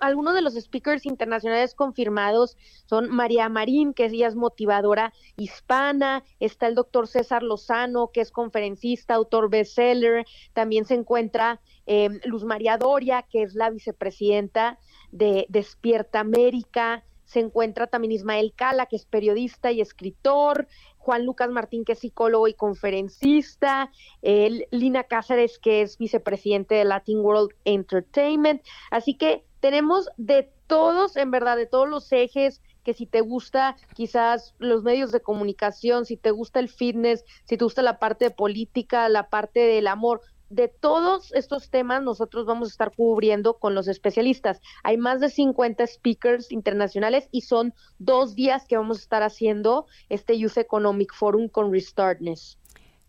algunos 0.00 0.34
de 0.34 0.40
los 0.40 0.54
speakers 0.54 1.04
internacionales 1.04 1.74
confirmados 1.74 2.56
son 2.86 3.10
María 3.10 3.50
Marín, 3.50 3.92
que 3.92 4.06
ella 4.06 4.28
es 4.28 4.34
motivadora 4.34 5.12
hispana, 5.36 6.24
está 6.40 6.68
el 6.68 6.74
doctor 6.74 7.06
César 7.06 7.42
Lozano, 7.42 8.10
que 8.10 8.22
es 8.22 8.30
conferencista, 8.30 9.12
autor 9.12 9.50
bestseller, 9.50 10.24
también 10.54 10.86
se 10.86 10.94
encuentra 10.94 11.60
em, 11.84 12.18
Luz 12.24 12.44
María 12.44 12.78
Doria, 12.78 13.26
que 13.28 13.42
es 13.42 13.54
la 13.54 13.68
vicepresidenta 13.68 14.78
de 15.12 15.44
Despierta 15.50 16.20
América, 16.20 17.04
se 17.26 17.40
encuentra 17.40 17.88
también 17.88 18.12
Ismael 18.12 18.54
Cala, 18.56 18.86
que 18.86 18.96
es 18.96 19.04
periodista 19.04 19.70
y 19.70 19.82
escritor, 19.82 20.66
Juan 21.08 21.24
Lucas 21.24 21.48
Martín, 21.48 21.86
que 21.86 21.92
es 21.92 22.00
psicólogo 22.00 22.48
y 22.48 22.52
conferencista, 22.52 23.90
Lina 24.20 25.04
Cáceres, 25.04 25.58
que 25.58 25.80
es 25.80 25.96
vicepresidente 25.96 26.74
de 26.74 26.84
Latin 26.84 27.20
World 27.20 27.54
Entertainment. 27.64 28.60
Así 28.90 29.14
que 29.14 29.42
tenemos 29.60 30.10
de 30.18 30.52
todos, 30.66 31.16
en 31.16 31.30
verdad, 31.30 31.56
de 31.56 31.64
todos 31.64 31.88
los 31.88 32.12
ejes 32.12 32.60
que 32.84 32.92
si 32.92 33.06
te 33.06 33.22
gusta 33.22 33.74
quizás 33.94 34.54
los 34.58 34.82
medios 34.82 35.10
de 35.10 35.22
comunicación, 35.22 36.04
si 36.04 36.18
te 36.18 36.30
gusta 36.30 36.60
el 36.60 36.68
fitness, 36.68 37.24
si 37.46 37.56
te 37.56 37.64
gusta 37.64 37.80
la 37.80 37.98
parte 37.98 38.26
de 38.26 38.30
política, 38.30 39.08
la 39.08 39.30
parte 39.30 39.60
del 39.60 39.86
amor, 39.86 40.20
de 40.50 40.68
todos 40.68 41.32
estos 41.32 41.70
temas 41.70 42.02
nosotros 42.02 42.46
vamos 42.46 42.68
a 42.68 42.72
estar 42.72 42.94
cubriendo 42.94 43.58
con 43.58 43.74
los 43.74 43.88
especialistas. 43.88 44.60
Hay 44.82 44.96
más 44.96 45.20
de 45.20 45.28
50 45.28 45.86
speakers 45.86 46.50
internacionales 46.50 47.28
y 47.30 47.42
son 47.42 47.74
dos 47.98 48.34
días 48.34 48.64
que 48.66 48.76
vamos 48.76 48.98
a 48.98 49.02
estar 49.02 49.22
haciendo 49.22 49.86
este 50.08 50.38
Youth 50.38 50.58
Economic 50.58 51.14
Forum 51.14 51.48
con 51.48 51.72
Restartness. 51.72 52.58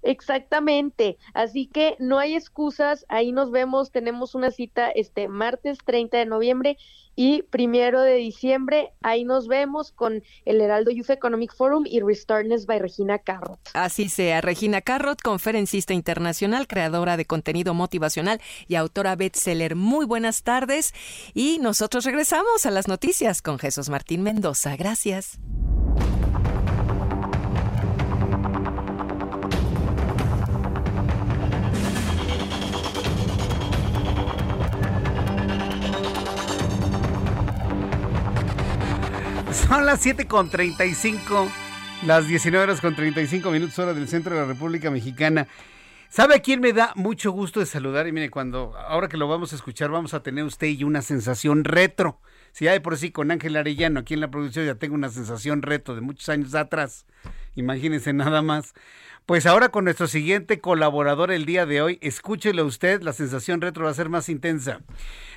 Exactamente, 0.05 1.17
así 1.33 1.65
que 1.65 1.95
no 1.99 2.19
hay 2.19 2.35
excusas, 2.35 3.05
ahí 3.09 3.31
nos 3.31 3.49
vemos, 3.49 3.91
tenemos 3.91 4.35
una 4.35 4.51
cita 4.51 4.89
este 4.89 5.27
martes 5.27 5.79
30 5.83 6.17
de 6.17 6.25
noviembre 6.27 6.77
y 7.15 7.43
primero 7.43 8.01
de 8.01 8.15
diciembre, 8.15 8.93
ahí 9.01 9.23
nos 9.23 9.47
vemos 9.47 9.91
con 9.91 10.21
el 10.43 10.61
Heraldo 10.61 10.91
Youth 10.91 11.09
Economic 11.09 11.55
Forum 11.55 11.85
y 11.87 12.01
Restartness 12.01 12.65
by 12.65 12.79
Regina 12.79 13.19
Carrot. 13.19 13.59
Así 13.73 14.09
sea, 14.09 14.41
Regina 14.41 14.81
Carrot, 14.81 15.21
conferencista 15.21 15.93
internacional, 15.93 16.67
creadora 16.67 17.17
de 17.17 17.25
contenido 17.25 17.73
motivacional 17.73 18.41
y 18.67 18.75
autora 18.75 19.15
bestseller. 19.15 19.75
Muy 19.75 20.05
buenas 20.05 20.43
tardes 20.43 20.93
y 21.33 21.59
nosotros 21.59 22.05
regresamos 22.05 22.65
a 22.65 22.71
las 22.71 22.87
noticias 22.87 23.41
con 23.41 23.59
Jesús 23.59 23.89
Martín 23.89 24.21
Mendoza. 24.21 24.75
Gracias. 24.75 25.39
Son 39.67 39.83
las 39.83 39.99
7 40.01 40.27
con 40.27 40.51
35, 40.51 41.51
las 42.05 42.27
19 42.27 42.63
horas 42.63 42.81
con 42.81 42.95
35 42.95 43.49
minutos 43.49 43.79
hora 43.79 43.95
del 43.95 44.07
centro 44.07 44.35
de 44.35 44.41
la 44.41 44.47
República 44.47 44.91
Mexicana. 44.91 45.47
¿Sabe 46.07 46.35
a 46.35 46.39
quién 46.39 46.61
me 46.61 46.71
da 46.71 46.93
mucho 46.95 47.31
gusto 47.31 47.59
de 47.59 47.65
saludar? 47.65 48.07
Y 48.07 48.11
mire, 48.11 48.29
cuando, 48.29 48.77
ahora 48.77 49.07
que 49.07 49.17
lo 49.17 49.27
vamos 49.27 49.53
a 49.53 49.55
escuchar, 49.55 49.89
vamos 49.89 50.13
a 50.13 50.21
tener 50.21 50.43
usted 50.43 50.67
y 50.67 50.83
una 50.83 51.01
sensación 51.01 51.63
retro. 51.63 52.21
Si 52.51 52.65
de 52.65 52.79
por 52.79 52.95
sí 52.95 53.11
con 53.11 53.31
Ángel 53.31 53.55
Arellano 53.55 54.01
aquí 54.01 54.13
en 54.13 54.21
la 54.21 54.29
producción 54.29 54.67
ya 54.67 54.75
tengo 54.75 54.93
una 54.93 55.09
sensación 55.09 55.63
retro 55.63 55.95
de 55.95 56.01
muchos 56.01 56.29
años 56.29 56.53
atrás. 56.53 57.07
Imagínense 57.55 58.13
nada 58.13 58.43
más. 58.43 58.75
Pues 59.25 59.47
ahora 59.47 59.69
con 59.69 59.85
nuestro 59.85 60.05
siguiente 60.05 60.61
colaborador 60.61 61.31
el 61.31 61.45
día 61.45 61.65
de 61.65 61.81
hoy, 61.81 61.97
escúchelo 62.03 62.65
usted, 62.65 63.01
la 63.01 63.13
sensación 63.13 63.61
retro 63.61 63.85
va 63.85 63.89
a 63.89 63.95
ser 63.95 64.09
más 64.09 64.29
intensa. 64.29 64.81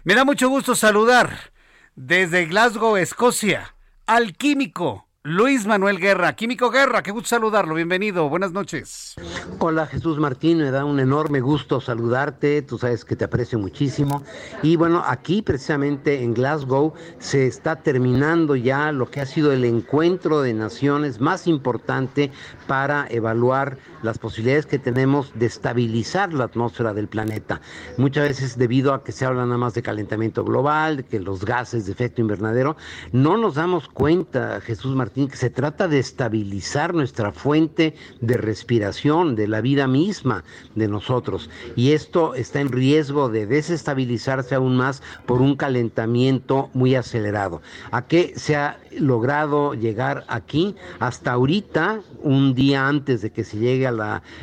Me 0.04 0.14
da 0.14 0.26
mucho 0.26 0.50
gusto 0.50 0.74
saludar 0.74 1.50
desde 1.96 2.44
Glasgow, 2.44 2.98
Escocia, 2.98 3.74
al 4.08 4.32
químico, 4.32 5.06
Luis 5.22 5.66
Manuel 5.66 5.98
Guerra, 5.98 6.34
Químico 6.34 6.70
Guerra, 6.70 7.02
qué 7.02 7.10
gusto 7.10 7.28
saludarlo, 7.28 7.74
bienvenido, 7.74 8.26
buenas 8.30 8.52
noches. 8.52 9.16
Hola 9.58 9.86
Jesús 9.86 10.18
Martín, 10.18 10.58
me 10.58 10.70
da 10.70 10.86
un 10.86 10.98
enorme 10.98 11.40
gusto 11.40 11.78
saludarte, 11.78 12.62
tú 12.62 12.78
sabes 12.78 13.04
que 13.04 13.16
te 13.16 13.26
aprecio 13.26 13.58
muchísimo. 13.58 14.22
Y 14.62 14.76
bueno, 14.76 15.02
aquí 15.04 15.42
precisamente 15.42 16.22
en 16.22 16.32
Glasgow 16.32 16.94
se 17.18 17.46
está 17.46 17.76
terminando 17.76 18.56
ya 18.56 18.92
lo 18.92 19.10
que 19.10 19.20
ha 19.20 19.26
sido 19.26 19.52
el 19.52 19.66
encuentro 19.66 20.40
de 20.40 20.54
naciones 20.54 21.20
más 21.20 21.46
importante 21.46 22.32
para 22.68 23.08
evaluar 23.10 23.78
las 24.02 24.18
posibilidades 24.18 24.66
que 24.66 24.78
tenemos 24.78 25.32
de 25.34 25.46
estabilizar 25.46 26.32
la 26.32 26.44
atmósfera 26.44 26.94
del 26.94 27.08
planeta. 27.08 27.60
Muchas 27.96 28.28
veces 28.28 28.56
debido 28.56 28.94
a 28.94 29.02
que 29.02 29.10
se 29.10 29.24
habla 29.24 29.44
nada 29.44 29.58
más 29.58 29.74
de 29.74 29.82
calentamiento 29.82 30.44
global, 30.44 30.98
de 30.98 31.04
que 31.04 31.18
los 31.18 31.44
gases 31.44 31.86
de 31.86 31.92
efecto 31.92 32.20
invernadero, 32.20 32.76
no 33.10 33.36
nos 33.36 33.56
damos 33.56 33.88
cuenta, 33.88 34.60
Jesús 34.60 34.94
Martín, 34.94 35.28
que 35.28 35.36
se 35.36 35.50
trata 35.50 35.88
de 35.88 35.98
estabilizar 35.98 36.94
nuestra 36.94 37.32
fuente 37.32 37.96
de 38.20 38.36
respiración, 38.36 39.34
de 39.34 39.48
la 39.48 39.60
vida 39.60 39.88
misma 39.88 40.44
de 40.74 40.86
nosotros. 40.86 41.50
Y 41.74 41.92
esto 41.92 42.34
está 42.34 42.60
en 42.60 42.70
riesgo 42.70 43.28
de 43.28 43.46
desestabilizarse 43.46 44.54
aún 44.54 44.76
más 44.76 45.02
por 45.26 45.40
un 45.40 45.56
calentamiento 45.56 46.70
muy 46.74 46.94
acelerado. 46.94 47.62
¿A 47.90 48.06
qué 48.06 48.34
se 48.36 48.56
ha 48.56 48.78
logrado 49.00 49.74
llegar 49.74 50.24
aquí? 50.28 50.74
Hasta 50.98 51.32
ahorita, 51.32 52.00
un 52.22 52.54
día 52.54 52.86
antes 52.86 53.22
de 53.22 53.30
que 53.30 53.44
se 53.44 53.58
llegue 53.58 53.88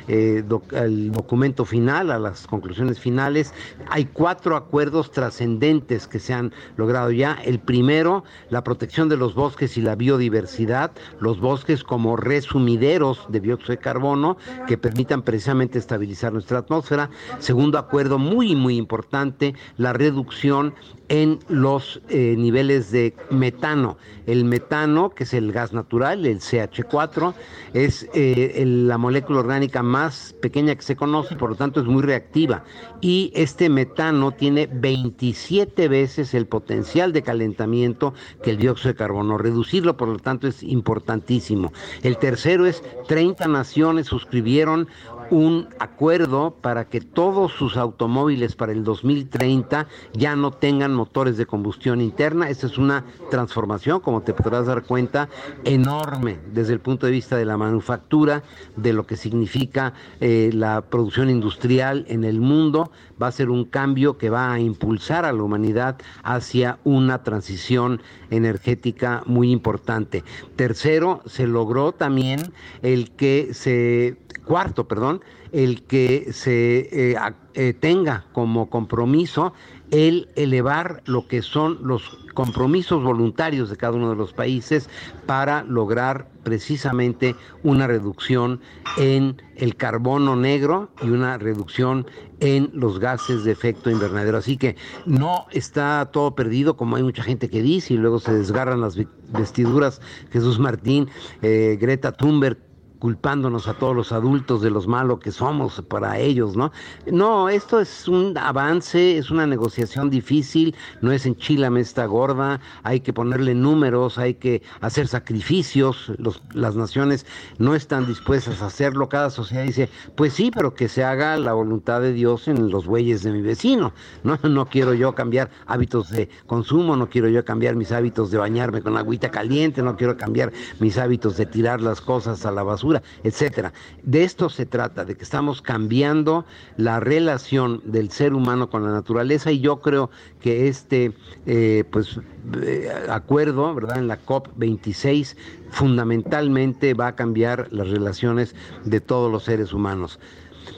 eh, 0.07 0.43
al 0.75 1.11
documento 1.11 1.65
final, 1.65 2.11
a 2.11 2.19
las 2.19 2.47
conclusiones 2.47 2.99
finales, 2.99 3.53
hay 3.89 4.05
cuatro 4.05 4.55
acuerdos 4.55 5.11
trascendentes 5.11 6.07
que 6.07 6.19
se 6.19 6.33
han 6.33 6.53
logrado 6.77 7.11
ya. 7.11 7.37
El 7.43 7.59
primero, 7.59 8.23
la 8.49 8.63
protección 8.63 9.09
de 9.09 9.17
los 9.17 9.35
bosques 9.35 9.77
y 9.77 9.81
la 9.81 9.95
biodiversidad, 9.95 10.91
los 11.19 11.39
bosques 11.39 11.83
como 11.83 12.15
resumideros 12.15 13.25
de 13.29 13.39
dióxido 13.39 13.71
de 13.71 13.79
carbono 13.79 14.37
que 14.67 14.77
permitan 14.77 15.21
precisamente 15.21 15.79
estabilizar 15.79 16.33
nuestra 16.33 16.59
atmósfera. 16.59 17.09
Segundo 17.39 17.77
acuerdo 17.77 18.17
muy, 18.17 18.55
muy 18.55 18.77
importante, 18.77 19.55
la 19.77 19.93
reducción 19.93 20.73
en 21.09 21.39
los 21.49 22.01
eh, 22.09 22.35
niveles 22.37 22.91
de 22.91 23.13
metano. 23.29 23.97
El 24.25 24.44
metano, 24.45 25.09
que 25.09 25.23
es 25.23 25.33
el 25.33 25.51
gas 25.51 25.73
natural, 25.73 26.25
el 26.25 26.39
CH4, 26.39 27.33
es 27.73 28.07
eh, 28.13 28.63
la 28.65 28.97
molécula 28.97 29.39
orgánica 29.39 29.83
más 29.83 30.35
pequeña 30.41 30.75
que 30.75 30.81
se 30.81 30.95
conoce, 30.95 31.35
por 31.35 31.49
lo 31.49 31.55
tanto 31.55 31.79
es 31.81 31.85
muy 31.85 32.01
reactiva. 32.01 32.63
Y 33.01 33.31
este 33.35 33.69
metano 33.69 34.31
tiene 34.31 34.67
27 34.71 35.87
veces 35.87 36.33
el 36.33 36.47
potencial 36.47 37.13
de 37.13 37.21
calentamiento 37.21 38.13
que 38.43 38.51
el 38.51 38.57
dióxido 38.57 38.93
de 38.93 38.97
carbono. 38.97 39.37
Reducirlo, 39.37 39.97
por 39.97 40.07
lo 40.07 40.19
tanto, 40.19 40.47
es 40.47 40.63
importantísimo. 40.63 41.71
El 42.03 42.17
tercero 42.17 42.65
es 42.65 42.83
30 43.07 43.47
naciones 43.47 44.07
suscribieron 44.07 44.87
un 45.31 45.69
acuerdo 45.79 46.55
para 46.61 46.85
que 46.85 47.01
todos 47.01 47.51
sus 47.51 47.77
automóviles 47.77 48.55
para 48.55 48.71
el 48.71 48.83
2030 48.83 49.87
ya 50.13 50.35
no 50.35 50.51
tengan 50.51 50.93
motores 50.93 51.37
de 51.37 51.45
combustión 51.45 52.01
interna. 52.01 52.49
Esta 52.49 52.67
es 52.67 52.77
una 52.77 53.05
transformación, 53.29 53.99
como 53.99 54.21
te 54.21 54.33
podrás 54.33 54.67
dar 54.67 54.83
cuenta, 54.83 55.29
enorme 55.63 56.39
desde 56.53 56.73
el 56.73 56.79
punto 56.79 57.05
de 57.05 57.11
vista 57.11 57.37
de 57.37 57.45
la 57.45 57.57
manufactura, 57.57 58.43
de 58.75 58.93
lo 58.93 59.05
que 59.05 59.17
significa 59.17 59.93
eh, 60.19 60.49
la 60.53 60.81
producción 60.81 61.29
industrial 61.29 62.05
en 62.07 62.23
el 62.23 62.39
mundo. 62.39 62.91
Va 63.21 63.27
a 63.27 63.31
ser 63.31 63.49
un 63.49 63.65
cambio 63.65 64.17
que 64.17 64.29
va 64.29 64.51
a 64.51 64.59
impulsar 64.59 65.25
a 65.25 65.33
la 65.33 65.43
humanidad 65.43 65.97
hacia 66.23 66.79
una 66.83 67.23
transición 67.23 68.01
energética 68.29 69.23
muy 69.25 69.51
importante. 69.51 70.23
Tercero, 70.55 71.21
se 71.25 71.47
logró 71.47 71.91
también 71.91 72.53
el 72.81 73.11
que 73.11 73.53
se 73.53 74.17
cuarto, 74.45 74.87
perdón, 74.87 75.21
el 75.51 75.83
que 75.83 76.31
se 76.31 76.89
eh, 76.91 77.17
eh, 77.53 77.73
tenga 77.73 78.25
como 78.33 78.69
compromiso 78.69 79.53
el 79.91 80.29
elevar 80.35 81.01
lo 81.05 81.27
que 81.27 81.41
son 81.41 81.79
los 81.83 82.17
compromisos 82.33 83.03
voluntarios 83.03 83.69
de 83.69 83.77
cada 83.77 83.93
uno 83.93 84.09
de 84.09 84.15
los 84.15 84.33
países 84.33 84.89
para 85.25 85.63
lograr 85.63 86.27
precisamente 86.43 87.35
una 87.63 87.87
reducción 87.87 88.59
en 88.97 89.41
el 89.55 89.75
carbono 89.75 90.35
negro 90.35 90.89
y 91.01 91.09
una 91.09 91.37
reducción 91.37 92.05
en 92.39 92.69
los 92.73 92.99
gases 92.99 93.45
de 93.45 93.51
efecto 93.51 93.89
invernadero. 93.89 94.37
Así 94.37 94.57
que 94.57 94.75
no 95.05 95.45
está 95.51 96.09
todo 96.11 96.35
perdido 96.35 96.75
como 96.75 96.97
hay 96.97 97.03
mucha 97.03 97.23
gente 97.23 97.49
que 97.49 97.61
dice 97.61 97.93
y 97.93 97.97
luego 97.97 98.19
se 98.19 98.33
desgarran 98.33 98.81
las 98.81 98.97
vestiduras. 99.29 100.01
Jesús 100.31 100.59
Martín, 100.59 101.07
eh, 101.41 101.77
Greta 101.79 102.11
Thunberg 102.11 102.57
culpándonos 103.05 103.67
a 103.67 103.75
todos 103.75 103.95
los 103.95 104.11
adultos 104.11 104.63
de 104.63 104.71
los 104.71 104.87
malos 104.87 105.19
que 105.19 105.31
somos 105.31 105.79
para 105.87 106.17
ellos, 106.17 106.57
¿no? 106.57 106.71
No, 107.05 107.49
esto 107.49 107.79
es 107.79 108.07
un 108.07 108.35
avance, 108.35 109.19
es 109.19 109.29
una 109.29 109.45
negociación 109.45 110.09
difícil, 110.09 110.73
no 111.01 111.11
es 111.11 111.27
en 111.27 111.35
Chile 111.35 111.69
esta 111.77 112.07
gorda, 112.07 112.59
hay 112.81 113.01
que 113.01 113.13
ponerle 113.13 113.53
números, 113.53 114.17
hay 114.17 114.33
que 114.33 114.63
hacer 114.81 115.07
sacrificios, 115.07 116.13
las 116.53 116.75
naciones 116.75 117.27
no 117.59 117.75
están 117.75 118.07
dispuestas 118.07 118.63
a 118.63 118.67
hacerlo, 118.67 119.07
cada 119.07 119.29
sociedad 119.29 119.65
dice, 119.65 119.87
pues 120.15 120.33
sí, 120.33 120.49
pero 120.51 120.73
que 120.73 120.87
se 120.87 121.03
haga 121.03 121.37
la 121.37 121.53
voluntad 121.53 122.01
de 122.01 122.11
Dios 122.11 122.47
en 122.47 122.71
los 122.71 122.87
bueyes 122.87 123.21
de 123.21 123.31
mi 123.31 123.43
vecino, 123.43 123.93
¿no? 124.23 124.39
No 124.49 124.65
quiero 124.65 124.95
yo 124.95 125.13
cambiar 125.13 125.51
hábitos 125.67 126.09
de 126.09 126.27
consumo, 126.47 126.95
no 126.95 127.07
quiero 127.07 127.29
yo 127.29 127.45
cambiar 127.45 127.75
mis 127.75 127.91
hábitos 127.91 128.31
de 128.31 128.39
bañarme 128.39 128.81
con 128.81 128.97
agüita 128.97 129.29
caliente, 129.29 129.83
no 129.83 129.95
quiero 129.95 130.17
cambiar 130.17 130.51
mis 130.79 130.97
hábitos 130.97 131.37
de 131.37 131.45
tirar 131.45 131.81
las 131.81 132.01
cosas 132.01 132.47
a 132.47 132.51
la 132.51 132.63
basura, 132.63 132.94
etcétera. 133.23 133.73
De 134.03 134.23
esto 134.23 134.49
se 134.49 134.65
trata, 134.65 135.05
de 135.05 135.15
que 135.15 135.23
estamos 135.23 135.61
cambiando 135.61 136.45
la 136.77 136.99
relación 136.99 137.81
del 137.85 138.11
ser 138.11 138.33
humano 138.33 138.69
con 138.69 138.83
la 138.83 138.91
naturaleza 138.91 139.51
y 139.51 139.59
yo 139.59 139.81
creo 139.81 140.09
que 140.39 140.67
este 140.67 141.13
eh, 141.45 141.83
pues 141.91 142.19
eh, 142.61 142.89
acuerdo, 143.09 143.73
¿verdad? 143.73 143.97
En 143.97 144.07
la 144.07 144.17
COP 144.17 144.49
26 144.55 145.35
fundamentalmente 145.69 146.93
va 146.93 147.07
a 147.07 147.15
cambiar 147.15 147.67
las 147.71 147.89
relaciones 147.89 148.55
de 148.83 149.01
todos 149.01 149.31
los 149.31 149.43
seres 149.43 149.73
humanos. 149.73 150.19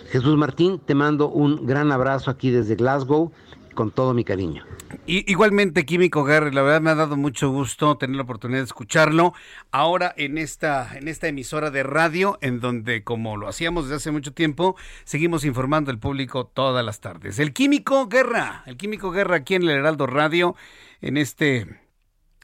Jesús 0.09 0.37
Martín, 0.37 0.79
te 0.79 0.95
mando 0.95 1.29
un 1.29 1.65
gran 1.65 1.91
abrazo 1.91 2.31
aquí 2.31 2.49
desde 2.49 2.75
Glasgow 2.75 3.31
con 3.77 3.91
todo 3.91 4.15
mi 4.15 4.23
cariño. 4.23 4.65
Y, 5.05 5.31
igualmente, 5.31 5.85
Químico 5.85 6.23
Gary, 6.23 6.49
la 6.51 6.63
verdad 6.63 6.81
me 6.81 6.89
ha 6.89 6.95
dado 6.95 7.15
mucho 7.15 7.51
gusto 7.51 7.95
tener 7.95 8.15
la 8.15 8.23
oportunidad 8.23 8.61
de 8.61 8.65
escucharlo 8.65 9.35
ahora 9.71 10.15
en 10.17 10.39
esta, 10.39 10.97
en 10.97 11.07
esta 11.07 11.27
emisora 11.27 11.69
de 11.69 11.83
radio, 11.83 12.39
en 12.41 12.59
donde, 12.59 13.03
como 13.03 13.37
lo 13.37 13.47
hacíamos 13.47 13.83
desde 13.83 13.97
hace 13.97 14.11
mucho 14.11 14.33
tiempo, 14.33 14.75
seguimos 15.03 15.45
informando 15.45 15.91
al 15.91 15.99
público 15.99 16.47
todas 16.47 16.83
las 16.83 17.01
tardes. 17.01 17.37
El 17.37 17.53
Químico 17.53 18.07
Guerra, 18.07 18.63
el 18.65 18.77
Químico 18.77 19.11
Guerra 19.11 19.35
aquí 19.35 19.53
en 19.53 19.61
el 19.61 19.69
Heraldo 19.69 20.07
Radio, 20.07 20.55
en 21.01 21.17
este 21.17 21.79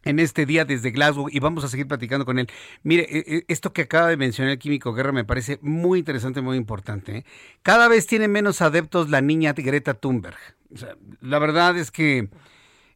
en 0.04 0.20
este 0.20 0.46
día 0.46 0.66
desde 0.66 0.92
Glasgow 0.92 1.28
y 1.30 1.40
vamos 1.40 1.64
a 1.64 1.68
seguir 1.68 1.88
platicando 1.88 2.26
con 2.26 2.40
él. 2.40 2.48
Mire, 2.84 3.08
e, 3.10 3.38
e, 3.38 3.46
esto 3.48 3.74
que 3.74 3.84
acaba 3.84 4.08
de 4.08 4.18
mencionar 4.18 4.52
el 4.52 4.60
químico 4.60 4.94
Guerra 4.94 5.12
me 5.12 5.26
parece 5.26 5.60
muy 5.62 6.00
interesante, 6.00 6.42
muy 6.42 6.58
importante. 6.58 7.18
¿eh? 7.18 7.26
Cada 7.62 7.88
vez 7.88 8.08
tiene 8.08 8.28
menos 8.28 8.62
adeptos 8.62 9.10
la 9.10 9.22
niña 9.22 9.54
Greta 9.54 9.94
Thunberg 9.94 10.38
la 11.22 11.40
verdad 11.40 11.78
es 11.78 11.92
que 11.92 12.20
eh, 12.20 12.30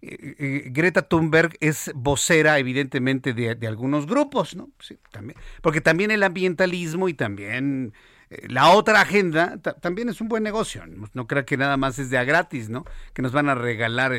eh, 0.01 0.63
Greta 0.67 1.03
Thunberg 1.03 1.57
es 1.59 1.91
vocera, 1.95 2.59
evidentemente, 2.59 3.34
de, 3.34 3.67
algunos 3.67 4.05
grupos, 4.05 4.55
¿no? 4.55 4.69
también, 5.11 5.38
porque 5.61 5.81
también 5.81 6.11
el 6.11 6.23
ambientalismo 6.23 7.09
y 7.09 7.13
también 7.13 7.93
la 8.29 8.71
otra 8.71 9.01
agenda 9.01 9.57
también 9.57 10.09
es 10.09 10.19
un 10.19 10.27
buen 10.27 10.43
negocio. 10.43 10.83
No, 11.13 11.27
crea 11.27 11.45
que 11.45 11.57
nada 11.57 11.77
más 11.77 11.97
es 11.99 12.09
de 12.09 12.17
a 12.17 12.23
gratis, 12.23 12.69
¿no? 12.69 12.85
Que 13.13 13.21
nos 13.21 13.31
van 13.31 13.49
a 13.49 13.55
regalar 13.55 14.11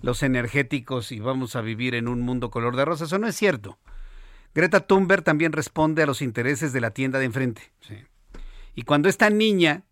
los 0.00 0.22
energéticos 0.22 1.12
y 1.12 1.20
vamos 1.20 1.54
a 1.54 1.60
vivir 1.60 1.94
en 1.94 2.08
un 2.08 2.20
mundo 2.20 2.50
color 2.50 2.76
de 2.76 2.84
rosa. 2.84 3.04
Eso 3.04 3.18
no 3.18 3.28
es 3.28 3.36
cierto. 3.36 3.78
Greta 4.54 4.80
Thunberg 4.80 5.22
también 5.22 5.52
responde 5.52 6.02
a 6.02 6.06
los 6.06 6.22
intereses 6.22 6.72
de 6.72 6.80
la 6.80 6.90
tienda 6.90 7.18
de 7.18 7.26
enfrente. 7.26 7.72
Y 8.74 8.82
cuando 8.82 9.08
esta 9.08 9.30
niña 9.30 9.84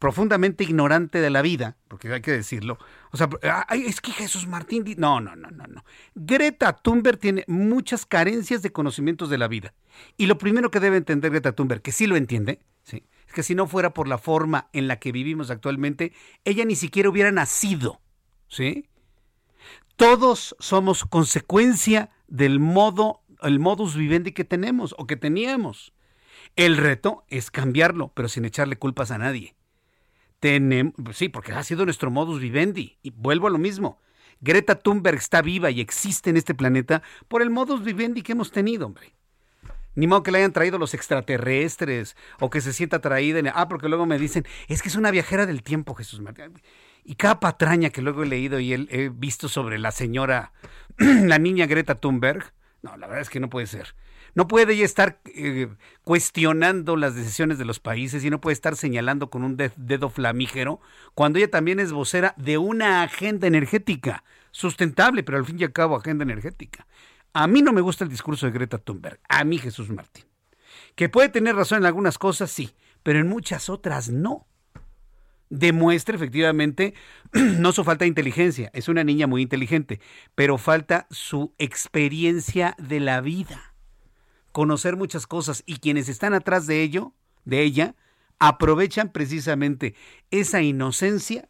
profundamente 0.00 0.64
ignorante 0.64 1.20
de 1.20 1.28
la 1.28 1.42
vida, 1.42 1.76
porque 1.86 2.10
hay 2.10 2.22
que 2.22 2.32
decirlo. 2.32 2.78
O 3.12 3.18
sea, 3.18 3.28
es 3.70 4.00
que 4.00 4.12
Jesús 4.12 4.46
Martín... 4.46 4.82
No, 4.96 5.20
no, 5.20 5.36
no, 5.36 5.50
no, 5.50 5.66
no. 5.66 5.84
Greta 6.14 6.72
Thunberg 6.72 7.18
tiene 7.18 7.44
muchas 7.46 8.06
carencias 8.06 8.62
de 8.62 8.72
conocimientos 8.72 9.28
de 9.28 9.36
la 9.36 9.46
vida. 9.46 9.74
Y 10.16 10.24
lo 10.24 10.38
primero 10.38 10.70
que 10.70 10.80
debe 10.80 10.96
entender 10.96 11.30
Greta 11.30 11.52
Thunberg, 11.52 11.82
que 11.82 11.92
sí 11.92 12.06
lo 12.06 12.16
entiende, 12.16 12.60
es 12.84 13.32
que 13.34 13.42
si 13.42 13.54
no 13.54 13.66
fuera 13.66 13.94
por 13.94 14.08
la 14.08 14.18
forma 14.18 14.68
en 14.72 14.88
la 14.88 14.98
que 14.98 15.12
vivimos 15.12 15.50
actualmente, 15.50 16.12
ella 16.44 16.64
ni 16.64 16.74
siquiera 16.74 17.08
hubiera 17.08 17.30
nacido. 17.30 18.00
¿sí? 18.48 18.88
Todos 19.96 20.56
somos 20.58 21.04
consecuencia 21.04 22.10
del 22.26 22.58
modo, 22.58 23.22
el 23.42 23.60
modus 23.60 23.94
vivendi 23.94 24.32
que 24.32 24.44
tenemos 24.44 24.94
o 24.98 25.06
que 25.06 25.16
teníamos. 25.16 25.92
El 26.56 26.76
reto 26.76 27.24
es 27.28 27.50
cambiarlo, 27.50 28.12
pero 28.14 28.28
sin 28.28 28.44
echarle 28.44 28.76
culpas 28.76 29.12
a 29.12 29.18
nadie 29.18 29.54
tenemos, 30.40 30.94
sí, 31.12 31.28
porque 31.28 31.52
ha 31.52 31.62
sido 31.62 31.84
nuestro 31.84 32.10
modus 32.10 32.40
vivendi. 32.40 32.98
Y 33.02 33.10
vuelvo 33.10 33.46
a 33.46 33.50
lo 33.50 33.58
mismo. 33.58 34.00
Greta 34.40 34.74
Thunberg 34.74 35.18
está 35.18 35.42
viva 35.42 35.70
y 35.70 35.80
existe 35.80 36.30
en 36.30 36.38
este 36.38 36.54
planeta 36.54 37.02
por 37.28 37.42
el 37.42 37.50
modus 37.50 37.84
vivendi 37.84 38.22
que 38.22 38.32
hemos 38.32 38.50
tenido, 38.50 38.86
hombre. 38.86 39.14
Ni 39.94 40.06
modo 40.06 40.22
que 40.22 40.30
le 40.30 40.38
hayan 40.38 40.52
traído 40.52 40.78
los 40.78 40.94
extraterrestres 40.94 42.16
o 42.38 42.50
que 42.50 42.60
se 42.60 42.72
sienta 42.72 43.00
traída. 43.00 43.38
En... 43.38 43.48
Ah, 43.48 43.68
porque 43.68 43.88
luego 43.88 44.06
me 44.06 44.18
dicen, 44.18 44.46
es 44.68 44.82
que 44.82 44.88
es 44.88 44.96
una 44.96 45.10
viajera 45.10 45.46
del 45.46 45.62
tiempo, 45.62 45.94
Jesús 45.94 46.20
Martín. 46.20 46.60
Y 47.04 47.16
cada 47.16 47.40
patraña 47.40 47.90
que 47.90 48.02
luego 48.02 48.22
he 48.22 48.26
leído 48.26 48.60
y 48.60 48.72
he 48.72 49.08
visto 49.08 49.48
sobre 49.48 49.78
la 49.78 49.90
señora, 49.90 50.52
la 50.98 51.38
niña 51.38 51.66
Greta 51.66 51.96
Thunberg, 51.96 52.52
no, 52.82 52.96
la 52.96 53.06
verdad 53.06 53.22
es 53.22 53.30
que 53.30 53.40
no 53.40 53.50
puede 53.50 53.66
ser. 53.66 53.94
No 54.34 54.46
puede 54.46 54.74
ella 54.74 54.84
estar 54.84 55.20
eh, 55.26 55.68
cuestionando 56.02 56.96
las 56.96 57.14
decisiones 57.14 57.58
de 57.58 57.64
los 57.64 57.80
países 57.80 58.24
y 58.24 58.30
no 58.30 58.40
puede 58.40 58.54
estar 58.54 58.76
señalando 58.76 59.28
con 59.28 59.42
un 59.42 59.56
dedo 59.56 60.08
flamígero 60.08 60.80
cuando 61.14 61.38
ella 61.38 61.50
también 61.50 61.80
es 61.80 61.92
vocera 61.92 62.34
de 62.36 62.56
una 62.56 63.02
agenda 63.02 63.48
energética 63.48 64.22
sustentable, 64.52 65.22
pero 65.22 65.38
al 65.38 65.44
fin 65.44 65.58
y 65.58 65.64
al 65.64 65.72
cabo 65.72 65.96
agenda 65.96 66.22
energética. 66.22 66.86
A 67.32 67.46
mí 67.46 67.62
no 67.62 67.72
me 67.72 67.80
gusta 67.80 68.04
el 68.04 68.10
discurso 68.10 68.46
de 68.46 68.52
Greta 68.52 68.78
Thunberg, 68.78 69.20
a 69.28 69.44
mí 69.44 69.58
Jesús 69.58 69.90
Martín. 69.90 70.24
Que 70.94 71.08
puede 71.08 71.28
tener 71.28 71.54
razón 71.54 71.78
en 71.78 71.86
algunas 71.86 72.18
cosas, 72.18 72.50
sí, 72.50 72.74
pero 73.02 73.18
en 73.18 73.28
muchas 73.28 73.68
otras 73.68 74.10
no. 74.10 74.46
Demuestra 75.48 76.14
efectivamente 76.14 76.94
no 77.32 77.72
su 77.72 77.84
falta 77.84 78.04
de 78.04 78.08
inteligencia, 78.08 78.70
es 78.72 78.88
una 78.88 79.04
niña 79.04 79.26
muy 79.26 79.42
inteligente, 79.42 80.00
pero 80.34 80.58
falta 80.58 81.06
su 81.10 81.54
experiencia 81.58 82.74
de 82.78 83.00
la 83.00 83.20
vida 83.20 83.70
conocer 84.52 84.96
muchas 84.96 85.26
cosas 85.26 85.62
y 85.66 85.78
quienes 85.78 86.08
están 86.08 86.34
atrás 86.34 86.66
de 86.66 86.82
ello, 86.82 87.14
de 87.44 87.62
ella, 87.62 87.94
aprovechan 88.38 89.12
precisamente 89.12 89.94
esa 90.30 90.62
inocencia 90.62 91.48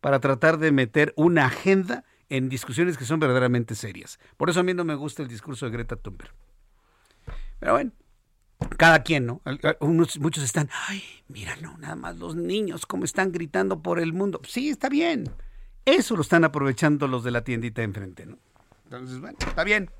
para 0.00 0.20
tratar 0.20 0.58
de 0.58 0.72
meter 0.72 1.12
una 1.16 1.46
agenda 1.46 2.04
en 2.28 2.48
discusiones 2.48 2.98
que 2.98 3.04
son 3.04 3.20
verdaderamente 3.20 3.74
serias. 3.74 4.18
Por 4.36 4.50
eso 4.50 4.60
a 4.60 4.62
mí 4.62 4.74
no 4.74 4.84
me 4.84 4.94
gusta 4.94 5.22
el 5.22 5.28
discurso 5.28 5.66
de 5.66 5.72
Greta 5.72 5.96
Thunberg. 5.96 6.32
Pero 7.58 7.72
bueno, 7.72 7.92
cada 8.76 9.02
quien, 9.02 9.26
¿no? 9.26 9.42
muchos 9.80 10.42
están, 10.42 10.68
ay, 10.88 11.02
mira, 11.28 11.56
no, 11.56 11.76
nada 11.78 11.96
más 11.96 12.16
los 12.16 12.36
niños, 12.36 12.86
como 12.86 13.04
están 13.04 13.32
gritando 13.32 13.82
por 13.82 13.98
el 14.00 14.12
mundo. 14.12 14.40
Sí, 14.46 14.68
está 14.68 14.88
bien. 14.88 15.30
Eso 15.84 16.16
lo 16.16 16.22
están 16.22 16.44
aprovechando 16.44 17.06
los 17.06 17.22
de 17.22 17.30
la 17.30 17.44
tiendita 17.44 17.82
enfrente, 17.82 18.26
¿no? 18.26 18.38
Entonces, 18.84 19.20
bueno, 19.20 19.36
está 19.40 19.64
bien. 19.64 19.90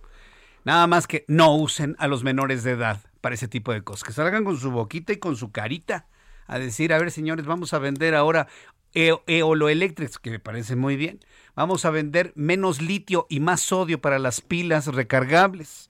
Nada 0.65 0.86
más 0.89 1.07
que 1.07 1.24
no 1.28 1.55
usen 1.55 1.94
a 1.98 2.09
los 2.09 2.24
menores 2.24 2.65
de 2.65 2.73
edad 2.73 3.01
para 3.20 3.36
ese 3.36 3.47
tipo 3.47 3.73
de 3.73 3.82
cosas. 3.82 4.03
Que 4.03 4.12
salgan 4.12 4.44
con 4.44 4.57
su 4.57 4.70
boquita 4.73 5.12
y 5.12 5.19
con 5.19 5.36
su 5.36 5.53
carita 5.53 6.07
a 6.47 6.59
decir, 6.59 6.93
a 6.93 6.98
ver 6.98 7.11
señores, 7.11 7.47
vamos 7.47 7.73
a 7.73 7.78
vender 7.78 8.15
ahora 8.15 8.48
eoloeléctricos, 8.94 10.19
que 10.19 10.31
me 10.31 10.40
parece 10.40 10.74
muy 10.74 10.97
bien. 10.97 11.20
Vamos 11.57 11.87
a 11.87 11.91
vender 11.91 12.33
menos 12.37 12.83
litio 12.83 13.27
y 13.31 13.41
más 13.41 13.62
sodio 13.62 13.99
para 13.99 14.19
las 14.19 14.43
pilas 14.43 14.89
recargables. 14.89 15.89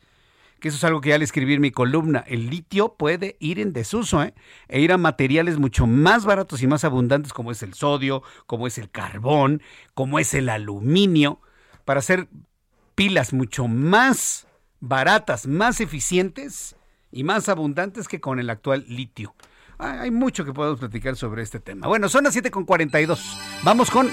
Que 0.60 0.68
eso 0.68 0.76
es 0.76 0.84
algo 0.84 1.00
que 1.00 1.10
ya 1.10 1.18
le 1.18 1.24
escribí 1.24 1.54
en 1.54 1.60
mi 1.60 1.72
columna. 1.72 2.24
El 2.26 2.48
litio 2.48 2.94
puede 2.94 3.36
ir 3.40 3.58
en 3.58 3.72
desuso 3.72 4.22
¿eh? 4.22 4.32
e 4.68 4.80
ir 4.80 4.92
a 4.92 4.96
materiales 4.96 5.58
mucho 5.58 5.88
más 5.88 6.24
baratos 6.24 6.62
y 6.62 6.68
más 6.68 6.84
abundantes 6.84 7.32
como 7.32 7.50
es 7.50 7.64
el 7.64 7.74
sodio, 7.74 8.22
como 8.46 8.68
es 8.68 8.78
el 8.78 8.88
carbón, 8.90 9.60
como 9.92 10.20
es 10.20 10.34
el 10.34 10.48
aluminio, 10.48 11.40
para 11.84 11.98
hacer 11.98 12.28
pilas 12.94 13.32
mucho 13.32 13.66
más 13.66 14.46
baratas, 14.78 15.48
más 15.48 15.80
eficientes 15.80 16.76
y 17.10 17.24
más 17.24 17.48
abundantes 17.48 18.06
que 18.06 18.20
con 18.20 18.38
el 18.38 18.50
actual 18.50 18.84
litio. 18.88 19.34
Hay 19.78 20.12
mucho 20.12 20.44
que 20.44 20.54
podemos 20.54 20.78
platicar 20.78 21.16
sobre 21.16 21.42
este 21.42 21.58
tema. 21.58 21.88
Bueno, 21.88 22.08
son 22.08 22.24
las 22.24 22.36
7.42. 22.36 23.36
Vamos 23.62 23.90
con 23.90 24.10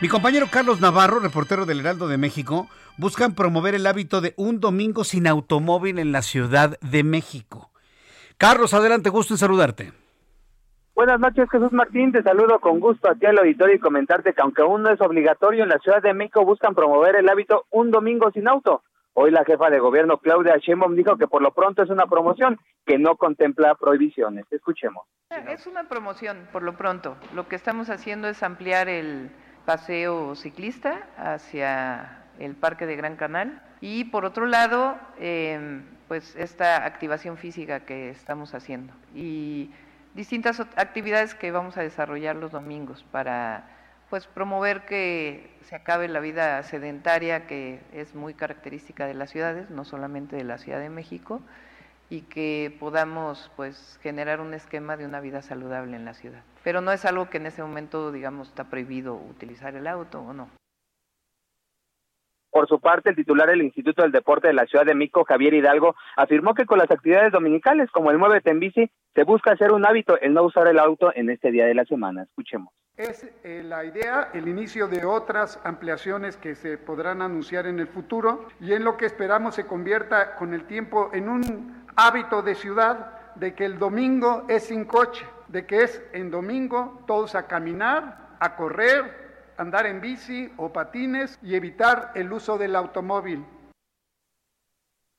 mi 0.00 0.08
compañero 0.08 0.46
Carlos 0.50 0.80
Navarro, 0.80 1.20
reportero 1.20 1.66
del 1.66 1.80
Heraldo 1.80 2.08
de 2.08 2.16
México. 2.16 2.68
Buscan 2.96 3.34
promover 3.34 3.74
el 3.74 3.86
hábito 3.86 4.20
de 4.20 4.34
un 4.36 4.58
domingo 4.58 5.04
sin 5.04 5.26
automóvil 5.26 5.98
en 5.98 6.10
la 6.12 6.22
Ciudad 6.22 6.78
de 6.80 7.04
México. 7.04 7.70
Carlos, 8.38 8.72
adelante, 8.72 9.10
gusto 9.10 9.34
en 9.34 9.38
saludarte. 9.38 9.92
Buenas 10.94 11.20
noches, 11.20 11.48
Jesús 11.50 11.72
Martín. 11.72 12.12
Te 12.12 12.22
saludo 12.22 12.60
con 12.60 12.80
gusto 12.80 13.10
aquí 13.10 13.26
al 13.26 13.38
auditorio 13.38 13.76
y 13.76 13.78
comentarte 13.78 14.32
que 14.32 14.40
aunque 14.40 14.62
aún 14.62 14.82
no 14.82 14.90
es 14.90 15.00
obligatorio, 15.00 15.64
en 15.64 15.68
la 15.68 15.78
Ciudad 15.78 16.02
de 16.02 16.14
México 16.14 16.44
buscan 16.44 16.74
promover 16.74 17.16
el 17.16 17.28
hábito 17.28 17.66
un 17.70 17.90
domingo 17.90 18.30
sin 18.32 18.48
auto. 18.48 18.82
Hoy 19.12 19.30
la 19.30 19.44
jefa 19.44 19.68
de 19.68 19.80
gobierno 19.80 20.18
Claudia 20.18 20.56
Sheinbaum 20.56 20.94
dijo 20.94 21.16
que 21.16 21.26
por 21.26 21.42
lo 21.42 21.52
pronto 21.52 21.82
es 21.82 21.90
una 21.90 22.06
promoción 22.06 22.58
que 22.86 22.98
no 22.98 23.16
contempla 23.16 23.74
prohibiciones. 23.74 24.46
Escuchemos. 24.50 25.04
Es 25.48 25.66
una 25.66 25.88
promoción 25.88 26.48
por 26.52 26.62
lo 26.62 26.76
pronto. 26.76 27.16
Lo 27.34 27.48
que 27.48 27.56
estamos 27.56 27.90
haciendo 27.90 28.28
es 28.28 28.42
ampliar 28.42 28.88
el 28.88 29.30
paseo 29.70 30.34
ciclista 30.34 31.06
hacia 31.16 32.24
el 32.40 32.56
Parque 32.56 32.86
de 32.86 32.96
Gran 32.96 33.14
Canal. 33.14 33.62
Y 33.80 34.02
por 34.06 34.24
otro 34.24 34.46
lado, 34.46 34.98
em, 35.20 35.84
pues 36.08 36.34
esta 36.34 36.84
activación 36.84 37.36
física 37.36 37.78
que 37.86 38.10
estamos 38.10 38.52
haciendo. 38.52 38.92
Y 39.14 39.70
distintas 40.12 40.58
actividades 40.58 41.36
que 41.36 41.52
vamos 41.52 41.76
a 41.76 41.82
desarrollar 41.82 42.34
los 42.34 42.50
domingos 42.50 43.04
para 43.12 43.62
pues 44.08 44.26
promover 44.26 44.86
que 44.86 45.56
se 45.62 45.76
acabe 45.76 46.08
la 46.08 46.18
vida 46.18 46.60
sedentaria 46.64 47.46
que 47.46 47.78
es 47.92 48.16
muy 48.16 48.34
característica 48.34 49.06
de 49.06 49.14
las 49.14 49.30
ciudades, 49.30 49.70
no 49.70 49.84
solamente 49.84 50.34
de 50.34 50.42
la 50.42 50.58
Ciudad 50.58 50.80
de 50.80 50.90
México, 50.90 51.42
y 52.10 52.22
que 52.22 52.76
podamos 52.78 53.50
pues 53.56 53.98
generar 54.02 54.40
un 54.40 54.52
esquema 54.52 54.96
de 54.96 55.06
una 55.06 55.20
vida 55.20 55.40
saludable 55.42 55.96
en 55.96 56.04
la 56.04 56.14
ciudad. 56.14 56.42
Pero 56.64 56.80
no 56.80 56.92
es 56.92 57.04
algo 57.04 57.30
que 57.30 57.38
en 57.38 57.46
ese 57.46 57.62
momento, 57.62 58.12
digamos, 58.12 58.48
está 58.48 58.64
prohibido 58.64 59.14
utilizar 59.14 59.74
el 59.76 59.86
auto 59.86 60.20
o 60.20 60.34
no. 60.34 60.50
Por 62.50 62.66
su 62.66 62.80
parte, 62.80 63.10
el 63.10 63.16
titular 63.16 63.48
del 63.48 63.62
Instituto 63.62 64.02
del 64.02 64.10
Deporte 64.10 64.48
de 64.48 64.54
la 64.54 64.66
Ciudad 64.66 64.84
de 64.84 64.94
Mico, 64.94 65.24
Javier 65.24 65.54
Hidalgo, 65.54 65.94
afirmó 66.16 66.52
que 66.54 66.66
con 66.66 66.78
las 66.78 66.90
actividades 66.90 67.32
dominicales 67.32 67.88
como 67.92 68.10
el 68.10 68.18
Muévete 68.18 68.50
en 68.50 68.58
Bici, 68.58 68.90
se 69.14 69.22
busca 69.22 69.52
hacer 69.52 69.70
un 69.70 69.86
hábito 69.86 70.18
el 70.20 70.34
no 70.34 70.42
usar 70.42 70.66
el 70.66 70.80
auto 70.80 71.12
en 71.14 71.30
este 71.30 71.52
día 71.52 71.66
de 71.66 71.74
la 71.74 71.84
semana. 71.84 72.24
Escuchemos. 72.24 72.72
Es 72.96 73.24
eh, 73.44 73.62
la 73.64 73.84
idea 73.84 74.30
el 74.34 74.46
inicio 74.46 74.88
de 74.88 75.06
otras 75.06 75.58
ampliaciones 75.64 76.36
que 76.36 76.54
se 76.54 76.76
podrán 76.76 77.22
anunciar 77.22 77.66
en 77.66 77.78
el 77.78 77.86
futuro 77.86 78.48
y 78.60 78.72
en 78.72 78.84
lo 78.84 78.96
que 78.96 79.06
esperamos 79.06 79.54
se 79.54 79.66
convierta 79.66 80.34
con 80.34 80.52
el 80.52 80.64
tiempo 80.64 81.08
en 81.14 81.28
un 81.28 81.79
hábito 81.96 82.42
de 82.42 82.54
ciudad 82.54 83.34
de 83.36 83.54
que 83.54 83.64
el 83.64 83.78
domingo 83.78 84.44
es 84.48 84.64
sin 84.64 84.84
coche, 84.84 85.26
de 85.48 85.66
que 85.66 85.82
es 85.82 86.02
en 86.12 86.30
domingo 86.30 87.02
todos 87.06 87.34
a 87.34 87.46
caminar, 87.46 88.36
a 88.40 88.56
correr, 88.56 89.54
andar 89.56 89.86
en 89.86 90.00
bici 90.00 90.50
o 90.56 90.72
patines 90.72 91.38
y 91.42 91.54
evitar 91.54 92.12
el 92.14 92.32
uso 92.32 92.58
del 92.58 92.76
automóvil. 92.76 93.44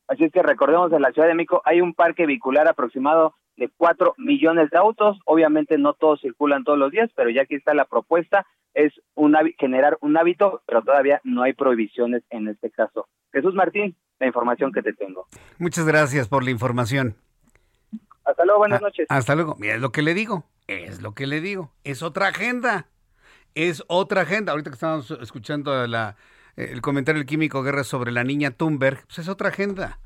Así 0.08 0.26
es 0.26 0.32
que 0.32 0.44
recordemos, 0.44 0.92
en 0.92 1.02
la 1.02 1.12
Ciudad 1.12 1.28
de 1.28 1.36
México 1.36 1.62
hay 1.64 1.80
un 1.80 1.94
parque 1.94 2.26
vehicular 2.26 2.68
aproximado 2.68 3.36
de 3.56 3.70
4 3.78 4.16
millones 4.18 4.70
de 4.70 4.78
autos. 4.78 5.20
Obviamente 5.26 5.78
no 5.78 5.94
todos 5.94 6.20
circulan 6.22 6.64
todos 6.64 6.78
los 6.78 6.92
días, 6.92 7.10
pero 7.16 7.30
ya 7.30 7.44
aquí 7.44 7.56
está 7.56 7.74
la 7.74 7.86
propuesta, 7.86 8.46
es 8.74 8.94
un 9.16 9.36
generar 9.58 9.98
un 10.02 10.18
hábito, 10.18 10.64
pero 10.66 10.82
todavía 10.82 11.22
no 11.24 11.44
hay 11.44 11.54
prohibiciones 11.54 12.24
en 12.30 12.48
este 12.48 12.72
caso. 12.72 13.08
Jesús 13.32 13.54
Martín, 13.54 13.96
la 14.22 14.28
información 14.28 14.72
que 14.72 14.82
te 14.82 14.94
tengo. 14.94 15.28
Muchas 15.58 15.86
gracias 15.86 16.28
por 16.28 16.44
la 16.44 16.52
información. 16.52 17.18
Hasta 18.24 18.46
luego, 18.46 18.60
buenas 18.60 18.82
ah, 18.82 18.86
noches. 18.86 19.08
Hasta 19.10 19.36
luego. 19.36 19.56
Mira, 19.60 19.76
es 19.76 19.82
lo 19.82 19.92
que 19.92 20.04
le 20.04 20.14
digo, 20.14 20.46
es 20.68 21.02
lo 21.02 21.14
que 21.14 21.28
le 21.28 21.42
digo. 21.42 21.74
Es 21.84 22.04
otra 22.04 22.28
agenda, 22.28 22.88
es 23.56 23.84
otra 23.88 24.22
agenda. 24.22 24.52
Ahorita 24.52 24.70
que 24.70 24.76
estamos 24.76 25.12
escuchando 25.20 25.88
la, 25.88 26.16
el 26.56 26.82
comentario 26.82 27.20
del 27.20 27.26
químico 27.26 27.64
Guerra 27.64 27.84
sobre 27.84 28.12
la 28.12 28.24
niña 28.24 28.52
Thunberg, 28.52 29.06
pues 29.08 29.20
es 29.20 29.28
otra 29.28 29.50
agenda. 29.50 30.00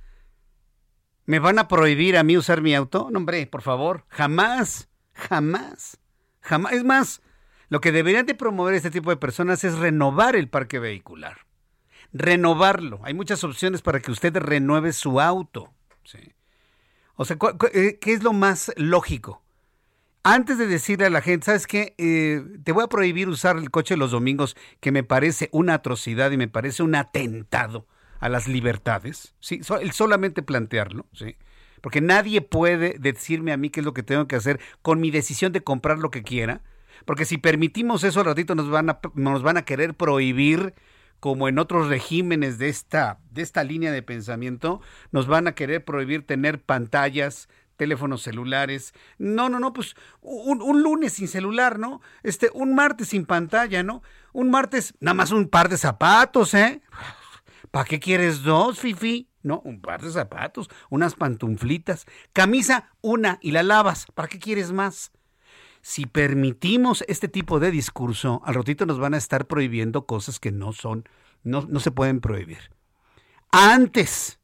¿Me 1.25 1.39
van 1.39 1.59
a 1.59 1.67
prohibir 1.67 2.17
a 2.17 2.23
mí 2.23 2.37
usar 2.37 2.61
mi 2.61 2.73
auto? 2.73 3.09
No, 3.11 3.19
hombre, 3.19 3.45
por 3.47 3.63
favor, 3.63 4.05
jamás, 4.07 4.89
jamás, 5.13 5.99
jamás. 6.39 6.71
Es 6.71 6.83
más, 6.85 7.21
lo 7.67 7.81
que 7.81 7.91
deberían 7.91 8.25
de 8.25 8.35
promover 8.35 8.75
este 8.75 8.91
tipo 8.91 9.09
de 9.09 9.17
personas 9.17 9.63
es 9.65 9.77
renovar 9.77 10.37
el 10.37 10.47
parque 10.47 10.79
vehicular. 10.79 11.44
Renovarlo. 12.17 13.01
Hay 13.03 13.13
muchas 13.13 13.43
opciones 13.43 13.81
para 13.81 13.99
que 13.99 14.09
usted 14.09 14.33
renueve 14.37 14.93
su 14.93 15.19
auto. 15.19 15.73
O 17.17 17.25
sea, 17.25 17.37
eh, 17.73 17.97
¿qué 17.99 18.13
es 18.13 18.23
lo 18.23 18.31
más 18.31 18.71
lógico? 18.77 19.41
Antes 20.23 20.57
de 20.57 20.65
decirle 20.65 21.05
a 21.05 21.09
la 21.09 21.21
gente, 21.21 21.45
¿sabes 21.45 21.67
qué? 21.67 21.93
Eh, 21.97 22.41
te 22.63 22.71
voy 22.71 22.85
a 22.85 22.87
prohibir 22.87 23.27
usar 23.27 23.57
el 23.57 23.69
coche 23.69 23.97
los 23.97 24.11
domingos, 24.11 24.55
que 24.79 24.93
me 24.93 25.03
parece 25.03 25.49
una 25.51 25.75
atrocidad 25.75 26.31
y 26.31 26.37
me 26.37 26.47
parece 26.47 26.83
un 26.83 26.95
atentado 26.95 27.85
a 28.19 28.29
las 28.29 28.47
libertades, 28.47 29.35
¿sí? 29.41 29.61
el 29.81 29.91
solamente 29.91 30.41
plantearlo, 30.41 31.05
¿sí? 31.11 31.35
Porque 31.81 32.01
nadie 32.01 32.41
puede 32.41 32.95
decirme 32.97 33.51
a 33.51 33.57
mí 33.57 33.69
qué 33.69 33.81
es 33.81 33.85
lo 33.85 33.93
que 33.93 34.03
tengo 34.03 34.27
que 34.27 34.37
hacer 34.37 34.59
con 34.81 34.99
mi 34.99 35.11
decisión 35.11 35.51
de 35.51 35.61
comprar 35.61 35.99
lo 35.99 36.11
que 36.11 36.23
quiera, 36.23 36.61
porque 37.05 37.25
si 37.25 37.37
permitimos 37.37 38.03
eso 38.03 38.21
al 38.21 38.25
ratito 38.25 38.55
nos 38.55 38.69
van 38.69 38.89
a, 38.89 38.99
nos 39.13 39.43
van 39.43 39.57
a 39.57 39.65
querer 39.65 39.93
prohibir 39.93 40.73
como 41.25 41.47
en 41.47 41.57
otros 41.57 41.87
regímenes 41.87 42.59
de 42.59 42.69
esta, 42.69 43.17
de 43.31 43.41
esta 43.41 43.63
línea 43.63 43.91
de 43.91 44.03
pensamiento, 44.03 44.79
nos 45.11 45.25
van 45.25 45.47
a 45.47 45.55
querer 45.55 45.83
prohibir 45.83 46.23
tener 46.23 46.61
pantallas, 46.61 47.49
teléfonos 47.77 48.21
celulares. 48.21 48.93
No, 49.17 49.49
no, 49.49 49.59
no, 49.59 49.73
pues 49.73 49.95
un, 50.21 50.61
un, 50.61 50.83
lunes 50.83 51.13
sin 51.13 51.27
celular, 51.27 51.79
¿no? 51.79 51.99
Este, 52.21 52.51
un 52.53 52.75
martes 52.75 53.07
sin 53.07 53.25
pantalla, 53.25 53.81
¿no? 53.81 54.03
Un 54.33 54.51
martes, 54.51 54.93
nada 54.99 55.15
más 55.15 55.31
un 55.31 55.49
par 55.49 55.67
de 55.67 55.77
zapatos, 55.77 56.53
¿eh? 56.53 56.83
¿Para 57.71 57.85
qué 57.85 57.99
quieres 57.99 58.43
dos, 58.43 58.79
Fifi? 58.79 59.27
No, 59.41 59.61
un 59.65 59.81
par 59.81 60.03
de 60.03 60.11
zapatos, 60.11 60.69
unas 60.91 61.15
pantuflitas, 61.15 62.05
camisa, 62.33 62.91
una 63.01 63.39
y 63.41 63.49
la 63.49 63.63
lavas. 63.63 64.05
¿Para 64.13 64.27
qué 64.27 64.37
quieres 64.37 64.71
más? 64.71 65.11
Si 65.87 66.07
permitimos 66.07 67.05
este 67.07 67.27
tipo 67.27 67.59
de 67.59 67.69
discurso, 67.69 68.41
al 68.43 68.55
ratito 68.55 68.87
nos 68.87 68.97
van 68.97 69.13
a 69.13 69.17
estar 69.17 69.45
prohibiendo 69.45 70.07
cosas 70.07 70.39
que 70.39 70.51
no 70.51 70.73
son, 70.73 71.07
no, 71.43 71.61
no 71.69 71.79
se 71.79 71.91
pueden 71.91 72.21
prohibir. 72.21 72.71
Antes 73.51 74.39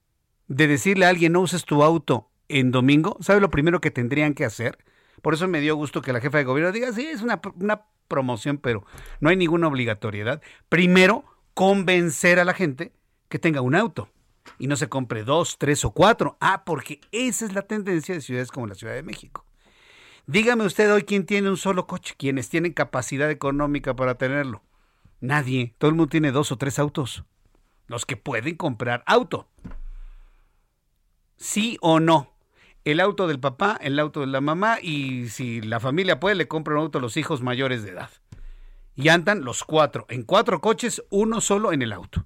de 0.47 0.68
decirle 0.68 1.07
a 1.07 1.09
alguien 1.09 1.34
no 1.34 1.39
uses 1.41 1.65
tu 1.65 1.81
auto 1.81 2.30
en 2.47 2.69
domingo, 2.69 3.18
¿sabe 3.22 3.41
lo 3.41 3.49
primero 3.49 3.81
que 3.81 3.89
tendrían 3.89 4.35
que 4.35 4.45
hacer? 4.45 4.77
Por 5.23 5.34
eso 5.34 5.47
me 5.47 5.61
dio 5.61 5.76
gusto 5.76 6.03
que 6.03 6.13
la 6.13 6.22
jefa 6.22 6.38
de 6.38 6.43
gobierno 6.43 6.72
diga, 6.72 6.93
sí, 6.93 7.07
es 7.07 7.23
una, 7.23 7.41
una 7.55 7.85
promoción, 8.07 8.59
pero 8.59 8.85
no 9.19 9.31
hay 9.31 9.35
ninguna 9.35 9.68
obligatoriedad. 9.68 10.43
Primero, 10.69 11.26
convencer 11.55 12.39
a 12.39 12.45
la 12.45 12.53
gente 12.53 12.93
que 13.30 13.39
tenga 13.39 13.61
un 13.61 13.73
auto 13.73 14.09
y 14.59 14.68
no 14.68 14.76
se 14.76 14.89
compre 14.89 15.23
dos, 15.23 15.57
tres 15.57 15.85
o 15.85 15.91
cuatro. 15.91 16.38
Ah, 16.39 16.65
porque 16.65 17.01
esa 17.11 17.45
es 17.45 17.53
la 17.55 17.63
tendencia 17.63 18.13
de 18.13 18.22
ciudades 18.22 18.51
como 18.51 18.68
la 18.68 18.76
Ciudad 18.76 18.93
de 18.93 19.01
México. 19.01 19.43
Dígame 20.31 20.63
usted 20.63 20.89
hoy 20.93 21.03
quién 21.03 21.25
tiene 21.25 21.49
un 21.49 21.57
solo 21.57 21.87
coche, 21.87 22.15
quienes 22.17 22.47
tienen 22.47 22.71
capacidad 22.71 23.29
económica 23.29 23.97
para 23.97 24.15
tenerlo. 24.15 24.63
Nadie. 25.19 25.75
Todo 25.77 25.89
el 25.89 25.97
mundo 25.97 26.09
tiene 26.09 26.31
dos 26.31 26.53
o 26.53 26.57
tres 26.57 26.79
autos. 26.79 27.25
Los 27.87 28.05
que 28.05 28.15
pueden 28.15 28.55
comprar 28.55 29.03
auto. 29.07 29.49
Sí 31.35 31.77
o 31.81 31.99
no. 31.99 32.31
El 32.85 33.01
auto 33.01 33.27
del 33.27 33.41
papá, 33.41 33.77
el 33.81 33.99
auto 33.99 34.21
de 34.21 34.27
la 34.27 34.39
mamá 34.39 34.77
y 34.81 35.27
si 35.27 35.59
la 35.59 35.81
familia 35.81 36.21
puede 36.21 36.35
le 36.35 36.47
compra 36.47 36.75
un 36.75 36.79
auto 36.83 36.99
a 36.99 37.01
los 37.01 37.17
hijos 37.17 37.41
mayores 37.41 37.83
de 37.83 37.89
edad. 37.89 38.09
Y 38.95 39.09
andan 39.09 39.43
los 39.43 39.65
cuatro, 39.65 40.05
en 40.07 40.23
cuatro 40.23 40.61
coches, 40.61 41.03
uno 41.09 41.41
solo 41.41 41.73
en 41.73 41.81
el 41.81 41.91
auto. 41.91 42.25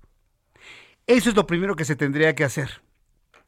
Eso 1.07 1.31
es 1.31 1.35
lo 1.35 1.47
primero 1.47 1.75
que 1.75 1.85
se 1.85 1.95
tendría 1.95 2.35
que 2.35 2.43
hacer 2.43 2.83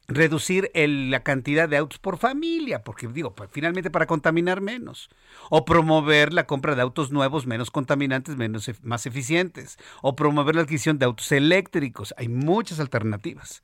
reducir 0.08 0.70
el, 0.74 1.10
la 1.10 1.22
cantidad 1.22 1.68
de 1.68 1.76
autos 1.76 1.98
por 1.98 2.16
familia, 2.16 2.82
porque 2.82 3.06
digo, 3.06 3.34
pues, 3.34 3.50
finalmente 3.52 3.90
para 3.90 4.06
contaminar 4.06 4.60
menos, 4.62 5.10
o 5.50 5.64
promover 5.64 6.32
la 6.32 6.46
compra 6.46 6.74
de 6.74 6.82
autos 6.82 7.12
nuevos 7.12 7.46
menos 7.46 7.70
contaminantes, 7.70 8.36
menos 8.36 8.70
más 8.82 9.06
eficientes, 9.06 9.78
o 10.02 10.16
promover 10.16 10.56
la 10.56 10.62
adquisición 10.62 10.98
de 10.98 11.04
autos 11.04 11.30
eléctricos. 11.30 12.14
Hay 12.16 12.28
muchas 12.28 12.80
alternativas. 12.80 13.62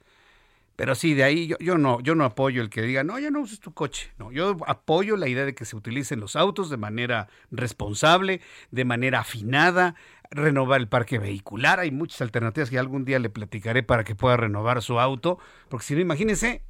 Pero 0.77 0.97
sí, 0.97 1.15
de 1.15 1.23
ahí 1.23 1.55
yo, 1.61 1.79
no, 1.79 2.01
yo 2.01 2.17
no 2.17 2.25
apoyo 2.25 2.61
el 2.61 2.69
que 2.69 2.83
diga, 2.83 3.05
no, 3.05 3.19
ya 3.19 3.31
no 3.31 3.41
uses 3.41 3.61
tu 3.61 3.73
coche. 3.73 4.11
No, 4.19 4.33
yo 4.33 4.57
apoyo 4.67 5.17
la 5.17 5.29
idea 5.29 5.45
de 5.45 5.55
que 5.55 5.65
se 5.65 5.77
utilicen 5.77 6.19
los 6.19 6.35
autos 6.35 6.69
de 6.69 6.77
manera 6.77 7.29
responsable, 7.53 8.41
de 8.73 8.85
manera 8.85 9.21
afinada, 9.21 9.95
renovar 10.31 10.81
el 10.81 10.89
parque 10.89 11.19
vehicular. 11.21 11.79
Hay 11.79 11.93
muchas 11.93 12.23
alternativas 12.23 12.71
que 12.71 12.79
algún 12.79 13.05
día 13.05 13.21
le 13.21 13.31
platicaré 13.31 13.85
para 13.85 14.03
que 14.03 14.17
pueda 14.17 14.37
renovar 14.37 14.83
su 14.83 14.99
auto. 14.99 15.39
Porque 15.69 15.87
si 15.87 15.95
no, 15.95 16.01
imagínense, 16.01 16.65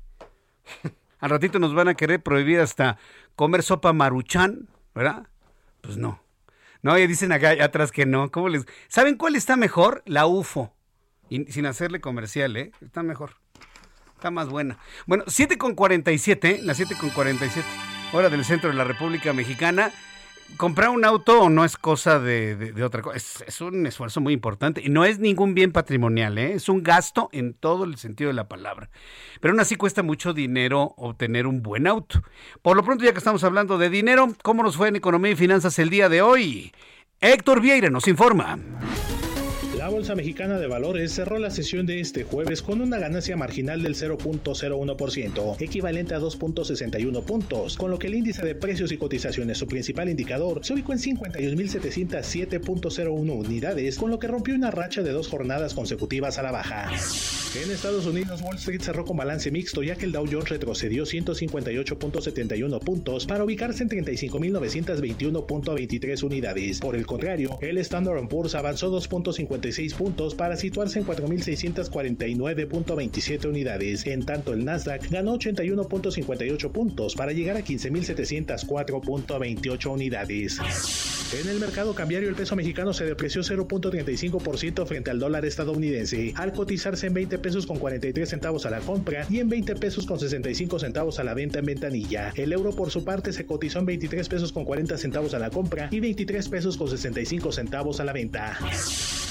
al 1.18 1.30
ratito 1.30 1.58
nos 1.58 1.74
van 1.74 1.88
a 1.88 1.94
querer 1.94 2.22
prohibir 2.22 2.60
hasta 2.60 2.98
comer 3.36 3.62
sopa 3.62 3.94
maruchan, 3.94 4.68
¿verdad? 4.94 5.28
Pues 5.80 5.96
no. 5.96 6.20
No, 6.82 6.98
ya 6.98 7.06
dicen 7.06 7.32
acá 7.32 7.52
atrás 7.64 7.90
que 7.90 8.04
no. 8.04 8.30
¿Cómo 8.30 8.50
les... 8.50 8.66
¿Saben 8.88 9.16
cuál 9.16 9.34
está 9.34 9.56
mejor? 9.56 10.02
La 10.04 10.26
UFO. 10.26 10.74
Sin 11.48 11.64
hacerle 11.64 12.02
comercial, 12.02 12.54
¿eh? 12.58 12.72
Está 12.82 13.02
mejor. 13.02 13.36
Está 14.24 14.30
más 14.30 14.48
buena. 14.48 14.78
Bueno, 15.06 15.24
7 15.26 15.58
con 15.58 15.74
47, 15.74 16.60
la 16.62 16.72
7 16.72 16.94
con 16.98 17.10
47, 17.10 17.68
hora 18.14 18.30
del 18.30 18.42
centro 18.42 18.70
de 18.70 18.74
la 18.74 18.84
República 18.84 19.34
Mexicana. 19.34 19.92
Comprar 20.56 20.88
un 20.88 21.04
auto 21.04 21.50
no 21.50 21.62
es 21.62 21.76
cosa 21.76 22.18
de, 22.18 22.72
otra 22.82 23.02
cosa, 23.02 23.18
es, 23.18 23.60
un 23.60 23.84
esfuerzo 23.84 24.22
muy 24.22 24.32
importante 24.32 24.80
y 24.82 24.88
no 24.88 25.04
es 25.04 25.18
ningún 25.18 25.52
bien 25.52 25.72
patrimonial, 25.72 26.38
¿eh? 26.38 26.54
es 26.54 26.70
un 26.70 26.82
gasto 26.82 27.28
en 27.32 27.52
todo 27.52 27.84
el 27.84 27.98
sentido 27.98 28.28
de 28.28 28.34
la 28.34 28.48
palabra. 28.48 28.88
Pero 29.42 29.52
aún 29.52 29.60
así 29.60 29.76
cuesta 29.76 30.02
mucho 30.02 30.32
dinero 30.32 30.94
obtener 30.96 31.46
un 31.46 31.62
buen 31.62 31.86
auto. 31.86 32.22
Por 32.62 32.78
lo 32.78 32.82
pronto, 32.82 33.04
ya 33.04 33.12
que 33.12 33.18
estamos 33.18 33.44
hablando 33.44 33.76
de 33.76 33.90
dinero, 33.90 34.32
¿cómo 34.42 34.62
nos 34.62 34.78
fue 34.78 34.88
en 34.88 34.96
economía 34.96 35.32
y 35.32 35.36
finanzas 35.36 35.78
el 35.78 35.90
día 35.90 36.08
de 36.08 36.22
hoy? 36.22 36.72
Héctor 37.20 37.60
Vieira 37.60 37.90
nos 37.90 38.08
informa. 38.08 38.58
La 39.84 39.90
Bolsa 39.90 40.14
Mexicana 40.14 40.58
de 40.58 40.66
Valores 40.66 41.12
cerró 41.12 41.38
la 41.38 41.50
sesión 41.50 41.84
de 41.84 42.00
este 42.00 42.24
jueves 42.24 42.62
con 42.62 42.80
una 42.80 42.98
ganancia 42.98 43.36
marginal 43.36 43.82
del 43.82 43.94
0.01%, 43.94 45.60
equivalente 45.60 46.14
a 46.14 46.20
2.61 46.20 47.22
puntos, 47.22 47.76
con 47.76 47.90
lo 47.90 47.98
que 47.98 48.06
el 48.06 48.14
índice 48.14 48.42
de 48.46 48.54
precios 48.54 48.92
y 48.92 48.96
cotizaciones, 48.96 49.58
su 49.58 49.66
principal 49.66 50.08
indicador, 50.08 50.64
se 50.64 50.72
ubicó 50.72 50.94
en 50.94 51.00
51.707.01 51.00 53.10
unidades, 53.10 53.98
con 53.98 54.10
lo 54.10 54.18
que 54.18 54.26
rompió 54.26 54.54
una 54.54 54.70
racha 54.70 55.02
de 55.02 55.12
dos 55.12 55.28
jornadas 55.28 55.74
consecutivas 55.74 56.38
a 56.38 56.42
la 56.42 56.52
baja. 56.52 56.90
En 57.62 57.70
Estados 57.70 58.06
Unidos, 58.06 58.40
Wall 58.40 58.56
Street 58.56 58.80
cerró 58.80 59.04
con 59.04 59.18
balance 59.18 59.50
mixto, 59.50 59.82
ya 59.82 59.96
que 59.96 60.06
el 60.06 60.12
Dow 60.12 60.24
Jones 60.24 60.48
retrocedió 60.48 61.04
158.71 61.04 62.80
puntos 62.80 63.26
para 63.26 63.44
ubicarse 63.44 63.82
en 63.82 63.90
35.921.23 63.90 66.22
unidades. 66.22 66.80
Por 66.80 66.96
el 66.96 67.04
contrario, 67.04 67.58
el 67.60 67.76
Standard 67.76 68.26
Poor's 68.28 68.54
avanzó 68.54 68.88
2.56 69.74 69.94
puntos 69.94 70.34
para 70.34 70.56
situarse 70.56 70.98
en 70.98 71.06
4.649.27 71.06 73.46
unidades. 73.46 74.04
En 74.06 74.24
tanto, 74.24 74.52
el 74.52 74.64
Nasdaq 74.64 75.08
ganó 75.10 75.38
81.58 75.38 76.72
puntos 76.72 77.14
para 77.14 77.30
llegar 77.32 77.56
a 77.56 77.60
15.704.28 77.60 79.92
unidades. 79.92 80.58
En 81.32 81.48
el 81.48 81.58
mercado 81.58 81.94
cambiario, 81.94 82.28
el 82.28 82.34
peso 82.34 82.54
mexicano 82.54 82.92
se 82.92 83.06
depreció 83.06 83.40
0.35% 83.42 84.86
frente 84.86 85.10
al 85.10 85.18
dólar 85.18 85.44
estadounidense, 85.44 86.32
al 86.36 86.52
cotizarse 86.52 87.08
en 87.08 87.14
20 87.14 87.38
pesos 87.38 87.66
con 87.66 87.78
43 87.78 88.28
centavos 88.28 88.66
a 88.66 88.70
la 88.70 88.78
compra 88.80 89.26
y 89.28 89.40
en 89.40 89.48
20 89.48 89.74
pesos 89.76 90.06
con 90.06 90.20
65 90.20 90.78
centavos 90.78 91.18
a 91.18 91.24
la 91.24 91.34
venta 91.34 91.58
en 91.58 91.66
ventanilla. 91.66 92.32
El 92.36 92.52
euro, 92.52 92.70
por 92.72 92.90
su 92.90 93.04
parte, 93.04 93.32
se 93.32 93.46
cotizó 93.46 93.80
en 93.80 93.86
23 93.86 94.28
pesos 94.28 94.52
con 94.52 94.64
40 94.64 94.96
centavos 94.98 95.34
a 95.34 95.40
la 95.40 95.50
compra 95.50 95.88
y 95.90 95.98
23 96.00 96.48
pesos 96.48 96.76
con 96.76 96.88
65 96.88 97.50
centavos 97.52 98.00
a 98.00 98.04
la 98.04 98.12
venta. 98.12 98.58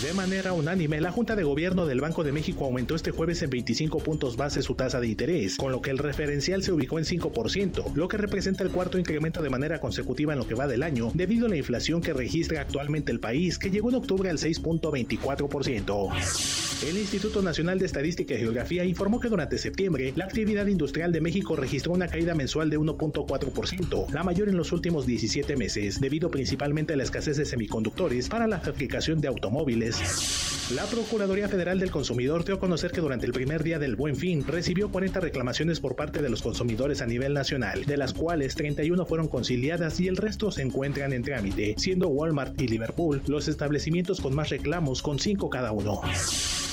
De 0.02 0.14
manera 0.14 0.33
unánime, 0.54 1.00
la 1.00 1.12
Junta 1.12 1.36
de 1.36 1.44
Gobierno 1.44 1.86
del 1.86 2.02
Banco 2.02 2.24
de 2.24 2.32
México 2.32 2.66
aumentó 2.66 2.96
este 2.96 3.12
jueves 3.12 3.42
en 3.44 3.52
25 3.52 4.00
puntos 4.00 4.36
base 4.36 4.64
su 4.64 4.74
tasa 4.74 5.00
de 5.00 5.08
interés, 5.08 5.58
con 5.58 5.72
lo 5.72 5.82
que 5.82 5.92
el 5.92 6.00
referencial 6.00 6.64
se 6.64 6.72
ubicó 6.72 6.98
en 6.98 7.06
5%, 7.06 7.94
lo 7.94 8.08
que 8.08 8.18
representa 8.18 8.64
el 8.64 8.72
cuarto 8.72 8.98
incremento 8.98 9.42
de 9.42 9.50
manera 9.50 9.80
consecutiva 9.80 10.34
en 10.34 10.40
lo 10.40 10.48
que 10.48 10.56
va 10.56 10.68
del 10.68 10.84
año, 10.84 11.12
debido 11.14 11.46
a 11.46 11.50
la 11.50 11.58
inflación 11.58 12.02
que 12.02 12.14
registra 12.14 12.62
actualmente 12.62 13.12
el 13.12 13.20
país, 13.20 13.60
que 13.60 13.70
llegó 13.70 13.90
en 13.90 13.96
octubre 13.96 14.30
al 14.30 14.38
6.24%. 14.38 16.63
El 16.86 16.98
Instituto 16.98 17.42
Nacional 17.42 17.80
de 17.80 17.86
Estadística 17.86 18.34
y 18.34 18.40
Geografía 18.40 18.84
informó 18.84 19.22
que 19.22 19.30
durante 19.30 19.58
septiembre, 19.58 20.12
la 20.18 20.26
actividad 20.26 20.68
industrial 20.68 21.14
de 21.14 21.22
México 21.22 21.56
registró 21.56 21.94
una 21.94 22.10
caída 22.10 22.36
mensual 22.36 22.70
de 22.70 22.78
1.4%, 22.78 24.10
la 24.12 24.24
mayor 24.24 24.50
en 24.50 24.58
los 24.58 24.74
últimos 24.74 25.06
17 25.06 25.56
meses, 25.56 26.02
debido 26.02 26.30
principalmente 26.30 26.94
a 26.94 26.98
la 26.98 27.04
escasez 27.04 27.38
de 27.38 27.46
semiconductores 27.46 28.28
para 28.28 28.48
la 28.48 28.60
fabricación 28.60 29.22
de 29.22 29.30
automóviles. 29.30 30.53
La 30.72 30.86
Procuraduría 30.86 31.50
Federal 31.50 31.78
del 31.78 31.92
Consumidor 31.92 32.46
dio 32.46 32.56
a 32.56 32.60
conocer 32.60 32.92
que 32.92 33.02
durante 33.02 33.26
el 33.26 33.34
primer 33.34 33.64
día 33.64 33.80
del 33.80 33.98
Buen 33.98 34.16
Fin 34.16 34.48
recibió 34.48 34.90
40 34.90 35.20
reclamaciones 35.20 35.82
por 35.82 35.98
parte 35.98 36.22
de 36.22 36.30
los 36.30 36.42
consumidores 36.42 37.02
a 37.02 37.06
nivel 37.06 37.34
nacional, 37.34 37.84
de 37.84 37.98
las 37.98 38.14
cuales 38.14 38.56
31 38.56 39.06
fueron 39.06 39.28
conciliadas 39.28 40.00
y 40.00 40.08
el 40.08 40.16
resto 40.16 40.52
se 40.52 40.62
encuentran 40.62 41.12
en 41.12 41.22
trámite, 41.22 41.76
siendo 41.78 42.08
Walmart 42.08 42.60
y 42.62 42.70
Liverpool 42.70 43.22
los 43.28 43.50
establecimientos 43.50 44.22
con 44.22 44.34
más 44.34 44.50
reclamos 44.50 45.02
con 45.02 45.20
5 45.20 45.50
cada 45.50 45.74
uno. 45.74 46.00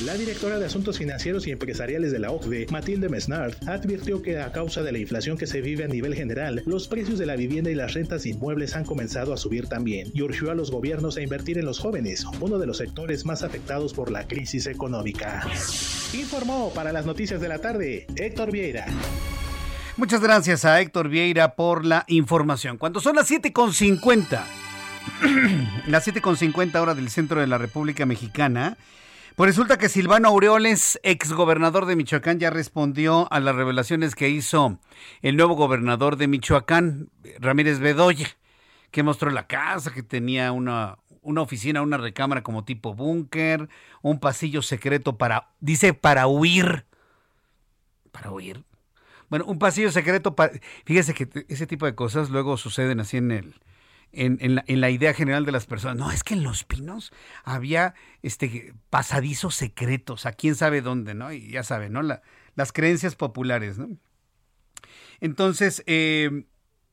La 0.04 0.14
directora 0.14 0.58
de 0.58 0.64
Asuntos 0.64 0.96
Financieros 0.96 1.46
y 1.46 1.50
Empresariales 1.50 2.10
de 2.10 2.20
la 2.20 2.30
OCDE, 2.30 2.68
Matilde 2.70 3.10
Mesnard, 3.10 3.54
advirtió 3.66 4.22
que 4.22 4.38
a 4.38 4.50
causa 4.50 4.82
de 4.82 4.92
la 4.92 4.98
inflación 4.98 5.36
que 5.36 5.46
se 5.46 5.60
vive 5.60 5.84
a 5.84 5.88
nivel 5.88 6.14
general, 6.14 6.62
los 6.64 6.88
precios 6.88 7.18
de 7.18 7.26
la 7.26 7.36
vivienda 7.36 7.70
y 7.70 7.74
las 7.74 7.92
rentas 7.92 8.24
inmuebles 8.24 8.76
han 8.76 8.86
comenzado 8.86 9.34
a 9.34 9.36
subir 9.36 9.66
también, 9.66 10.10
y 10.14 10.22
urgió 10.22 10.50
a 10.50 10.54
los 10.54 10.70
gobiernos 10.70 11.18
a 11.18 11.22
invertir 11.22 11.58
en 11.58 11.66
los 11.66 11.80
jóvenes, 11.80 12.24
uno 12.40 12.58
de 12.58 12.66
los 12.66 12.78
sectores 12.78 13.26
más 13.26 13.42
afectados 13.42 13.89
por 13.92 14.10
la 14.10 14.26
crisis 14.26 14.66
económica. 14.66 15.46
Informó 16.12 16.72
para 16.74 16.92
las 16.92 17.06
noticias 17.06 17.40
de 17.40 17.48
la 17.48 17.58
tarde 17.58 18.06
Héctor 18.16 18.50
Vieira. 18.50 18.86
Muchas 19.96 20.20
gracias 20.20 20.64
a 20.64 20.80
Héctor 20.80 21.08
Vieira 21.08 21.54
por 21.54 21.84
la 21.84 22.04
información. 22.08 22.78
Cuando 22.78 23.00
son 23.00 23.16
las 23.16 23.30
7.50, 23.30 24.42
las 25.88 26.08
7.50 26.08 26.80
hora 26.80 26.94
del 26.94 27.10
centro 27.10 27.40
de 27.40 27.46
la 27.46 27.58
República 27.58 28.06
Mexicana, 28.06 28.78
pues 29.36 29.48
resulta 29.48 29.78
que 29.78 29.88
Silvano 29.88 30.28
Aureoles, 30.28 31.00
exgobernador 31.02 31.86
de 31.86 31.96
Michoacán, 31.96 32.38
ya 32.38 32.50
respondió 32.50 33.26
a 33.32 33.40
las 33.40 33.54
revelaciones 33.54 34.14
que 34.14 34.28
hizo 34.28 34.78
el 35.22 35.36
nuevo 35.36 35.54
gobernador 35.54 36.16
de 36.16 36.28
Michoacán, 36.28 37.10
Ramírez 37.38 37.78
Bedoya, 37.78 38.28
que 38.90 39.02
mostró 39.02 39.30
la 39.30 39.46
casa, 39.46 39.92
que 39.92 40.02
tenía 40.02 40.52
una, 40.52 40.98
una 41.22 41.42
oficina, 41.42 41.82
una 41.82 41.96
recámara 41.96 42.42
como 42.42 42.64
tipo 42.64 42.94
búnker, 42.94 43.68
un 44.02 44.20
pasillo 44.20 44.62
secreto 44.62 45.18
para, 45.18 45.50
dice, 45.60 45.94
para 45.94 46.26
huir. 46.26 46.86
Para 48.12 48.30
huir. 48.30 48.64
Bueno, 49.28 49.44
un 49.46 49.58
pasillo 49.58 49.92
secreto, 49.92 50.34
fíjese 50.84 51.14
que 51.14 51.46
ese 51.48 51.66
tipo 51.66 51.86
de 51.86 51.94
cosas 51.94 52.30
luego 52.30 52.56
suceden 52.56 53.00
así 53.00 53.16
en 53.16 53.30
el... 53.30 53.54
En, 54.12 54.56
la, 54.80 54.90
idea 54.90 55.14
general 55.14 55.44
de 55.44 55.52
las 55.52 55.66
personas. 55.66 55.96
No, 55.96 56.10
es 56.10 56.24
que 56.24 56.34
en 56.34 56.42
Los 56.42 56.64
Pinos 56.64 57.12
había 57.44 57.94
este 58.22 58.74
pasadizos 58.90 59.54
secretos, 59.54 60.26
a 60.26 60.32
quién 60.32 60.56
sabe 60.56 60.82
dónde, 60.82 61.14
¿no? 61.14 61.32
Y 61.32 61.52
ya 61.52 61.62
saben, 61.62 61.92
¿no? 61.92 62.02
La, 62.02 62.20
las 62.56 62.72
creencias 62.72 63.14
populares, 63.14 63.78
¿no? 63.78 63.88
Entonces, 65.20 65.84
eh, 65.86 66.44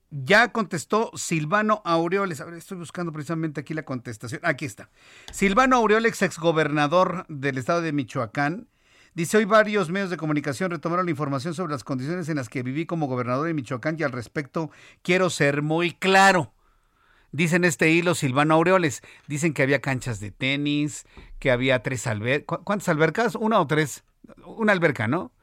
ya 0.09 0.51
contestó 0.51 1.11
Silvano 1.15 1.81
Aureoles. 1.85 2.41
A 2.41 2.45
ver, 2.45 2.55
estoy 2.55 2.77
buscando 2.77 3.11
precisamente 3.11 3.61
aquí 3.61 3.73
la 3.73 3.83
contestación. 3.83 4.41
Aquí 4.43 4.65
está. 4.65 4.89
Silvano 5.31 5.77
Aureoles, 5.77 6.21
exgobernador 6.21 7.25
del 7.27 7.57
estado 7.57 7.81
de 7.81 7.91
Michoacán. 7.91 8.67
Dice, 9.13 9.37
hoy 9.37 9.45
varios 9.45 9.89
medios 9.89 10.09
de 10.09 10.17
comunicación 10.17 10.71
retomaron 10.71 11.05
la 11.05 11.11
información 11.11 11.53
sobre 11.53 11.71
las 11.73 11.83
condiciones 11.83 12.29
en 12.29 12.37
las 12.37 12.49
que 12.49 12.63
viví 12.63 12.85
como 12.85 13.07
gobernador 13.07 13.47
de 13.47 13.53
Michoacán 13.53 13.97
y 13.99 14.03
al 14.03 14.11
respecto 14.11 14.69
quiero 15.01 15.29
ser 15.29 15.61
muy 15.61 15.91
claro. 15.91 16.53
Dicen 17.31 17.65
este 17.65 17.91
hilo 17.91 18.15
Silvano 18.15 18.53
Aureoles. 18.53 19.01
Dicen 19.27 19.53
que 19.53 19.63
había 19.63 19.81
canchas 19.81 20.19
de 20.19 20.31
tenis, 20.31 21.05
que 21.39 21.51
había 21.51 21.83
tres 21.83 22.07
albercas. 22.07 22.59
¿Cuántas 22.63 22.89
albercas? 22.89 23.35
Una 23.35 23.59
o 23.59 23.67
tres. 23.67 24.03
Una 24.45 24.71
alberca, 24.71 25.07
¿no? 25.07 25.33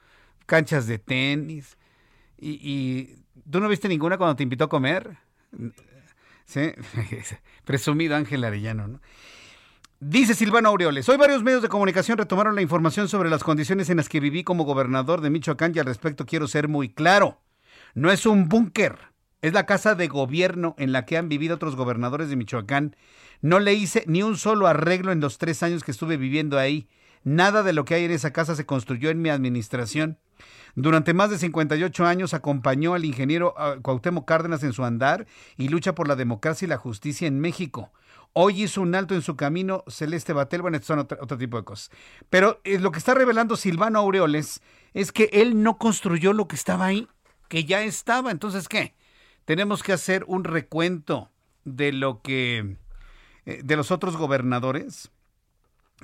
Canchas 0.47 0.87
de 0.87 0.99
tenis. 0.99 1.77
y 2.39 3.24
¿Tú 3.51 3.61
no 3.61 3.69
viste 3.69 3.89
ninguna 3.89 4.17
cuando 4.19 4.37
te 4.37 4.43
invitó 4.43 4.65
a 4.65 4.69
comer? 4.69 5.17
Sí, 6.45 6.73
presumido 7.65 8.17
Ángel 8.17 8.45
Arellano, 8.45 8.89
¿no? 8.89 9.01
Dice 10.01 10.35
Silvano 10.35 10.69
Aureoles, 10.69 11.09
hoy 11.09 11.17
varios 11.17 11.43
medios 11.43 11.63
de 11.63 11.69
comunicación 11.69 12.19
retomaron 12.19 12.55
la 12.55 12.63
información 12.63 13.09
sobre 13.09 13.31
las 13.31 13.43
condiciones 13.43 13.89
en 13.89 13.97
las 13.97 14.09
que 14.09 14.21
viví 14.21 14.45
como 14.45 14.65
gobernador 14.65 15.23
de 15.23 15.31
Michoacán 15.31 15.73
y 15.75 15.79
al 15.79 15.87
respecto 15.87 16.27
quiero 16.27 16.47
ser 16.47 16.69
muy 16.69 16.91
claro. 16.91 17.41
No 17.95 18.11
es 18.11 18.27
un 18.27 18.49
búnker, 18.49 18.99
es 19.41 19.53
la 19.55 19.67
casa 19.67 19.95
de 19.95 20.09
gobierno 20.09 20.75
en 20.79 20.93
la 20.93 21.07
que 21.07 21.17
han 21.17 21.29
vivido 21.29 21.55
otros 21.55 21.77
gobernadores 21.77 22.29
de 22.29 22.37
Michoacán. 22.37 22.97
No 23.41 23.61
le 23.61 23.73
hice 23.73 24.05
ni 24.07 24.23
un 24.23 24.37
solo 24.37 24.67
arreglo 24.67 25.13
en 25.13 25.21
los 25.21 25.39
tres 25.39 25.63
años 25.63 25.85
que 25.85 25.93
estuve 25.93 26.17
viviendo 26.17 26.59
ahí. 26.59 26.89
Nada 27.23 27.63
de 27.63 27.73
lo 27.73 27.85
que 27.85 27.95
hay 27.95 28.05
en 28.05 28.11
esa 28.11 28.33
casa 28.33 28.57
se 28.57 28.67
construyó 28.67 29.11
en 29.11 29.23
mi 29.23 29.31
administración. 29.31 30.19
Durante 30.77 31.15
más 31.15 31.31
de 31.31 31.39
58 31.39 32.05
años 32.05 32.35
acompañó 32.35 32.95
al 32.95 33.05
ingeniero 33.05 33.55
ah, 33.57 33.77
Cuauhtémoc 33.81 34.27
Cárdenas 34.27 34.63
en 34.63 34.73
su 34.73 34.85
andar 34.85 35.27
y 35.57 35.69
lucha 35.69 35.95
por 35.95 36.09
la 36.09 36.17
democracia 36.17 36.67
y 36.67 36.69
la 36.69 36.77
justicia 36.77 37.29
en 37.29 37.41
México. 37.41 37.93
Hoy 38.33 38.65
hizo 38.65 38.81
un 38.81 38.95
alto 38.97 39.15
en 39.15 39.23
su 39.23 39.37
camino 39.37 39.85
Celeste 39.87 40.33
Batel, 40.33 40.63
bueno, 40.63 40.81
son 40.83 40.99
otro, 40.99 41.39
tipo 41.39 41.57
de 41.57 41.65
cosas. 41.65 41.91
Pero 42.31 42.61
eh, 42.65 42.81
lo 42.81 42.91
que 42.91 42.99
está 42.99 43.15
revelando 43.15 43.57
Silvano 43.57 44.01
Aureoles 44.01 44.61
es 44.93 45.13
que 45.13 45.31
él 45.33 45.63
no 45.63 45.79
construyó 45.79 46.33
lo 46.33 46.49
que 46.49 46.57
estaba 46.57 46.87
ahí, 46.87 47.07
que 47.49 47.65
ya 47.65 47.83
estaba. 47.83 48.33
Entonces, 48.33 48.69
¿qué? 48.69 48.95
Tenemos 49.45 49.85
que 49.85 49.93
hacer 49.93 50.25
un 50.27 50.43
recuento 50.43 51.31
de 51.65 51.93
lo 51.93 52.23
que... 52.23 52.77
Eh, 53.47 53.61
de 53.63 53.77
los 53.77 53.93
otros 53.93 54.17
gobernadores. 54.17 55.13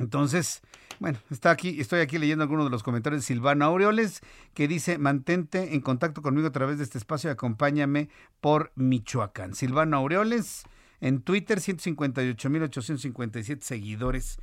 Entonces, 0.01 0.63
bueno, 0.99 1.19
está 1.31 1.51
aquí, 1.51 1.81
estoy 1.81 2.01
aquí 2.01 2.19
leyendo 2.19 2.43
algunos 2.43 2.67
de 2.67 2.71
los 2.71 2.83
comentarios 2.83 3.23
de 3.23 3.27
Silvano 3.27 3.67
Aureoles, 3.67 4.23
que 4.55 4.67
dice, 4.67 4.99
mantente 4.99 5.75
en 5.75 5.81
contacto 5.81 6.23
conmigo 6.23 6.49
a 6.49 6.53
través 6.53 6.79
de 6.79 6.85
este 6.85 6.99
espacio 6.99 7.31
y 7.31 7.33
acompáñame 7.33 8.09
por 8.41 8.73
Michoacán. 8.75 9.55
Silvano 9.55 9.99
Aureoles, 9.99 10.65
en 11.01 11.23
Twitter, 11.23 11.59
158.857 11.59 13.61
seguidores. 13.61 14.39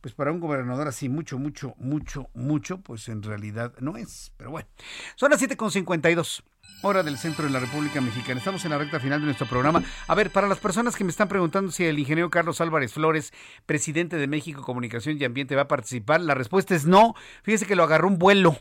Pues 0.00 0.14
para 0.14 0.32
un 0.32 0.40
gobernador 0.40 0.88
así, 0.88 1.10
mucho, 1.10 1.38
mucho, 1.38 1.74
mucho, 1.76 2.30
mucho, 2.32 2.80
pues 2.80 3.08
en 3.08 3.22
realidad 3.22 3.74
no 3.80 3.98
es. 3.98 4.32
Pero 4.38 4.50
bueno, 4.50 4.68
son 5.14 5.30
las 5.30 5.42
7.52 5.42 6.42
hora 6.82 7.02
del 7.02 7.18
centro 7.18 7.44
de 7.44 7.50
la 7.50 7.60
República 7.60 8.00
Mexicana. 8.00 8.38
Estamos 8.38 8.64
en 8.64 8.70
la 8.70 8.78
recta 8.78 9.00
final 9.00 9.20
de 9.20 9.26
nuestro 9.26 9.46
programa. 9.46 9.82
A 10.06 10.14
ver, 10.14 10.30
para 10.30 10.48
las 10.48 10.58
personas 10.58 10.96
que 10.96 11.04
me 11.04 11.10
están 11.10 11.28
preguntando 11.28 11.70
si 11.72 11.84
el 11.84 11.98
ingeniero 11.98 12.30
Carlos 12.30 12.60
Álvarez 12.60 12.92
Flores, 12.92 13.32
presidente 13.66 14.16
de 14.16 14.26
México 14.26 14.62
Comunicación 14.62 15.16
y 15.18 15.24
Ambiente, 15.24 15.56
va 15.56 15.62
a 15.62 15.68
participar, 15.68 16.20
la 16.20 16.34
respuesta 16.34 16.74
es 16.74 16.86
no. 16.86 17.14
Fíjese 17.42 17.66
que 17.66 17.76
lo 17.76 17.84
agarró 17.84 18.08
un 18.08 18.18
vuelo. 18.18 18.56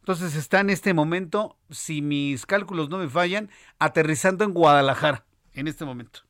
Entonces 0.00 0.36
está 0.36 0.60
en 0.60 0.68
este 0.68 0.92
momento, 0.92 1.58
si 1.70 2.02
mis 2.02 2.44
cálculos 2.44 2.90
no 2.90 2.98
me 2.98 3.08
fallan, 3.08 3.50
aterrizando 3.78 4.44
en 4.44 4.52
Guadalajara 4.52 5.24
en 5.54 5.66
este 5.66 5.84
momento. 5.84 6.20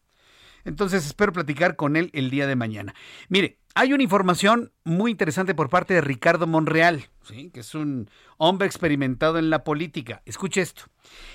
Entonces 0.64 1.04
espero 1.04 1.32
platicar 1.32 1.76
con 1.76 1.96
él 1.96 2.10
el 2.12 2.30
día 2.30 2.46
de 2.46 2.56
mañana. 2.56 2.94
Mire, 3.28 3.58
hay 3.76 3.92
una 3.92 4.04
información 4.04 4.72
muy 4.84 5.10
interesante 5.10 5.52
por 5.52 5.68
parte 5.68 5.94
de 5.94 6.00
Ricardo 6.00 6.46
Monreal, 6.46 7.08
¿sí? 7.24 7.50
que 7.52 7.60
es 7.60 7.74
un 7.74 8.08
hombre 8.38 8.68
experimentado 8.68 9.36
en 9.36 9.50
la 9.50 9.64
política. 9.64 10.22
Escuche 10.26 10.60
esto. 10.60 10.84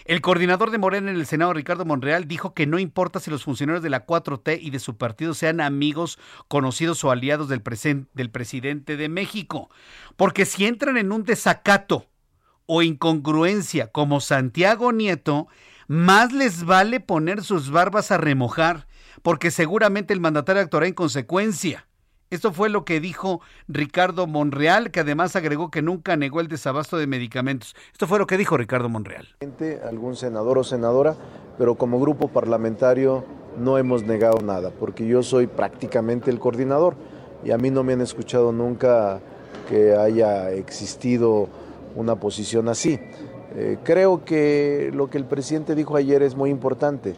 El 0.06 0.22
coordinador 0.22 0.72
de 0.72 0.78
Morena 0.78 1.12
en 1.12 1.18
el 1.18 1.26
Senado, 1.26 1.52
Ricardo 1.52 1.84
Monreal, 1.84 2.30
dijo 2.30 2.54
que 2.54 2.66
no 2.66 2.80
importa 2.80 3.20
si 3.20 3.30
los 3.30 3.44
funcionarios 3.44 3.84
de 3.84 3.90
la 3.90 4.06
4T 4.06 4.58
y 4.62 4.70
de 4.70 4.80
su 4.80 4.96
partido 4.96 5.34
sean 5.34 5.60
amigos, 5.60 6.18
conocidos 6.48 7.04
o 7.04 7.12
aliados 7.12 7.50
del, 7.50 7.62
del 8.14 8.32
presidente 8.32 8.96
de 8.96 9.10
México, 9.10 9.70
porque 10.16 10.46
si 10.46 10.66
entran 10.66 10.96
en 10.96 11.12
un 11.12 11.26
desacato 11.26 12.06
o 12.66 12.82
incongruencia 12.84 13.92
como 13.92 14.22
Santiago 14.22 14.94
Nieto, 14.94 15.48
más 15.88 16.32
les 16.32 16.64
vale 16.64 17.02
poner 17.02 17.44
sus 17.44 17.70
barbas 17.70 18.12
a 18.12 18.18
remojar, 18.18 18.88
porque 19.24 19.52
seguramente 19.52 20.14
el 20.14 20.22
mandatario 20.22 20.62
actuará 20.62 20.88
en 20.88 20.94
consecuencia. 20.94 21.89
Esto 22.32 22.54
fue 22.54 22.70
lo 22.70 22.86
que 22.86 23.00
dijo 23.00 23.42
Ricardo 23.68 24.28
Monreal, 24.28 24.92
que 24.92 25.00
además 25.00 25.36
agregó 25.36 25.72
que 25.72 25.82
nunca 25.82 26.16
negó 26.16 26.42
el 26.42 26.48
desabasto 26.48 26.98
de 26.98 27.08
medicamentos. 27.08 27.76
Esto 27.92 28.06
fue 28.06 28.20
lo 28.20 28.28
que 28.28 28.38
dijo 28.38 28.56
Ricardo 28.56 28.88
Monreal. 28.88 29.28
Algún 29.84 30.16
senador 30.16 30.60
o 30.60 30.64
senadora, 30.64 31.16
pero 31.58 31.74
como 31.74 32.00
grupo 32.00 32.28
parlamentario 32.28 33.26
no 33.58 33.80
hemos 33.80 34.04
negado 34.04 34.42
nada, 34.44 34.70
porque 34.70 35.08
yo 35.08 35.24
soy 35.24 35.48
prácticamente 35.48 36.30
el 36.30 36.38
coordinador 36.38 36.96
y 37.44 37.50
a 37.50 37.58
mí 37.58 37.72
no 37.72 37.84
me 37.84 37.94
han 37.94 38.02
escuchado 38.02 38.52
nunca 38.52 39.22
que 39.68 39.96
haya 39.96 40.52
existido 40.52 41.50
una 41.96 42.18
posición 42.18 42.70
así. 42.70 43.00
Eh, 43.56 43.80
creo 43.84 44.24
que 44.24 44.92
lo 44.94 45.10
que 45.10 45.18
el 45.18 45.26
presidente 45.26 45.74
dijo 45.74 45.96
ayer 45.96 46.22
es 46.22 46.36
muy 46.36 46.52
importante. 46.52 47.16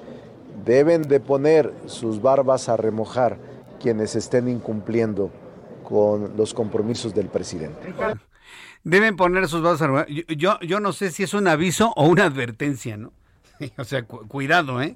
Deben 0.64 1.02
de 1.02 1.20
poner 1.20 1.74
sus 1.88 2.22
barbas 2.22 2.70
a 2.70 2.78
remojar 2.78 3.51
quienes 3.82 4.16
estén 4.16 4.48
incumpliendo 4.48 5.32
con 5.84 6.38
los 6.38 6.54
compromisos 6.54 7.14
del 7.14 7.28
presidente. 7.28 7.94
Deben 8.84 9.16
poner 9.16 9.48
sus 9.48 9.62
bases 9.62 9.88
yo, 10.10 10.24
yo, 10.36 10.60
yo 10.62 10.80
no 10.80 10.94
sé 10.94 11.12
si 11.12 11.24
es 11.24 11.34
un 11.34 11.48
aviso 11.48 11.94
o 11.96 12.08
una 12.08 12.26
advertencia, 12.26 12.98
¿no? 12.98 13.14
o 13.78 13.84
sea, 13.84 14.04
cuidado, 14.04 14.82
¿eh? 14.82 14.96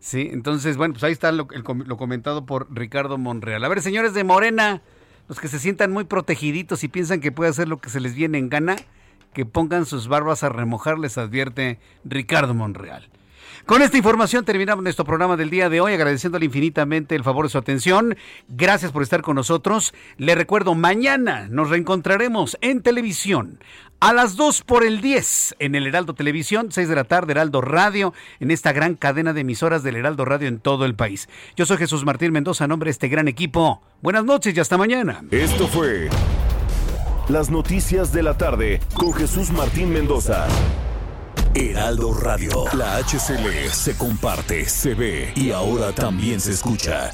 Sí, 0.00 0.30
entonces, 0.32 0.76
bueno, 0.76 0.94
pues 0.94 1.04
ahí 1.04 1.12
está 1.12 1.30
lo, 1.30 1.46
lo 1.52 1.96
comentado 1.96 2.46
por 2.46 2.74
Ricardo 2.74 3.18
Monreal. 3.18 3.62
A 3.62 3.68
ver, 3.68 3.82
señores 3.82 4.14
de 4.14 4.24
Morena, 4.24 4.80
los 5.28 5.38
que 5.38 5.48
se 5.48 5.58
sientan 5.58 5.92
muy 5.92 6.04
protegiditos 6.04 6.82
y 6.84 6.88
piensan 6.88 7.20
que 7.20 7.32
puede 7.32 7.50
hacer 7.50 7.68
lo 7.68 7.78
que 7.78 7.90
se 7.90 8.00
les 8.00 8.14
viene 8.14 8.38
en 8.38 8.48
gana, 8.48 8.76
que 9.34 9.44
pongan 9.44 9.84
sus 9.84 10.08
barbas 10.08 10.42
a 10.42 10.48
remojar, 10.48 10.98
les 10.98 11.18
advierte 11.18 11.78
Ricardo 12.04 12.54
Monreal. 12.54 13.10
Con 13.70 13.82
esta 13.82 13.98
información 13.98 14.44
terminamos 14.44 14.82
nuestro 14.82 15.04
programa 15.04 15.36
del 15.36 15.48
día 15.48 15.68
de 15.68 15.80
hoy, 15.80 15.92
agradeciéndole 15.92 16.44
infinitamente 16.44 17.14
el 17.14 17.22
favor 17.22 17.44
de 17.44 17.50
su 17.50 17.58
atención. 17.58 18.16
Gracias 18.48 18.90
por 18.90 19.04
estar 19.04 19.22
con 19.22 19.36
nosotros. 19.36 19.94
Le 20.16 20.34
recuerdo, 20.34 20.74
mañana 20.74 21.46
nos 21.48 21.70
reencontraremos 21.70 22.58
en 22.62 22.82
televisión 22.82 23.60
a 24.00 24.12
las 24.12 24.34
2 24.34 24.62
por 24.62 24.84
el 24.84 25.00
10 25.00 25.54
en 25.60 25.76
el 25.76 25.86
Heraldo 25.86 26.14
Televisión, 26.14 26.72
6 26.72 26.88
de 26.88 26.96
la 26.96 27.04
tarde, 27.04 27.30
Heraldo 27.30 27.60
Radio, 27.60 28.12
en 28.40 28.50
esta 28.50 28.72
gran 28.72 28.96
cadena 28.96 29.32
de 29.32 29.42
emisoras 29.42 29.84
del 29.84 29.94
Heraldo 29.94 30.24
Radio 30.24 30.48
en 30.48 30.58
todo 30.58 30.84
el 30.84 30.96
país. 30.96 31.28
Yo 31.54 31.64
soy 31.64 31.76
Jesús 31.76 32.04
Martín 32.04 32.32
Mendoza, 32.32 32.66
nombre 32.66 32.88
de 32.88 32.92
este 32.94 33.06
gran 33.06 33.28
equipo. 33.28 33.82
Buenas 34.02 34.24
noches 34.24 34.52
y 34.56 34.58
hasta 34.58 34.78
mañana. 34.78 35.22
Esto 35.30 35.68
fue 35.68 36.08
Las 37.28 37.50
Noticias 37.50 38.12
de 38.12 38.24
la 38.24 38.36
Tarde 38.36 38.80
con 38.94 39.12
Jesús 39.12 39.52
Martín 39.52 39.92
Mendoza. 39.92 40.48
Heraldo 41.54 42.12
Radio. 42.12 42.64
La 42.74 43.02
HCL 43.02 43.70
se 43.70 43.96
comparte, 43.96 44.64
se 44.66 44.94
ve 44.94 45.32
y 45.34 45.50
ahora 45.50 45.92
también 45.92 46.40
se 46.40 46.52
escucha. 46.52 47.12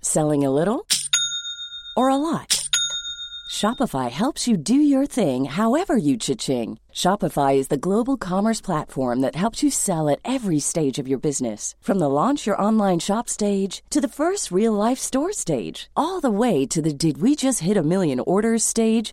Selling 0.00 0.44
a 0.44 0.50
little 0.50 0.86
or 1.96 2.08
a 2.08 2.16
lot? 2.16 2.68
Shopify 3.50 4.08
helps 4.08 4.46
you 4.46 4.56
do 4.56 4.74
your 4.74 5.04
thing 5.06 5.46
however 5.46 5.96
you 5.96 6.16
cha-ching. 6.16 6.78
Shopify 6.94 7.56
is 7.56 7.66
the 7.66 7.76
global 7.76 8.16
commerce 8.16 8.60
platform 8.60 9.20
that 9.20 9.34
helps 9.34 9.62
you 9.64 9.70
sell 9.70 10.08
at 10.08 10.20
every 10.24 10.60
stage 10.60 11.00
of 11.00 11.08
your 11.08 11.18
business. 11.18 11.74
From 11.80 11.98
the 11.98 12.08
launch 12.08 12.46
your 12.46 12.60
online 12.62 13.00
shop 13.00 13.28
stage 13.28 13.82
to 13.90 14.00
the 14.00 14.08
first 14.08 14.52
real 14.52 14.72
life 14.72 14.98
store 14.98 15.32
stage, 15.32 15.90
all 15.96 16.20
the 16.20 16.30
way 16.30 16.64
to 16.66 16.80
the 16.80 16.92
did 16.92 17.20
we 17.20 17.34
just 17.34 17.60
hit 17.60 17.76
a 17.76 17.82
million 17.82 18.20
orders 18.20 18.62
stage. 18.62 19.12